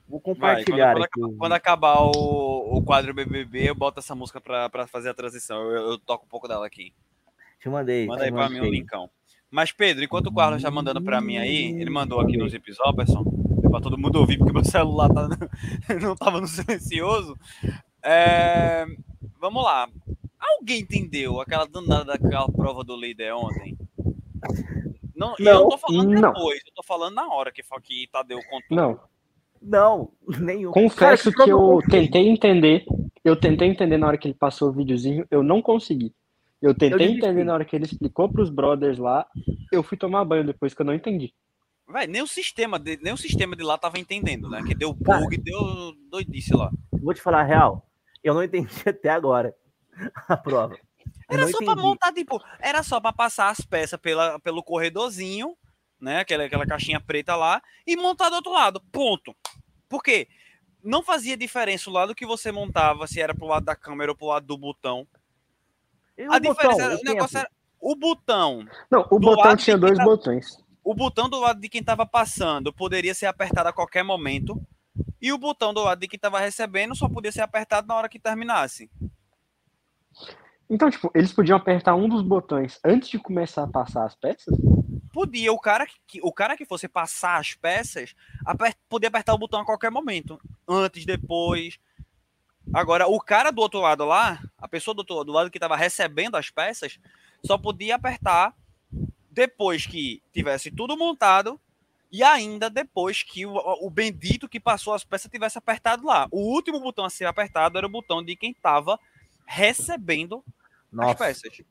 [0.08, 4.16] Vou Vai, quando, compartilhar quando acabar, quando acabar o, o quadro BBB, eu boto essa
[4.16, 5.62] música pra, pra fazer a transição.
[5.70, 6.94] Eu, eu toco um pouco dela aqui.
[7.60, 8.08] Te mandei.
[8.08, 8.80] Manda aí pra mim o mandei.
[8.80, 9.10] linkão.
[9.52, 12.72] Mas, Pedro, enquanto o Carlos tá mandando pra mim aí, ele mandou aqui no Zip
[12.72, 13.24] Zopperson,
[13.70, 15.28] pra todo mundo ouvir, porque meu celular tá,
[16.02, 17.38] não tava no silencioso.
[18.12, 18.88] É,
[19.40, 19.88] vamos lá.
[20.40, 23.78] Alguém entendeu aquela danada daquela prova do líder ontem?
[25.16, 26.34] Não, e eu Não, não tô falando não.
[26.34, 28.76] depois, eu tô falando na hora que, que Tadeu contou.
[28.76, 29.00] Não,
[29.62, 30.72] Não, nenhum.
[30.72, 32.86] confesso Cara, que eu tentei entender.
[33.24, 36.16] Eu tentei entender na hora que ele passou o videozinho, eu não consegui.
[36.62, 37.18] Eu tentei desisti.
[37.18, 39.28] entender na hora que ele explicou pros brothers lá.
[39.72, 41.34] Eu fui tomar banho depois que eu não entendi.
[41.86, 44.64] Vai, nem o sistema de, nem o sistema de lá tava entendendo, né?
[44.66, 45.20] Que deu Cara.
[45.22, 46.72] bug, deu doidice lá.
[46.92, 47.89] Vou te falar a real.
[48.24, 49.56] Eu não entendi até agora
[50.28, 50.78] a prova.
[51.30, 51.82] Era só pra entendi.
[51.82, 55.56] montar, tipo, era só pra passar as peças pela, pelo corredorzinho,
[56.00, 56.20] né?
[56.20, 58.82] Aquela, aquela caixinha preta lá, e montar do outro lado.
[58.92, 59.36] Ponto.
[59.88, 60.28] Por quê?
[60.84, 64.16] Não fazia diferença o lado que você montava, se era pro lado da câmera ou
[64.18, 65.06] pro lado do botão.
[66.18, 68.66] A o botão, diferença era, o negócio era o botão.
[68.90, 70.58] Não, o Do botão tinha dois quem tá- botões.
[70.84, 74.60] O botão do lado de quem tava passando poderia ser apertado a qualquer momento.
[75.22, 78.10] E o botão do lado de quem tava recebendo só podia ser apertado na hora
[78.10, 78.90] que terminasse.
[80.70, 84.56] Então, tipo, eles podiam apertar um dos botões antes de começar a passar as peças?
[85.12, 89.38] podia o cara que o cara que fosse passar as peças aper, podia apertar o
[89.38, 91.80] botão a qualquer momento antes depois
[92.74, 95.76] agora o cara do outro lado lá a pessoa do, outro, do lado que estava
[95.76, 97.00] recebendo as peças
[97.44, 98.56] só podia apertar
[99.32, 101.60] depois que tivesse tudo montado
[102.12, 106.40] e ainda depois que o, o bendito que passou as peças tivesse apertado lá o
[106.40, 109.00] último botão a ser apertado era o botão de quem estava
[109.46, 111.62] recebendo as Nossa, peças.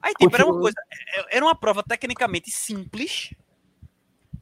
[0.00, 0.76] Aí, tipo, era uma coisa.
[1.14, 3.34] é- Era uma prova tecnicamente simples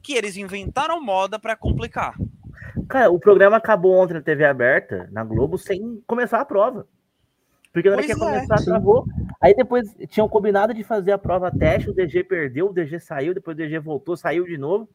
[0.02, 2.14] que eles inventaram moda pra complicar.
[2.88, 6.86] cara, o programa acabou ontem na TV aberta, na Globo, sem começar a prova.
[7.76, 8.64] Porque na hora que ia é, começar, sim.
[8.64, 9.04] travou.
[9.38, 13.34] Aí depois tinham combinado de fazer a prova teste, o DG perdeu, o DG saiu,
[13.34, 14.88] depois o DG voltou, saiu de novo.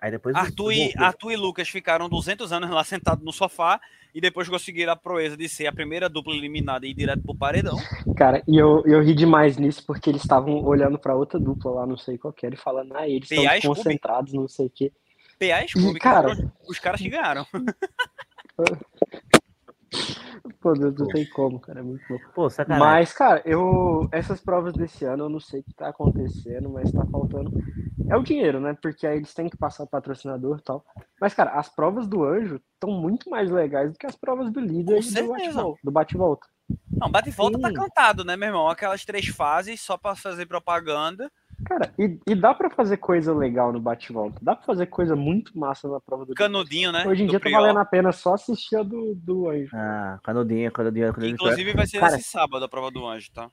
[0.00, 0.92] Aí depois Arthur e.
[0.96, 3.80] Arthur e Lucas ficaram 200 anos lá sentados no sofá
[4.12, 7.36] e depois conseguiram a proeza de ser a primeira dupla eliminada e ir direto pro
[7.36, 7.76] paredão.
[8.16, 11.86] Cara, e eu, eu ri demais nisso porque eles estavam olhando pra outra dupla lá,
[11.86, 14.92] não sei qual que era, e falando, ah, eles estão concentrados, não sei o quê.
[15.38, 17.46] PA e Scooby, que cara- os caras que ganharam.
[20.60, 22.30] Pô, não, não tem como, cara, é muito louco.
[22.34, 22.86] Pô, sacanagem.
[22.86, 26.90] Mas, cara, eu essas provas desse ano eu não sei o que tá acontecendo, mas
[26.90, 27.52] tá faltando.
[28.08, 28.76] É o dinheiro, né?
[28.80, 30.84] Porque aí eles têm que passar o patrocinador e tal.
[31.20, 34.60] Mas, cara, as provas do anjo estão muito mais legais do que as provas do
[34.60, 35.80] líder e do bate-volta.
[35.82, 36.46] Do bate-volta.
[36.90, 38.68] Não, bate e volta tá cantado, né, meu irmão?
[38.68, 41.30] Aquelas três fases só pra fazer propaganda.
[41.64, 44.38] Cara, e, e dá pra fazer coisa legal no bate-volta.
[44.42, 46.34] Dá pra fazer coisa muito massa na prova do.
[46.34, 47.06] Canudinho, né?
[47.06, 47.60] Hoje em do dia tá Prior.
[47.60, 49.70] valendo a pena só assistir a do, do anjo.
[49.74, 51.34] Ah, canudinho, canudinho, canudinho.
[51.34, 53.48] Inclusive vai ser Cara- esse sábado a prova do anjo, tá?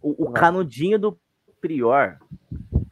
[0.00, 1.18] O, o canudinho do
[1.60, 2.18] Prior,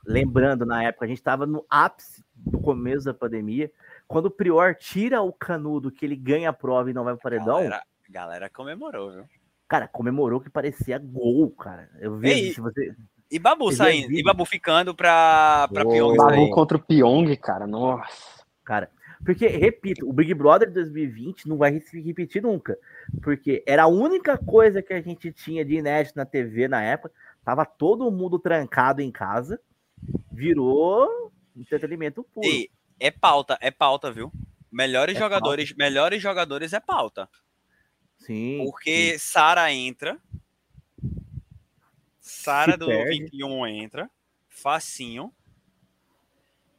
[0.06, 3.70] lembrando, na época, a gente estava no ápice do começo da pandemia.
[4.08, 7.22] Quando o Prior tira o canudo que ele ganha a prova e não vai pro
[7.22, 9.24] paredão, Galera, galera comemorou, viu?
[9.68, 11.88] cara, comemorou que parecia gol, cara.
[12.00, 12.94] Eu vi, Ei, se você.
[13.30, 15.94] E Babu Vocês saindo, e Babu ficando pra, pra Boa.
[15.94, 16.50] Pyong Babu sair.
[16.50, 18.44] contra o Pyong, cara, nossa.
[18.64, 18.90] Cara,
[19.24, 22.76] porque, repito, o Big Brother 2020 não vai se repetir nunca.
[23.22, 27.14] Porque era a única coisa que a gente tinha de inédito na TV na época.
[27.44, 29.58] Tava todo mundo trancado em casa.
[30.30, 32.46] Virou entretenimento puro.
[32.46, 32.70] E
[33.00, 34.30] é pauta, é pauta, viu?
[34.70, 37.28] Melhores É jogadores, melhores jogadores é pauta.
[38.18, 38.62] Sim.
[38.64, 40.18] Porque Sara entra.
[42.44, 43.18] Sara do perde.
[43.24, 44.10] 21 entra.
[44.48, 45.32] Facinho.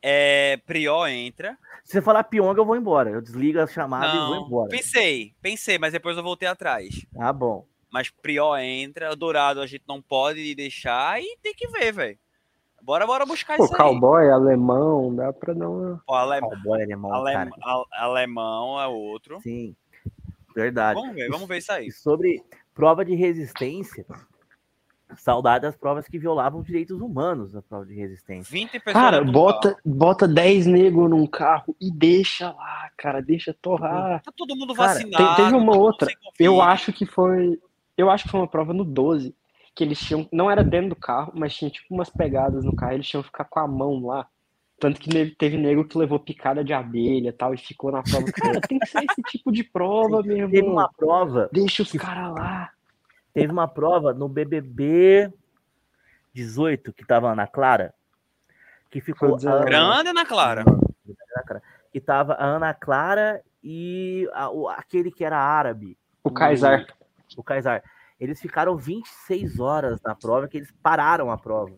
[0.02, 1.58] É, Prior entra.
[1.84, 3.10] Se você falar Pyong, eu vou embora.
[3.10, 4.70] Eu desligo a chamada e vou Não, embora.
[4.70, 7.06] pensei, pensei, mas depois eu voltei atrás.
[7.14, 7.66] Tá bom.
[7.92, 12.20] Mas Prior entra, o Dourado a gente não pode deixar e tem que ver, velho.
[12.82, 13.80] Bora, bora buscar Pô, isso aí.
[13.80, 16.04] cowboy, alemão, dá pra dar uma.
[16.06, 17.50] Pô, ale- Cowboy alemão, alem- cara.
[17.64, 19.40] al- alemão é outro.
[19.42, 19.76] Sim.
[20.56, 21.00] Verdade.
[21.00, 21.88] Vamos ver, vamos ver isso aí.
[21.88, 22.44] E sobre
[22.76, 24.06] prova de resistência,
[25.18, 28.52] saudade das provas que violavam os direitos humanos da prova de resistência.
[28.52, 28.94] 20 pessoas.
[28.94, 34.22] Cara, bota, bota 10 negros num carro e deixa lá, cara, deixa torrar.
[34.24, 35.18] Tá todo mundo Cara, vacinado.
[35.26, 36.12] Tem- teve uma mundo outra.
[36.40, 37.60] Eu acho que foi.
[37.98, 39.36] Eu acho que foi uma prova no 12.
[39.74, 40.28] Que eles tinham.
[40.32, 42.94] Não era dentro do carro, mas tinha tipo umas pegadas no carro.
[42.94, 44.26] Eles tinham que ficar com a mão lá.
[44.80, 48.26] Tanto que teve nego que levou picada de abelha e tal e ficou na prova.
[48.34, 50.74] Cara, tem que ser esse tipo de prova, meu Teve irmão.
[50.74, 52.70] uma prova, Deixa os caras lá.
[53.36, 55.32] Teve uma prova no BBB
[56.34, 57.94] 18 que tava a Ana Clara,
[58.90, 59.58] que ficou Foi 19.
[59.58, 60.64] a Ana- Grande, Ana Clara.
[61.92, 66.86] que tava a Ana Clara e a- o- aquele que era árabe, O Kaysar.
[67.38, 67.84] o Kaysar.
[68.20, 71.76] Eles ficaram 26 horas na prova, que eles pararam a prova.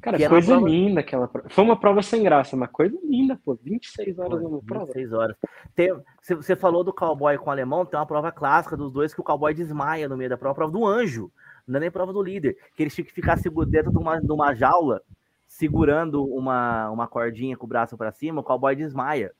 [0.00, 1.48] Cara, uma coisa prova- linda aquela prova.
[1.50, 3.54] Foi uma prova sem graça, mas coisa linda, pô.
[3.62, 4.86] 26 horas numa prova.
[4.86, 5.36] 26 horas.
[5.74, 9.20] Tem- Você falou do cowboy com o alemão, tem uma prova clássica dos dois que
[9.20, 11.30] o cowboy desmaia no meio da prova, a prova do anjo,
[11.66, 14.20] não é nem prova do líder, que eles tinham que ficar seguro dentro de uma,
[14.20, 15.02] de uma jaula,
[15.46, 19.32] segurando uma, uma cordinha com o braço pra cima, o cowboy desmaia.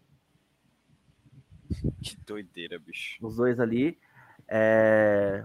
[2.03, 3.17] Que doideira, bicho.
[3.25, 3.97] Os dois ali.
[4.49, 5.45] É,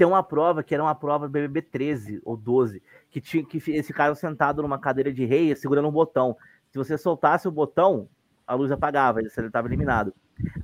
[0.00, 3.62] Tem uma prova que era uma prova do BBB 13 ou 12, que, tinha, que
[3.70, 6.38] eles ficaram sentados numa cadeira de rei segurando um botão.
[6.70, 8.08] Se você soltasse o botão,
[8.46, 10.14] a luz apagava, ele estava eliminado.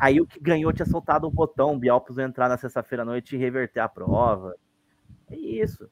[0.01, 3.05] Aí o que ganhou tinha soltado o botão, o Biel precisou entrar na sexta-feira à
[3.05, 4.55] noite e reverter a prova.
[5.31, 5.87] É isso.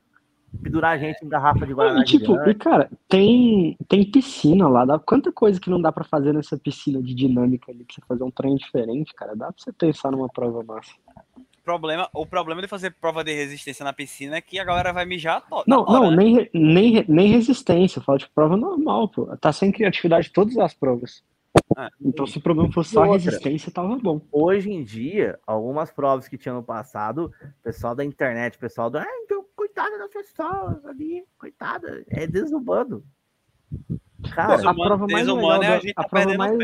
[0.62, 4.86] Pendurar a gente em garrafa de Guaraná E, tipo, e, cara, tem, tem piscina lá.
[4.86, 8.00] Dá, quanta coisa que não dá pra fazer nessa piscina de dinâmica ali, pra você
[8.08, 9.36] fazer um trem diferente, cara.
[9.36, 10.94] Dá pra você pensar numa prova massa.
[11.65, 15.07] Problema, o problema de fazer prova de resistência na piscina é que a galera vai
[15.07, 16.16] mijar Não, hora, não, né?
[16.19, 17.99] nem, nem, nem resistência.
[17.99, 19.35] Eu falo de prova normal, pô.
[19.39, 21.24] Tá sem criatividade todas as provas.
[21.74, 23.31] Ah, Então, se o problema fosse só a outra?
[23.31, 24.20] resistência, tava bom.
[24.31, 28.91] Hoje em dia, algumas provas que tinha no passado, o pessoal da internet, o pessoal
[28.91, 28.99] do.
[28.99, 33.03] Ah, então, coitada das pessoas ali, coitada, é desubando.
[34.35, 36.59] Cara, Desumano- a prova mais desumano legal é a gente a tá prova mais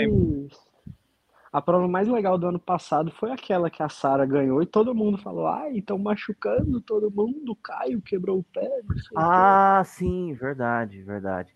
[1.53, 4.95] a prova mais legal do ano passado foi aquela que a Sara ganhou e todo
[4.95, 8.69] mundo falou: "Ai, estão machucando todo mundo, Caio quebrou o pé".
[8.85, 11.53] Não, sei o quê." ah, sim, verdade, verdade.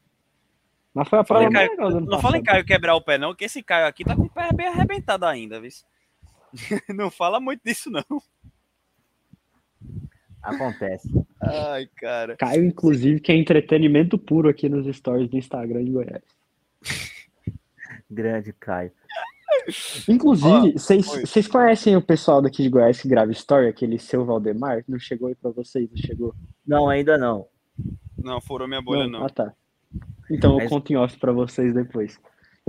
[0.92, 2.42] Mas foi a Fala prova em mais legal do ano Não fala em.
[2.42, 5.26] Caio quebrar o pé, não, que esse Caio aqui tá com o pé bem arrebentado
[5.26, 5.70] ainda, viu?
[6.94, 8.04] Não fala muito disso, não.
[10.40, 11.08] Acontece.
[11.40, 12.36] Ai, cara.
[12.36, 16.22] Caio, inclusive, que é entretenimento puro aqui nos stories do Instagram de Goiás.
[18.08, 18.92] Grande Caio.
[20.08, 24.84] Inclusive, vocês conhecem o pessoal daqui de Goiás que grava story, aquele seu Valdemar?
[24.88, 25.88] Não chegou aí pra vocês?
[25.90, 26.34] Não chegou?
[26.66, 27.46] Não, ainda não.
[28.16, 29.24] Não, furou minha bolha, não.
[29.24, 29.52] Ah, tá.
[30.30, 32.18] Então eu Mas- conto em off pra vocês depois.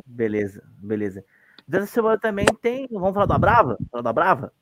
[0.05, 1.23] Beleza, beleza.
[1.67, 2.87] Dessa semana também tem.
[2.91, 3.77] Vamos falar da Brava?
[3.89, 4.53] Falar da Brava?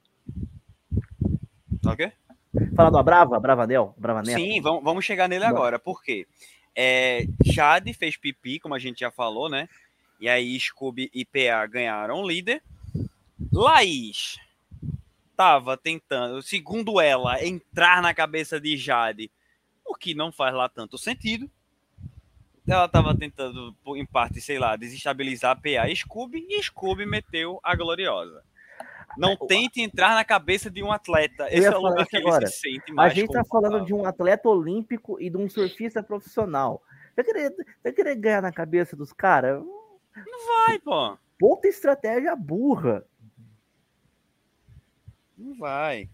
[1.82, 2.12] Tá ok?
[2.76, 3.40] Falar da Brava?
[3.40, 3.94] Bravanel?
[3.98, 4.38] Bravanel?
[4.38, 5.80] Sim, vamos, vamos chegar nele agora.
[5.80, 6.28] Por quê?
[6.76, 9.68] É, Jade fez pipi, como a gente já falou, né?
[10.24, 12.64] E aí Scooby e PA ganharam o líder.
[13.52, 14.38] Laís
[15.36, 19.30] tava tentando, segundo ela, entrar na cabeça de Jade,
[19.86, 21.52] o que não faz lá tanto sentido.
[22.66, 27.76] Ela tava tentando, em parte, sei lá, desestabilizar PA e Scooby, e Scooby meteu a
[27.76, 28.46] gloriosa.
[29.18, 31.54] Não tente entrar na cabeça de um atleta.
[31.54, 32.48] Esse é o lugar que ele agora.
[32.48, 36.02] se sente A mais gente tá falando de um atleta olímpico e de um surfista
[36.02, 36.82] profissional.
[37.14, 39.62] Vai querer, vai querer ganhar na cabeça dos caras?
[40.16, 41.18] Vai, pô.
[41.40, 43.06] Puta estratégia burra.
[45.38, 46.10] Não vai.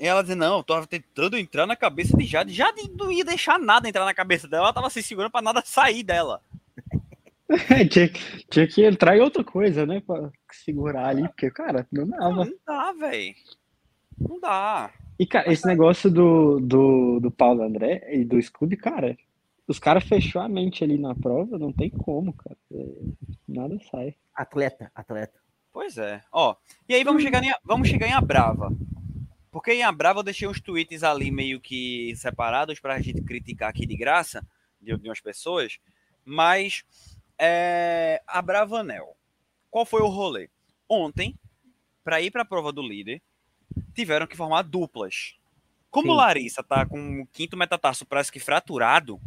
[0.00, 2.52] E ela diz, não, eu tava tentando entrar na cabeça de Jade.
[2.52, 4.66] Jade não ia deixar nada entrar na cabeça dela.
[4.66, 6.40] Ela tava se segurando pra nada sair dela.
[7.90, 8.10] tinha,
[8.48, 10.00] tinha que entrar em outra coisa, né?
[10.00, 13.34] Pra segurar ali, porque, cara, não Não, não dá, velho.
[14.18, 14.90] Não dá.
[15.18, 19.16] E, cara, esse negócio do, do, do Paulo André e do Scooby, cara,
[19.68, 22.56] os caras fechou a mente ali na prova, não tem como, cara.
[22.72, 22.86] É,
[23.46, 24.16] nada sai.
[24.34, 25.38] Atleta, atleta.
[25.70, 26.24] Pois é.
[26.32, 26.56] Ó,
[26.88, 28.74] e aí vamos chegar em, vamos chegar em a Brava.
[29.50, 33.68] Porque em a Brava eu deixei uns tweets ali meio que separados pra gente criticar
[33.68, 34.42] aqui de graça,
[34.80, 35.78] de algumas pessoas.
[36.24, 36.82] Mas
[37.38, 39.16] é, a Bravanel.
[39.70, 40.48] Qual foi o rolê?
[40.88, 41.38] Ontem,
[42.02, 43.20] pra ir pra prova do líder,
[43.94, 45.36] tiveram que formar duplas.
[45.90, 46.16] Como Sim.
[46.16, 49.20] Larissa tá com o quinto metatarso parece que fraturado,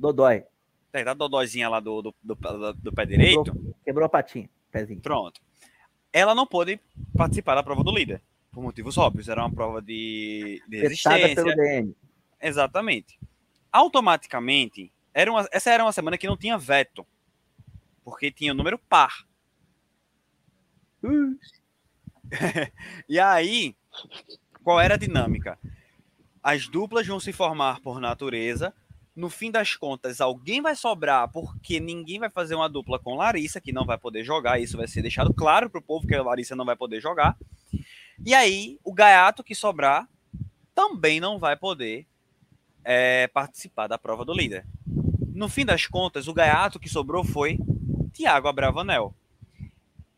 [0.00, 0.44] Dodói.
[0.90, 4.48] tá a dodóizinha lá do, do, do, do pé direito, Quebrou, quebrou a patinha.
[4.72, 5.00] Pezinho.
[5.00, 5.42] Pronto.
[6.10, 6.80] Ela não pôde
[7.14, 9.28] participar da prova do líder, por motivos óbvios.
[9.28, 11.34] Era uma prova de, de resistência.
[11.34, 11.94] pelo DM.
[12.40, 13.20] Exatamente.
[13.70, 17.06] Automaticamente, era uma, essa era uma semana que não tinha veto,
[18.02, 19.26] porque tinha o número par.
[23.08, 23.76] e aí,
[24.64, 25.58] qual era a dinâmica?
[26.42, 28.74] As duplas vão se formar por natureza.
[29.20, 33.60] No fim das contas, alguém vai sobrar porque ninguém vai fazer uma dupla com Larissa,
[33.60, 34.58] que não vai poder jogar.
[34.58, 37.36] Isso vai ser deixado claro para o povo que a Larissa não vai poder jogar.
[38.24, 40.08] E aí, o gaiato que sobrar
[40.74, 42.06] também não vai poder
[42.82, 44.64] é, participar da prova do líder.
[45.34, 47.58] no fim das contas, o gaiato que sobrou foi
[48.14, 49.14] Tiago Abravanel.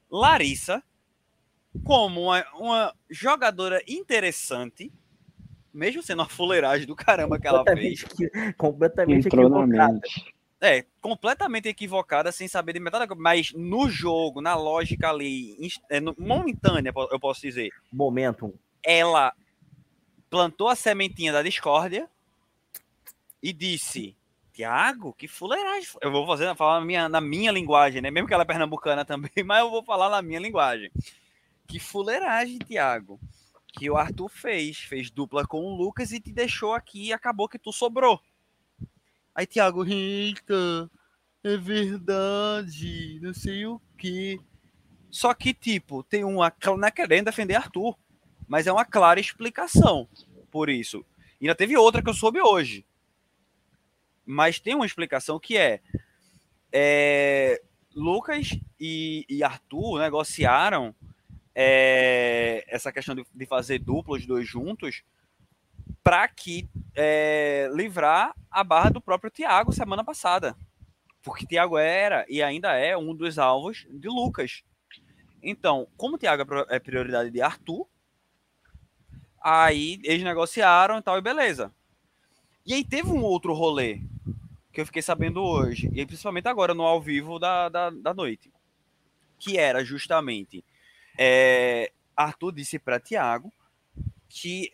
[0.08, 0.80] Larissa,
[1.82, 4.92] como uma, uma jogadora interessante,
[5.72, 8.04] mesmo sendo uma fuleiragem do caramba que ela fez.
[8.56, 10.00] Completamente, equivocada.
[10.60, 15.56] É, completamente equivocada, sem saber de metade, da coisa, mas no jogo, na lógica ali,
[15.90, 18.52] é, no- momentânea, eu posso dizer, Momentum.
[18.84, 19.32] ela
[20.30, 22.08] plantou a sementinha da discórdia
[23.42, 24.14] e disse:
[24.52, 25.88] Tiago, que fuleiragem.
[26.00, 28.10] Eu vou fazer, falar na minha, na minha linguagem, né?
[28.10, 30.92] Mesmo que ela é pernambucana também, mas eu vou falar na minha linguagem.
[31.66, 33.18] Que fuleiragem, Tiago.
[33.72, 34.78] Que o Arthur fez.
[34.78, 38.20] Fez dupla com o Lucas e te deixou aqui e acabou que tu sobrou.
[39.34, 40.90] Aí, Tiago, eita,
[41.42, 44.38] é verdade, não sei o quê.
[45.10, 46.52] Só que, tipo, tem uma.
[46.64, 47.96] Não é querendo defender Arthur,
[48.46, 50.08] mas é uma clara explicação
[50.50, 51.04] por isso.
[51.40, 52.84] E ainda teve outra que eu soube hoje.
[54.24, 55.80] Mas tem uma explicação que é,
[56.70, 57.60] é,
[57.94, 60.94] Lucas e, e Arthur negociaram
[61.54, 65.02] é, essa questão de, de fazer dupla os dois juntos
[66.02, 70.56] para que é, livrar a barra do próprio Thiago semana passada.
[71.22, 74.64] Porque Thiago era e ainda é um dos alvos de Lucas.
[75.42, 77.86] Então, como o Thiago é é prioridade de Arthur,
[79.40, 81.72] aí eles negociaram e tal, e beleza.
[82.64, 84.00] E aí teve um outro rolê
[84.72, 88.50] que eu fiquei sabendo hoje, e principalmente agora no ao vivo da, da, da noite,
[89.38, 90.64] que era justamente
[91.24, 93.52] é, Arthur disse para Thiago
[94.28, 94.72] que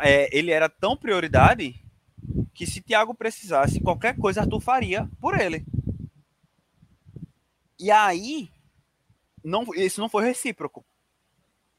[0.00, 1.78] é, ele era tão prioridade
[2.54, 5.62] que se Thiago precisasse qualquer coisa, Arthur faria por ele.
[7.78, 8.50] E aí,
[9.44, 10.82] não, isso não foi recíproco.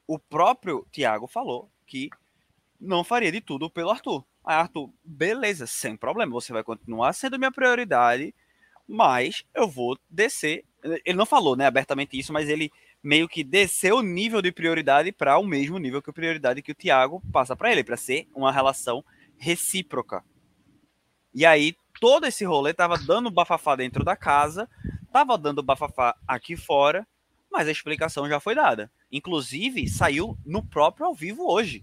[0.06, 2.08] O próprio Thiago falou que
[2.80, 4.24] não faria de tudo pelo Arthur.
[4.44, 8.32] Aí Arthur, beleza, sem problema, você vai continuar sendo minha prioridade,
[8.86, 10.64] mas eu vou descer.
[11.04, 12.70] Ele não falou, né, abertamente isso, mas ele
[13.02, 16.72] meio que desceu o nível de prioridade para o mesmo nível que a prioridade que
[16.72, 19.04] o Thiago passa para ele, para ser uma relação
[19.36, 20.24] recíproca.
[21.34, 24.68] E aí todo esse rolê tava dando bafafá dentro da casa,
[25.12, 27.06] tava dando bafafá aqui fora,
[27.50, 28.90] mas a explicação já foi dada.
[29.10, 31.82] Inclusive, saiu no próprio ao vivo hoje.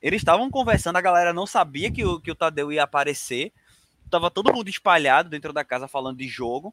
[0.00, 3.52] Eles estavam conversando, a galera não sabia que o, que o Tadeu ia aparecer.
[4.08, 6.72] Tava todo mundo espalhado dentro da casa falando de jogo.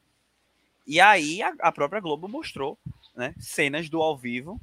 [0.86, 2.78] E aí a, a própria Globo mostrou
[3.16, 4.60] né, cenas do ao vivo.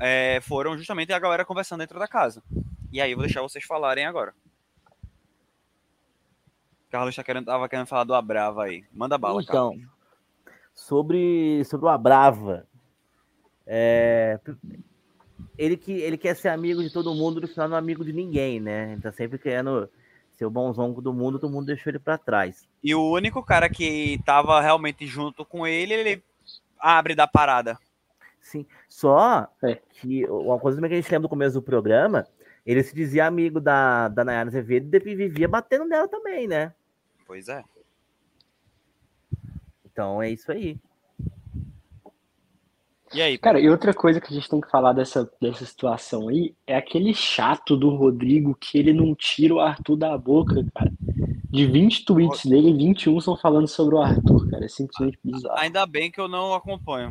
[0.00, 2.42] é, foram justamente a galera conversando dentro da casa.
[2.92, 4.34] E aí eu vou deixar vocês falarem agora.
[6.90, 8.84] Carlos tá querendo, tava querendo falar do Abrava aí.
[8.92, 9.74] Manda bala, Então,
[10.74, 12.66] sobre, sobre o Abrava.
[13.66, 14.38] É,
[15.56, 18.12] ele, que, ele quer ser amigo de todo mundo, no final não é amigo de
[18.12, 18.92] ninguém, né?
[18.92, 19.88] Ele tá sempre querendo
[20.32, 22.68] ser o bonzão do mundo, todo mundo deixou ele pra trás.
[22.82, 26.22] E o único cara que tava realmente junto com ele, ele
[26.78, 27.78] abre da parada.
[28.40, 29.76] Sim, só É.
[29.90, 32.26] que uma coisa que a gente lembra do começo do programa,
[32.66, 36.72] ele se dizia amigo da, da Nayara Azevedo e depois vivia batendo nela também, né?
[37.26, 37.62] Pois é.
[39.84, 40.78] Então é isso aí.
[43.14, 43.36] E aí?
[43.36, 46.76] Cara, e outra coisa que a gente tem que falar dessa, dessa situação aí é
[46.76, 50.90] aquele chato do Rodrigo que ele não tira o Arthur da boca, cara.
[51.50, 54.64] De 20 tweets dele, 21 são falando sobre o Arthur, cara.
[54.64, 55.58] É simplesmente bizarro.
[55.58, 57.10] Ainda bem que eu não acompanho.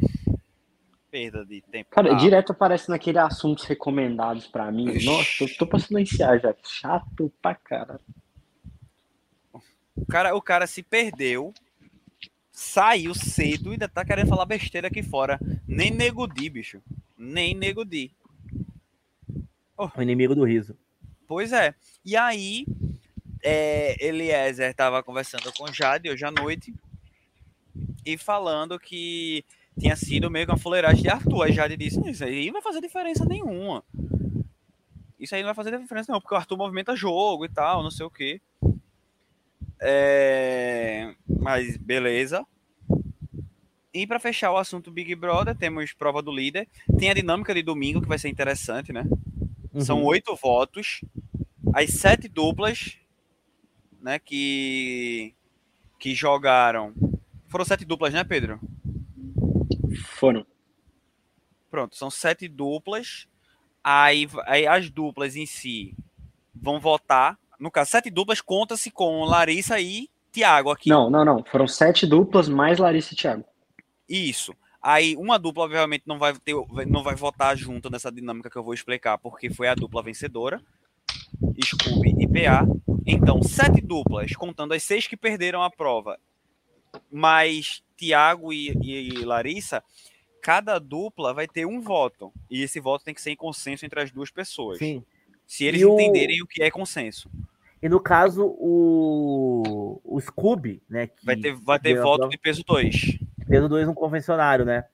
[1.11, 1.89] Perda de tempo.
[1.91, 4.85] Cara, Ah, direto aparece naquele assuntos recomendados pra mim.
[5.03, 6.55] Nossa, eu tô passando a iniciar já.
[6.63, 7.99] Chato pra cara.
[9.95, 11.53] o, cara, o cara se perdeu,
[12.61, 15.39] saiu cedo e ainda tá querendo falar besteira aqui fora.
[15.67, 16.81] Nem nego di, bicho.
[17.17, 18.11] Nem nego di.
[19.75, 20.77] O inimigo do riso.
[21.27, 21.73] Pois é.
[22.05, 22.67] E aí,
[23.43, 26.71] é, Eliezer tava conversando com Jade hoje à noite
[28.05, 29.43] e falando que
[29.79, 31.43] tinha sido meio que uma fuleiragem de Arthur.
[31.43, 33.83] Aí Jade disse: Isso aí não vai fazer diferença nenhuma.
[35.19, 37.91] Isso aí não vai fazer diferença nenhuma, porque o Arthur movimenta jogo e tal, não
[37.91, 38.39] sei o quê.
[39.81, 42.45] É, Mas beleza.
[43.93, 46.67] E para fechar o assunto Big Brother, temos prova do líder.
[46.97, 49.03] Tem a dinâmica de domingo que vai ser interessante, né?
[49.79, 50.05] São Uhum.
[50.05, 51.01] oito votos.
[51.73, 52.97] As sete duplas,
[54.01, 55.33] né, que
[55.99, 56.93] que jogaram.
[57.47, 58.59] Foram sete duplas, né, Pedro?
[60.05, 60.45] Foram.
[61.69, 63.27] Pronto, são sete duplas.
[63.83, 65.95] Aí, aí as duplas em si
[66.55, 67.37] vão votar.
[67.61, 70.89] No caso, sete duplas conta-se com Larissa e Tiago aqui.
[70.89, 71.43] Não, não, não.
[71.45, 73.45] Foram sete duplas mais Larissa e Thiago.
[74.09, 74.53] Isso.
[74.81, 76.55] Aí uma dupla, obviamente, não vai ter,
[76.87, 80.59] não vai votar junto nessa dinâmica que eu vou explicar, porque foi a dupla vencedora.
[81.63, 82.65] Scooby e PA.
[83.05, 86.17] Então, sete duplas, contando as seis que perderam a prova,
[87.11, 89.83] mais Tiago e, e Larissa,
[90.41, 92.33] cada dupla vai ter um voto.
[92.49, 94.79] E esse voto tem que ser em consenso entre as duas pessoas.
[94.79, 95.03] Sim.
[95.45, 97.29] Se eles E o- entenderem o que é consenso.
[97.81, 101.09] E no caso, o, o Scooby, né?
[101.23, 103.17] Vai ter, vai ter voto de peso 2.
[103.47, 104.85] peso 2 no convencionário, né?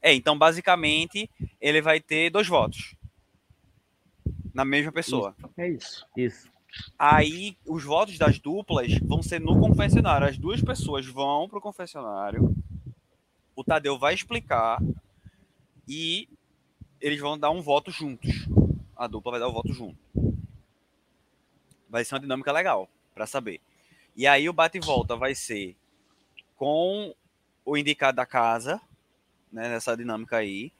[0.00, 2.96] É, então basicamente ele vai ter dois votos.
[4.52, 5.34] Na mesma pessoa.
[5.56, 6.06] É isso.
[6.16, 6.50] Isso.
[6.98, 10.26] Aí os votos das duplas vão ser no confessionário.
[10.26, 12.54] As duas pessoas vão pro confessionário.
[13.54, 14.80] O Tadeu vai explicar
[15.86, 16.28] e
[17.00, 18.48] eles vão dar um voto juntos.
[18.96, 19.98] A dupla vai dar o voto junto.
[21.92, 23.60] Vai ser uma dinâmica legal para saber.
[24.16, 25.76] E aí o bate e volta vai ser
[26.56, 27.14] com
[27.66, 28.80] o indicado da casa,
[29.52, 30.72] né, nessa dinâmica aí.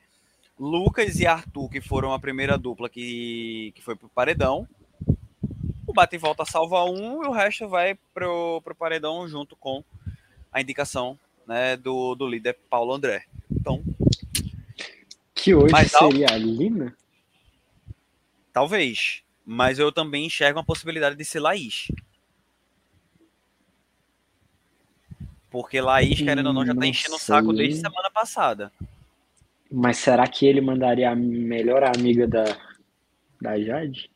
[0.58, 4.66] Lucas e Arthur, que foram a primeira dupla que, que foi pro paredão.
[5.86, 9.84] O bate e volta salva um e o resto vai pro, pro paredão junto com
[10.50, 13.26] a indicação né, do, do líder Paulo André.
[13.50, 13.84] Então,
[15.34, 16.96] Que hoje seria a Lina?
[18.50, 19.22] talvez.
[19.44, 21.88] Mas eu também enxergo a possibilidade de ser Laís.
[25.50, 28.72] Porque Laís, querendo ou não, já tá Não enchendo o saco desde semana passada.
[29.70, 32.44] Mas será que ele mandaria a melhor amiga da,
[33.40, 34.10] da Jade?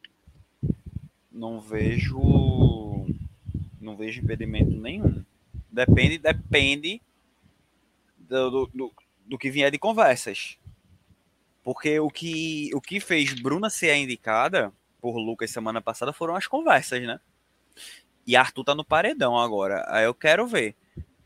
[1.30, 2.18] Não vejo.
[3.80, 5.24] Não vejo impedimento nenhum.
[5.70, 7.02] Depende, depende
[8.16, 8.92] do, do, do,
[9.26, 10.58] do que vier de conversas.
[11.62, 14.72] Porque o que, o que fez Bruna ser a indicada
[15.12, 17.20] por Lucas semana passada foram as conversas, né?
[18.26, 19.84] E Arthur tá no paredão agora.
[19.88, 20.74] Aí eu quero ver.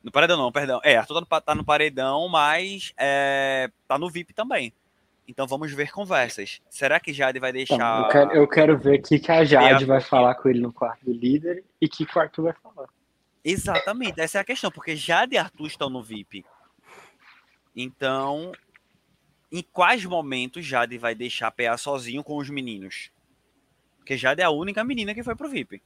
[0.05, 0.81] No paredão não, perdão.
[0.85, 4.71] É, Arthur tá no, tá no paredão, mas é, tá no VIP também.
[5.27, 6.61] Então vamos ver conversas.
[6.69, 8.03] Será que Jade vai Então, deixar.
[8.03, 10.61] eu, quero, eu quero ver o que, que a Jade a- vai falar com ele
[10.61, 12.89] no quarto do líder e que o Arthur vai falar.
[13.43, 16.45] Exatamente, essa é a questão, porque Jade e Arthur estão no VIP.
[17.75, 18.53] Então,
[19.51, 23.11] em quais momentos Jade vai deixar PA sozinho com os meninos?
[24.11, 25.81] Porque Jade é a única menina que foi pro VIP.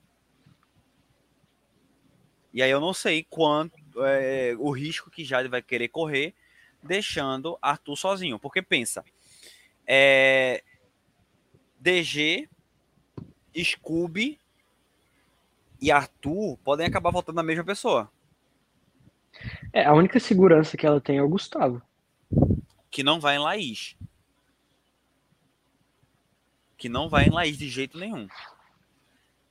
[2.55, 6.33] E aí eu não sei quanto é, o risco que Jade vai querer correr
[6.83, 8.39] deixando Arthur sozinho.
[8.39, 9.05] Porque pensa,
[9.87, 10.65] é,
[11.79, 12.49] DG,
[13.63, 14.41] Scooby
[15.79, 18.11] e Arthur podem acabar voltando na mesma pessoa.
[19.71, 21.83] É, a única segurança que ela tem é o Gustavo.
[22.91, 23.95] Que não vai em Laís.
[26.85, 28.28] Que não vai em Laís de jeito nenhum.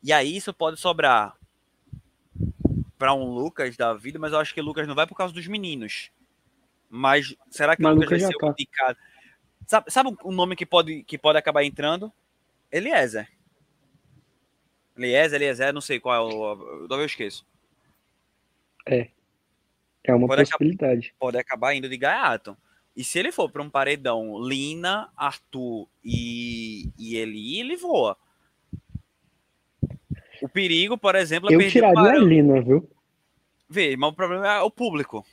[0.04, 1.36] E aí isso pode sobrar
[2.96, 5.48] para um Lucas da vida, mas eu acho que Lucas não vai por causa dos
[5.48, 6.12] meninos.
[6.88, 8.48] Mas será que Mas Lucas vai Lucas já ser o tá.
[8.52, 9.00] indicado?
[9.66, 12.14] Sabe, sabe um nome que pode, que pode acabar entrando?
[12.72, 13.28] Eliezer.
[14.96, 16.88] Eliezer, Eliezer, não sei qual é o.
[16.88, 17.48] Talvez eu esqueço.
[18.86, 19.10] É
[20.14, 21.16] uma Pode acabar- possibilidade.
[21.18, 22.56] pode acabar indo de gaiato.
[22.96, 28.16] E se ele for para um paredão Lina, Arthur e, e Eli, ele voa.
[30.42, 32.18] O perigo, por exemplo, é Eu tiraria a.
[32.18, 32.88] Lina, viu?
[33.68, 35.26] Vê, mas o problema é o público.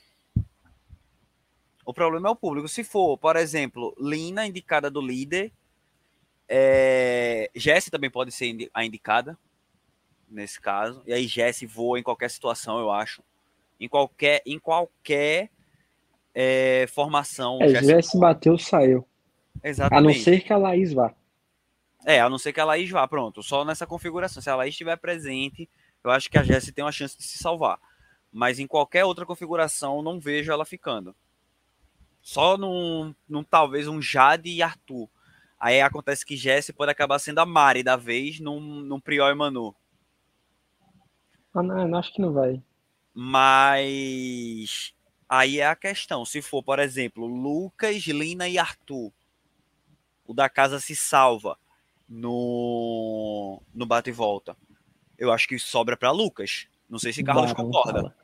[1.85, 2.69] O problema é o público.
[2.69, 5.53] Se for, por exemplo, Lina, indicada do líder,
[6.49, 7.51] é...
[7.55, 9.37] Jesse também pode ser a indicada,
[10.29, 11.03] nesse caso.
[11.07, 13.23] E aí Jesse voa em qualquer situação, eu acho.
[13.79, 15.51] Em qualquer, em qualquer
[16.35, 17.59] é, formação.
[17.61, 18.99] É, Jesse já se bateu, saiu.
[18.99, 20.21] A não Exatamente.
[20.21, 21.15] ser que a Laís vá.
[22.07, 23.43] É, a não ser que a Laís vá, pronto.
[23.43, 24.43] Só nessa configuração.
[24.43, 25.69] Se a Laís estiver presente,
[26.03, 27.79] eu acho que a Jessie tem uma chance de se salvar.
[28.33, 31.15] Mas em qualquer outra configuração, eu não vejo ela ficando.
[32.23, 35.09] Só num, num talvez um Jade e Arthur.
[35.59, 39.35] Aí acontece que Jessie pode acabar sendo a Mari da vez num, num Prior e
[39.35, 39.75] Manu.
[41.53, 42.63] Ah, não, não, acho que não vai.
[43.13, 44.95] Mas
[45.31, 46.25] aí é a questão.
[46.25, 49.13] Se for, por exemplo, Lucas, Lina e Arthur,
[50.27, 51.57] o da casa se salva
[52.09, 54.57] no, no bate e volta.
[55.17, 56.67] Eu acho que sobra para Lucas.
[56.89, 57.93] Não sei se Carlos concorda.
[57.93, 58.17] fala.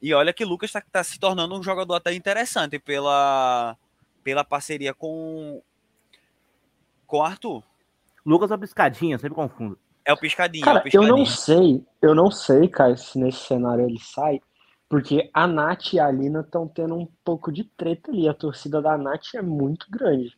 [0.00, 3.76] E olha que Lucas está se tornando um jogador até interessante pela,
[4.22, 5.60] pela parceria com
[7.06, 7.62] com Arthur.
[8.24, 9.78] Lucas é uma piscadinha, eu sempre confundo.
[10.04, 13.46] É o piscadinho, é o Cara, eu não sei, eu não sei, cara, se nesse
[13.46, 14.40] cenário ele sai,
[14.92, 18.28] porque a Nath e a Lina estão tendo um pouco de treta ali.
[18.28, 20.36] A torcida da Nath é muito grande.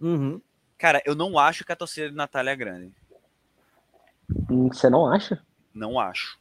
[0.00, 0.40] Uhum.
[0.76, 2.92] Cara, eu não acho que a torcida de Natália é grande.
[4.50, 5.40] Hum, Você não acha?
[5.72, 6.36] Não acho.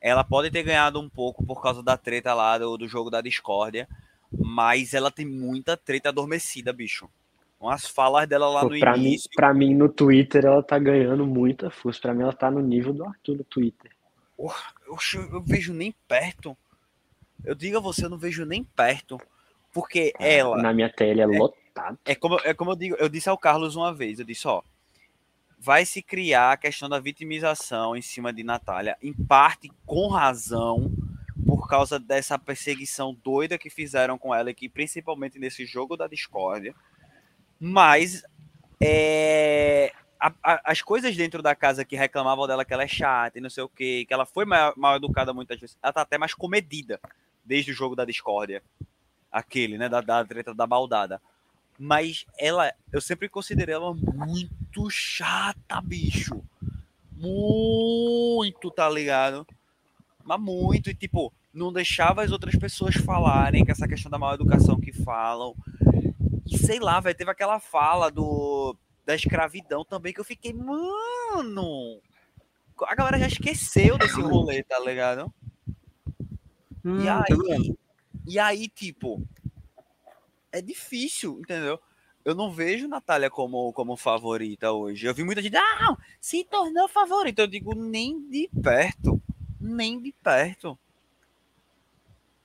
[0.00, 3.20] Ela pode ter ganhado um pouco por causa da treta lá do, do jogo da
[3.20, 3.86] discórdia,
[4.32, 7.10] mas ela tem muita treta adormecida, bicho.
[7.60, 9.28] Umas falas dela lá Pô, no pra, mim, início.
[9.36, 12.00] pra mim, no Twitter, ela tá ganhando muita força.
[12.00, 13.93] Pra mim, ela tá no nível do Arthur no Twitter.
[14.38, 14.98] Eu,
[15.32, 16.56] eu vejo nem perto.
[17.44, 19.20] Eu digo a você, eu não vejo nem perto.
[19.72, 20.62] Porque ela.
[20.62, 21.98] Na minha tela é lotado.
[22.04, 24.62] É como, é como eu digo, eu disse ao Carlos uma vez, eu disse, ó,
[25.58, 30.92] vai se criar a questão da vitimização em cima de Natália, em parte com razão,
[31.44, 36.74] por causa dessa perseguição doida que fizeram com ela aqui, principalmente nesse jogo da discórdia.
[37.58, 38.22] Mas
[38.80, 39.92] é,
[40.24, 43.42] a- a- as coisas dentro da casa que reclamavam dela que ela é chata e
[43.42, 46.16] não sei o que, que ela foi mal, mal educada muitas vezes, ela tá até
[46.16, 46.98] mais comedida
[47.44, 48.62] desde o jogo da discórdia.
[49.30, 49.86] Aquele, né?
[49.88, 51.20] Da, da treta da baldada.
[51.78, 56.42] Mas ela, eu sempre considerei ela muito chata, bicho.
[57.12, 59.46] Muito, tá ligado?
[60.24, 64.32] Mas muito, e tipo, não deixava as outras pessoas falarem, que essa questão da mal
[64.34, 65.54] educação que falam.
[66.46, 68.74] E sei lá, velho, teve aquela fala do
[69.04, 72.00] da escravidão também que eu fiquei, mano.
[72.86, 75.32] A galera já esqueceu desse rolê, tá ligado?
[76.84, 77.76] Hum, E aí,
[78.26, 79.22] e aí, tipo,
[80.50, 81.78] é difícil, entendeu?
[82.24, 85.06] Eu não vejo Natália como, como favorita hoje.
[85.06, 87.42] Eu vi muita gente, ah, se tornou favorita.
[87.42, 89.20] Eu digo, nem de perto.
[89.60, 90.78] Nem de perto.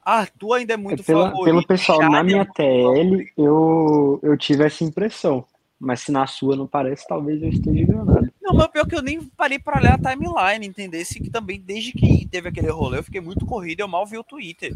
[0.03, 1.45] Arthur ainda é muito Pela- favorito.
[1.45, 5.45] pelo pessoal na é minha muito TL, eu, eu tive essa impressão.
[5.79, 8.29] Mas se na sua não parece, talvez eu esteja enganado.
[8.41, 11.59] Não, mas pior é que eu nem parei pra olhar a timeline, entendesse que também,
[11.59, 14.73] desde que teve aquele rolê, eu fiquei muito corrido, eu mal vi o Twitter.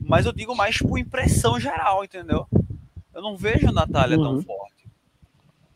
[0.00, 2.46] Mas eu digo mais por impressão geral, entendeu?
[3.14, 4.42] Eu não vejo a Natália tão Uhum.
[4.42, 4.86] forte.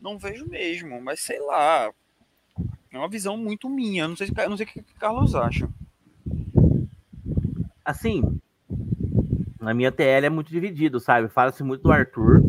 [0.01, 1.89] Não vejo mesmo, mas sei lá.
[2.91, 4.07] É uma visão muito minha.
[4.07, 5.69] Não sei, se- não sei o que o Carlos acha.
[7.83, 8.39] Assim,
[9.59, 11.27] na minha TL é muito dividido, sabe?
[11.29, 12.41] Fala-se muito do Arthur.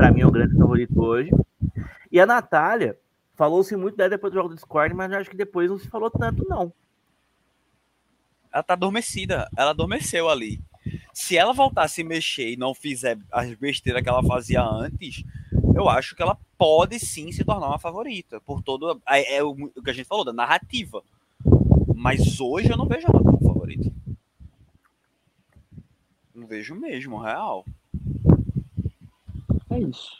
[0.00, 1.30] Pra mim é o grande favorito hoje.
[2.10, 2.98] E a Natália,
[3.34, 6.10] falou-se muito dela depois do jogo do Discord, mas acho que depois não se falou
[6.10, 6.72] tanto, não.
[8.50, 9.46] Ela tá adormecida.
[9.54, 10.58] Ela adormeceu ali.
[11.12, 15.22] Se ela voltar a se mexer e não fizer as besteiras que ela fazia antes,
[15.76, 18.40] eu acho que ela pode sim se tornar uma favorita.
[18.40, 19.02] Por todo.
[19.06, 21.02] É, é o que a gente falou, da narrativa.
[21.94, 23.92] Mas hoje eu não vejo ela como favorita.
[26.34, 27.66] Não vejo mesmo, real.
[29.70, 30.10] É isso.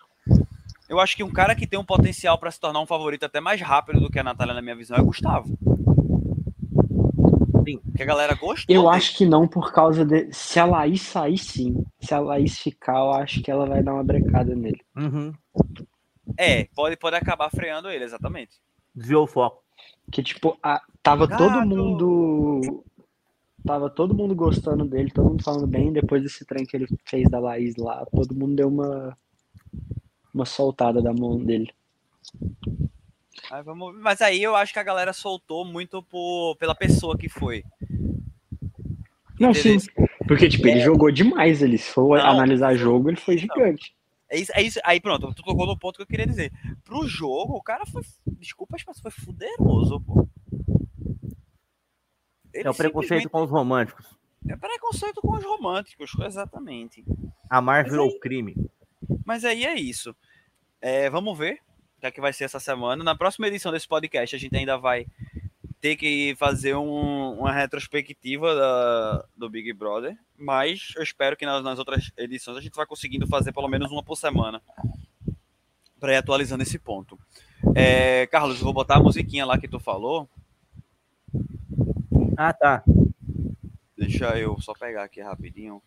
[0.88, 3.40] Eu acho que um cara que tem um potencial pra se tornar um favorito até
[3.40, 5.48] mais rápido do que a Natália, na minha visão, é Gustavo.
[7.64, 7.80] Sim.
[7.96, 8.74] Que a galera gostou.
[8.74, 8.96] Eu dele.
[8.96, 10.32] acho que não por causa de.
[10.32, 11.84] Se a Laís sair, sim.
[12.00, 14.80] Se a Laís ficar, eu acho que ela vai dar uma brecada nele.
[14.96, 15.32] Uhum.
[16.36, 18.52] É, pode, pode acabar freando ele, exatamente.
[18.94, 19.62] Desviou o foco.
[20.10, 22.82] Que, tipo, a- tava todo mundo.
[23.64, 25.92] Tava todo mundo gostando dele, todo mundo falando bem.
[25.92, 29.14] Depois desse trem que ele fez da Laís lá, todo mundo deu uma.
[30.32, 31.72] Uma soltada da mão dele.
[33.50, 33.96] Aí vamos...
[33.98, 36.56] Mas aí eu acho que a galera soltou muito por...
[36.56, 37.64] pela pessoa que foi.
[39.38, 39.80] Não, Entendeu?
[39.80, 39.90] sim.
[40.28, 41.62] Porque, tipo, ele jogou demais.
[41.62, 42.22] Ele, se for É.
[42.22, 43.40] Não, analisar jogo, ele foi não.
[43.40, 43.94] gigante.
[44.28, 44.78] É isso, é isso.
[44.84, 46.52] Aí pronto, tu tocou no ponto que eu queria dizer.
[46.84, 48.02] Pro jogo, o cara foi.
[48.38, 50.28] Desculpa, mas foi fuderoso, pô.
[52.52, 54.06] Ele É o preconceito com os românticos.
[54.06, 57.04] simplesmente- É preconceito com os românticos, exatamente.
[57.48, 58.54] Amar virou aí- crime.
[59.30, 60.12] Mas aí é isso.
[60.80, 61.60] É, vamos ver
[61.96, 63.04] o que é que vai ser essa semana.
[63.04, 65.06] Na próxima edição desse podcast, a gente ainda vai
[65.80, 70.18] ter que fazer um- uma retrospectiva da- do Big Brother.
[70.36, 73.92] Mas eu espero que nas, nas outras edições a gente vai conseguindo fazer pelo menos
[73.92, 74.60] uma por semana.
[76.00, 77.16] Para ir atualizando esse ponto.
[77.76, 80.28] É, Carlos, vou botar a musiquinha lá que tu falou.
[82.36, 82.82] Ah, tá.
[83.96, 85.80] Deixa eu só pegar aqui rapidinho.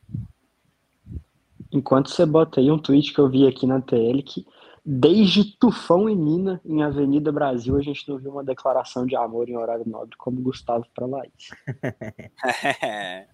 [1.74, 4.46] Enquanto você bota aí um tweet que eu vi aqui na TL que
[4.86, 9.50] desde Tufão e Nina em Avenida Brasil a gente não viu uma declaração de amor
[9.50, 11.50] em horário nobre como Gustavo para Laís.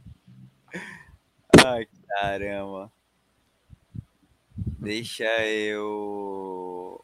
[1.65, 2.89] Ai, caramba.
[4.55, 7.03] Deixa eu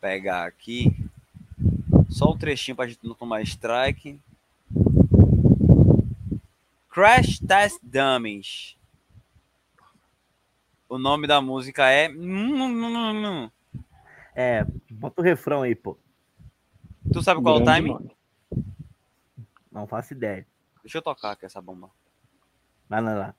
[0.00, 0.92] pegar aqui.
[2.10, 4.18] Só um trechinho pra gente não tomar strike.
[6.90, 8.76] Crash Test Dummies.
[10.92, 12.10] O nome da música é.
[14.34, 15.96] É, bota o refrão aí, pô.
[17.10, 17.88] Tu sabe qual é o time?
[17.88, 18.14] nome.
[19.70, 20.46] Não faço ideia.
[20.82, 21.88] Deixa eu tocar aqui essa bomba.
[22.90, 23.34] Vai lá, lá.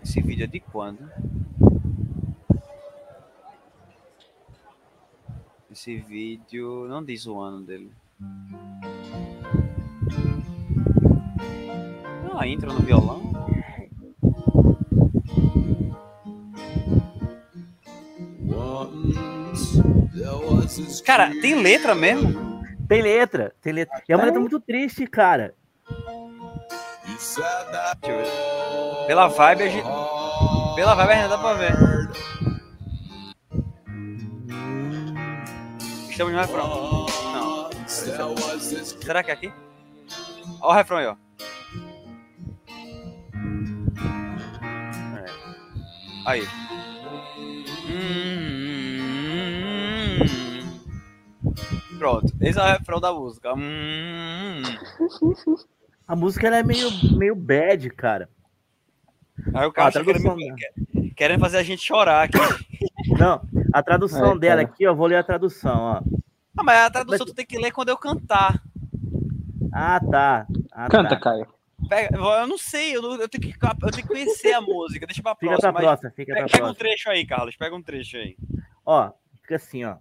[0.00, 1.10] Esse vídeo é de quando?
[5.72, 7.90] Esse vídeo não diz o ano dele
[12.38, 13.26] a intro no violão.
[21.04, 22.60] Cara, tem letra mesmo?
[22.88, 24.02] Tem letra, tem letra.
[24.08, 25.54] E é uma letra muito triste, cara.
[29.06, 29.86] Pela vibe, a gente...
[30.74, 31.72] Pela vibe ainda dá pra ver.
[36.10, 37.06] Estamos no refrão.
[37.32, 37.70] Não.
[37.86, 39.52] Será que é aqui?
[40.60, 41.25] Olha o refrão aí, ó.
[46.26, 46.42] Aí.
[51.98, 52.32] Pronto.
[52.40, 53.50] Esse é o refrão da música.
[56.06, 58.28] A música ela é meio, meio bad, cara.
[59.54, 62.38] Aí o cara Ah, tá tradução querendo, querendo fazer a gente chorar aqui.
[63.18, 63.40] Não,
[63.72, 64.68] a tradução Ai, dela cara.
[64.74, 66.02] aqui, ó, vou ler a tradução, ó.
[66.56, 68.62] Ah, mas a tradução tu tem que ler quando eu cantar.
[69.72, 70.46] Ah, tá.
[70.72, 71.20] Ah, Canta, tá.
[71.20, 71.46] Caio.
[71.88, 75.06] Pega- eu não sei, eu, não- eu tenho que, eu tenho que conhecer a música.
[75.06, 75.72] Deixa pra Fica próxima.
[75.72, 76.74] pra mas próxima, fica pega, pra pega um próxima.
[76.88, 77.56] trecho aí, Carlos.
[77.56, 78.36] Pega um trecho aí.
[78.84, 79.96] Ó, fica assim, ó.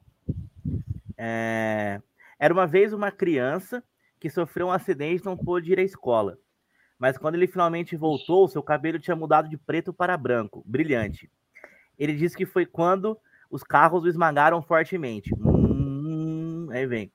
[1.17, 2.01] É,
[2.39, 3.83] Era uma vez uma criança
[4.19, 6.37] que sofreu um acidente e não pôde ir à escola.
[6.99, 11.29] Mas quando ele finalmente voltou, seu cabelo tinha mudado de preto para branco, brilhante.
[11.97, 13.17] Ele disse que foi quando
[13.49, 15.33] os carros o esmagaram fortemente.
[15.35, 17.11] Hum, aí vem.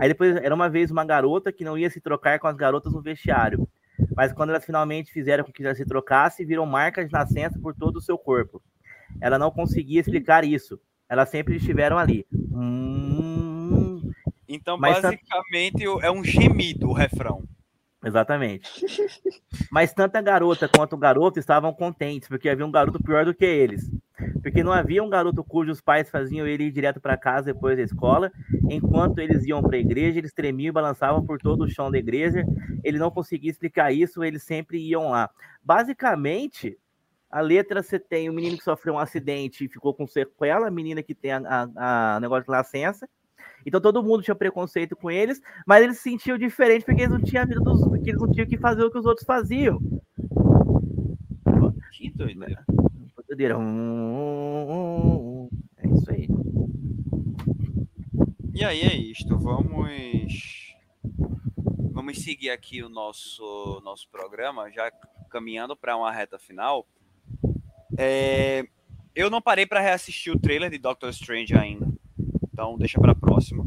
[0.00, 2.92] Aí depois era uma vez uma garota que não ia se trocar com as garotas
[2.92, 3.68] no vestiário.
[4.16, 7.74] Mas quando elas finalmente fizeram com que ela se trocasse, viram marcas de nascença por
[7.74, 8.62] todo o seu corpo.
[9.20, 10.80] Ela não conseguia explicar isso.
[11.08, 12.26] Elas sempre estiveram ali.
[12.32, 14.10] Hum,
[14.48, 17.42] Então, Mas basicamente, é um gemido o refrão.
[18.04, 18.68] exatamente.
[19.70, 23.34] Mas tanto a garota quanto o garoto estavam contentes, porque havia um garoto pior do
[23.34, 23.90] que eles.
[24.42, 27.82] Porque não havia um garoto cujos pais faziam ele ir direto para casa depois da
[27.82, 28.30] escola.
[28.70, 31.98] Enquanto eles iam para a igreja, eles tremiam e balançavam por todo o chão da
[31.98, 32.44] igreja.
[32.82, 35.28] Ele não conseguia explicar isso, eles sempre iam lá.
[35.62, 36.78] Basicamente,
[37.30, 40.70] a letra você tem o menino que sofreu um acidente e ficou com sequela, a
[40.70, 41.42] menina que tem a,
[41.76, 43.08] a- a negócio de nascença.
[43.66, 47.20] Então todo mundo tinha preconceito com eles, mas eles se sentiam diferentes porque eles não
[47.22, 49.80] tinham a vida dos, eles não tinham que fazer o que os outros faziam.
[51.92, 52.64] Que doideira.
[55.78, 56.28] É isso aí.
[58.54, 59.36] E aí é isto.
[59.38, 60.74] Vamos.
[61.92, 64.90] Vamos seguir aqui o nosso, nosso programa, já
[65.30, 66.86] caminhando para uma reta final.
[67.96, 68.66] É,
[69.14, 71.88] Eu não parei para reassistir o trailer de Doctor Strange ainda.
[72.52, 73.64] Então deixa para próxima.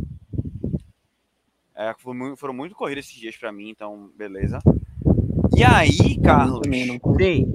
[1.73, 1.93] É,
[2.35, 4.59] foram muito corridos esses dias para mim, então beleza.
[5.55, 7.45] E aí, Carlos, Também não consegui.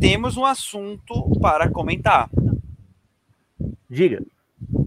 [0.00, 2.30] Temos um assunto para comentar.
[3.90, 4.22] diga.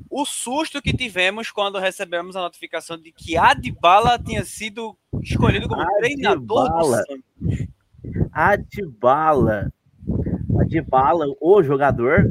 [0.09, 5.85] O susto que tivemos quando recebemos a notificação de que Adbala tinha sido escolhido como
[5.99, 6.83] treinador do.
[6.83, 7.67] Santos.
[8.31, 9.71] Adbala.
[10.59, 12.29] Adbala, o jogador.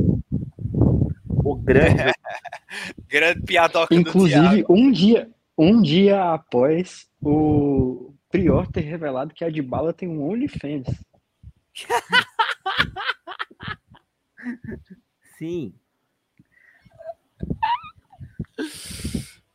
[1.29, 2.13] O grande.
[3.09, 3.93] Grande piadoca.
[3.93, 5.29] Inclusive, um dia,
[5.59, 10.87] um dia após o Prior ter revelado que a Dybala tem um OnlyFans.
[15.37, 15.75] Sim.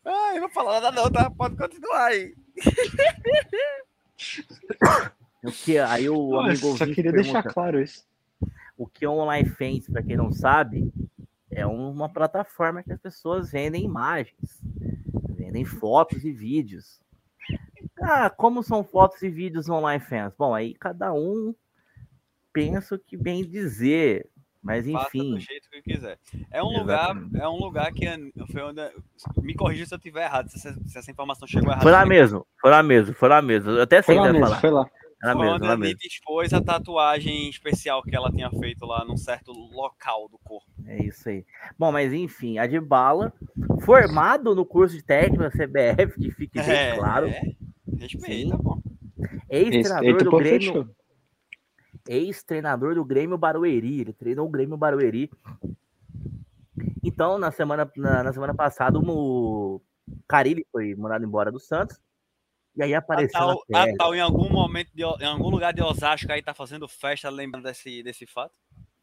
[0.04, 1.30] Ai, não vou falar nada não, tá?
[1.30, 2.36] Pode continuar aí.
[5.44, 8.04] O que, aí o Nossa, amigo só queria deixar claro isso.
[8.76, 10.92] o que é um OnlyFans, para quem não sabe,
[11.52, 14.60] é uma plataforma que as pessoas vendem imagens,
[15.30, 17.00] vendem fotos e vídeos.
[18.02, 20.34] Ah, como são fotos e vídeos no OnlyFans?
[20.38, 21.54] Bom, aí cada um
[22.56, 24.28] pensa o que bem dizer,
[24.64, 25.32] mas Faça enfim.
[25.32, 26.18] do jeito que quiser.
[26.50, 28.06] É um lugar, é um lugar que
[28.52, 28.82] foi onde
[29.44, 31.84] me corrija se eu estiver errado, se essa, se essa informação chegou errada.
[31.84, 33.72] Foi lá mesmo, foi lá mesmo, foi lá mesmo.
[33.72, 34.62] Eu até sei Foi lá mesmo, falar.
[34.62, 34.90] foi lá.
[35.22, 35.72] Foi mesmo, onde a.
[35.72, 40.70] Anitta expôs a tatuagem especial que ela tinha feito lá num certo local do corpo.
[40.86, 41.46] É isso aí.
[41.78, 43.34] Bom, mas enfim, a de bala,
[43.84, 47.42] formado no curso de técnica CBF, que fique bem É, claro, é.
[48.00, 48.80] Respeita, pô.
[49.50, 50.88] ex-treinador Respeita do Grêmio, fechou.
[52.08, 54.02] Ex-treinador do Grêmio Barueri.
[54.02, 55.30] Ele treinou o Grêmio Barueri.
[57.04, 59.82] Então, na semana, na, na semana passada, o
[60.28, 62.00] Carilli foi mandado embora do Santos.
[62.76, 66.54] E aí apareceu na em algum momento, de, em algum lugar de Osasco aí tá
[66.54, 68.54] fazendo festa lembrando desse, desse fato?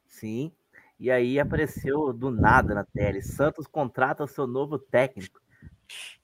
[0.07, 0.53] Sim.
[1.01, 3.21] E aí apareceu do nada na tela.
[3.23, 5.41] Santos contrata seu novo técnico.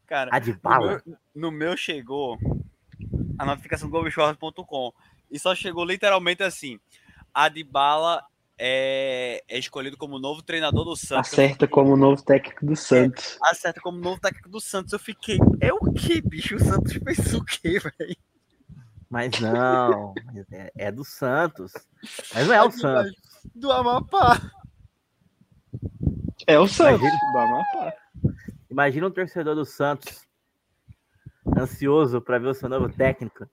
[0.06, 2.38] Cara, no meu, no meu chegou
[3.38, 4.92] a notificação do Globoesporte.com
[5.30, 6.78] e só chegou literalmente assim:
[7.32, 8.24] Adbala
[8.58, 11.32] é, é escolhido como novo treinador do Santos.
[11.32, 13.38] Acerta como novo técnico do Santos.
[13.42, 14.92] Acerta como novo técnico do Santos.
[14.92, 16.56] Eu fiquei, é o que, bicho?
[16.56, 18.16] O Santos fez o quê, velho?
[19.08, 20.12] Mas não,
[20.52, 21.72] é, é do Santos.
[22.34, 23.12] Mas não é o Santos.
[23.54, 24.40] Do Amapá.
[26.46, 27.94] É o Santos, Mas do Amapá.
[28.70, 30.26] Imagina um torcedor do Santos
[31.56, 33.48] ansioso para ver o seu novo técnico,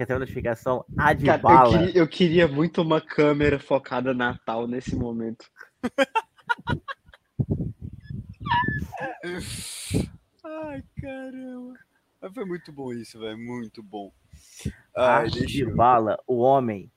[0.00, 1.78] que tem uma notificação Cara, eu, Adbala.
[1.78, 5.44] queria, eu queria muito uma câmera focada Natal nesse momento.
[10.44, 11.74] Ai, caramba.
[12.20, 13.38] Mas foi muito bom isso, velho.
[13.38, 14.12] Muito bom.
[14.96, 16.90] Ai, deixa eu- Adbala, o homem,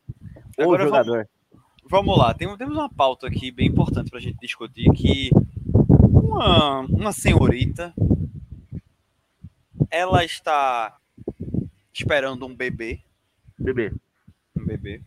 [0.57, 1.29] o Agora jogador.
[1.89, 5.29] Vamos lá, tem- temos uma pauta aqui bem importante pra gente discutir que
[5.99, 7.93] uma, uma senhorita
[9.91, 10.97] ela está
[11.93, 13.01] esperando um bebê,
[13.57, 13.93] Bebê.
[14.55, 15.01] um bebê.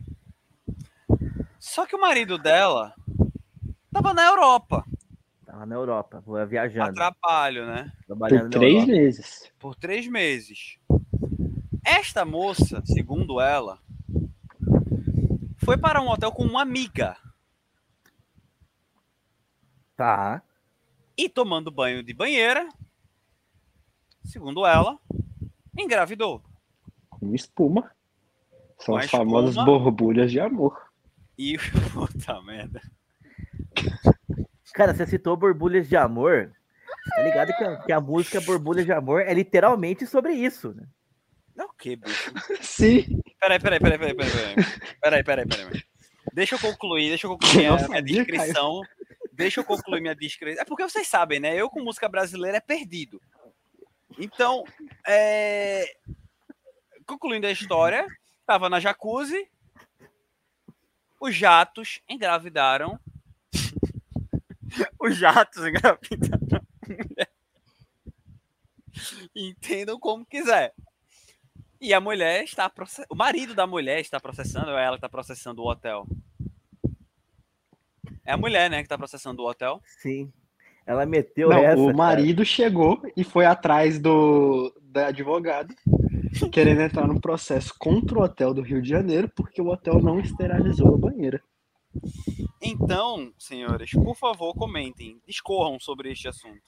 [1.59, 2.95] Só que o marido dela
[3.91, 4.85] tava na Europa,
[5.45, 7.91] Tava na Europa, a viajando, trabalho, né?
[8.05, 9.51] trabalhando Por três meses.
[9.57, 10.77] Por três meses.
[11.83, 13.79] Esta moça, segundo ela,
[15.57, 17.17] foi para um hotel com uma amiga
[19.95, 20.43] Tá.
[21.17, 22.69] e tomando banho de banheira,
[24.23, 24.99] segundo ela,
[25.75, 26.43] engravidou.
[27.19, 27.91] Com espuma.
[28.79, 29.23] São Com as espuma.
[29.23, 30.87] famosas borbulhas de amor.
[31.37, 31.57] E
[31.93, 32.81] puta merda.
[34.73, 36.51] Cara, você citou Borbulhas de Amor.
[37.15, 40.83] Tá ligado que a, que a música Borbulhas de Amor é literalmente sobre isso, né?
[41.55, 42.31] Não o que, bicho?
[42.61, 43.21] Sim.
[43.39, 44.55] Peraí, peraí, peraí, peraí, peraí, peraí.
[45.01, 45.83] Peraí, peraí, peraí.
[46.33, 48.81] Deixa eu concluir, deixa eu concluir minha, Nossa, minha descrição.
[49.33, 50.61] Deixa eu concluir minha descrição.
[50.61, 51.55] É porque vocês sabem, né?
[51.55, 53.19] Eu com música brasileira é perdido.
[54.19, 54.63] Então,
[55.07, 55.85] é...
[57.07, 58.05] concluindo a história,
[58.45, 59.49] tava na jacuzzi,
[61.19, 62.99] os jatos engravidaram.
[64.99, 66.61] os jatos engravidaram.
[69.35, 70.73] Entendam como quiser.
[71.79, 73.05] E a mulher está process...
[73.09, 76.07] o marido da mulher está processando ou ela está processando o hotel?
[78.25, 79.81] É a mulher, né, que está processando o hotel.
[80.01, 80.31] Sim.
[80.87, 81.81] Ela meteu Não, essa.
[81.81, 81.97] o cara.
[81.97, 85.75] marido chegou e foi atrás do da advogada,
[86.51, 90.19] querendo entrar num processo contra o hotel do Rio de Janeiro, porque o hotel não
[90.19, 91.41] esterilizou a banheira.
[92.63, 96.61] Então, senhores, por favor, comentem, discorram sobre este assunto.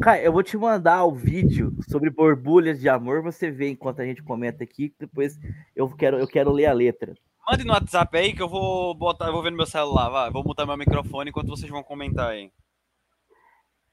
[0.00, 4.04] Cara, eu vou te mandar o vídeo sobre borbulhas de amor, você vê enquanto a
[4.04, 5.36] gente comenta aqui, depois
[5.74, 7.14] eu quero, eu quero ler a letra.
[7.50, 10.30] Mande no WhatsApp aí que eu vou botar, eu vou ver no meu celular, vai.
[10.30, 12.52] Vou mutar meu microfone enquanto vocês vão comentar aí.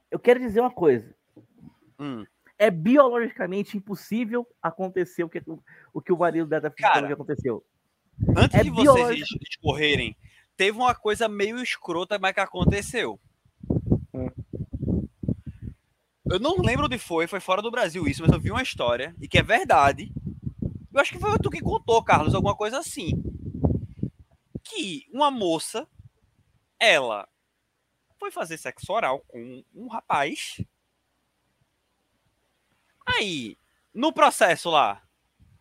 [0.09, 1.13] Eu quero dizer uma coisa.
[1.99, 2.25] Hum.
[2.57, 5.41] É biologicamente impossível acontecer o que
[5.93, 7.63] o, que o marido dela tá Cara, aconteceu.
[8.35, 10.15] Antes É de vocês discorrerem,
[10.55, 13.19] teve uma coisa meio escrota, mas que aconteceu.
[14.13, 14.29] Hum.
[16.29, 19.15] Eu não lembro onde foi, foi fora do Brasil isso, mas eu vi uma história,
[19.21, 20.11] e que é verdade.
[20.91, 23.11] Eu acho que foi tu que contou, Carlos, alguma coisa assim.
[24.63, 25.87] Que uma moça,
[26.79, 27.27] ela
[28.19, 30.59] foi fazer sexo oral com um rapaz.
[33.05, 33.57] Aí,
[33.93, 35.01] no processo lá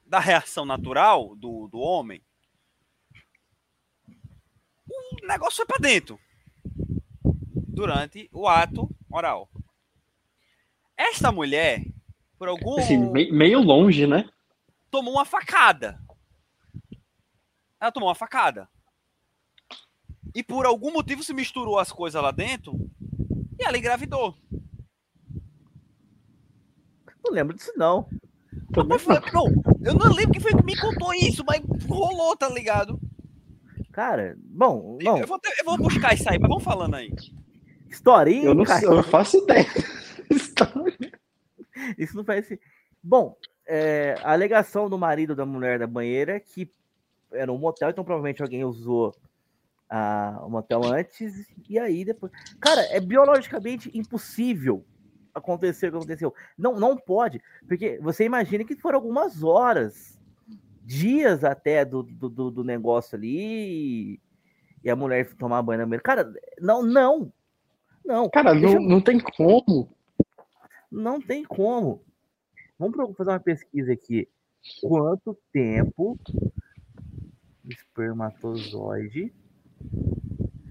[0.05, 2.23] da reação natural do, do homem,
[4.89, 6.19] o negócio foi pra dentro
[7.69, 9.49] durante o ato oral.
[10.97, 11.85] Esta mulher,
[12.39, 14.29] por algum Assim, me- meio longe, né?
[14.91, 16.01] tomou uma facada.
[17.79, 18.69] Ela tomou uma facada.
[20.37, 22.79] E por algum motivo se misturou as coisas lá dentro
[23.59, 24.35] e ela engravidou.
[27.25, 28.07] Não lembro disso, não.
[28.87, 29.47] Mas foi- não,
[29.83, 33.01] eu não lembro quem foi que me contou isso, mas rolou, tá ligado?
[33.93, 35.17] Cara, bom, não.
[35.19, 37.11] Eu, vou, ter- eu vou buscar isso aí, mas vamos falando aí.
[37.89, 38.85] Historinha, Eu não, cara.
[38.85, 39.65] eu não faço ideia.
[41.97, 42.61] Isso não parece.
[43.03, 43.37] Bom,
[43.67, 46.71] é, a alegação do marido da mulher da banheira é que
[47.33, 49.15] era um motel, então provavelmente alguém usou
[49.89, 52.33] a, o motel antes, e aí depois.
[52.61, 54.85] Cara, é biologicamente impossível
[55.35, 56.35] acontecer o que aconteceu.
[56.57, 60.19] Não, não pode, porque você imagina que foram algumas horas,
[60.83, 64.21] dias até do, do, do- negócio ali,
[64.83, 66.03] e a mulher tomar banho na banheira.
[66.03, 67.33] Cara, não, não.
[68.05, 69.91] Não, Cara, não, eu- não tem como.
[70.91, 72.03] não tem como.
[72.79, 74.29] Vamos fazer uma pesquisa aqui.
[74.81, 76.19] Quanto tempo
[77.69, 79.33] espermatozoide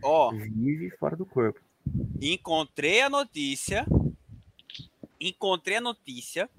[0.03, 1.60] Ó, vive fora do corpo?
[2.22, 3.86] encontrei a notícia.
[5.19, 6.49] Encontrei a notícia.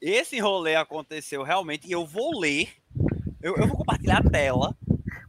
[0.00, 2.68] Esse rolê aconteceu realmente e eu vou ler.
[3.40, 4.76] Eu, eu vou compartilhar a tela.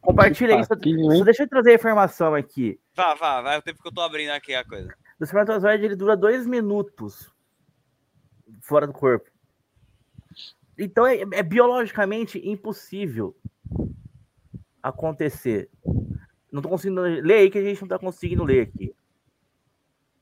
[0.02, 0.70] Compartilha isso.
[1.18, 2.80] Só deixa eu trazer a informação aqui.
[2.96, 4.94] Vá, vá, vai o tempo que eu tô abrindo aqui a coisa.
[5.20, 7.32] O espermatozoide ele dura dois minutos
[8.62, 9.30] fora do corpo.
[10.78, 13.36] Então é, é biologicamente impossível
[14.84, 15.70] acontecer.
[16.52, 18.94] Não tô conseguindo ler aí que a gente não tá conseguindo ler aqui.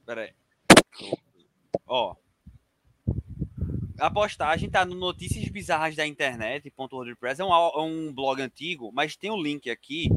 [0.05, 0.33] Pera aí.
[1.88, 2.15] Ó.
[3.99, 7.39] A postagem tá no Notícias Bizarras da Internet.wordpress.
[7.39, 10.09] É um, é um blog antigo, mas tem um link aqui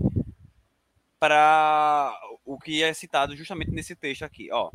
[1.18, 2.14] para
[2.44, 4.70] o que é citado justamente nesse texto aqui, ó.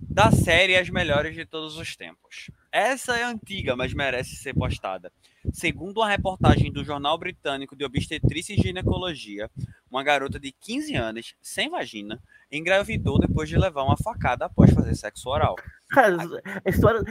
[0.00, 2.50] Da série As Melhores de Todos os Tempos.
[2.72, 5.12] Essa é antiga, mas merece ser postada.
[5.52, 9.50] Segundo uma reportagem do jornal britânico de obstetrícia e ginecologia,
[9.90, 12.18] uma garota de 15 anos, sem vagina,
[12.50, 15.54] engravidou depois de levar uma facada após fazer sexo oral.
[15.90, 16.16] Cara,
[16.64, 17.02] a história.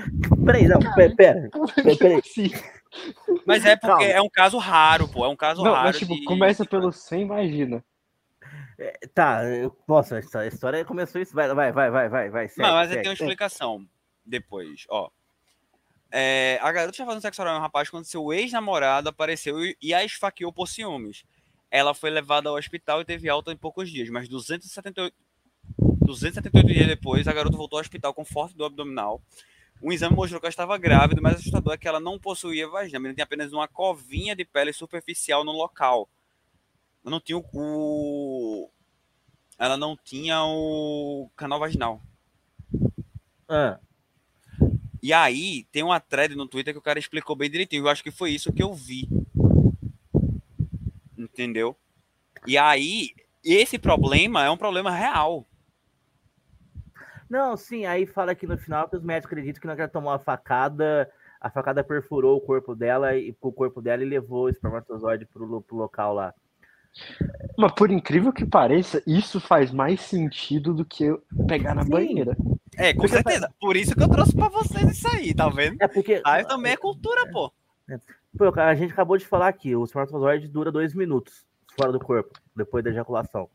[0.44, 1.50] Peraí, não, pera, pera.
[1.76, 2.22] pera, peraí.
[2.24, 2.50] Sim.
[3.46, 4.18] Mas é porque Calma.
[4.18, 5.24] é um caso raro, pô.
[5.26, 5.88] É um caso Não, raro.
[5.90, 7.84] mas tipo, de- começa pelo sem imagina.
[9.14, 11.36] Tá, eu- nossa, essa história começou isso.
[11.36, 12.48] Vai, vai, vai, vai, vai, vai.
[12.48, 13.30] segue, Não, mas segue, tem uma segue.
[13.32, 13.86] explicação
[14.26, 15.10] depois, ó.
[16.12, 19.78] É, a garota estava fazendo sexo oral em um rapaz quando seu ex-namorado apareceu e,
[19.82, 21.24] e a esfaqueou por ciúmes.
[21.70, 25.16] Ela foi levada ao hospital e teve alta em poucos dias, mas 278,
[25.80, 29.22] 278 dias depois, a garota voltou ao hospital com forte dor abdominal.
[29.82, 32.98] Um exame mostrou que ela estava grávida, mas assustador é que ela não possuía vagina,
[32.98, 36.10] a menina tinha apenas uma covinha de pele superficial no local.
[37.04, 38.70] Ela não tinha o- o.
[39.58, 42.02] Ela não tinha o canal vaginal.
[43.48, 43.80] Ah,
[45.02, 47.84] E aí, tem uma thread no Twitter que o cara explicou bem direitinho.
[47.84, 49.10] Eu acho que foi isso que eu vi.
[51.18, 51.76] Entendeu?
[52.46, 53.10] E aí,
[53.44, 55.48] esse problema é um problema real.
[57.30, 60.12] Não, sim, aí fala que no final que os médicos acreditam que não ela tomou
[60.12, 61.10] a facada,
[61.40, 65.62] a facada perfurou o corpo dela e o corpo dela e levou o espermatozoide pro,
[65.62, 66.34] pro local lá.
[67.58, 71.18] Mas por incrível que pareça, isso faz mais sentido do que
[71.48, 71.90] pegar na Sim.
[71.90, 72.36] banheira.
[72.78, 73.54] É, com Porque certeza.
[73.60, 75.78] Por isso que eu trouxe pra vocês isso aí, tá vendo?
[75.80, 77.52] É porque Aí também é cultura, pô.
[78.38, 81.46] pô, a gente acabou de falar aqui, o espermatozoide dura dois minutos
[81.78, 83.50] fora do corpo, depois da ejaculação.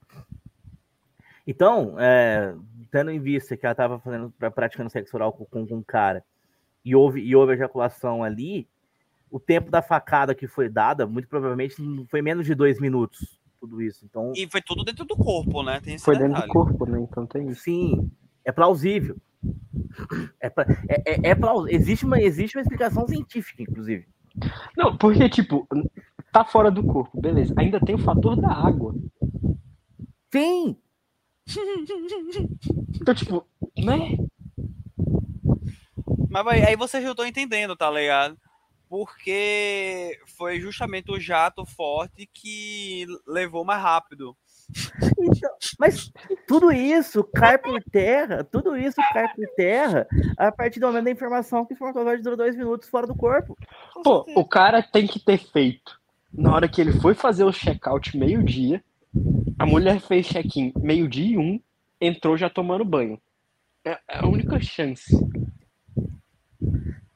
[1.46, 2.54] Então, é,
[2.90, 5.82] tendo em vista que ela estava fazendo, pra- praticando sexo oral com, com, com um
[5.82, 6.24] cara
[6.84, 8.66] e houve, e houve ejaculação ali,
[9.30, 11.76] o tempo da facada que foi dada, muito provavelmente,
[12.10, 14.04] foi menos de dois minutos, tudo isso.
[14.04, 15.80] Então, E foi tudo dentro do corpo, né?
[15.80, 16.52] Tem esse Foi dentro do detalhe.
[16.52, 17.00] corpo, né?
[17.00, 17.62] Então tem isso.
[17.62, 18.10] sim,
[18.46, 19.16] é plausível.
[20.40, 24.06] É, pra- é, é, é plaus- existe, uma, existe uma explicação científica, inclusive.
[24.76, 25.66] Não, porque, tipo,
[26.32, 27.54] tá fora do corpo, beleza.
[27.56, 28.94] Ainda tem o fator da água.
[30.32, 30.76] Sim!
[33.00, 33.46] Então, tipo,
[33.78, 34.16] né?
[36.28, 38.36] Mas aí vocês já estão entendendo, tá ligado?
[38.88, 44.36] Porque foi justamente o jato forte que levou mais rápido.
[45.18, 46.12] Então, mas
[46.46, 50.06] tudo isso cai por terra, tudo isso cai por terra
[50.36, 53.56] a partir do momento da informação que o espermatozoide dura dois minutos fora do corpo.
[54.02, 55.98] Pô, o cara tem que ter feito.
[56.32, 58.82] Na hora que ele foi fazer o check-out meio-dia,
[59.58, 61.60] a mulher fez check-in meio-dia e um,
[62.00, 63.20] entrou já tomando banho.
[63.84, 65.16] É é a única chance.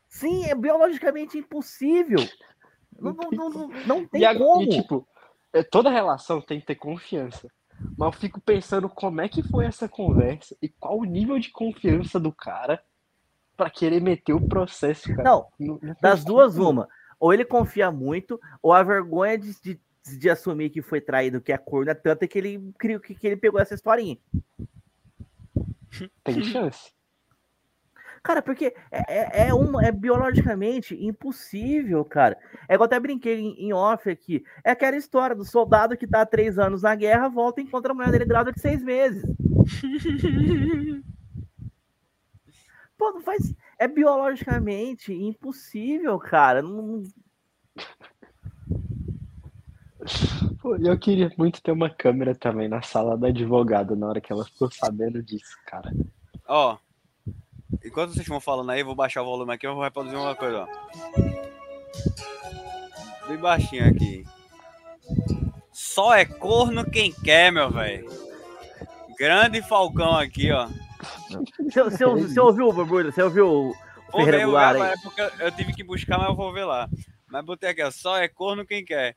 [0.08, 2.18] Sim, é biologicamente impossível.
[2.98, 4.62] Não, não, não, não, não tem E, a- como.
[4.62, 5.06] e, tipo,
[5.70, 7.50] toda relação tem que ter confiança.
[7.96, 11.50] Mas eu fico pensando como é que foi essa conversa e qual o nível de
[11.50, 12.82] confiança do cara
[13.56, 15.22] pra querer meter o processo, cara.
[15.22, 16.88] Não, Não- das duas, uma.
[17.18, 19.80] Ou ele confia muito, ou a vergonha de, de,
[20.18, 23.26] de assumir que foi traído, que é corno, é tanta que ele, criou- que, que
[23.26, 24.16] ele pegou essa historinha.
[26.24, 26.92] Tem chance.
[28.22, 32.36] Cara, porque é, é, é, uma, é biologicamente impossível, cara.
[32.68, 34.44] É igual eu até brinquei em, em off aqui.
[34.62, 37.92] É aquela história do soldado que tá há três anos na guerra, volta e encontra
[37.92, 39.22] a mulher dele grávida de seis meses.
[42.98, 43.54] Pô, não faz.
[43.78, 46.60] É biologicamente impossível, cara.
[46.60, 47.02] Não,
[50.82, 54.44] eu queria muito ter uma câmera também na sala da advogada na hora que ela
[54.44, 55.90] ficou sabendo disso, cara.
[56.46, 56.76] Ó,
[57.84, 60.34] enquanto vocês vão falando aí, eu vou baixar o volume aqui, eu vou reproduzir uma
[60.34, 60.68] coisa, ó.
[63.28, 64.24] Bem baixinho aqui.
[65.72, 68.08] Só é corno quem quer, meu velho.
[69.18, 70.68] Grande Falcão aqui, ó.
[71.58, 72.72] Você, você, você ouviu?
[73.12, 73.74] Você ouviu o
[74.12, 74.94] Vou ver, regular aí?
[75.02, 76.88] porque eu- eu tive que buscar, mas eu vou ver lá.
[77.28, 79.16] Mas botei aqui, ó, só é corno quem quer.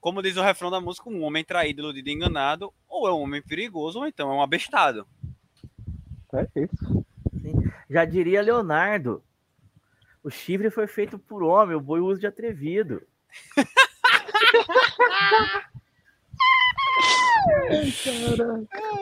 [0.00, 3.22] Como diz o refrão da música, um homem traído, iludido e enganado, ou é um
[3.22, 5.06] homem perigoso, ou então é um abestado.
[6.34, 7.06] É isso.
[7.88, 9.22] Já diria Leonardo.
[10.22, 13.02] O chifre foi feito por homem, o boi uso de atrevido.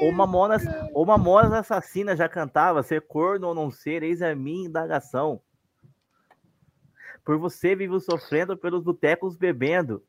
[0.01, 0.62] Ou Mamonas,
[0.93, 5.40] ou Mamonas Assassina já cantava ser corno ou não ser, eis a minha indagação.
[7.24, 10.02] Por você vivo sofrendo pelos botecos bebendo.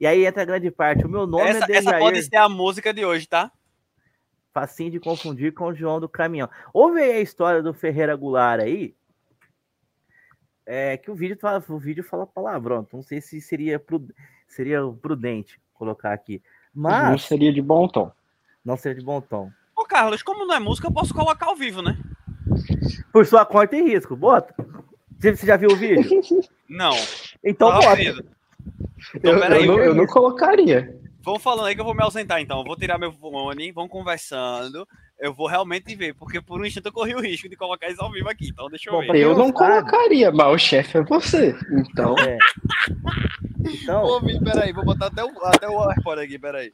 [0.00, 1.04] E aí entra a grande parte.
[1.04, 1.98] O meu nome Essa, é essa Dejair.
[1.98, 3.52] pode ser a música de hoje, tá?
[4.52, 6.48] Facinho de confundir com o João do Caminhão.
[6.72, 8.94] Ouve aí a história do Ferreira Goulart aí.
[10.66, 12.80] É que o vídeo fala, o vídeo fala palavrão.
[12.86, 14.10] Então não sei se seria, prud-
[14.46, 16.42] seria prudente colocar aqui.
[16.74, 18.10] Não Mas seria de bom tom.
[18.64, 19.50] não seria de bom tom.
[19.76, 21.96] Ô, Carlos, como não é música, eu posso colocar ao vivo, né?
[23.12, 24.16] Por sua conta e risco.
[24.16, 24.54] Bota.
[25.18, 26.04] Você já viu o vídeo?
[26.68, 26.92] Não.
[27.42, 28.02] Então Tava bota.
[29.14, 31.00] Então, Eu, peraí, eu não, eu não colocaria.
[31.28, 32.60] Vamos falando aí que eu vou me ausentar, então.
[32.60, 34.88] Eu vou tirar meu fone, vamos conversando.
[35.20, 38.02] Eu vou realmente ver, porque por um instante eu corri o risco de colocar isso
[38.02, 38.48] ao vivo aqui.
[38.48, 39.06] Então deixa eu Bom, ver.
[39.08, 41.54] pra quem Eu não colocaria, mas o chefe é você.
[41.70, 42.38] Então, É.
[43.60, 46.72] Então, Vou ouvir, peraí, vou botar até o, até o AirPod aqui, peraí.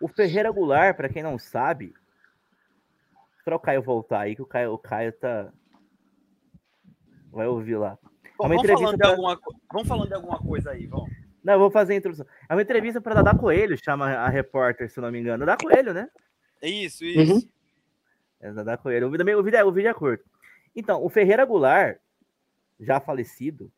[0.00, 1.92] o Ferreira Goulart, pra quem não sabe,
[3.44, 5.52] para o Caio voltar aí, que o Caio, o Caio tá.
[7.32, 7.98] Vai ouvir lá.
[8.38, 9.40] Bom, É vamos, falando de pra- alguma,
[9.72, 11.10] vamos falando de alguma coisa aí, vamos.
[11.44, 12.26] Não, eu vou fazer a introdução.
[12.48, 15.44] É uma entrevista para Dada Coelho, chama a repórter, se eu não me engano.
[15.44, 16.08] Dada Coelho, né?
[16.62, 17.34] Isso, isso.
[17.34, 17.48] Uhum.
[18.40, 19.08] É Dada Coelho.
[19.08, 20.24] O vídeo, o, vídeo é, o vídeo é curto.
[20.74, 21.98] Então, o Ferreira Goulart,
[22.80, 23.70] já falecido,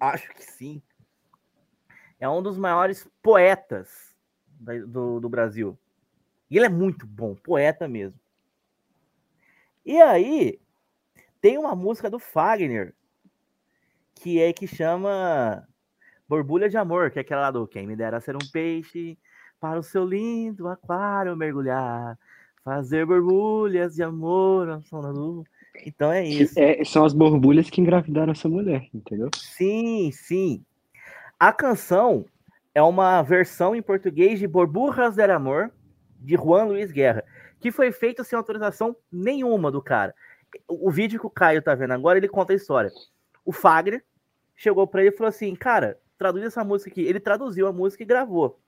[0.00, 0.80] acho que sim,
[2.18, 4.16] é um dos maiores poetas
[4.86, 5.76] do, do Brasil.
[6.50, 8.18] E ele é muito bom, poeta mesmo.
[9.84, 10.58] E aí,
[11.40, 12.94] tem uma música do Fagner,
[14.16, 15.66] que é que chama
[16.28, 19.16] Borbulha de Amor, que é aquela lá do Quem me dera ser um peixe,
[19.60, 22.18] para o seu lindo aquário mergulhar,
[22.64, 25.44] fazer borbulhas de amor ao som da lua.
[25.84, 26.58] Então é isso.
[26.58, 29.30] é, são as borbulhas que engravidaram essa mulher, entendeu?
[29.34, 30.64] Sim, sim.
[31.38, 32.24] A canção
[32.74, 35.70] é uma versão em português de Borburras del Amor,
[36.18, 37.24] de Juan Luiz Guerra,
[37.60, 40.14] que foi feita sem autorização nenhuma do cara.
[40.66, 42.90] O, o vídeo que o Caio tá vendo agora, ele conta a história.
[43.46, 44.04] O Fagner
[44.54, 47.00] chegou pra ele e falou assim, cara, traduz essa música aqui.
[47.00, 48.60] Ele traduziu a música e gravou.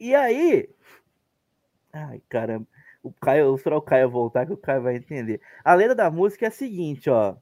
[0.00, 0.68] E aí...
[1.92, 2.66] Ai, caramba.
[3.02, 5.40] O Caio, eu vou esperar o Caio voltar que o Caio vai entender.
[5.64, 7.36] A letra da música é a seguinte, ó.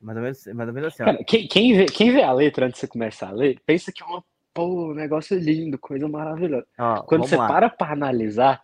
[0.00, 1.06] Mais ou menos, mais ou menos assim, ó.
[1.06, 3.90] Cara, quem, quem vê, quem vê a letra antes de você começar a ler, pensa
[3.90, 4.22] que é uma,
[4.52, 6.66] pô, um negócio lindo, coisa maravilhosa.
[6.78, 7.48] Ó, Quando você lá.
[7.48, 8.62] para pra analisar,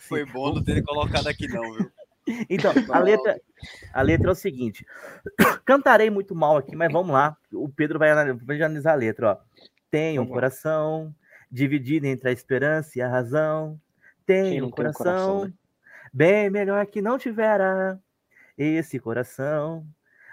[0.00, 1.90] Foi bom não ter colocado aqui, não, viu?
[2.48, 3.40] Então, a letra,
[3.92, 4.86] a letra é o seguinte.
[5.64, 7.36] Cantarei muito mal aqui, mas vamos lá.
[7.52, 9.36] O Pedro vai analisar, a letra, ó.
[9.90, 11.14] Tem um coração
[11.50, 13.80] dividido entre a esperança e a razão.
[14.26, 15.52] Tem um tem um coração, coração, né?
[16.12, 18.00] bem melhor que não tivera.
[18.56, 19.86] Esse coração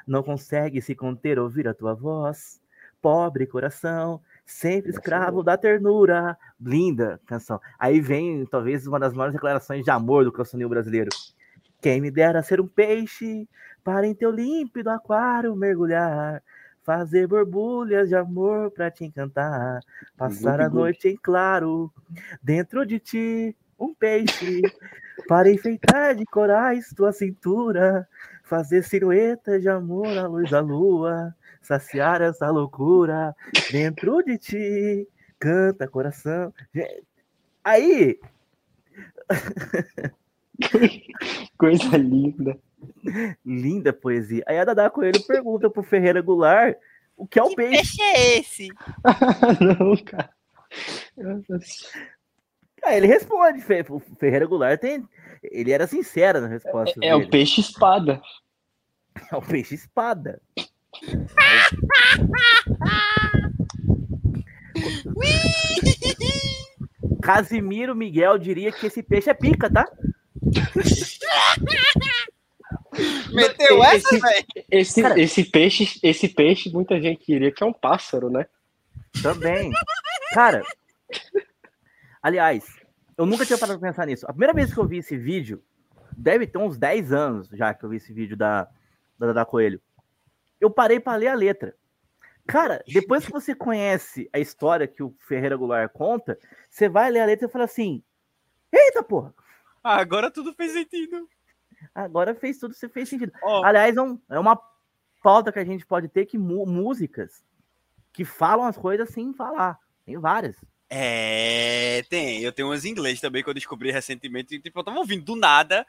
[0.08, 2.62] não consegue se conter ouvir a tua voz.
[3.02, 6.38] Pobre coração, sempre é escravo da ternura.
[6.60, 7.60] Linda canção.
[7.78, 11.10] Aí vem, talvez, uma das maiores declarações de amor do cancioneiro brasileiro.
[11.82, 13.50] Quem me dera ser um peixe
[13.84, 16.44] para em teu límpido aquário mergulhar,
[16.84, 19.82] fazer borbulhas de amor para te encantar,
[20.16, 21.92] passar a noite em claro,
[22.42, 24.62] dentro de ti um peixe.
[25.28, 28.08] Para enfeitar de corais tua cintura,
[28.44, 33.36] fazer silhuetas de amor à luz da lua, saciar essa loucura
[33.72, 35.08] dentro de ti,
[35.40, 36.54] canta coração.
[37.64, 38.20] Aí,
[41.58, 42.58] coisa linda.
[43.46, 44.44] linda poesia.
[44.48, 46.78] Aí a Dada Coelho pergunta pro Ferreira Goulart
[47.16, 48.02] o que é o peixe.
[48.02, 48.68] é esse?
[49.62, 50.30] não, cara.
[52.84, 55.08] Aí ele responde, o Ferreira Goulart tem,
[55.44, 57.32] ele era sincero na resposta É o dele.
[57.32, 58.22] peixe espada.
[59.30, 60.42] É o peixe espada.
[67.22, 69.86] Casimiro Miguel diria que esse peixe é pica, tá?
[73.34, 74.46] Meteu essa, Esse- velho?
[74.70, 78.46] Esse, Cara- esse peixe, esse peixe, muita gente diria que é um pássaro, né?
[79.24, 79.72] Também.
[80.34, 80.62] Cara,
[82.22, 82.66] aliás,
[83.18, 84.26] eu nunca tinha parado pra pensar nisso.
[84.26, 85.64] A primeira vez que eu vi esse vídeo,
[86.16, 88.68] deve ter uns 10 anos já que eu vi esse vídeo da
[89.18, 89.80] da Dada Coelho.
[90.60, 91.76] Eu parei pra ler a letra.
[92.48, 96.38] Cara, depois que você conhece a história que o Ferreira Goulart conta,
[96.70, 98.02] você vai ler a letra e fala assim:
[98.74, 99.34] Eita porra,
[99.84, 101.28] agora tudo fez sentido.
[101.94, 103.32] agora fez tudo, você fez sentido.
[103.44, 104.60] Ó, Aliás, é, um- é uma
[105.22, 107.44] pauta que a gente pode ter que músicas
[108.14, 109.78] que falam as coisas sem falar.
[110.06, 110.56] Tem várias.
[110.90, 112.42] É, tem.
[112.42, 114.60] Eu tenho umas em inglês também que eu descobri recentemente.
[114.60, 115.86] Tipo, eu tava ouvindo do nada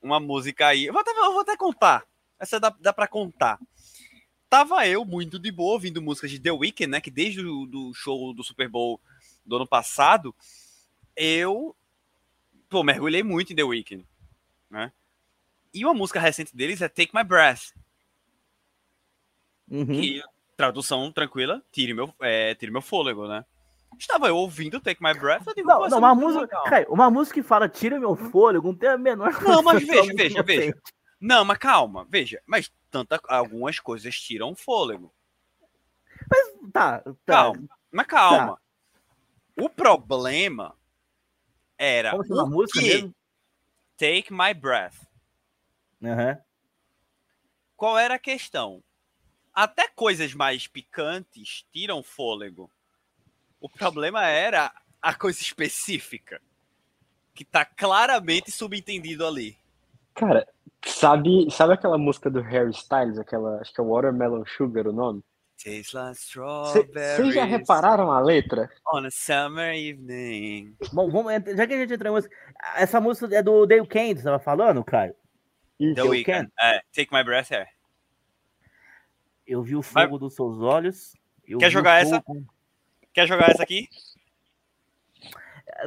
[0.00, 0.86] uma música aí.
[0.86, 2.04] Eu vou até, eu vou até contar.
[2.38, 3.58] Essa dá, dá pra contar.
[4.48, 7.00] Tava eu muito de boa ouvindo músicas de The Weeknd, né?
[7.00, 9.00] Que desde o do show do Super Bowl
[9.44, 10.32] do ano passado,
[11.16, 11.74] eu
[12.68, 14.04] pô, mergulhei muito em The Weeknd,
[14.70, 14.92] né?
[15.72, 17.72] E uma música recente deles é Take My Breath.
[19.70, 19.86] Uhum.
[19.86, 20.22] Que,
[20.56, 23.44] tradução tranquila, tire meu, é, tire meu fôlego, né?
[23.98, 26.70] Estava eu ouvindo Take My Breath, eu digo, Não, não, uma música é.
[26.70, 30.12] Cara, uma música que fala tira meu fôlego, não tem a menor Não, mas veja,
[30.14, 30.78] veja, veja.
[31.20, 32.40] Não, mas calma, veja.
[32.46, 35.12] Mas tanta, algumas coisas tiram fôlego.
[36.72, 37.14] Tá, tá.
[37.26, 38.60] Calma, mas calma.
[39.56, 40.77] O problema
[41.78, 43.14] era Como chama a música que mesmo?
[43.96, 44.96] Take My Breath.
[46.02, 46.38] Aham.
[47.76, 48.82] Qual era a questão?
[49.54, 52.70] Até coisas mais picantes tiram fôlego.
[53.60, 56.40] O problema era a coisa específica.
[57.34, 59.56] Que tá claramente subentendido ali.
[60.14, 60.46] Cara,
[60.84, 65.22] sabe, sabe aquela música do Harry Styles, aquela, acho que é Watermelon Sugar o nome?
[65.62, 68.70] Tastes like Vocês já strawberries repararam a letra?
[68.94, 70.76] on a summer evening.
[70.92, 72.34] Bom, vamos, já que a gente entrou em música.
[72.76, 75.14] Essa música é do Dale Kane, você tava falando, Caio?
[75.80, 75.96] Isso.
[75.96, 76.48] The Weeknd.
[76.60, 77.66] É, Take My Breath é.
[79.46, 81.14] Eu vi o fogo dos seus olhos.
[81.46, 82.22] eu Quer jogar essa?
[83.12, 83.88] Quer jogar essa aqui?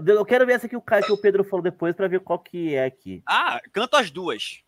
[0.06, 2.40] Eu quero ver essa que o Caio que o Pedro falou depois pra ver qual
[2.40, 3.22] que é aqui.
[3.26, 4.62] Ah, canto as duas.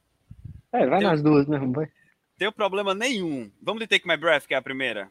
[0.72, 1.90] É, vai Tem- nas duas mesmo, vai.
[2.38, 3.52] Tem problema nenhum.
[3.62, 5.10] Vamos de Take My Breath, que é a primeira.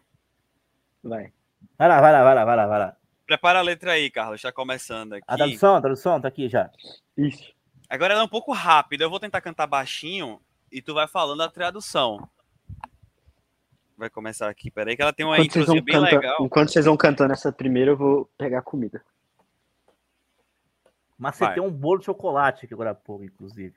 [1.03, 1.32] Vai.
[1.78, 2.97] Vai lá, vai lá, vai lá, vai lá, vai lá.
[3.27, 4.36] Prepara a letra aí, Carlos.
[4.40, 5.24] Está começando aqui.
[5.27, 6.70] A tradução, a tradução, tá aqui já.
[7.16, 7.53] Isso.
[7.89, 9.05] Agora ela é um pouco rápida.
[9.05, 10.40] Eu vou tentar cantar baixinho
[10.70, 12.28] e tu vai falando a tradução.
[13.97, 14.70] Vai começar aqui.
[14.70, 16.36] Peraí, que ela tem uma introzinha bem canta- legal.
[16.40, 19.03] enquanto vocês vão cantando essa primeira, eu vou pegar comida.
[21.16, 21.55] Mas você Vai.
[21.55, 23.74] tem um bolo de chocolate aqui agora há pouco, inclusive.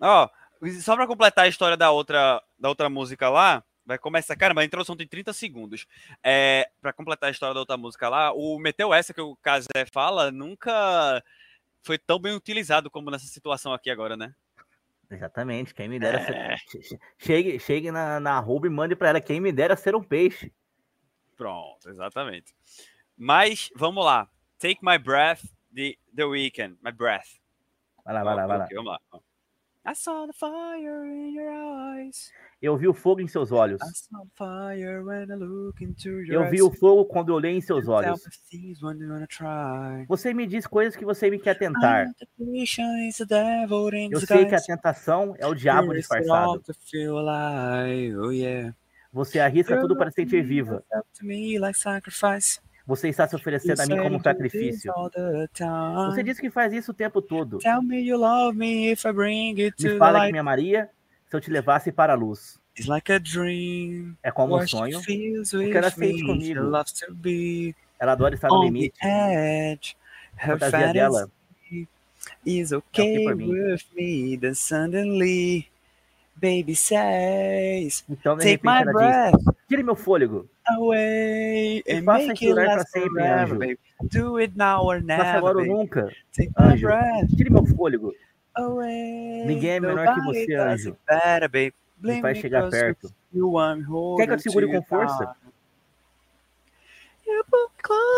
[0.00, 0.28] Ó,
[0.80, 4.36] só pra completar a história da outra, da outra música lá, vai começar.
[4.36, 5.86] Cara, mas a introdução tem 30 segundos.
[6.22, 9.84] É, pra completar a história da outra música lá, o Meteu essa que o Kazé
[9.92, 11.22] fala nunca
[11.82, 14.32] foi tão bem utilizado como nessa situação aqui agora, né?
[15.10, 16.24] Exatamente, quem me dera É.
[16.56, 16.64] ser.
[16.70, 19.94] che- che- Chegue, chegue na, na arroba e mande pra ela, quem me dera ser
[19.94, 20.50] um peixe.
[21.36, 22.54] Pronto, exatamente.
[23.16, 24.28] Mas vamos lá.
[24.58, 25.42] Take My Breath,
[25.74, 26.78] The, the Weeknd.
[26.82, 27.26] My Breath.
[28.04, 28.68] Vai lá, vai lá, vai lá.
[28.72, 29.00] Vamos lá.
[29.84, 32.30] I saw the fire in your eyes.
[32.60, 33.80] Eu vi o fogo em seus olhos.
[33.82, 36.50] I saw the fire when I look into your Eu eyes.
[36.52, 38.20] vi o fogo quando eu olhei em seus olhos.
[40.06, 42.06] Você me diz coisas que você me quer tentar.
[42.38, 46.62] Eu sei que a tentação é o diabo disfarçado.
[46.64, 46.72] Oh.
[49.12, 50.84] Você arrisca tudo para se sentir viva.
[52.86, 54.92] Você está se oferecendo a mim como um sacrifício.
[56.06, 57.58] Você diz que faz isso o tempo todo.
[57.58, 60.90] Tell me you love me if I bring it to Me fala que me amaria
[61.28, 62.60] se eu te levasse para a luz.
[62.76, 64.16] It's like a dream.
[64.22, 65.00] É como um sonho.
[65.00, 66.60] Porque ela sente comigo.
[68.00, 68.98] Ela adora estar no limite.
[69.00, 69.96] edge.
[70.36, 71.30] A fantasia dela
[72.44, 73.50] is é okay mim.
[73.50, 74.36] with me.
[74.36, 75.68] Then suddenly,
[76.34, 80.48] baby says, Então, de repente, ela breath diz: Tire meu fôlego.
[80.70, 83.58] Away and faça make it last sempre, forever, anjo.
[83.58, 83.78] baby.
[84.10, 86.12] Do it now or Faça never, agora ou nunca.
[86.36, 86.86] Take my anjo.
[86.86, 88.14] breath Tire meu fôlego.
[88.56, 89.44] away.
[89.46, 90.96] Ninguém é menor que você, anjo.
[91.08, 91.74] Better, baby.
[91.98, 93.12] Blame vai chegar perto.
[94.16, 95.34] Quer que eu segure com força?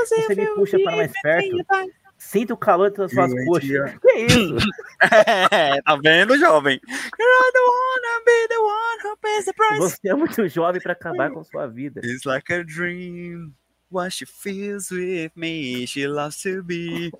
[0.09, 1.67] Você me puxa para mais perto.
[2.31, 3.97] Sinta o calor das suas You coxas.
[4.01, 4.67] Que isso?
[5.51, 6.81] É, tá vendo, jovem?
[6.87, 9.79] You're the wanna be the one who pays the price.
[9.79, 12.01] Você é muito jovem para acabar com sua vida.
[12.03, 13.53] It's like a dream.
[13.91, 17.13] What she feels with me, she loves to be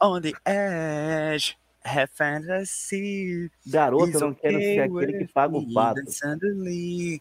[0.00, 1.58] on the edge.
[1.84, 3.50] Have fantasy.
[3.66, 6.00] Garoto, eu não quero ser aquele que paga o pato.
[6.10, 7.20] Suddenly,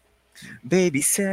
[0.64, 1.30] baby says,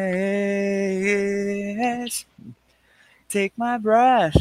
[3.28, 4.34] take my breath.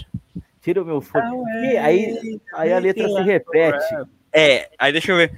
[0.68, 1.48] Tira o meu fôlego.
[1.48, 3.86] away, E aí, aí a letra se repete.
[4.34, 5.32] É, aí deixa eu ver.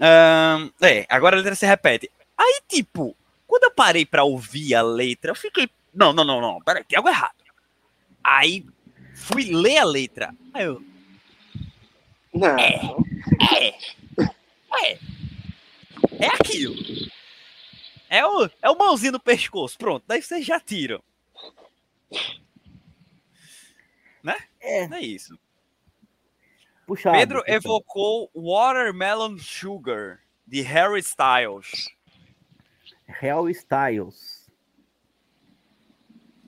[0.00, 2.10] Ahn, é, agora a letra se repete.
[2.36, 3.16] Aí, tipo,
[3.46, 5.70] quando eu parei pra ouvir a letra, eu fiquei.
[5.94, 7.36] Não, não, não, não, peraí, tem algo errado.
[8.24, 8.66] Aí
[9.14, 10.34] fui ler a letra.
[10.52, 10.82] Aí eu.
[12.34, 12.58] Não.
[12.58, 13.68] É,
[14.84, 14.98] é.
[16.18, 16.74] É aquilo.
[18.10, 19.78] É o, é o mãozinho no pescoço.
[19.78, 21.00] Pronto, daí vocês já tiram.
[24.60, 24.84] É.
[24.84, 25.38] É isso.
[26.86, 27.16] Puxado.
[27.16, 27.56] Pedro puxado.
[27.56, 31.88] evocou Watermelon Sugar, de Harry Styles.
[33.06, 34.46] Real Styles.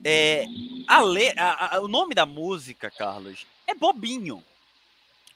[0.03, 0.45] É,
[0.87, 4.43] a le, a- a- o nome da música, Carlos, é bobinho.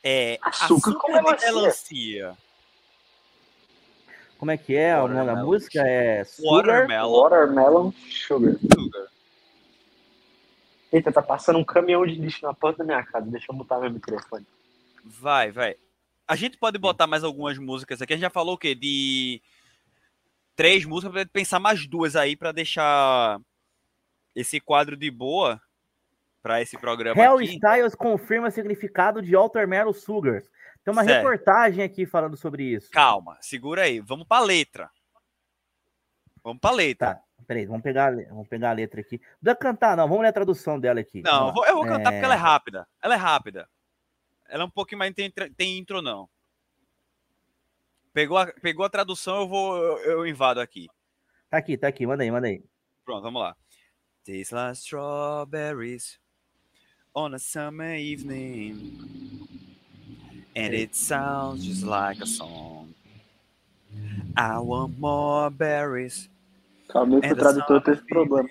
[0.03, 1.51] É Açúcar com melancia.
[1.51, 2.37] melancia.
[4.37, 4.99] Como é que é?
[5.01, 6.51] O nome da música é Sugar.
[6.87, 8.55] Watermelon Watermelon Sugar.
[8.59, 9.04] Sugar.
[10.91, 13.29] Eita, tá passando um caminhão de lixo na porta da minha casa.
[13.29, 14.45] Deixa eu botar meu microfone.
[15.03, 15.75] Vai, vai.
[16.27, 18.13] A gente pode botar mais algumas músicas aqui.
[18.13, 18.73] A gente já falou o quê?
[18.73, 19.41] De
[20.55, 23.39] três músicas, pra pensar mais duas aí pra deixar
[24.33, 25.61] esse quadro de boa.
[26.41, 27.45] pra esse programa Hell aqui.
[27.55, 30.45] Styles confirma significado de Watermelon Sugars.
[30.83, 31.17] Tem uma Certo.
[31.17, 32.91] reportagem aqui falando sobre isso.
[32.91, 33.99] Calma, segura aí.
[33.99, 34.91] Vamos pra letra.
[36.43, 37.15] Vamos pra letra.
[37.15, 39.19] Tá, peraí, vamos pegar, vamos pegar a letra aqui.
[39.41, 40.07] Não precisa cantar, não.
[40.07, 41.21] Vamos ler a tradução dela aqui.
[41.21, 42.87] Não, eu vou, eu vou cantar É, porque ela é rápida.
[43.01, 43.69] Ela é rápida.
[44.47, 45.13] Ela é um pouquinho mais.
[45.13, 46.29] Tem, tem intro, não.
[48.13, 49.77] Pegou a, pegou a tradução, eu vou.
[49.77, 50.87] Eu, eu invado aqui.
[51.49, 52.05] Tá aqui, tá aqui.
[52.05, 52.63] Manda aí, manda aí.
[53.03, 53.55] Pronto, vamos lá.
[54.25, 56.19] Taste like strawberries
[57.13, 59.45] on a summer evening.
[60.55, 62.93] And it sounds just like a song.
[64.37, 66.29] I want more berries.
[66.93, 68.47] And o a tradutor teve problema.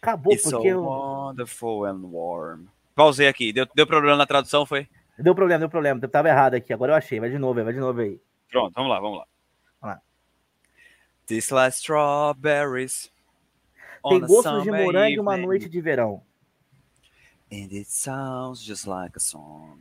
[0.00, 0.84] Acabou, It's so porque eu...
[0.84, 2.66] wonderful and warm.
[2.94, 3.52] Pausei aqui.
[3.52, 4.88] Deu, deu problema na tradução, foi?
[5.18, 6.00] deu problema, deu problema.
[6.02, 6.72] Eu tava errado aqui.
[6.72, 7.18] Agora eu achei.
[7.18, 8.20] Vai de novo aí, vai de novo aí.
[8.50, 9.26] Pronto, vamos lá, vamos lá.
[9.80, 10.02] Vamos lá.
[11.26, 13.10] Taste like strawberries.
[14.08, 16.22] Tem gostos de morango e uma noite de verão.
[17.52, 19.80] And it sounds just like a song.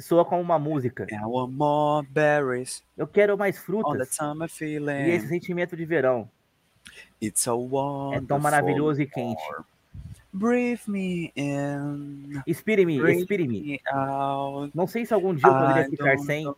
[0.00, 1.06] Soa como uma música.
[1.10, 4.16] I want more berries Eu quero mais frutas
[4.60, 6.28] e esse sentimento de verão.
[7.20, 9.42] É tão maravilhoso e quente.
[10.32, 13.80] Breathe me in, Inspire-me, inspire-me.
[14.74, 16.44] Não sei se algum dia eu poderia ficar sem.
[16.44, 16.56] Eu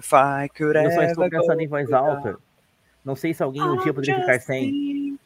[0.00, 2.38] só estou pensando em voz alta.
[3.04, 5.18] Não sei se alguém um dia poderia ficar sem.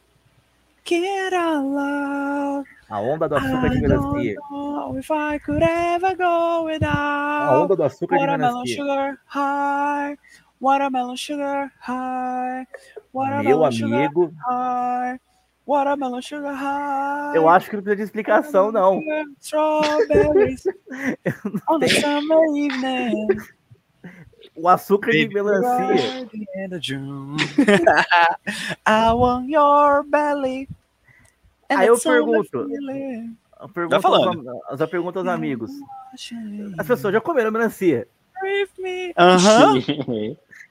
[0.83, 2.67] Get out.
[2.89, 4.35] A onda do açúcar de I don't melancia.
[4.49, 7.63] know if I could ever go A without.
[7.63, 8.75] onda do açúcar de Watermelon melancia.
[8.77, 10.17] sugar high.
[10.61, 12.65] Watermelon sugar high.
[13.13, 15.19] Meu Watermelon sugar amigo, high.
[15.67, 17.35] Watermelon sugar high.
[17.37, 19.01] eu acho que não precisa de explicação, não.
[19.41, 20.63] Strawberries
[21.69, 23.27] on a summer evening.
[24.55, 26.25] O açúcar de melancia.
[26.69, 26.79] the.
[28.87, 30.69] I want your belly.
[31.69, 32.67] And Aí eu pergunto.
[33.59, 34.49] Eu pergunto falando.
[34.67, 35.71] aos, eu pergunto aos amigos.
[36.77, 38.07] As pessoas já comeram melancia.
[38.39, 39.13] Breathe me.
[39.17, 39.73] Aham.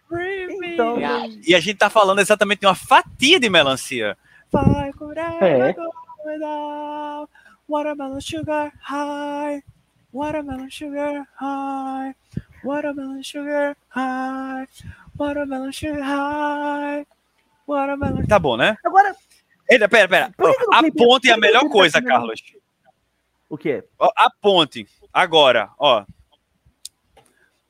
[0.09, 0.63] Uhum.
[0.65, 0.97] Então,
[1.45, 4.17] E a gente tá falando exatamente de uma fatia de melancia.
[4.49, 5.75] If I could ever É.
[7.69, 9.63] watermelon sugar high.
[10.13, 12.15] Watermelon sugar high.
[12.65, 14.67] Watermelon sugar high.
[15.19, 17.07] Watermelon sugar high.
[17.67, 18.25] Watermelon.
[18.27, 18.77] Tá bom, né?
[18.85, 19.15] agora,
[19.69, 20.27] Eita, pera, pera.
[20.37, 22.01] Que que no A ponte é a que melhor coisa?
[22.03, 22.41] Carlos.
[23.49, 23.85] o quê?
[23.99, 24.87] Ó, A ponte.
[25.13, 26.05] Agora, ó.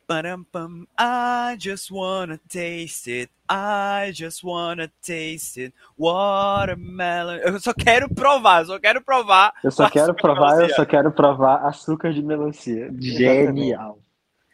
[0.09, 3.33] I just wanna taste it.
[3.49, 5.75] I just wanna taste it.
[5.99, 7.39] Watermelon.
[7.39, 9.53] Eu só quero provar, eu só quero provar.
[9.65, 12.89] Eu só quero provar, eu só quero provar açúcar de melancia.
[13.01, 13.99] Genial.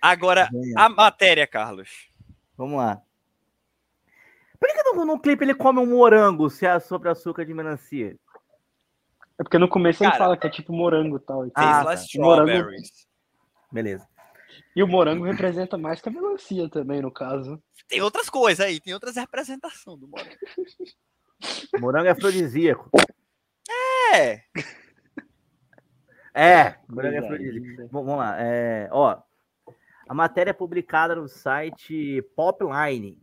[0.01, 2.09] Agora, a matéria, Carlos.
[2.57, 3.01] Vamos lá.
[4.63, 8.17] Por que, no, no clipe ele come um morango se é sobre açúcar de melancia?
[9.37, 10.23] É porque no começo ele Cara.
[10.23, 11.51] fala que é tipo morango e tal.
[11.57, 11.95] Ah, tá.
[11.95, 13.09] strawberries.
[13.73, 14.07] Beleza.
[14.77, 17.61] E o morango representa mais que a melancia também, no caso.
[17.89, 20.37] Tem outras coisas aí, tem outras representações do morango.
[21.81, 22.89] Morango é afrodisíaco.
[24.15, 24.45] É.
[26.33, 27.89] É, morango é afrodisíaco.
[27.91, 28.37] Bom, vamos lá.
[28.41, 29.21] É, ó,
[30.09, 33.21] a matéria é publicada no site Popline,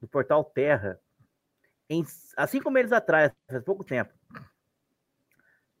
[0.00, 1.00] do portal Terra,
[1.88, 2.04] em,
[2.36, 4.12] há cinco meses atrás, faz pouco tempo.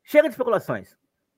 [0.04, 0.96] Chega de especulações.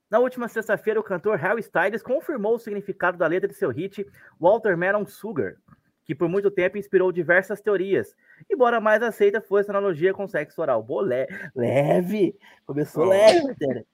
[0.09, 4.05] Na última sexta-feira, o cantor Harry Styles confirmou o significado da letra de seu hit
[4.39, 5.55] Watermelon Sugar,
[6.03, 8.15] que por muito tempo inspirou diversas teorias,
[8.49, 10.81] embora a mais aceita fosse a analogia com sexo oral.
[10.81, 12.35] Bolé, leve!
[12.65, 13.09] Começou Oh.
[13.09, 13.85] leve, matéria.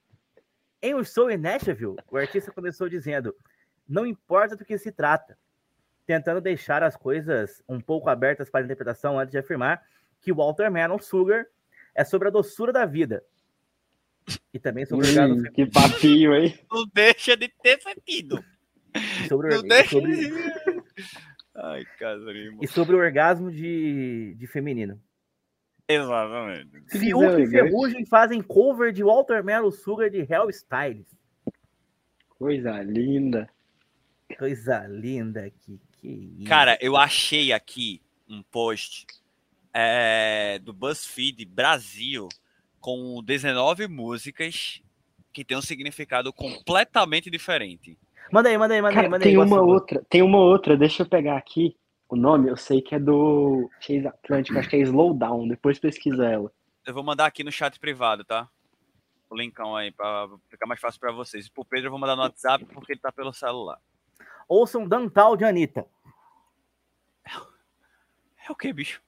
[0.82, 3.36] Em um show em Nashville, o artista começou dizendo:
[3.88, 5.38] Não importa do que se trata,
[6.06, 9.84] tentando deixar as coisas um pouco abertas para interpretação antes de afirmar
[10.22, 11.46] que o Watermelon Sugar
[11.94, 13.24] é sobre a doçura da vida.
[14.54, 16.58] E também sobre o orgasmo Hum, que papinho, hein?
[16.72, 18.44] Não deixa de ter sentido.
[18.96, 20.34] e sobre, o- Não e deixa sobre- de...
[21.58, 22.60] Ai, Casarinho.
[22.62, 25.00] e sobre o orgasmo de, de feminino.
[25.88, 26.82] Exatamente.
[26.90, 27.48] Fiuk e.
[27.48, 31.08] Ferrugem fazem cover de Watermelon Sugar de Hell Styles.
[32.30, 33.48] Coisa linda.
[34.38, 35.95] Coisa linda que, isso.
[36.48, 39.06] Cara, eu achei aqui um post
[39.74, 42.30] é, do BuzzFeed Brasil
[42.80, 44.82] com 19 músicas
[45.34, 47.98] que tem um significado completamente diferente.
[48.32, 49.32] Manda aí, manda aí, manda aí, Cara, manda aí.
[49.32, 49.68] tem uma Gostou?
[49.68, 51.76] outra, tem uma outra, deixa eu pegar aqui.
[52.08, 56.26] O nome eu sei que é do Chase Atlântico, acho que é Slowdown, depois pesquisa
[56.26, 56.52] ela.
[56.86, 58.48] Eu vou mandar aqui no chat privado, tá?
[59.30, 61.50] O linkão aí, pra ficar mais fácil pra vocês.
[61.50, 63.80] Pro Pedro eu vou mandar no WhatsApp porque ele tá pelo celular.
[64.48, 65.86] Ouçam Dantal de Anitta.
[68.48, 69.02] É o que, bicho?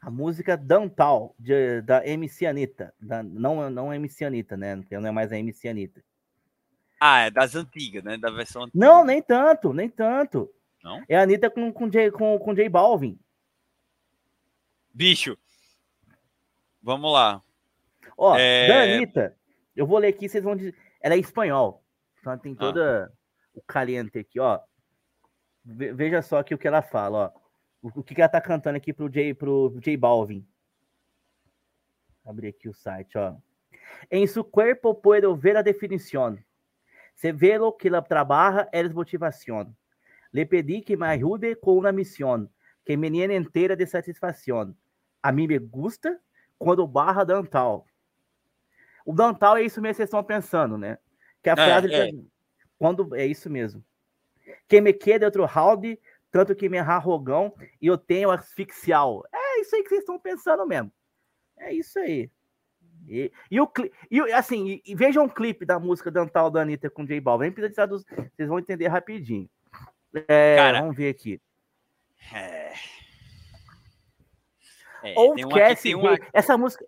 [0.00, 2.92] A música Dantal, de, da MC Anitta.
[3.00, 4.76] Da, não, não MC Anitta, né?
[4.76, 6.04] Porque não é mais a MC Anitta.
[7.00, 8.16] Ah, é das antigas, né?
[8.16, 8.78] Da versão antiga.
[8.84, 10.52] Não, nem tanto, nem tanto.
[10.82, 11.02] Não?
[11.08, 13.18] É a Anitta com, com, J, com, com J Balvin.
[14.92, 15.38] Bicho.
[16.82, 17.42] Vamos lá.
[18.16, 18.68] Ó, É.
[18.68, 19.36] da Anitta,
[19.74, 20.76] eu vou ler aqui, vocês vão dizer.
[21.00, 21.82] Ela é espanhol.
[22.20, 23.12] Então ela tem toda
[23.54, 24.60] o caliente aqui, ó.
[25.64, 27.42] Ve- Veja só aqui o que ela fala, ó.
[27.96, 30.46] O, que, que ela tá cantando aqui pro J, pro J Balvin.
[32.24, 33.36] Abrir aqui o site, ó.
[34.10, 36.44] En su cuerpo puedo ver a definición.
[37.14, 39.76] Se ve lo que la trabaja es motivación.
[40.32, 42.48] Le pedí que me ayude con una misión
[42.84, 44.74] que me llene entera de satisfação.
[45.22, 46.18] A mim me gusta
[46.58, 47.84] quando barra Dantal.
[49.04, 50.98] O Dantal é isso mesmo que vocês estão pensando, né?
[51.42, 52.10] Que a É, frase é.
[52.78, 53.84] quando é isso mesmo.
[54.68, 55.98] Que me queda outro round,
[56.30, 59.24] tanto que me arrogão e eu tenho asfixial.
[59.32, 60.92] É isso aí que vocês estão pensando mesmo.
[61.58, 62.30] É isso aí.
[63.08, 63.70] E, e o
[64.10, 67.50] e assim, e, e vejam um clipe da música Dantal da Anitta com J Balvin.
[67.50, 69.48] Precisa de traduz- vocês vão entender rapidinho.
[70.28, 71.40] É, Cara, vamos ver aqui.
[72.32, 72.72] É.
[75.02, 75.44] É, Ou tem
[75.76, 76.16] tem uma...
[76.32, 76.86] essa música.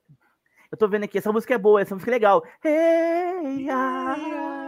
[0.70, 2.44] Eu tô vendo aqui, essa música é boa, essa música é legal.
[2.64, 4.63] Hey, ah.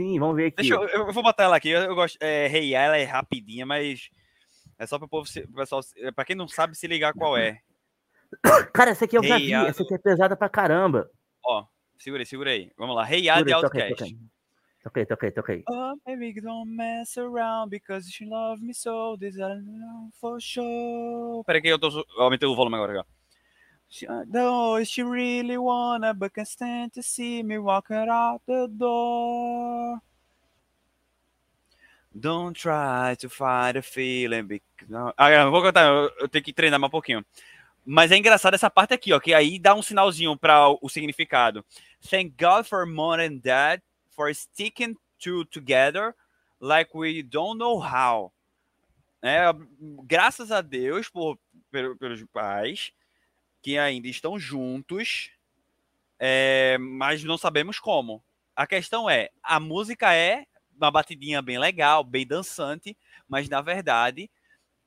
[0.00, 0.56] Sim, vamos ver aqui.
[0.56, 1.68] Deixa eu, eu vou botar ela aqui.
[1.68, 2.16] Eu, eu gosto.
[2.22, 4.08] É, Hey, ela é rapidinha, mas
[4.78, 5.22] é só para o
[5.54, 5.82] pessoal,
[6.16, 7.60] pra quem não sabe se ligar qual é.
[8.72, 11.10] Cara, essa aqui eu já Hey, vi, ah, essa aqui é pesada pra caramba.
[11.44, 11.66] Ó,
[11.98, 12.72] segura aí, segura aí.
[12.78, 13.12] Vamos lá.
[13.12, 14.02] Hey, A de Outcast.
[14.94, 15.62] aí, toca aí.
[15.68, 19.18] Oh, baby, don't mess around because love me so.
[19.18, 21.44] This I know for sure.
[21.44, 22.02] Peraí que eu tô.
[22.16, 23.00] aumentei o volume agora.
[23.00, 23.08] Aqui,
[24.08, 30.00] I know she really wanna, but can't stand to see me walking out the door.
[32.14, 34.46] Don't try to fight a feeling.
[34.46, 35.12] Because...
[35.16, 35.86] Ah, eu vou cantar,
[36.20, 37.24] eu, tenho que treinar mais um pouquinho.
[37.84, 41.64] Mas é engraçado essa parte aqui, ó, que aí dá um sinalzinho para o, significado.
[42.08, 46.14] Thank God for mom and dad for sticking to together
[46.60, 48.32] like we don't know how.
[49.22, 49.52] É,
[50.04, 51.38] graças a Deus por,
[51.70, 52.92] pelo- pelos pais
[53.62, 55.30] que ainda estão juntos,
[56.18, 58.22] é, mas não sabemos como.
[58.54, 60.44] A questão é, a música é
[60.76, 62.96] uma batidinha bem legal, bem dançante,
[63.28, 64.30] mas na verdade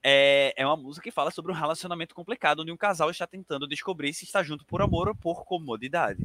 [0.04, 3.68] é, é uma música que fala sobre um relacionamento complicado, onde um casal está tentando
[3.68, 6.22] descobrir se está junto por amor ou por comodidade.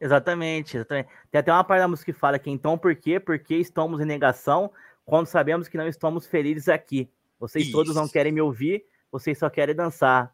[0.00, 1.08] Exatamente, exatamente.
[1.30, 3.20] Tem até uma parte da música que fala que então por quê?
[3.20, 4.70] Porque estamos em negação
[5.04, 7.10] quando sabemos que não estamos felizes aqui.
[7.38, 8.12] Vocês todos não Isso.
[8.12, 10.32] querem me ouvir, vocês só querem dançar.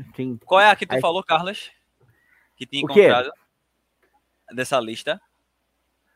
[0.00, 1.70] Enfim, Qual é a que tu Aí- falou, Carlos?
[2.56, 3.30] Que tinha encontrado
[4.52, 5.20] dessa lista?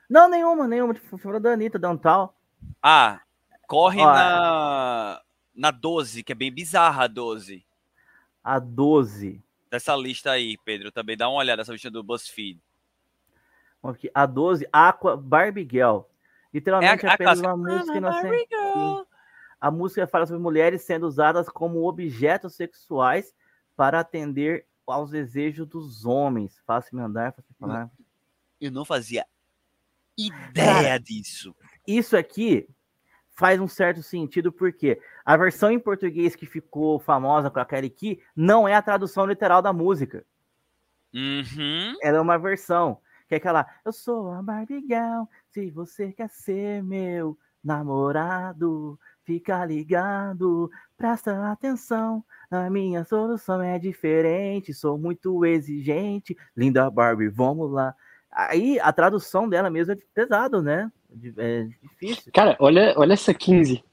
[0.08, 0.94] Não, nenhuma, nenhuma.
[0.94, 2.34] Tipo, Falou da Anitta, Dantal.
[2.82, 3.20] Ah,
[3.66, 5.20] corre Ó, na
[5.54, 7.64] na 12, que é bem bizarra a 12.
[8.42, 9.42] A 12.
[9.70, 12.58] Dessa lista aí, Pedro, também dá uma olhada nessa lista do BuzzFeed.
[13.82, 16.00] Aqui, A 12, Aqua Barbie Girl.
[16.52, 17.54] Literalmente É a apenas clássica.
[17.54, 19.08] uma música I'm a inocente.
[19.60, 23.34] A música fala sobre mulheres sendo usadas como objetos sexuais
[23.80, 26.60] para atender aos desejos dos homens.
[26.66, 27.90] Fácil andar, fácil falar.
[28.60, 29.24] Eu não fazia
[30.18, 31.56] ideia disso.
[31.86, 32.68] Isso aqui
[33.30, 37.88] faz um certo sentido porque a versão em português que ficou famosa com a Kelly
[37.88, 40.26] Key não é a tradução literal da música.
[41.14, 41.94] Uhum.
[42.02, 43.00] Ela é uma versão.
[43.28, 44.84] Que é aquela, eu sou a Barbie
[45.48, 54.74] se você quer ser meu namorado, fica ligado, presta atenção, a minha solução é diferente,
[54.74, 57.94] sou muito exigente, linda Barbie, vamos lá.
[58.30, 60.90] Aí a tradução dela mesmo é pesado, né?
[61.36, 62.32] É difícil.
[62.32, 63.84] Cara, olha, olha essa 15.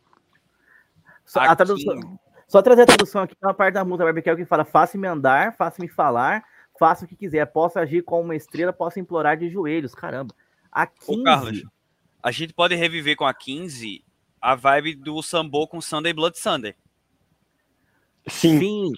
[1.26, 4.38] Só, a tradução, só trazer a tradução aqui, tem uma parte da música Barbie Girl
[4.38, 6.44] que fala, faça-me andar, faça-me falar,
[6.80, 10.34] faça o que quiser, posso agir como uma estrela, posso implorar de joelhos, caramba.
[10.72, 11.64] A 15, Ô, Carlos,
[12.24, 14.04] a gente pode reviver com a 15
[14.42, 16.76] a vibe do Sambo com Sunday Blood Sunday.
[18.28, 18.60] Sim.
[18.60, 18.94] sim,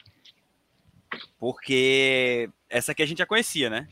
[1.38, 3.88] Porque essa aqui a gente já conhecia, né?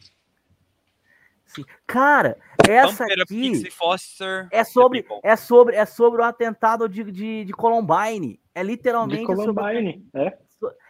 [1.45, 1.63] sim.
[1.85, 2.37] Cara,
[2.67, 4.47] essa Up, aqui Foster.
[4.51, 8.39] é sobre, é sobre, é sobre o atentado de, de, de Columbine.
[8.53, 10.05] É De literalmente sobre, Columbine.
[10.13, 10.37] É.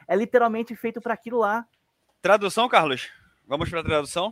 [0.07, 1.65] é literalmente feito para aquilo lá.
[2.21, 3.09] Tradução, Carlos?
[3.45, 4.31] Vamos para a tradução?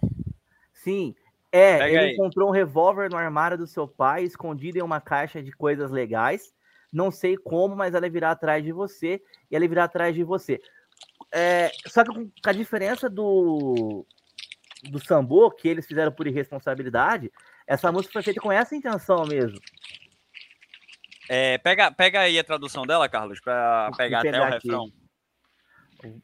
[0.73, 1.15] Sim.
[1.55, 2.13] É, Pega ele aí.
[2.13, 6.53] encontrou um revólver no armário do seu pai, escondido em uma caixa de coisas legais.
[6.91, 10.59] Não sei como, mas ela virá atrás de você e ela virá atrás de você.
[11.31, 14.05] É, só que com a diferença do
[14.83, 17.31] do Sambo, que eles fizeram por irresponsabilidade,
[17.65, 19.57] essa música foi feita com essa intenção mesmo.
[21.29, 24.67] É, pega, pega aí a tradução dela, Carlos, pra Vou pegar até pegar o aqui.
[24.67, 24.91] refrão.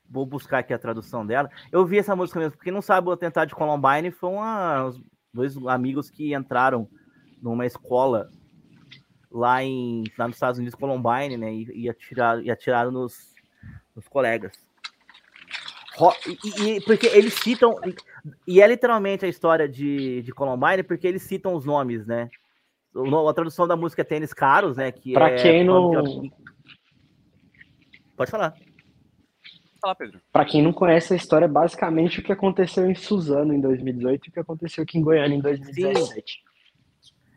[0.10, 1.49] Vou buscar aqui a tradução dela.
[1.72, 2.58] Eu vi essa música mesmo.
[2.60, 4.94] Quem não sabe, o atentado de Columbine foi uma,
[5.34, 6.88] dois amigos que entraram
[7.41, 8.30] numa escola
[9.32, 11.53] lá, em, lá nos Estados Unidos, Columbine, né?
[11.53, 13.34] E, e, atiraram, e atiraram nos,
[13.95, 14.52] nos colegas.
[16.28, 17.76] E, e- porque eles citam.
[17.86, 17.95] E,
[18.56, 22.30] e é literalmente a história de, de Columbine, porque eles citam os nomes, né?
[22.94, 24.91] O A tradução da música é Tênis Caros, né?
[24.91, 25.91] Que Pra é quem não-
[28.18, 28.53] Pode falar.
[29.82, 30.22] Fala, Pedro.
[30.32, 34.26] Pra quem não conhece a história, é basicamente o que aconteceu em Suzano em 2018
[34.26, 36.44] e o que aconteceu aqui em Goiânia em 2017.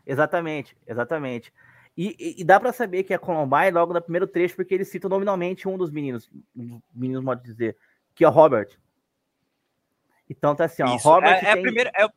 [0.05, 1.51] Exatamente, exatamente.
[1.97, 4.87] E, e- e dá pra saber que é Columbine logo no primeiro trecho, porque eles
[4.89, 7.75] citam nominalmente um dos meninos, um dos meninos, modo de dizer,
[8.13, 8.69] que é o Robert.
[10.29, 12.11] Então tá assim, ó, Isso, Robert é, é a tem- primeira- é o-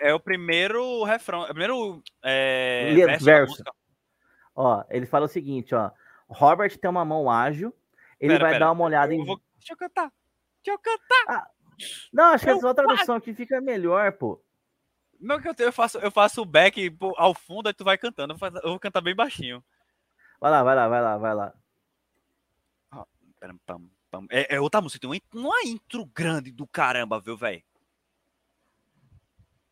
[0.00, 3.64] é o primeiro refrão, é o primeiro é, verso verso.
[4.54, 5.90] ó, ele fala o seguinte, ó,
[6.28, 7.74] Robert tem uma mão ágil,
[8.20, 9.24] ele Pera, vai pera, dar uma olhada Eu em...
[9.26, 10.12] vou- Deixa eu cantar.
[10.64, 11.50] Deixa eu cantar.
[12.12, 14.40] Não, acho que eu essa outra tradução aqui fica melhor, pô.
[15.18, 17.82] Não que eu, tenho, eu faço, eu faço o back pô, ao fundo, aí tu
[17.84, 18.34] vai cantando.
[18.34, 19.64] Eu vou eu vou cantar bem baixinho.
[20.40, 21.54] Vai lá, vai lá, vai lá, vai lá.
[24.30, 27.62] É, é outra música, tem uma, in- uma intro grande do caramba, viu, velho?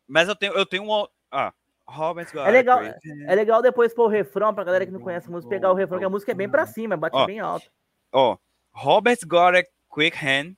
[0.07, 1.09] Mas eu tenho, eu tenho uma.
[1.31, 1.53] Ah,
[1.87, 4.99] Robert's got É legal, crazy- É legal depois pôr o refrão, pra galera que não
[4.99, 7.25] conhece a música, pegar o refrão, que a música é bem pra cima, bate Ó,
[7.25, 7.71] bem alto.
[8.11, 8.37] Ó,
[8.71, 9.63] Robert's got a
[9.95, 10.55] quick hand.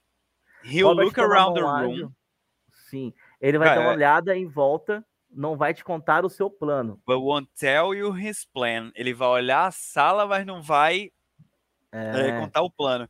[0.64, 2.12] He'll Robert look around the room.
[2.90, 6.30] Sim, ele vai Cara, dar uma é- olhada em volta, não vai te contar o
[6.30, 7.00] seu plano.
[7.06, 8.92] But won't tell you his plan.
[8.96, 11.12] Ele vai olhar a sala, mas não vai
[11.92, 13.08] é, É, contar o plano.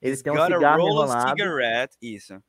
[0.00, 1.96] ele He's tem um cigarro roll cigarette.
[2.00, 2.42] Isso.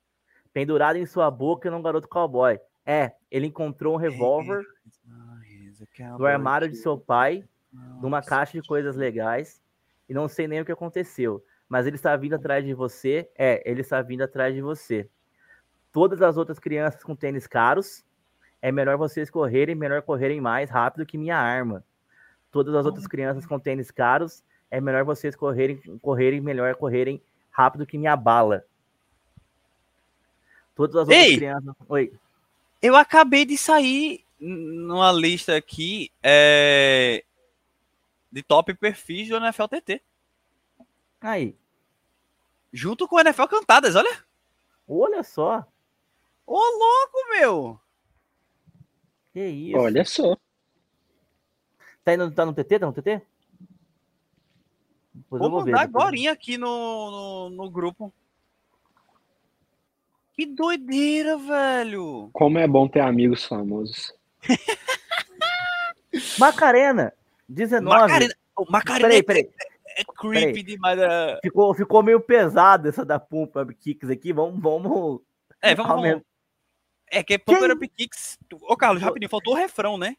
[0.54, 2.58] pendurado em sua boca e um garoto cowboy.
[2.86, 4.64] É, ele encontrou um revólver
[6.18, 7.44] no armário de seu pai,
[8.02, 9.62] numa caixa de coisas legais,
[10.08, 11.44] e não sei nem o que aconteceu.
[11.68, 13.30] Mas ele está vindo atrás de você.
[13.38, 15.10] É, ele está vindo atrás de você.
[15.92, 18.04] Todas as outras crianças com tênis caros,
[18.62, 21.84] é melhor vocês correrem, melhor correrem mais rápido que minha arma.
[22.52, 27.86] Todas as outras crianças com tênis caros, é melhor vocês correrem, correrem melhor correrem rápido
[27.86, 28.66] que minha bala.
[30.76, 31.38] Todas as outras Ei!
[31.38, 31.74] crianças.
[31.88, 32.12] Oi.
[32.82, 37.24] Eu acabei de sair numa lista aqui é,
[38.32, 40.02] de top perfis do NFL TT.
[41.26, 41.58] Aí.
[42.72, 44.24] Junto com o NFL Cantadas, olha.
[44.88, 45.66] Olha só.
[46.46, 47.80] Ô, louco, meu.
[49.34, 49.78] Que isso.
[49.78, 50.38] Olha só.
[52.04, 52.78] Tá, indo, tá no TT?
[52.78, 53.22] Tá no TT?
[55.16, 58.14] Depois Vou mandar agora aqui no, no, no grupo.
[60.34, 62.30] Que doideira, velho.
[62.34, 64.14] Como é bom ter amigos famosos.
[66.38, 67.12] Macarena,
[67.50, 68.00] 19.
[68.00, 69.75] Macarena, oh, Macarena Peraí, é- peraí.
[70.02, 70.64] É, creepy peraí.
[70.64, 71.00] demais.
[71.00, 71.40] é.
[71.42, 74.34] Ficou, ficou meio pesado essa da Pump Up Kicks aqui.
[74.34, 75.22] Vamos, vamos.
[75.62, 76.22] É, vamos, vamos.
[77.12, 78.38] É que é Pumper Up Kicks.
[78.64, 80.16] Ô, Carlos, rapidinho, faltou o refrão, né?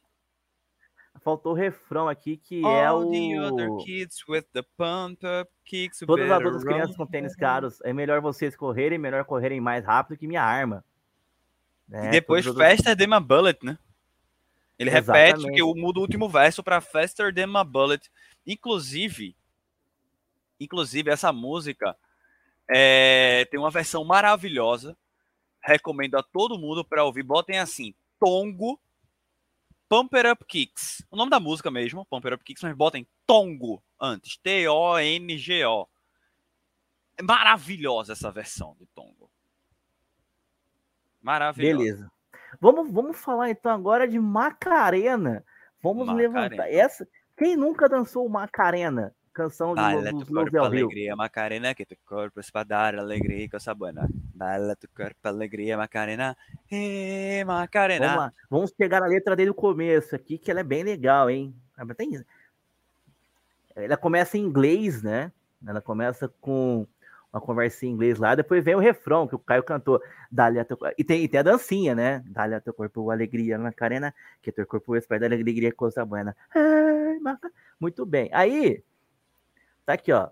[1.21, 3.11] Faltou o refrão aqui, que é All o.
[3.11, 5.99] the other kids with the pump up kicks.
[6.07, 7.81] Todas as outras crianças com tênis caros.
[7.83, 10.85] É melhor vocês correrem, melhor correrem mais rápido que minha arma.
[11.91, 13.79] E É, depois Faster Than My Bullet, né?
[14.79, 15.53] Ele repete Exatamente.
[15.55, 18.09] que eu mudo o último verso para Faster Than My Bullet.
[18.47, 19.35] Inclusive,
[20.59, 21.97] inclusive essa música
[22.69, 24.97] é, tem uma versão maravilhosa.
[25.63, 27.23] Recomendo a todo mundo para ouvir.
[27.23, 28.81] Botem assim, Tongo
[29.89, 31.05] Pumper Up Kicks.
[31.11, 34.37] O nome da música mesmo, Pumper Up Kicks, mas botem Tongo antes.
[34.39, 35.89] T-O-N-G-O.
[37.17, 39.31] É maravilhosa essa versão de Tongo.
[41.23, 41.79] Maravilhosa.
[41.79, 42.13] Beleza.
[42.61, 45.45] Vamos, vamos falar então agora de Macarena.
[45.83, 46.41] Vamos Macarena.
[46.41, 46.73] levantar.
[46.73, 47.09] Essa.
[47.37, 49.15] Quem nunca dançou Macarena?
[49.37, 52.95] Canção de Dale dos tu Los corpo alegria, Macarena, que tu corpo es para dar
[52.99, 53.93] alegria e coisa boa.
[54.35, 56.35] Dale tu corpo alegria, Macarena,
[56.71, 58.17] Vamos Macarena.
[58.17, 58.33] lá.
[58.49, 61.55] Vamos pegar a letra desde o começo aqui, que ela é bem legal, hein?
[61.77, 62.25] Ela tem-
[63.75, 65.31] Ela começa em inglês, né?
[65.67, 66.87] Ela começa com
[67.31, 70.01] uma conversa em inglês lá, depois vem o refrão que o Caio cantou.
[70.33, 70.79] Dale a teu...
[70.97, 72.23] e, tem, e tem a dancinha, né?
[72.25, 76.35] Dale a teu corpo alegria, Macarena, que teu corpo espera da alegria, coisa buena.
[76.55, 78.31] Ai, Maca- Muito bem.
[78.33, 78.83] Aí,
[79.87, 80.29] tá aqui, ó.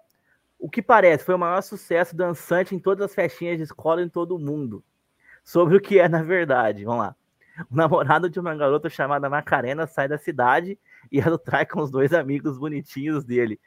[0.58, 4.08] O que parece foi o maior sucesso dançante em todas as festinhas de escola em
[4.08, 4.84] todo o mundo.
[5.44, 6.84] Sobre o que é na verdade.
[6.84, 7.16] Vamos lá.
[7.70, 10.78] O namorado de uma garota chamada Macarena sai da cidade
[11.12, 13.60] e ela trai com os dois amigos bonitinhos dele.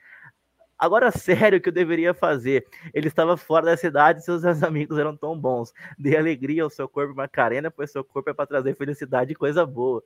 [0.77, 2.67] Agora, sério, o que eu deveria fazer?
[2.93, 5.73] Ele estava fora da cidade e seus amigos eram tão bons.
[5.97, 9.65] Dê alegria ao seu corpo, Macarena, pois seu corpo é para trazer felicidade e coisa
[9.65, 10.03] boa.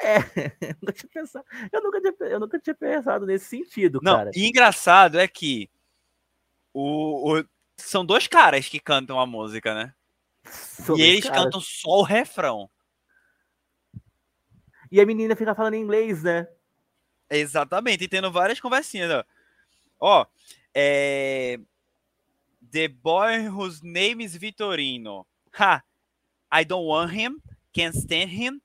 [0.00, 0.16] É,
[0.70, 4.30] eu nunca tinha pensado, eu nunca tinha, eu nunca tinha pensado nesse sentido, Não, cara.
[4.34, 5.70] e engraçado é que
[6.72, 7.44] o, o-
[7.76, 9.94] são dois caras que cantam a música, né?
[10.44, 11.44] São e eles caras.
[11.44, 12.68] cantam só o refrão.
[14.90, 16.46] E a menina fica falando inglês, né?
[17.30, 19.10] Exatamente, e tendo várias conversinhas.
[19.10, 19.24] Ó,
[20.00, 20.26] Ó,
[20.74, 21.58] é...
[22.70, 25.26] The boy whose name is Vitorino.
[25.58, 25.82] Ha!
[26.52, 27.40] I don't want him,
[27.72, 28.60] can't stand him.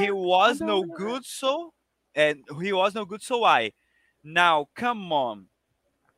[0.00, 1.72] He was no good, so
[2.14, 3.72] and he was no good, so I.
[4.22, 5.46] Now, come on.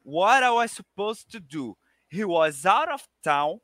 [0.03, 1.77] What I was supposed to do?
[2.09, 3.61] He was out of town,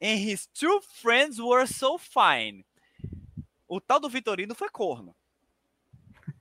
[0.00, 2.64] and his two friends were so fine.
[3.68, 5.14] O tal do Vitorino foi corno.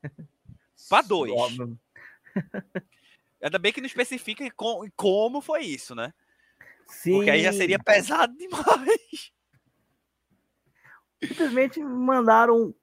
[0.90, 1.32] Pra dois.
[3.42, 6.14] Ainda bem que não especifica com- como foi isso, né?
[6.88, 7.14] Sim.
[7.14, 9.32] Porque aí já seria pesado demais.
[11.24, 12.74] Simplesmente mandaram.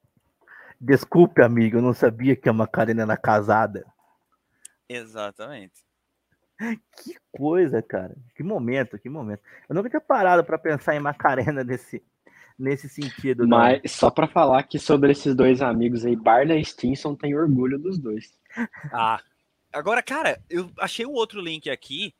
[0.80, 3.84] Desculpe, amigo, eu não sabia que a Macarena era casada.
[4.88, 5.84] Exatamente.
[6.96, 8.16] Que coisa, cara.
[8.34, 9.42] Que momento, que momento.
[9.68, 12.02] Eu nunca tinha parado pra pensar em Macarena nesse,
[12.58, 13.46] nesse sentido.
[13.46, 13.58] não.
[13.58, 17.78] Mas só pra falar que sobre esses dois amigos aí, Barney e Stinson tem orgulho
[17.78, 18.38] dos dois.
[18.92, 19.20] Ah.
[19.72, 22.14] Agora, cara, eu achei um outro link aqui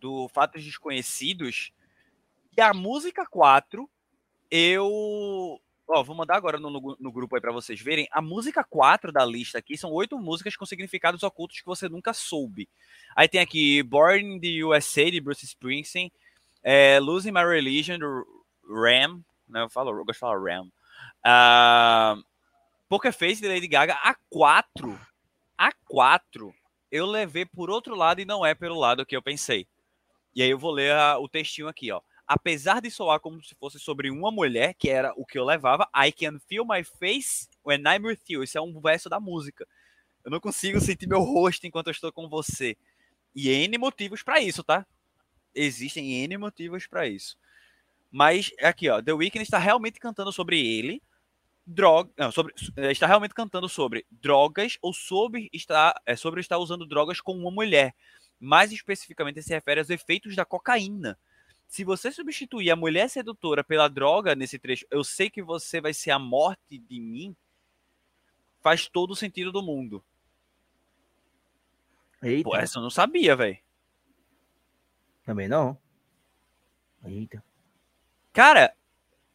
[0.00, 1.72] do Fatos Desconhecidos.
[2.56, 3.90] E a música 4,
[4.50, 5.60] eu.
[5.86, 8.08] Ó, vou mandar agora no, no- no grupo aí pra vocês verem.
[8.10, 12.14] A música 4 da lista aqui são oito músicas com significados ocultos que você nunca
[12.14, 12.68] soube.
[13.14, 16.10] Aí tem aqui Born in the USA, de Bruce Springsteen.
[16.62, 18.24] é, Losing My Religion, do
[18.66, 19.20] Ram.
[19.46, 20.68] Né, eu, falo, eu gosto de falar Ram.
[21.22, 22.16] Ah,
[22.88, 23.94] Poker Face, de Lady Gaga.
[24.02, 24.98] A 4
[25.58, 26.54] a 4
[26.90, 29.66] eu levei por outro lado e não é pelo lado que eu pensei.
[30.34, 32.00] E aí eu vou ler a- o textinho aqui, ó.
[32.26, 35.88] Apesar de soar como se fosse sobre uma mulher, que era o que eu levava,
[35.94, 38.42] I can feel my face when I'm with you.
[38.42, 39.66] Isso é um verso da música.
[40.24, 42.76] Eu não consigo sentir meu rosto enquanto eu estou com você.
[43.34, 44.86] E N motivos pra isso, tá?
[45.54, 47.36] Existem N motivos pra isso.
[48.10, 51.02] Mas aqui, ó, The Weeknd está realmente cantando sobre ele,
[51.66, 56.58] droga, não, sobre, eh, está realmente cantando sobre drogas ou sobre estar, é, sobre estar
[56.58, 57.94] usando drogas com uma mulher.
[58.40, 61.18] Mais especificamente se refere aos efeitos da cocaína.
[61.66, 65.92] Se você substituir a mulher sedutora pela droga nesse trecho, eu sei que você vai
[65.92, 67.34] ser a morte de mim,
[68.60, 70.04] faz todo o sentido do mundo.
[72.22, 73.58] Eita, Pô, essa eu não sabia, velho.
[75.24, 75.78] também não.
[77.04, 77.44] Eita.
[78.32, 78.74] Cara,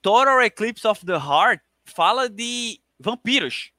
[0.01, 3.71] Total Eclipse of the Heart fala de vampiros.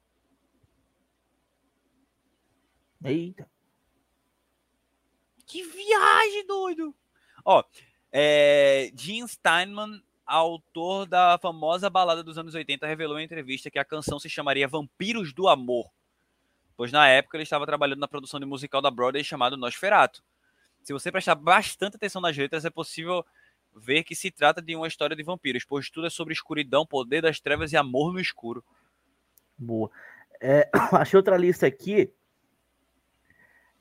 [3.02, 3.50] Eita.
[5.46, 6.94] Que viagem, doido!
[7.44, 7.64] Ó,
[8.12, 8.90] é,
[9.26, 14.28] Steinman, autor da famosa balada dos anos 80, revelou em entrevista que a canção se
[14.28, 15.90] chamaria Vampiros do Amor,
[16.76, 20.22] pois na época ele estava trabalhando na produção de musical da Broadway chamado Nosferatu.
[20.82, 23.24] Se você prestar bastante atenção nas letras, é possível
[23.74, 27.22] ver que se trata de uma história de vampiros, pois tudo é sobre escuridão, poder
[27.22, 28.64] das trevas e amor no escuro.
[29.56, 29.90] Boa.
[30.40, 32.12] É, achei outra lista aqui.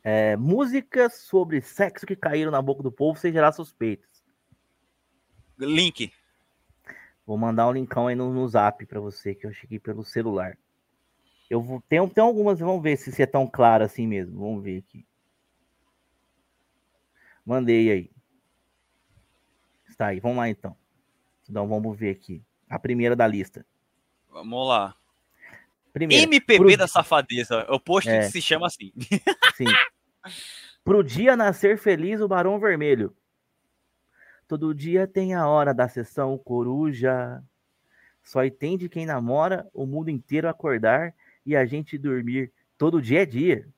[0.03, 4.18] É, músicas sobre sexo que caíram na boca do povo sem gerar suspeitas.
[5.59, 6.11] Link.
[7.25, 10.57] Vou mandar um linkão aí no, no zap pra você, que eu cheguei pelo celular.
[11.49, 11.81] Eu vou.
[11.87, 14.39] Tem, tem algumas, vamos ver se, se é tão claro assim mesmo.
[14.39, 15.05] Vamos ver aqui.
[17.45, 18.11] Mandei aí.
[19.87, 20.75] Está aí, vamos lá então.
[21.49, 22.43] Então vamos ver aqui.
[22.69, 23.65] A primeira da lista.
[24.29, 24.95] Vamos lá.
[25.91, 26.23] Primeira.
[26.23, 27.65] MPB pro- da safadeza.
[27.69, 28.29] O post É.
[28.29, 28.91] se chama assim.
[29.55, 29.65] Sim.
[30.83, 33.15] Pro dia nascer feliz o Barão Vermelho.
[34.49, 37.39] Todo dia tem a hora da sessão coruja.
[38.23, 41.13] Só entende quem namora o mundo inteiro acordar
[41.45, 42.51] e a gente dormir.
[42.75, 43.69] Todo dia é dia.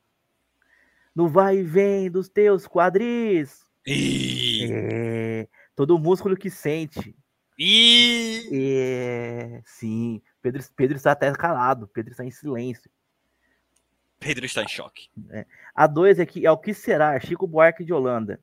[1.13, 3.65] No vai e vem dos teus quadris.
[3.85, 7.13] Ih, É, todo músculo que sente.
[7.59, 8.47] ih.
[8.53, 10.21] É, sim.
[10.41, 11.85] Pedro, Pedro está até calado.
[11.85, 12.89] Pedro está em silêncio.
[14.17, 15.09] Pedro está em choque.
[15.75, 18.39] A dois aqui é o que será, Chico Buarque de Holanda.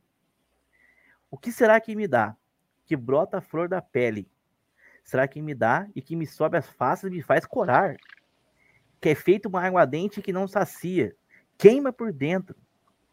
[1.30, 2.36] O que será que me dá?
[2.86, 4.28] Que brota a flor da pele.
[5.04, 7.96] Será que me dá e que me sobe as faces e me faz corar?
[9.00, 11.14] Que é feito uma água dente que não sacia,
[11.56, 12.56] queima por dentro.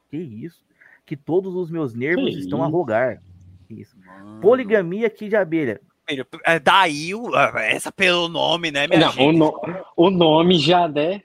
[0.10, 0.66] Que isso?
[1.06, 2.76] Que todos os meus nervos Que estão a isso?
[2.76, 3.22] rogar.
[3.68, 3.98] Que isso?
[4.42, 5.80] Poligamia aqui de abelha.
[6.44, 9.38] É daí, o- essa pelo nome, né, minha Não, o, gente?
[9.40, 9.62] no-
[9.98, 11.24] o nome já né?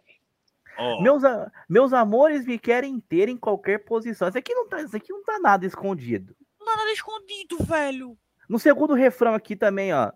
[0.79, 4.29] Ó, Meus, a- meus amores me querem ter em qualquer posição.
[4.29, 6.35] Isso aqui não tá, isso aqui não tá nada escondido.
[6.61, 8.17] Não nada escondido, velho.
[8.49, 10.13] No segundo refrão aqui também, ó.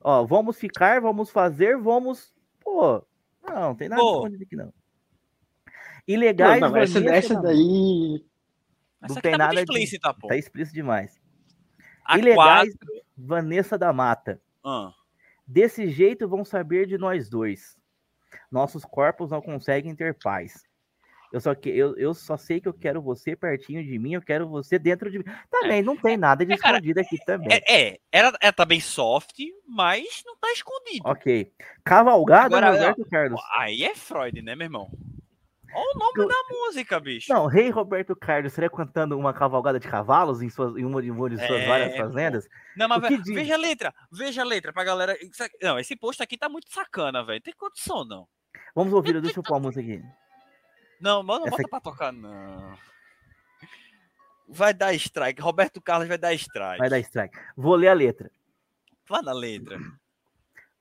[0.00, 2.32] Ó, vamos ficar, vamos fazer, vamos.
[2.60, 3.04] Pô,
[3.42, 4.16] Não, tem nada Pô.
[4.18, 4.72] escondido aqui, não.
[6.06, 8.24] Ilegais, Não, não, essa, Vanessa essa da- daí.
[9.02, 10.28] Essa Não tem tá nada muito de- explícita, pô.
[10.28, 11.20] Tá explícito demais.
[12.04, 14.40] A Ilegais, quatro- Vanessa da Mata.
[14.64, 14.92] Ah,
[15.46, 17.76] Desse jeito vão saber de nós dois.
[18.50, 20.64] Nossos corpos não conseguem ter paz.
[21.32, 24.22] Eu só, que, eu, eu só sei que eu quero você pertinho de mim, eu
[24.22, 25.24] quero você dentro de mim.
[25.48, 27.48] Também não tem nada de É, cara, escondido aqui também.
[27.52, 31.02] É, é, ela, ela tá bem soft, mas não tá escondido.
[31.08, 31.52] Ok.
[31.84, 33.40] Cavalgada, Agora, Roberto Carlos.
[33.56, 34.90] Aí é Freud, né, meu irmão?
[35.72, 37.32] Olha o nome Eu- da música, bicho.
[37.32, 41.12] Não, Rei Roberto Carlos seria cantando uma cavalgada de cavalos em, suas, em uma de,
[41.12, 42.48] uma de suas É, várias fazendas?
[42.76, 43.22] Não, mas diz?
[43.32, 45.16] veja a letra, veja a letra pra galera.
[45.62, 47.40] Não, esse post aqui tá muito sacana, velho.
[47.40, 48.26] Tem condição, não.
[48.74, 50.02] Vamos ouvir, deixa eu pôr a música aqui.
[51.00, 52.76] Não, mano, não Essa bota pra tocar, não.
[54.46, 55.40] Vai dar strike.
[55.40, 56.78] Roberto Carlos vai dar strike.
[56.78, 57.38] Vai dar strike.
[57.56, 58.30] Vou ler a letra.
[59.08, 59.78] Vai na letra.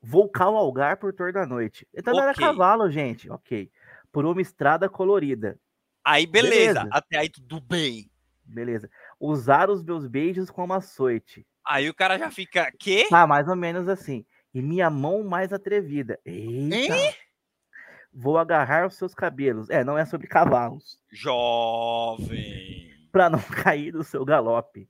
[0.01, 1.87] Vou cavalgar por toda a noite.
[1.93, 3.29] Então não era cavalo, gente.
[3.29, 3.71] Ok.
[4.11, 5.57] Por uma estrada colorida.
[6.03, 6.79] Aí, beleza.
[6.81, 6.89] Beleza.
[6.91, 8.09] Até aí, tudo bem.
[8.43, 8.89] Beleza.
[9.19, 11.45] Usar os meus beijos como açoite.
[11.65, 12.71] Aí o cara já fica.
[12.79, 13.05] Quê?
[13.09, 14.25] Tá, mais ou menos assim.
[14.53, 16.19] E minha mão mais atrevida.
[16.25, 17.15] Eita.
[18.11, 19.69] Vou agarrar os seus cabelos.
[19.69, 20.99] É, não é sobre cavalos.
[21.11, 22.89] Jovem.
[23.11, 24.89] Pra não cair do seu galope.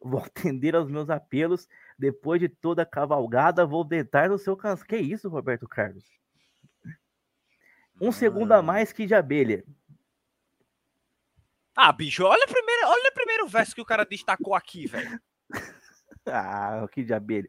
[0.00, 1.68] Vou atender aos meus apelos.
[1.98, 4.84] Depois de toda a cavalgada, vou deitar no seu canso.
[4.84, 6.04] Que isso, Roberto Carlos?
[8.00, 9.64] Um segundo a mais que de abelha.
[11.74, 15.20] Ah, bicho, olha o primeiro, olha o primeiro verso que o cara destacou aqui, velho.
[16.28, 17.48] Ah, que de abelha.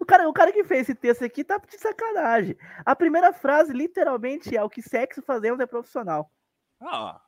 [0.00, 2.56] O cara, o cara que fez esse texto aqui tá de sacanagem.
[2.84, 6.30] A primeira frase, literalmente, é o que sexo fazemos é profissional.
[6.80, 7.20] Ah,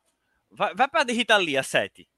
[0.51, 2.09] vai, vai pra Rita Lee, a 7.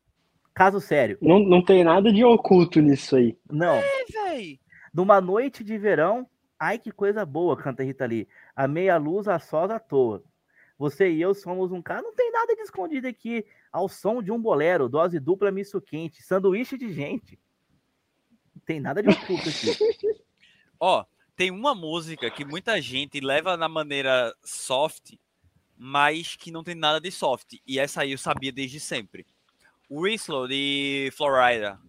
[0.54, 1.18] Caso sério.
[1.22, 3.38] Não, não tem nada de oculto nisso aí.
[3.48, 3.74] Não.
[3.74, 4.60] É, véi.
[4.92, 6.28] Numa noite de verão,
[6.58, 8.26] ai que coisa boa, canta Rita Lee.
[8.56, 10.24] A meia luz a sós à toa.
[10.76, 12.02] Você e eu somos um cara.
[12.02, 13.44] Não tem nada de escondido aqui.
[13.70, 17.38] Ao som de um bolero, dose dupla misto quente, sanduíche de gente.
[18.54, 19.76] Não tem nada de oculto aqui.
[20.81, 21.05] Ó,
[21.36, 25.15] tem uma música que muita gente leva na maneira soft,
[25.76, 27.55] mas que não tem nada de soft.
[27.66, 29.26] E essa aí eu sabia desde sempre.
[29.90, 31.81] Whistle, de Florida.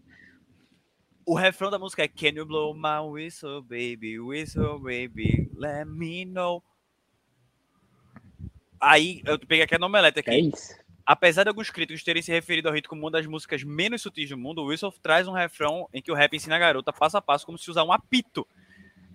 [1.26, 4.20] O refrão da música é Can you blow my whistle, baby?
[4.20, 6.64] Whistle, baby, let me know.
[8.82, 10.30] Aí, eu peguei aqui a nomelete aqui.
[10.30, 10.74] É isso.
[11.06, 14.30] Apesar de alguns críticos terem se referido ao hit como uma das músicas menos sutis
[14.30, 17.18] do mundo, o Whistle traz um refrão em que o rap ensina a garota passo
[17.18, 18.48] a passo como se usar um apito.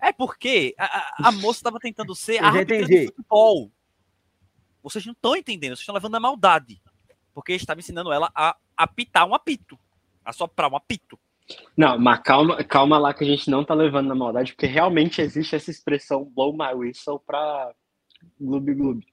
[0.01, 2.85] É porque a, a- a moça estava tentando ser entendi.
[3.01, 3.71] de futebol.
[4.83, 6.81] Vocês não estão entendendo, vocês estão levando na maldade.
[7.33, 9.77] Porque estava ensinando ela a apitar um apito.
[10.23, 11.19] A soprar um apito.
[11.77, 15.21] Não, mas calma, calma lá que a gente não tá levando na maldade, porque realmente
[15.21, 17.71] existe essa expressão blow my whistle pra
[18.39, 19.05] gloob gloob.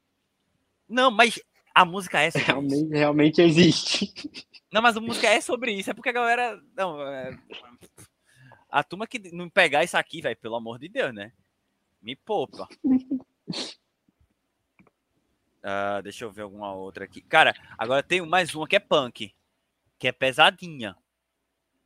[0.88, 1.38] Não, mas
[1.74, 2.50] a música é sobre isso.
[2.52, 4.12] Realmente, realmente existe.
[4.72, 5.90] Não, mas a música é sobre isso.
[5.90, 6.58] É porque a galera.
[6.74, 7.38] Não, é-
[8.72, 11.30] A turma que não pegar isso aqui, velho, pelo amor de Deus, né?
[12.00, 12.66] Me poupa.
[15.64, 17.20] Ah, deixa eu ver alguma outra aqui.
[17.20, 19.32] Cara, agora tem mais uma que é punk.
[19.96, 20.96] Que é pesadinha.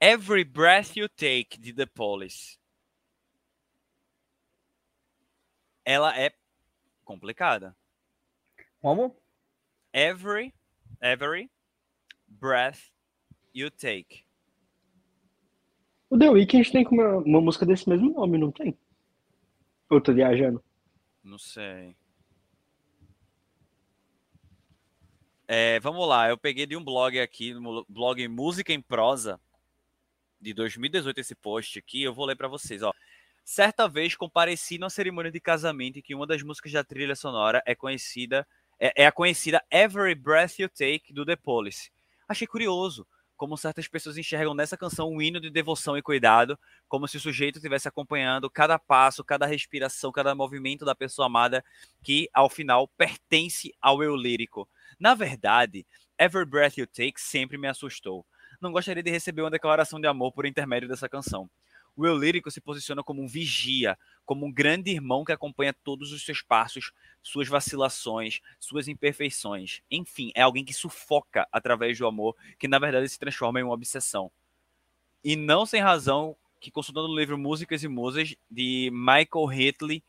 [0.01, 2.59] Every Breath You Take, de The Police.
[5.85, 6.33] Ela é
[7.05, 7.77] complicada.
[8.81, 9.15] Como?
[9.93, 10.55] Every,
[11.03, 11.51] every
[12.27, 12.91] breath
[13.53, 14.26] you take.
[16.09, 18.76] O The Weeknd tem uma, uma música desse mesmo nome, não tem?
[19.91, 20.62] Eu tô viajando.
[21.23, 21.97] Não sei.
[25.49, 29.41] É, vamos lá, eu peguei de um blog aqui, no blog Música em Prosa,
[30.41, 32.93] de 2018, esse post aqui, eu vou ler para vocês, ó.
[33.44, 37.62] Certa vez compareci numa cerimônia de casamento em que uma das músicas da trilha sonora
[37.65, 38.47] é conhecida,
[38.78, 41.93] é, é a conhecida Every Breath You Take do The Police.
[42.28, 43.07] Achei curioso
[43.37, 46.59] como certas pessoas enxergam nessa canção um hino de devoção e cuidado,
[46.89, 51.65] como se o sujeito estivesse acompanhando cada passo, cada respiração, cada movimento da pessoa amada,
[52.03, 54.69] que ao final pertence ao eu lírico.
[54.99, 55.87] Na verdade,
[56.19, 58.25] Every Breath You Take sempre me assustou.
[58.61, 61.51] Não gostaria de receber uma declaração de amor por intermédio dessa canção.
[61.97, 66.12] O eu lírico se posiciona como um vigia, como um grande irmão que acompanha todos
[66.12, 66.92] os seus passos,
[67.23, 69.81] suas vacilações, suas imperfeições.
[69.91, 73.73] Enfim, é alguém que sufoca através do amor, que na verdade se transforma em uma
[73.73, 74.31] obsessão.
[75.25, 80.05] E não sem razão que consultando o livro Músicas e Musas de Michael Hitley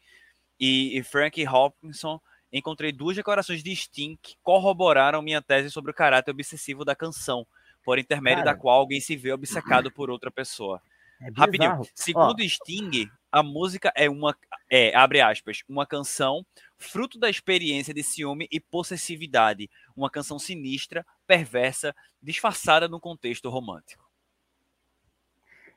[0.60, 2.20] e, e Frank Hopkinson,
[2.52, 7.46] encontrei duas declarações de Sting que corroboraram minha tese sobre o caráter obsessivo da canção,
[7.84, 8.56] por intermédio Cara.
[8.56, 10.82] da qual alguém se vê obcecado por outra pessoa.
[11.20, 14.36] É Rapidinho, segundo Sting, A música é uma,
[14.70, 16.46] é, abre aspas, uma canção
[16.78, 19.70] fruto da experiência de ciúme e possessividade.
[19.96, 24.08] Uma canção sinistra, perversa, disfarçada num contexto romântico.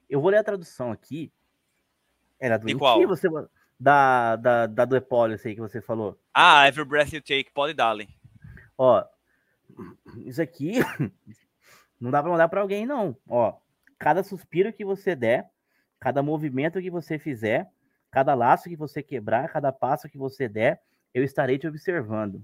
[0.09, 1.33] Eu vou ler a tradução aqui.
[2.39, 3.07] Era do De qual?
[3.07, 3.29] você
[3.79, 6.21] da, da, da do Epolius aí que você falou.
[6.35, 8.09] Ah, Every Breath You Take, pode darling.
[8.77, 9.03] Ó,
[10.27, 10.75] isso aqui
[11.99, 13.17] não dá pra mandar pra alguém, não.
[13.27, 13.59] Ó,
[14.01, 15.51] cada suspiro que você der,
[16.01, 17.71] cada movimento que você fizer,
[18.11, 20.81] cada laço que você quebrar, cada passo que você der,
[21.13, 22.43] eu estarei te observando.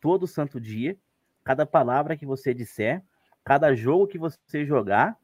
[0.00, 0.98] Todo santo dia,
[1.44, 3.02] cada palavra que você disser,
[3.44, 5.16] cada jogo que você jogar,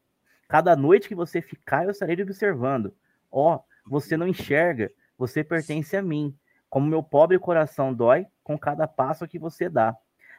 [0.47, 2.95] cada noite que você ficar, eu estarei te observando.
[3.31, 6.33] Ó, você não enxerga, você pertence a mim.
[6.71, 9.97] Como meu pobre coração dói com cada passo que você dá.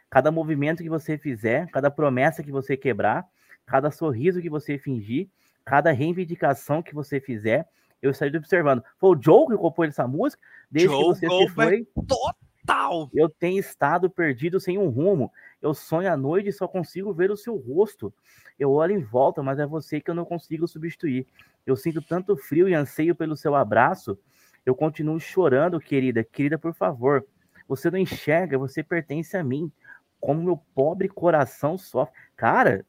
[0.10, 3.28] Cada movimento que você fizer, cada promessa que você quebrar,
[3.68, 5.28] cada sorriso que você fingir,
[5.64, 7.68] cada reivindicação que você fizer,
[8.02, 8.84] eu estarei observando.
[8.98, 10.42] Foi o Joe que compôs essa música?
[10.72, 13.10] Desde Joe que você se foi, Total!
[13.14, 15.32] eu tenho estado perdido sem um rumo.
[15.62, 18.14] Eu sonho à noite e só consigo ver o seu rosto.
[18.58, 21.28] Eu olho em volta, mas é você que eu não consigo substituir.
[21.66, 24.18] Eu sinto tanto frio e anseio pelo seu abraço.
[24.66, 26.24] Eu continuo chorando, querida.
[26.24, 27.26] Querida, por favor.
[27.68, 29.72] Você não enxerga, você pertence a mim.
[30.20, 32.14] Como meu pobre coração sofre.
[32.36, 32.86] Cara,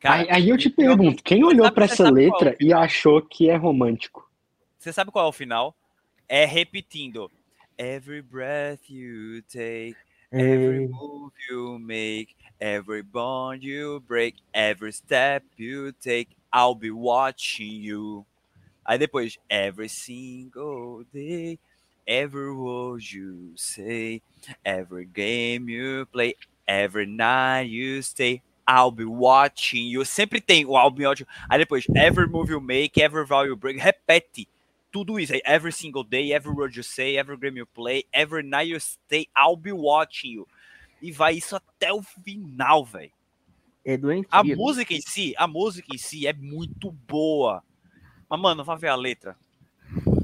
[0.00, 3.20] Cara, aí, aí eu te pergunto, quem olhou você essa qual letra é e achou
[3.20, 4.30] que é romântico?
[4.78, 5.74] Você sabe qual é o final?
[6.28, 7.30] É repetindo.
[7.76, 9.96] Every breath you take,
[10.32, 16.90] every é, move you make, every bond you break, every step you take, I'll be
[16.90, 18.26] watching you.
[18.84, 21.58] Aí depois, every single day,
[22.06, 24.22] every word you say,
[24.64, 26.34] every game you play,
[26.66, 30.04] every night you stay, I'll be watching you.
[30.04, 31.26] Sempre tem o I'll be watching.
[31.48, 34.46] Aí depois, every move you make, every vow you break, repete
[34.92, 35.40] tudo isso aí.
[35.46, 39.26] Every single day, every word you say, every game you play, every night you stay,
[39.36, 40.46] I'll be watching you.
[41.00, 43.12] E vai isso até o final, velho.
[43.88, 44.28] é doentio.
[44.30, 47.62] A música em si, a música em si é muito boa.
[48.28, 49.34] Mas, mano, vai ver a letra.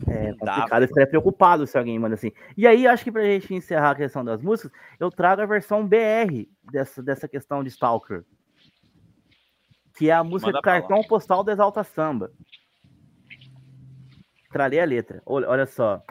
[0.06, 2.31] É complicado, eu ficaria preocupado se alguém manda assim.
[2.56, 5.86] E aí, acho que pra gente encerrar a questão das músicas, eu trago a versão
[5.86, 8.23] BR dessa, dessa questão de Stalker.
[9.97, 12.32] Que é a música Manda cartão postal do Exalta Samba.
[14.50, 15.23] Tralei a letra.
[15.24, 16.02] Olha, olha só.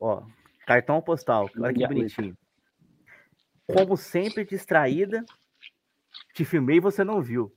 [0.00, 0.22] Ó,
[0.66, 1.48] cartão postal.
[1.58, 2.36] Olha que bonitinho.
[3.66, 5.24] Como sempre, distraída,
[6.34, 7.54] te filmei e você não viu.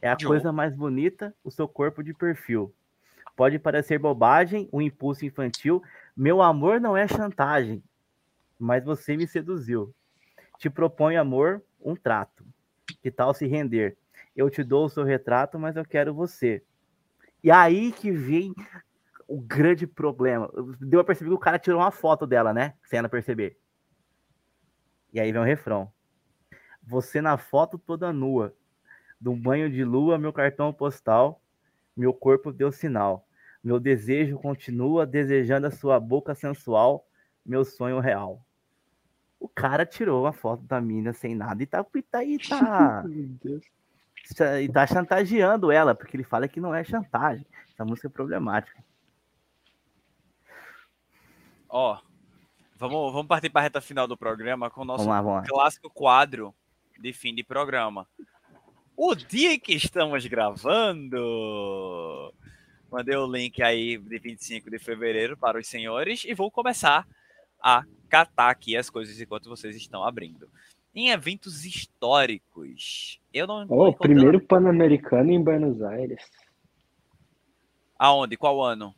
[0.00, 0.28] É a Joe.
[0.28, 2.74] coisa mais bonita, o seu corpo de perfil.
[3.36, 5.82] Pode parecer bobagem, um impulso infantil.
[6.16, 7.82] Meu amor não é chantagem,
[8.58, 9.94] mas você me seduziu.
[10.58, 12.44] Te proponho, amor, um trato.
[13.02, 13.96] Que tal se render?
[14.34, 16.62] Eu te dou o seu retrato, mas eu quero você.
[17.42, 18.54] E aí que vem
[19.26, 20.50] o grande problema.
[20.80, 22.74] Deu a perceber que o cara tirou uma foto dela, né?
[22.84, 23.58] Sem ela perceber.
[25.12, 25.92] E aí vem o refrão.
[26.82, 28.54] Você na foto toda nua,
[29.24, 31.42] um banho de lua, meu cartão postal,
[31.96, 33.28] meu corpo deu sinal.
[33.62, 37.06] Meu desejo continua desejando a sua boca sensual,
[37.44, 38.42] meu sonho real.
[39.40, 43.04] O cara tirou a foto da mina sem nada e tá, e tá, e tá,
[43.06, 43.64] Meu Deus.
[44.60, 47.46] e tá chantageando ela, porque ele fala que não é chantagem.
[47.72, 48.82] Essa música é problemática.
[51.68, 51.98] Ó,
[52.76, 55.42] vamos, vamos partir para a reta final do programa com o nosso Vamos lá, vamos
[55.42, 55.48] lá.
[55.48, 56.54] clássico quadro
[56.98, 58.06] de fim de programa.
[58.96, 61.14] O dia em que estamos gravando.
[62.90, 67.06] Mandei o link aí de 25 de fevereiro para os senhores e vou começar
[67.62, 70.48] a catar aqui as coisas enquanto vocês estão abrindo.
[70.94, 76.22] Em eventos históricos, eu não tô Ó, o encontrando- primeiro Pan-Americano em Buenos Aires.
[77.98, 78.36] Aonde?
[78.36, 78.94] Qual ano?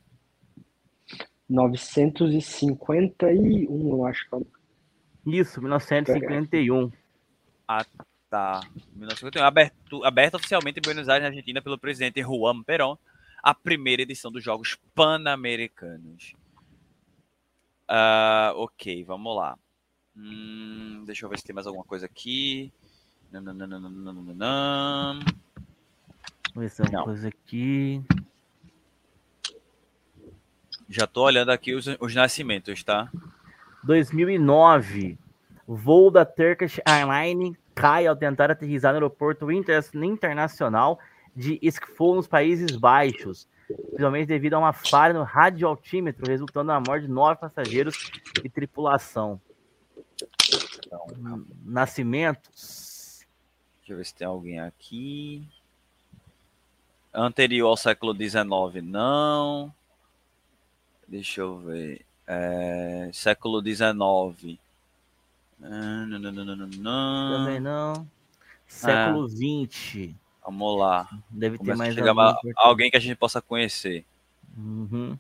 [1.49, 4.41] 951, eu acho que é.
[5.27, 6.91] Isso, 1951.
[8.31, 8.61] Tá.
[8.95, 12.97] 1951, aberto, aberto oficialmente em Buenos Aires, na Argentina, pelo presidente Juan Perón,
[13.43, 16.35] a primeira edição dos Jogos Pan-Americanos.
[17.93, 19.59] Ah, ok, vamos lá.
[20.17, 22.73] Hum, deixa eu ver se tem mais alguma coisa aqui.
[23.33, 23.81] Nananana.
[23.81, 25.25] Vamos
[26.57, 27.01] ver se tem Não.
[27.01, 28.01] uma coisa aqui.
[30.89, 33.11] Já tô olhando aqui os, os nascimentos, tá?
[33.83, 35.19] 2009.
[35.67, 40.99] Voo da Turkish Airlines cai ao tentar aterrissar no aeroporto inter- internacional
[41.35, 47.07] de Iskful, nos Países Baixos, principalmente devido a uma falha no radioaltímetro, resultando na morte
[47.07, 48.11] de nove passageiros
[48.43, 49.41] e tripulação.
[50.87, 51.07] Então,
[51.65, 53.27] Nascimentos.
[53.79, 55.49] Deixa eu ver se tem alguém aqui.
[57.13, 59.75] Anterior ao século XIX, não.
[61.09, 62.05] Deixa eu ver.
[62.27, 64.59] É, século XIX.
[65.63, 67.39] Ah, não, não, não, não, não.
[67.39, 68.07] Também não.
[68.67, 70.15] Século XX.
[70.51, 71.09] Vamos lá.
[71.31, 74.05] Deve ter Começa a mais chegar alguém alguém que a gente possa conhecer.
[74.57, 75.17] Uhum.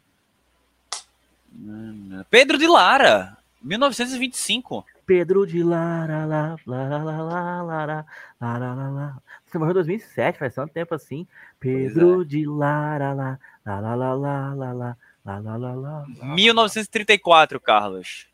[2.28, 4.84] Pedro de Lara, 1925.
[5.07, 9.18] Pedro de Lara, lá, lá, lá, lá, lá.
[9.47, 11.26] Você morreu em 2007, faz tanto tempo assim.
[11.59, 16.07] Pedro de Lara, lá, lá, lá, lá, lá, lá, lá, lá, lá, lá, lá.
[16.34, 18.26] 1934, Carlos.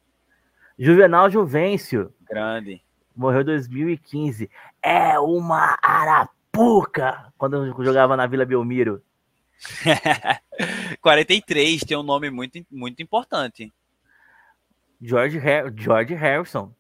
[0.79, 2.83] Juvenal Juvencio, Grande.
[3.17, 4.51] morreu em 2015.
[4.83, 5.79] É uma
[6.57, 7.33] arapuca!
[7.37, 9.03] Quando eu jogava na Vila Belmiro.
[11.01, 13.73] 43 tem um nome muito, muito importante.
[15.01, 16.73] George, Har George Harrison.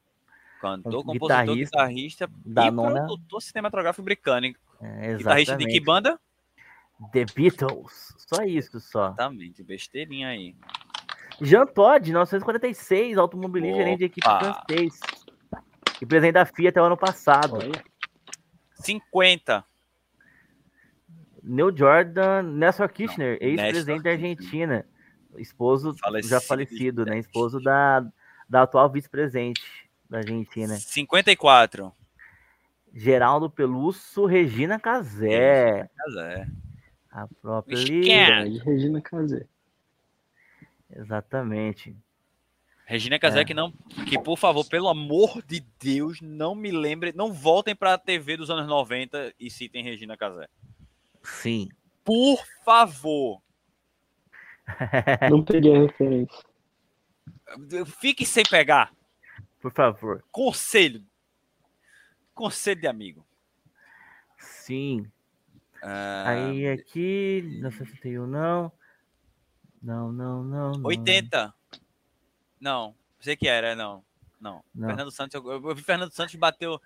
[0.60, 4.58] Cantor, compositor, guitarrista guitarrista da e nona- produtor cinematográfico britânico.
[4.80, 6.18] É, Guitarrista de que banda?
[7.12, 8.14] The Beatles.
[8.16, 9.08] Só isso, só.
[9.08, 10.54] Exatamente, besteirinha aí.
[11.40, 13.84] Jean Todt, 1946, automobilista, Opa!
[13.84, 15.00] gerente de equipe francês.
[16.00, 17.56] E presidente da FIA até o ano passado.
[17.56, 17.84] Olha,
[18.80, 19.64] 50.
[21.42, 24.84] Neil Jordan, Nelson Kirchner, ex-presidente da Argentina.
[25.38, 26.30] Esposo Falecido.
[26.30, 27.18] já falecido, né?
[27.18, 28.04] Esposo da,
[28.48, 29.62] da atual vice-presidente
[30.08, 30.74] da Argentina.
[30.74, 31.92] 54.
[32.92, 35.88] Geraldo Pelusso, Regina Casé.
[35.96, 36.46] Mas é.
[37.10, 39.46] A própria Regina Casé.
[40.90, 41.96] Exatamente.
[42.88, 43.44] Regina Casé, É.
[43.44, 43.72] que não.
[44.08, 47.12] Que, por favor, pelo amor de Deus, não me lembre.
[47.12, 50.48] Não voltem pra TV dos anos 90 e citem Regina Casé.
[51.22, 51.68] Sim.
[52.04, 53.42] Por favor.
[55.30, 56.44] Não peguei a referência.
[58.00, 58.92] Fique sem pegar.
[59.60, 60.24] Por favor.
[60.30, 61.04] Conselho.
[62.34, 63.26] Conselho de amigo.
[64.38, 65.10] Sim.
[65.82, 68.72] Ah, Aí aqui, não 61 não.
[69.82, 70.72] Não, não, não.
[70.72, 70.86] não.
[70.86, 71.54] 80.
[72.60, 72.94] Não.
[73.20, 74.02] Sei que era, não.
[74.40, 74.62] Não.
[74.74, 74.88] Não.
[74.88, 76.80] Fernando Santos, eu, eu vi Fernando Santos bateu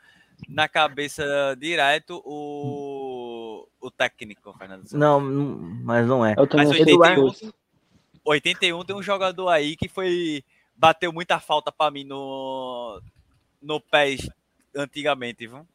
[0.49, 1.25] na cabeça
[1.59, 4.93] direto o, o técnico, Fernando Santos.
[4.93, 6.35] Não, mas não é.
[6.37, 7.53] Eu Mas acertei 81, todos.
[8.25, 10.45] 81 tem um jogador aí que foi.
[10.77, 13.01] Bateu muita falta pra mim no.
[13.61, 14.31] No PES
[14.75, 15.67] antigamente, viu?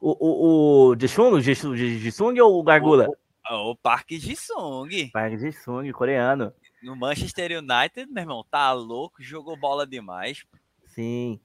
[0.00, 3.08] O, o, o Jisung, o Jisung, Jisung ou o Gargula?
[3.50, 5.10] O, o Park Ji-sung.
[5.12, 6.52] Park Jisung, coreano.
[6.82, 10.44] No Manchester United, meu irmão, tá louco, jogou bola demais.
[10.86, 11.40] Sim.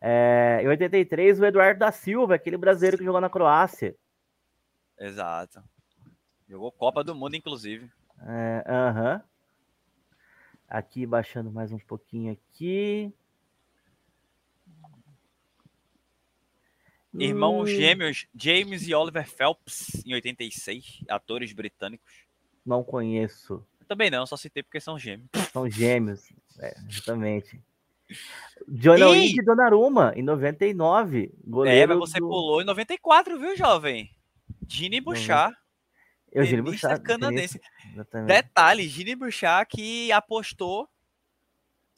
[0.00, 3.96] É, em 83, o Eduardo da Silva, aquele brasileiro que jogou na Croácia.
[4.98, 5.62] Exato.
[6.48, 7.90] Jogou Copa do Mundo, inclusive.
[8.22, 9.22] É, Aham.
[10.68, 13.12] Aqui, baixando mais um pouquinho aqui.
[17.18, 22.26] Irmãos Hum, gêmeos James e Oliver Phelps, em 86, atores britânicos.
[22.64, 23.64] Não conheço.
[23.86, 25.28] Eu também não, só citei porque são gêmeos.
[25.52, 26.24] São gêmeos.
[26.58, 27.60] É, exatamente.
[28.68, 28.96] John!
[28.96, 31.24] Luigi Donnarumma, em 99.
[31.24, 32.28] É, Goleiro mas você do...
[32.28, 34.10] pulou em 94, viu, jovem?
[34.68, 35.56] Gini Bouchard,
[36.32, 37.60] Eugênio tenista Bouchard, canadense.
[37.92, 38.28] Exatamente.
[38.28, 40.88] Detalhe, Gini Bouchard que apostou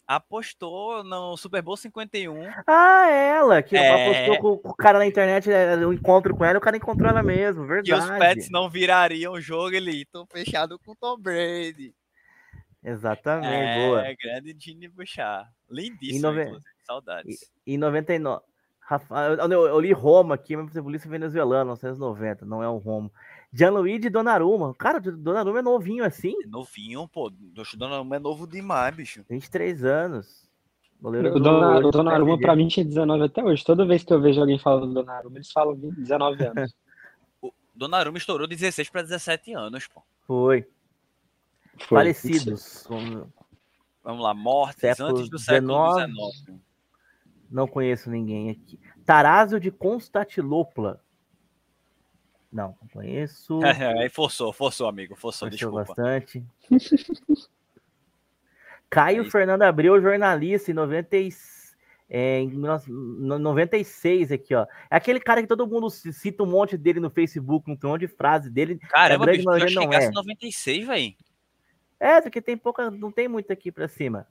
[0.09, 2.43] apostou no Super Bowl 51.
[2.67, 4.25] Ah, ela, que É.
[4.27, 7.11] apostou com, o cara na internet, é, o encontro com ela, e o cara encontrou
[7.11, 8.19] ela mesmo, Que os verdade.
[8.19, 11.95] Pets não virariam o jogo, ele tô fechado com o Tom Brady.
[12.83, 14.03] Exatamente, é, boa.
[14.19, 15.49] grande Gini Bouchard.
[15.71, 16.71] Lindíssimo, Em nove- inclusive.
[16.87, 17.51] Saudades.
[17.67, 18.43] Em 99.
[18.81, 23.11] Rafa, eu, eu- li Roma aqui, mas por polícia venezuelano, 1990, não é o Roma.
[23.53, 24.75] Gianluigi Donnarumma.
[24.75, 27.33] Cara, o Donnarumma é novinho assim, É Novinho, pô.
[27.57, 29.25] Estudando é novo demais, bicho.
[29.29, 30.47] 23 anos.
[31.01, 32.43] Goleiro O do o Donnarumma PSG.
[32.43, 33.65] pra mim tinha 19 até hoje.
[33.65, 36.75] Toda vez que eu vejo alguém falando do Donnarumma, eles falam 20, 19 anos.
[37.75, 40.03] Donnarumma estourou de 16 para 17 anos, pô.
[40.27, 40.67] Foi.
[41.79, 41.99] Foi.
[41.99, 42.85] Falecidos.
[42.89, 43.29] Vamos-
[44.03, 46.13] Vamos lá, mortes Século antes do século 19.
[46.43, 46.59] XIX.
[47.51, 48.79] Não conheço ninguém aqui.
[49.05, 51.01] Tarásio de Constantinopla.
[52.53, 53.61] Não, não conheço.
[54.01, 55.15] Aí forçou, forçou, amigo.
[55.17, 55.95] Forçou, Conheceu desculpa.
[55.95, 56.45] bastante.
[58.91, 59.31] Caio Aí.
[59.31, 61.29] Fernando Abreu, jornalista, em 90, e-
[62.09, 64.67] é, em 19 no- 96 aqui, ó.
[64.91, 68.01] É aquele cara que todo mundo ci- cita um monte dele no Facebook, um monte
[68.01, 68.79] de frase dele.
[68.79, 70.07] Caramba, grande bicho, maioria não é.
[70.07, 71.15] em 96, velho.
[72.01, 74.27] É, porque tem pouca, não tem muito aqui pra cima.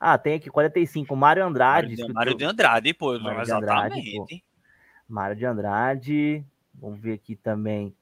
[0.00, 1.90] Ah, tem aqui 45, Mário Andrade.
[1.96, 3.16] Mário, de- Mário de Andrade, pô.
[3.20, 4.44] Mário de Andrade, exatamente.
[5.08, 6.44] Mário de Andrade.
[6.74, 7.94] Vamos ver aqui também.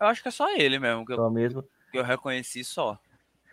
[0.00, 1.64] Eu acho que é só ele mesmo que eu, Só mesmo.
[1.90, 2.98] que eu reconheci só.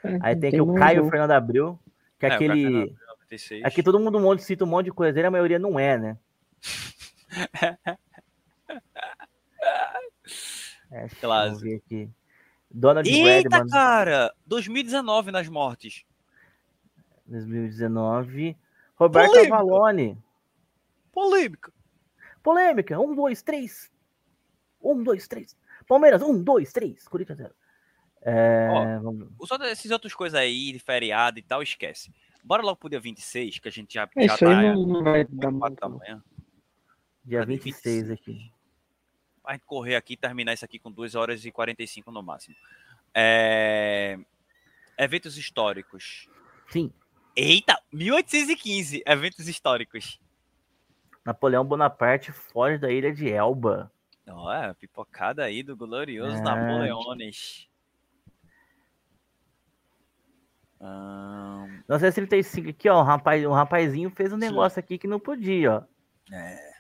[0.04, 1.10] É, Aí tem aqui o Caio.
[1.10, 1.80] Fernando Abreu,
[2.20, 2.64] que é, É, aquele.
[2.64, 2.98] Fernando Abreu,
[3.32, 3.64] 96.
[3.66, 5.98] Aqui todo mundo um monte, cita um monte de coisa dele, a maioria não é,
[5.98, 6.18] né?
[10.92, 11.60] É, Clássico.
[11.60, 12.10] Vamos ver aqui.
[12.70, 14.34] Donald Eita, Bradman, cara!
[14.46, 16.04] 2019 nas mortes.
[17.26, 18.58] 2019.
[18.96, 19.56] Roberto Polêmica.
[19.56, 20.18] Avalone.
[21.14, 21.74] Polêmica.
[22.44, 23.00] Polêmica.
[23.00, 23.92] Um, dois, três.
[24.82, 25.56] Um, dois, três.
[25.88, 27.08] Palmeiras, um, dois, três.
[27.08, 27.56] Corinthians zero.
[28.24, 32.14] É, vamos- Só desses outras coisas aí, de feriado e tal, esquece.
[32.44, 34.86] Bora logo pro dia 26, que a gente já, É, já isso tá aí não,
[34.86, 36.02] não vai dar 4 da muito.
[36.04, 36.24] manhã.
[37.24, 38.52] dia Cadê 26 aqui.
[39.44, 42.56] Vai correr aqui e terminar isso aqui com 2 horas e 45 no máximo.
[43.14, 44.18] É...
[44.98, 46.28] Eventos históricos.
[46.70, 46.92] Sim.
[47.36, 50.20] Eita, 1815, eventos históricos.
[51.26, 53.92] Napoleão Bonaparte foge da ilha de Elba.
[54.28, 56.42] Ó, é, pipocada aí do glorioso É.
[56.42, 57.68] Napoleones.
[60.80, 65.74] Ahn, 1935 aqui, ó, um, rapaz, um rapazinho fez um negócio aqui que não podia,
[65.78, 65.84] ó.
[66.34, 66.72] é,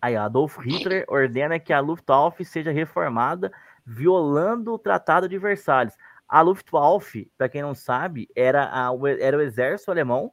[0.00, 3.50] Aí, ó, Adolf Hitler ordena que a Luftwaffe seja reformada,
[3.86, 5.96] violando o Tratado de Versalhes.
[6.28, 10.30] A Luftwaffe, para quem não sabe, era, a- o- era o exército alemão.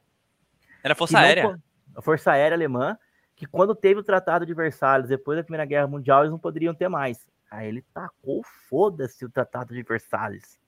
[0.84, 1.48] Era que Força não Aérea.
[1.48, 1.62] po-
[1.96, 2.98] A Força Aérea Alemã,
[3.34, 6.74] que quando teve o Tratado de Versalhes, depois da Primeira Guerra Mundial, eles não poderiam
[6.74, 7.26] ter mais.
[7.50, 10.60] Aí ele tacou, foda-se o Tratado de Versalhes.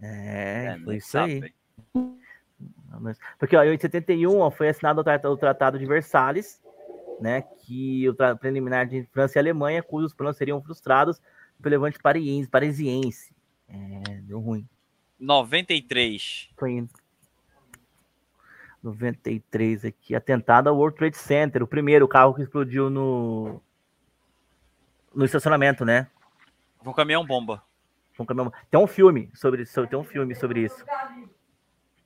[0.00, 1.54] É, É, foi isso sabe, aí.
[3.38, 6.60] Porque ó, em 81 ó, foi assinado o Tratado, o Tratado de Versalhes,
[7.20, 11.20] né, que o preliminar de França e Alemanha, cujos planos seriam frustrados
[11.60, 12.50] pelo levante parisiense.
[12.50, 13.34] parisiense.
[13.68, 14.68] É, deu ruim.
[15.18, 16.50] 93.
[16.58, 16.86] Foi.
[18.82, 23.60] 93 aqui, atentado ao World Trade Center, o primeiro carro que explodiu no
[25.14, 26.08] no estacionamento, né?
[26.84, 27.62] Um caminhão bomba.
[28.18, 30.84] Um caminhão- Tem um filme sobre isso, tem um filme sobre isso.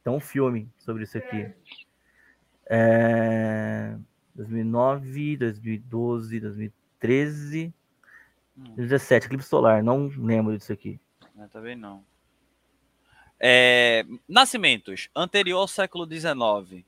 [0.02, 1.48] Tem um filme sobre isso aqui.
[2.68, 3.96] É...
[4.34, 7.72] 2009, 2012, 2013,
[8.58, 8.62] Hum.
[8.74, 10.98] 2017, eclipse solar, não lembro disso aqui.
[11.34, 12.02] Não, também não.
[13.38, 15.08] É, nascimentos.
[15.14, 16.84] Anterior ao século XIX.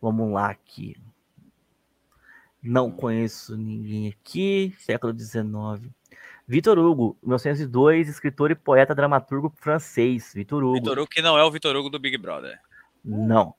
[0.00, 0.96] Vamos lá aqui.
[2.62, 4.74] Não conheço ninguém aqui.
[4.78, 5.90] Século XIX.
[6.46, 10.32] Vitor Hugo, 1902, escritor e poeta dramaturgo francês.
[10.34, 10.74] Vitor Hugo.
[10.74, 12.60] Vitor Hugo, que não é o Vitor Hugo do Big Brother.
[13.04, 13.54] Não.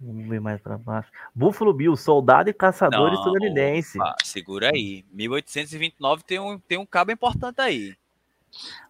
[0.00, 1.10] Vamos ver mais para baixo.
[1.32, 4.00] Buffalo Bill, soldado e caçador Não, estadunidense.
[4.00, 5.04] opa, segura aí.
[5.12, 7.96] 1829 tem um, tem um cabo importante aí.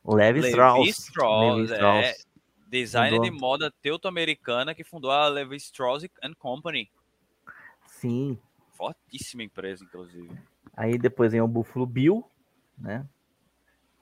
[0.05, 0.89] Levi Levi Strauss.
[0.99, 1.77] Strauss, Levi é.
[1.77, 2.27] Strauss.
[2.69, 3.25] Designer Fundou.
[3.25, 6.91] de moda teuto-americana que fundou a Levi Strauss and Company.
[7.87, 8.39] Sim.
[8.73, 10.31] Fortíssima empresa, inclusive.
[10.75, 12.25] Aí depois vem o Buffalo Bill,
[12.79, 13.07] né?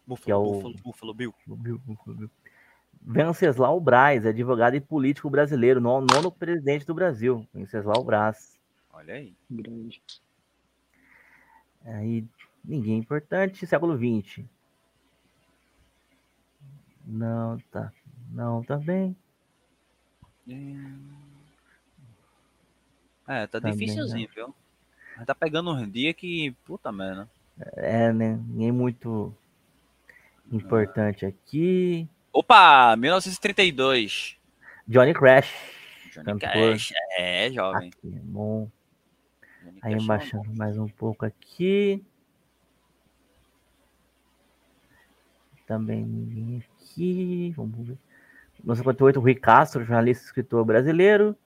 [0.07, 1.35] Buffalo, Que é o- Buffalo, Buffalo Bill.
[1.49, 2.31] O Bill, Buffalo Bill.
[3.03, 7.47] Venceslau Braz, advogado e político brasileiro, no- nono presidente do Brasil.
[7.53, 8.59] Venceslau Braz.
[8.93, 9.35] Olha aí.
[9.51, 10.01] Grande.
[11.85, 12.25] Aí,
[12.65, 14.45] ninguém importante, século XX.
[17.11, 17.93] Não, tá.
[18.31, 19.17] Não, também.
[23.27, 24.55] É, tá Também, difícilzinho, viu?
[25.17, 26.53] Mas tá pegando uns dias que.
[26.65, 27.29] Puta merda.
[27.77, 28.41] É, né?
[28.47, 29.35] Ninguém muito
[30.53, 32.09] importante aqui.
[32.33, 32.95] Opa!
[32.97, 34.37] 1932.
[34.87, 35.53] Johnny Crash.
[36.13, 36.73] Johnny Cantor.
[36.73, 36.93] Cash.
[37.19, 37.89] É, jovem.
[37.89, 38.71] Aqui, bom.
[39.63, 42.05] Johnny Aí é embaixando mais um pouco aqui.
[45.67, 47.53] Também ninguém aqui.
[47.57, 47.99] Vamos ver.
[48.59, 51.37] 1958, Rui Castro, jornalista e escritor brasileiro.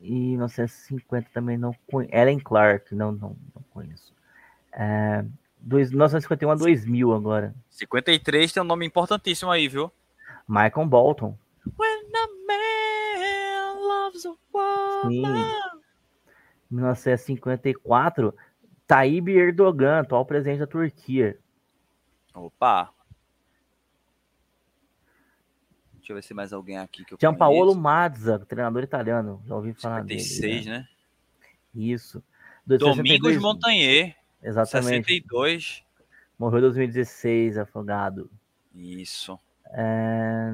[0.00, 2.14] E 1950 também não conheço.
[2.14, 4.14] Ellen Clark, não, não, não conheço.
[4.72, 5.24] É,
[5.58, 7.54] dois, 1951 a 2000 agora.
[7.68, 9.92] 53 tem um nome importantíssimo aí, viu?
[10.48, 11.36] Michael Bolton.
[11.78, 15.10] When a man loves a woman.
[15.10, 15.80] Sim.
[16.70, 18.34] 1954,
[18.86, 21.36] Tayyip Erdogan, atual presidente da Turquia.
[22.34, 22.90] Opa!
[26.10, 27.72] Deixa eu ver se mais alguém aqui que eu Gianpaolo.
[27.72, 29.40] Mazza, treinador italiano.
[29.46, 30.18] Já ouvi falar dele.
[30.18, 30.78] 56, né?
[30.78, 30.88] né?
[31.72, 32.22] Isso.
[32.66, 35.06] Domingos 62, Montagnier, Exatamente.
[35.06, 35.84] 62.
[36.36, 38.28] Morreu em 2016, afogado.
[38.74, 39.38] Isso.
[39.66, 40.52] É,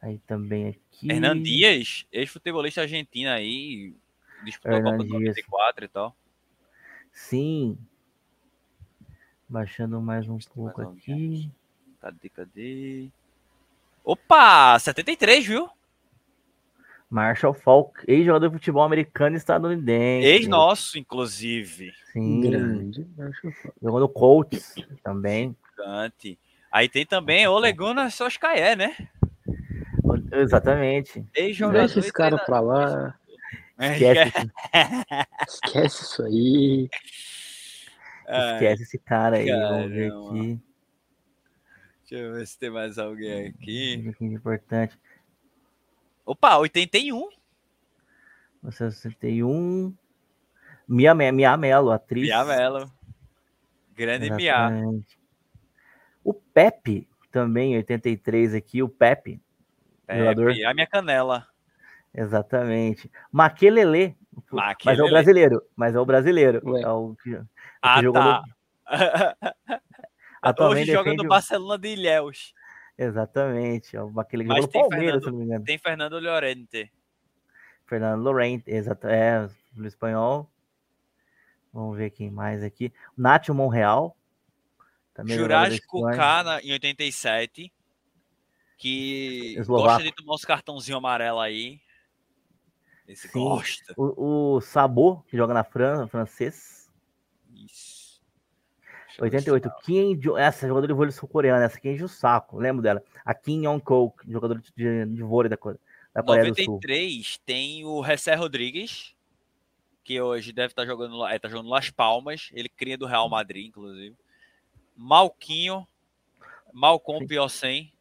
[0.00, 1.10] Aí também aqui.
[1.10, 3.94] Hernan Dias, ex-futebolista argentino aí,
[4.42, 5.36] disputou a Hernan Copa de Dias.
[5.36, 6.16] 94 e tal.
[7.12, 7.78] Sim.
[9.46, 11.61] Baixando mais um pouco alguém aqui.
[12.02, 13.08] Cadê, cadê?
[14.04, 14.76] Opa!
[14.78, 15.70] 73, viu?
[17.08, 20.26] Marshall Falk, ex-jogador de futebol americano e estadunidense.
[20.26, 21.92] Ex-nosso, inclusive.
[22.12, 22.40] Sim.
[22.40, 23.06] Grande.
[23.20, 24.74] Acho que- Jogou no Colts
[25.04, 25.54] também.
[25.78, 26.38] Gigante.
[26.72, 28.96] Aí tem também Ole Gunnar Solskjaer, né?
[30.32, 31.24] Exatamente.
[31.34, 31.80] Ex-jogador.
[31.86, 33.14] Deixa esse cara pra lá.
[33.78, 34.32] Esquece,
[35.48, 36.88] Esquece isso aí.
[38.26, 39.50] Ai, esquece esse cara aí.
[39.50, 40.30] Vamos ver caramba.
[40.40, 40.60] aqui.
[42.12, 44.12] Deixa eu ver se tem mais alguém aqui.
[44.18, 45.00] Que é importante.
[46.26, 47.30] Opa, 81.
[48.70, 49.94] 61.
[50.86, 52.24] Mia, Me- Mia Mello, atriz.
[52.28, 52.92] Mia Mello.
[53.96, 54.52] Grande Mia.
[54.68, 55.18] Exatamente.
[56.22, 59.40] O Pepe, também, 83 aqui, o Pepe.
[60.06, 60.50] Jogador.
[60.54, 61.46] É, a minha canela.
[62.12, 63.10] Exatamente.
[63.32, 64.14] Maquelele.
[64.50, 65.02] Mas é Maquelele.
[65.02, 65.62] o brasileiro.
[65.74, 66.60] Mas é o brasileiro.
[66.62, 66.82] Ué.
[66.82, 67.48] É o que, o que
[67.80, 68.42] Ah, jogou tá.
[70.42, 72.52] atualmente Hoje joga no o- Barcelona de Ilhéus.
[72.98, 73.96] Exatamente.
[73.96, 75.64] É o Maquelele Mas tem Palmeiras, Fernando- se não me engano.
[75.64, 76.92] Tem Fernando Llorente.
[77.86, 79.06] Fernando Lorente, exato.
[79.06, 80.50] É, no espanhol.
[81.72, 82.92] Vamos ver quem mais aqui.
[83.16, 84.16] Nacho Monreal.
[85.14, 86.16] Também jogador da Jurássico Espanha.
[86.16, 87.72] K na- em 87.
[88.78, 89.88] Que Eslovaco.
[89.88, 91.80] gosta de tomar uns cartãozinhos amarelos aí.
[93.06, 93.38] Esse Sim.
[93.40, 93.94] gosta.
[93.96, 96.90] O, o Sabot, que joga na França, francês.
[97.54, 98.20] Isso.
[98.82, 99.68] Deixa eu ver se 88.
[99.68, 99.76] tá.
[99.82, 103.02] Kim Jo- essa jogadora de vôlei sul-coreana, essa aqui enche o saco, lembro dela.
[103.24, 105.56] A Kim Yong-ko, jogador de, de, vôlei da,
[106.14, 106.74] da Coreia do Sul.
[106.74, 109.14] 93 tem o Recé Rodrigues,
[110.04, 112.50] que hoje deve estar jogando, lá- é, tá jogando Las Palmas.
[112.52, 114.16] Ele cria do Real Madrid, inclusive.
[114.96, 115.86] Malquinho,
[116.72, 117.26] Malcom Sim.
[117.26, 117.92] Piocem.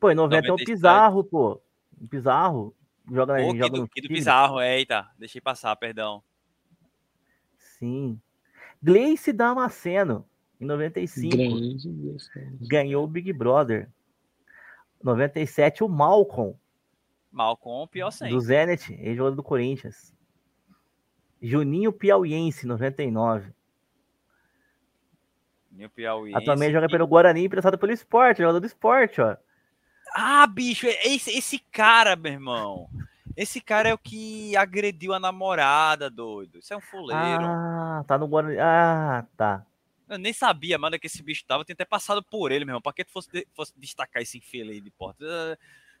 [0.00, 0.66] Pô, em 90 é o 97.
[0.72, 1.60] Pizarro, pô.
[2.10, 2.74] Pizarro
[3.10, 4.08] joga, Pô, que joga do, no que do.
[4.08, 6.22] Pizarro, eita, deixei passar, perdão.
[7.58, 8.20] Sim.
[8.84, 10.28] Gleice Damasceno,
[10.60, 11.34] em 95.
[11.34, 12.68] Grande.
[12.68, 13.88] Ganhou o Big Brother.
[15.02, 16.54] 97, o Malcolm,
[17.32, 18.30] Malcom Piocem.
[18.30, 20.14] do Zenit, ex-jogador do Corinthians.
[21.40, 23.52] Juninho Piauiense, 99.
[25.70, 26.34] Meu Piauí.
[26.34, 29.36] Atualmente joga pelo Guarani, emprestado pelo esporte, jogador do esporte, ó.
[30.14, 32.88] Ah, bicho, é esse, esse cara, meu irmão.
[33.36, 36.58] Esse cara é o que agrediu a namorada, doido.
[36.58, 37.44] Isso é um fuleiro.
[37.44, 38.58] Ah, tá no Guarani.
[38.58, 39.66] Ah, tá.
[40.08, 41.62] Eu nem sabia, mano, que esse bicho tava.
[41.62, 42.82] Eu tinha até passado por ele, meu irmão.
[42.82, 45.24] Pra que tu fosse, de- fosse destacar esse infeliz aí de porta?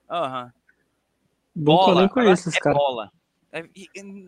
[0.08, 0.52] Ah, Aham.
[1.56, 2.00] Bom que eu Bola.
[2.00, 2.78] nem conheço esses é caras.
[2.78, 3.12] bola.
[3.52, 3.64] É,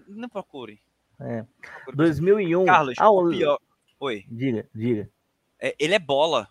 [0.08, 0.80] não procure.
[1.20, 1.44] É.
[1.60, 1.96] Procure.
[1.96, 2.64] 2001.
[2.64, 3.30] Carlos, ah, o o...
[3.30, 3.58] pior.
[3.98, 4.24] Oi.
[4.30, 5.10] Diga, diga.
[5.60, 6.48] É, ele é bola.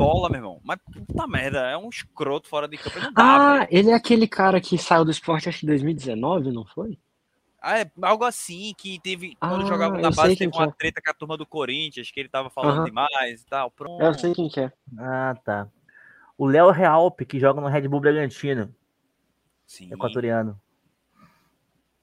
[0.00, 0.60] Bola, meu irmão.
[0.64, 2.96] Mas puta merda, é um escroto fora de campo.
[2.98, 3.68] Ele Não dá, Ah, velho.
[3.70, 6.98] ele é aquele cara que saiu do esporte acho que em 2019, não foi?
[7.60, 9.36] Ah, é algo assim, que teve.
[9.38, 10.76] Quando Ah, jogava na base, teve uma que é.
[10.78, 12.84] treta com a turma do Corinthians, que ele tava falando Aham.
[12.84, 13.70] demais e tal.
[13.70, 14.02] Pronto.
[14.02, 14.72] Eu sei quem que é.
[14.98, 15.68] Ah, tá.
[16.38, 18.74] O Léo Realpe, que joga no Red Bull Bragantino,
[19.66, 19.92] Sim.
[19.92, 20.58] equatoriano.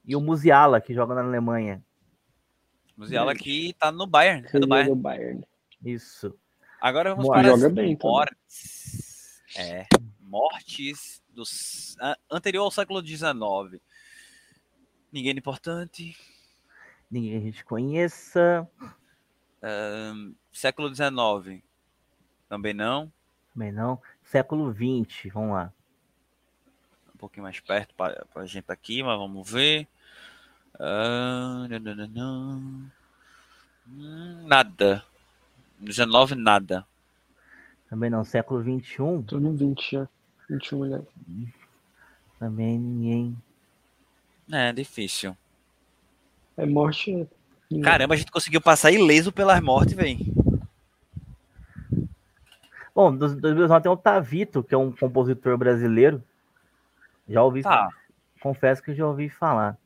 [0.05, 1.83] E o Musiala, que joga na Alemanha.
[2.95, 4.47] Musiala aqui tá no Bayern.
[4.53, 5.43] É do Bayern.
[5.83, 6.37] Isso.
[6.79, 7.97] Agora vamos para as bem também.
[8.01, 9.41] mortes.
[9.55, 9.87] É,
[10.19, 13.81] mortes dos, a- anterior ao século XIX.
[15.11, 16.15] Ninguém importante.
[17.09, 18.67] Ninguém a gente conheça.
[19.61, 21.63] Ahn, século XIX.
[22.49, 23.11] Também não.
[23.53, 23.99] Também não.
[24.23, 25.73] Século XX, vamos lá.
[27.13, 29.87] Um pouquinho mais perto para a gente aqui, mas vamos ver.
[30.79, 32.91] Ah, nananana.
[33.87, 35.03] Hum, nada.
[35.79, 36.85] 19, nada.
[37.89, 38.23] Também não.
[38.23, 40.07] Século XXI, Tô no 20 já.
[40.49, 41.01] 21 já.
[42.39, 43.37] também ninguém.
[44.51, 45.35] É difícil.
[46.55, 47.27] É morte.
[47.71, 50.17] é- Caramba, a gente conseguiu passar ileso pelas mortes, velho.
[52.95, 56.23] Bom, dos 2009 tem o Tavito, que é um compositor brasileiro.
[57.29, 57.89] Já ouvi Tá.
[58.41, 59.77] confesso que já ouvi falar.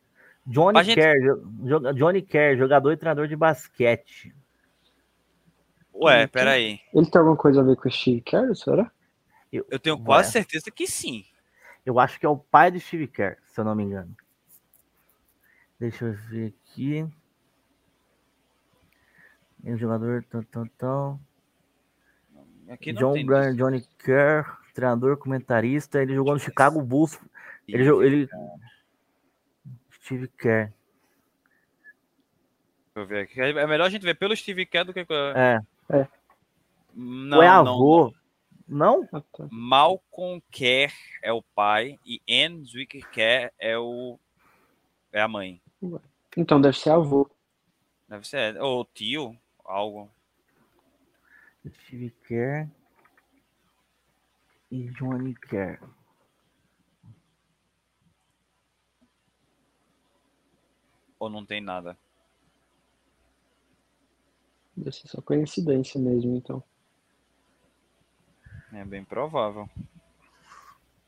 [0.45, 4.33] Johnny gente- Kerr, Johnny Kerr, jogador e treinador de basquete.
[5.93, 6.79] Ué, peraí.
[6.93, 8.91] Ele tem alguma coisa a ver com o Steve Kerr, será?
[9.51, 10.03] Eu tenho Ué.
[10.05, 11.25] quase certeza que sim.
[11.85, 14.15] Eu acho que é o pai do Steve Kerr, se eu não me engano.
[15.79, 17.07] Deixa eu ver aqui.
[19.63, 21.19] Tem um jogador tal, tal, tal.
[22.69, 23.25] Aqui não John.
[23.25, 26.01] Bryan, Johnny Kerr, treinador, comentarista.
[26.01, 27.19] Ele jogou no Chicago Bulls.
[27.67, 28.29] Ele, jogou- ele...
[30.03, 30.71] Steve Kerr.
[32.93, 33.41] Deixa eu ver aqui.
[33.41, 35.05] É melhor a gente ver pelo Steve Kerr do que.
[35.35, 35.59] É.
[36.93, 38.13] Não, Ou é não, avô?
[38.67, 39.05] Não?
[39.07, 39.23] Tá.
[39.49, 44.19] Malcolm Kerr é o pai e Anne Zwicker Kerr é o
[45.11, 45.61] é a mãe.
[46.37, 47.29] Então deve ser avô.
[48.07, 50.09] Deve ser ou tio, algo.
[51.69, 52.69] Steve Kerr.
[54.71, 55.81] E Johnny Kerr.
[61.19, 61.97] Ou não tem nada.
[64.75, 66.63] Deve ser só coincidência mesmo, então.
[68.73, 69.69] É bem provável.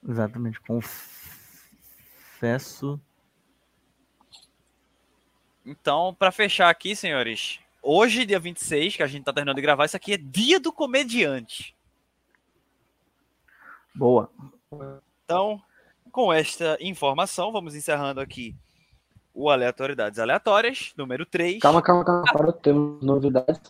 [0.08, 0.60] Exatamente.
[0.60, 0.92] Confesso
[5.66, 9.86] Então, pra fechar aqui, senhores, hoje, dia 26, que a gente tá terminando de gravar,
[9.86, 11.74] isso aqui é dia do comediante.
[13.96, 14.30] Boa.
[15.24, 15.64] Então,
[16.12, 18.54] com esta informação, vamos encerrando aqui
[19.34, 21.60] o Aleatoriedades Aleatórias, número 3.
[21.60, 22.24] Calma, calma, calma.
[22.32, 23.62] Para, temos novidades.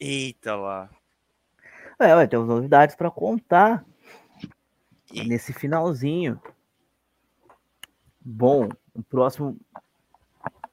[0.00, 0.90] Eita lá.
[1.98, 3.84] É, ué, temos novidades pra contar
[5.12, 6.40] E- nesse finalzinho.
[8.20, 9.58] Bom, o próximo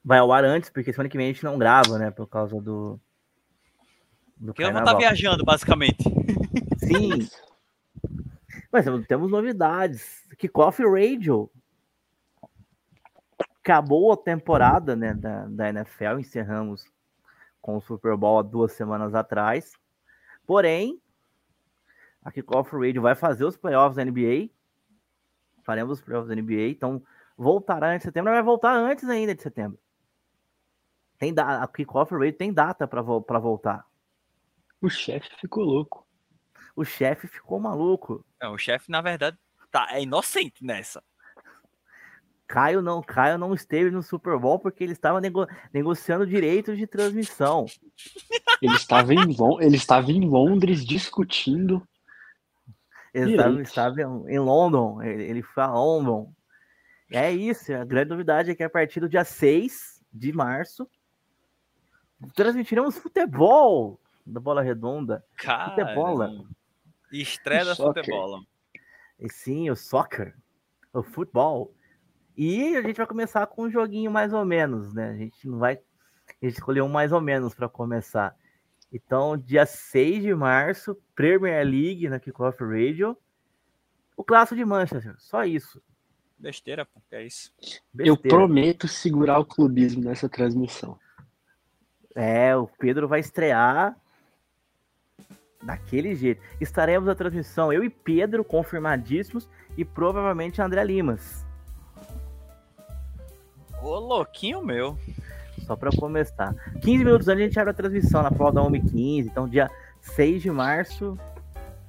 [0.04, 2.10] vai ao ar antes, porque semana que vem a gente não grava, né?
[2.12, 3.00] Por causa do.
[4.38, 5.00] Do Porque eu não tá carnaval.
[5.02, 6.04] viajando, basicamente.
[6.78, 7.28] Sim.
[8.72, 10.24] Mas temos- temos novidades.
[10.38, 11.52] Kickoff Radio.
[13.70, 16.84] Acabou a temporada né, da, da NFL, encerramos
[17.62, 19.74] com o Super Bowl há duas semanas atrás.
[20.44, 21.00] Porém,
[22.24, 24.50] a Kickoff Radio vai fazer os playoffs da NBA.
[25.62, 27.04] Faremos os playoffs da NBA, então
[27.38, 29.78] voltará antes de setembro, mas vai voltar antes ainda de setembro.
[31.20, 33.86] Tem da, a Kickoff Radio tem data para voltar.
[34.82, 36.08] O chefe ficou louco.
[36.76, 38.26] O chefe ficou maluco.
[38.42, 39.38] Não, o chefe, na verdade,
[39.70, 41.04] tá, é inocente nessa.
[42.50, 46.88] Caio não, Caio não esteve no Super Bowl porque ele estava nego- negociando direitos de
[46.88, 47.68] transmissão.
[48.60, 51.88] Ele estava em, Lon- ele estava em Londres discutindo.
[53.14, 56.34] Ele estava, estava em em London, ele, ele foi a London.
[57.12, 60.90] E é isso, a grande novidade é que a partir do dia 6 de março
[62.36, 65.24] transmitiremos futebol da bola redonda.
[65.38, 65.70] Cara.
[65.70, 66.46] Futebola.
[67.12, 68.40] Estreia da futebola.
[69.20, 70.36] E sim, o soccer,
[70.92, 71.76] o futebol.
[72.42, 75.10] E a gente vai começar com um joguinho mais ou menos, né?
[75.10, 75.74] A gente não vai.
[75.74, 78.34] A gente escolheu um mais ou menos para começar.
[78.94, 83.18] Então, dia 6 de março, Premier League na Kickoff Radio.
[84.16, 85.84] O clássico de Manchester, só isso.
[86.38, 87.52] Besteira, pô, é isso.
[87.94, 88.38] Eu Besteira.
[88.38, 90.98] prometo segurar o clubismo nessa transmissão.
[92.16, 94.00] É, o Pedro vai estrear
[95.62, 96.42] daquele jeito.
[96.62, 101.49] Estaremos na transmissão, eu e Pedro, confirmadíssimos, e provavelmente André Limas.
[103.82, 104.98] Ô, louquinho meu.
[105.66, 106.54] Só para começar.
[106.82, 109.26] 15 minutos antes a gente abre a transmissão na prova da 1h15.
[109.28, 109.70] Então, dia
[110.02, 111.18] 6 de março,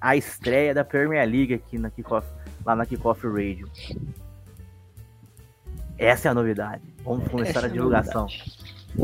[0.00, 2.26] a estreia da Premier League aqui na Kickoff,
[2.64, 3.70] lá na Kickoff Radio.
[5.98, 6.82] Essa é a novidade.
[7.04, 8.22] Vamos começar Essa a é divulgação.
[8.22, 8.58] novidade.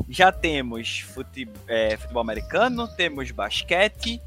[0.08, 4.20] Já temos fute- é, futebol americano, temos basquete.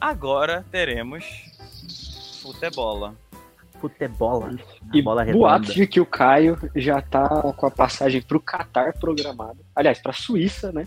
[0.00, 1.24] Agora teremos
[2.42, 3.14] futebola.
[3.88, 4.50] Futebola.
[4.94, 5.60] E bola redonda.
[5.60, 9.58] de que o Caio já tá com a passagem pro Catar programada.
[9.76, 10.86] Aliás, pra Suíça, né?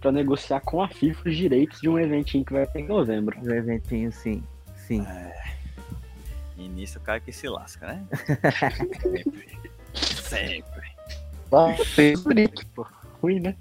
[0.00, 3.38] Pra negociar com a FIFA os direitos de um eventinho que vai ter em novembro.
[3.40, 4.42] Um eventinho, sim.
[4.74, 5.06] Sim.
[6.56, 8.04] E nisso o cara que se lasca, né?
[9.94, 10.94] Sempre.
[11.94, 12.50] Sempre.
[12.74, 12.84] Pô.
[13.22, 13.54] Ruim, né?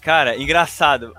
[0.00, 1.14] Cara, engraçado.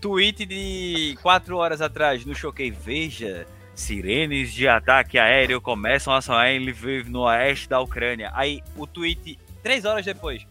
[0.00, 2.70] Tweet de 4 horas atrás no Choquei.
[2.70, 8.30] Veja, sirenes de ataque aéreo começam a soar em Lviv, no oeste da Ucrânia.
[8.34, 10.46] Aí o tweet, 3 horas depois.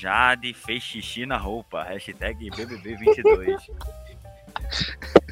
[0.00, 1.82] Jade fez xixi na roupa.
[1.82, 3.58] Hashtag BBB22.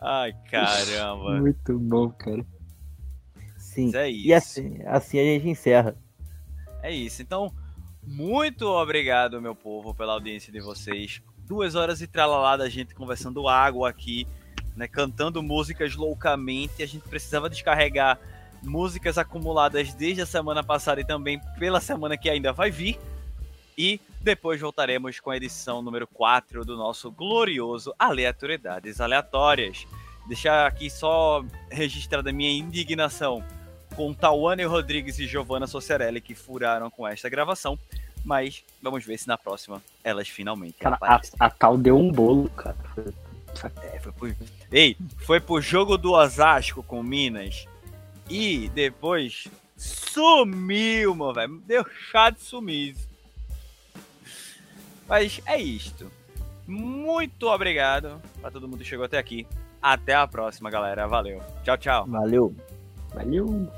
[0.00, 1.40] Ai, caramba.
[1.40, 2.44] Muito bom, cara.
[3.56, 3.86] Sim.
[3.86, 4.34] Mas é E isso.
[4.34, 5.96] assim, assim a gente encerra.
[6.82, 7.20] É isso.
[7.22, 7.52] Então,
[8.06, 11.20] muito obrigado, meu povo, pela audiência de vocês.
[11.48, 14.26] Duas horas e tralalá da gente conversando água aqui,
[14.76, 14.86] né?
[14.86, 16.82] Cantando músicas loucamente.
[16.82, 18.18] A gente precisava descarregar
[18.62, 22.98] músicas acumuladas desde a semana passada e também pela semana que ainda vai vir.
[23.76, 29.86] E depois voltaremos com a edição número 4 do nosso glorioso Aleatoriedades Aleatórias.
[30.26, 33.42] Deixar aqui só registrada a minha indignação
[33.96, 37.78] com Tawane Rodrigues e Giovanna Socerelli que furaram com esta gravação.
[38.24, 41.34] Mas vamos ver se na próxima elas finalmente Cara, a, aparecem.
[41.38, 42.76] a tal deu um bolo, cara.
[43.82, 44.36] É, foi pro...
[44.70, 47.66] Ei, foi pro jogo do Osasco com Minas.
[48.28, 51.62] E depois sumiu, meu velho.
[51.66, 53.08] Deu chá de sumiço.
[55.08, 56.10] Mas é isto.
[56.66, 59.46] Muito obrigado pra todo mundo que chegou até aqui.
[59.80, 61.06] Até a próxima, galera.
[61.06, 61.40] Valeu.
[61.64, 62.06] Tchau, tchau.
[62.06, 62.54] Valeu.
[63.14, 63.72] Valeu.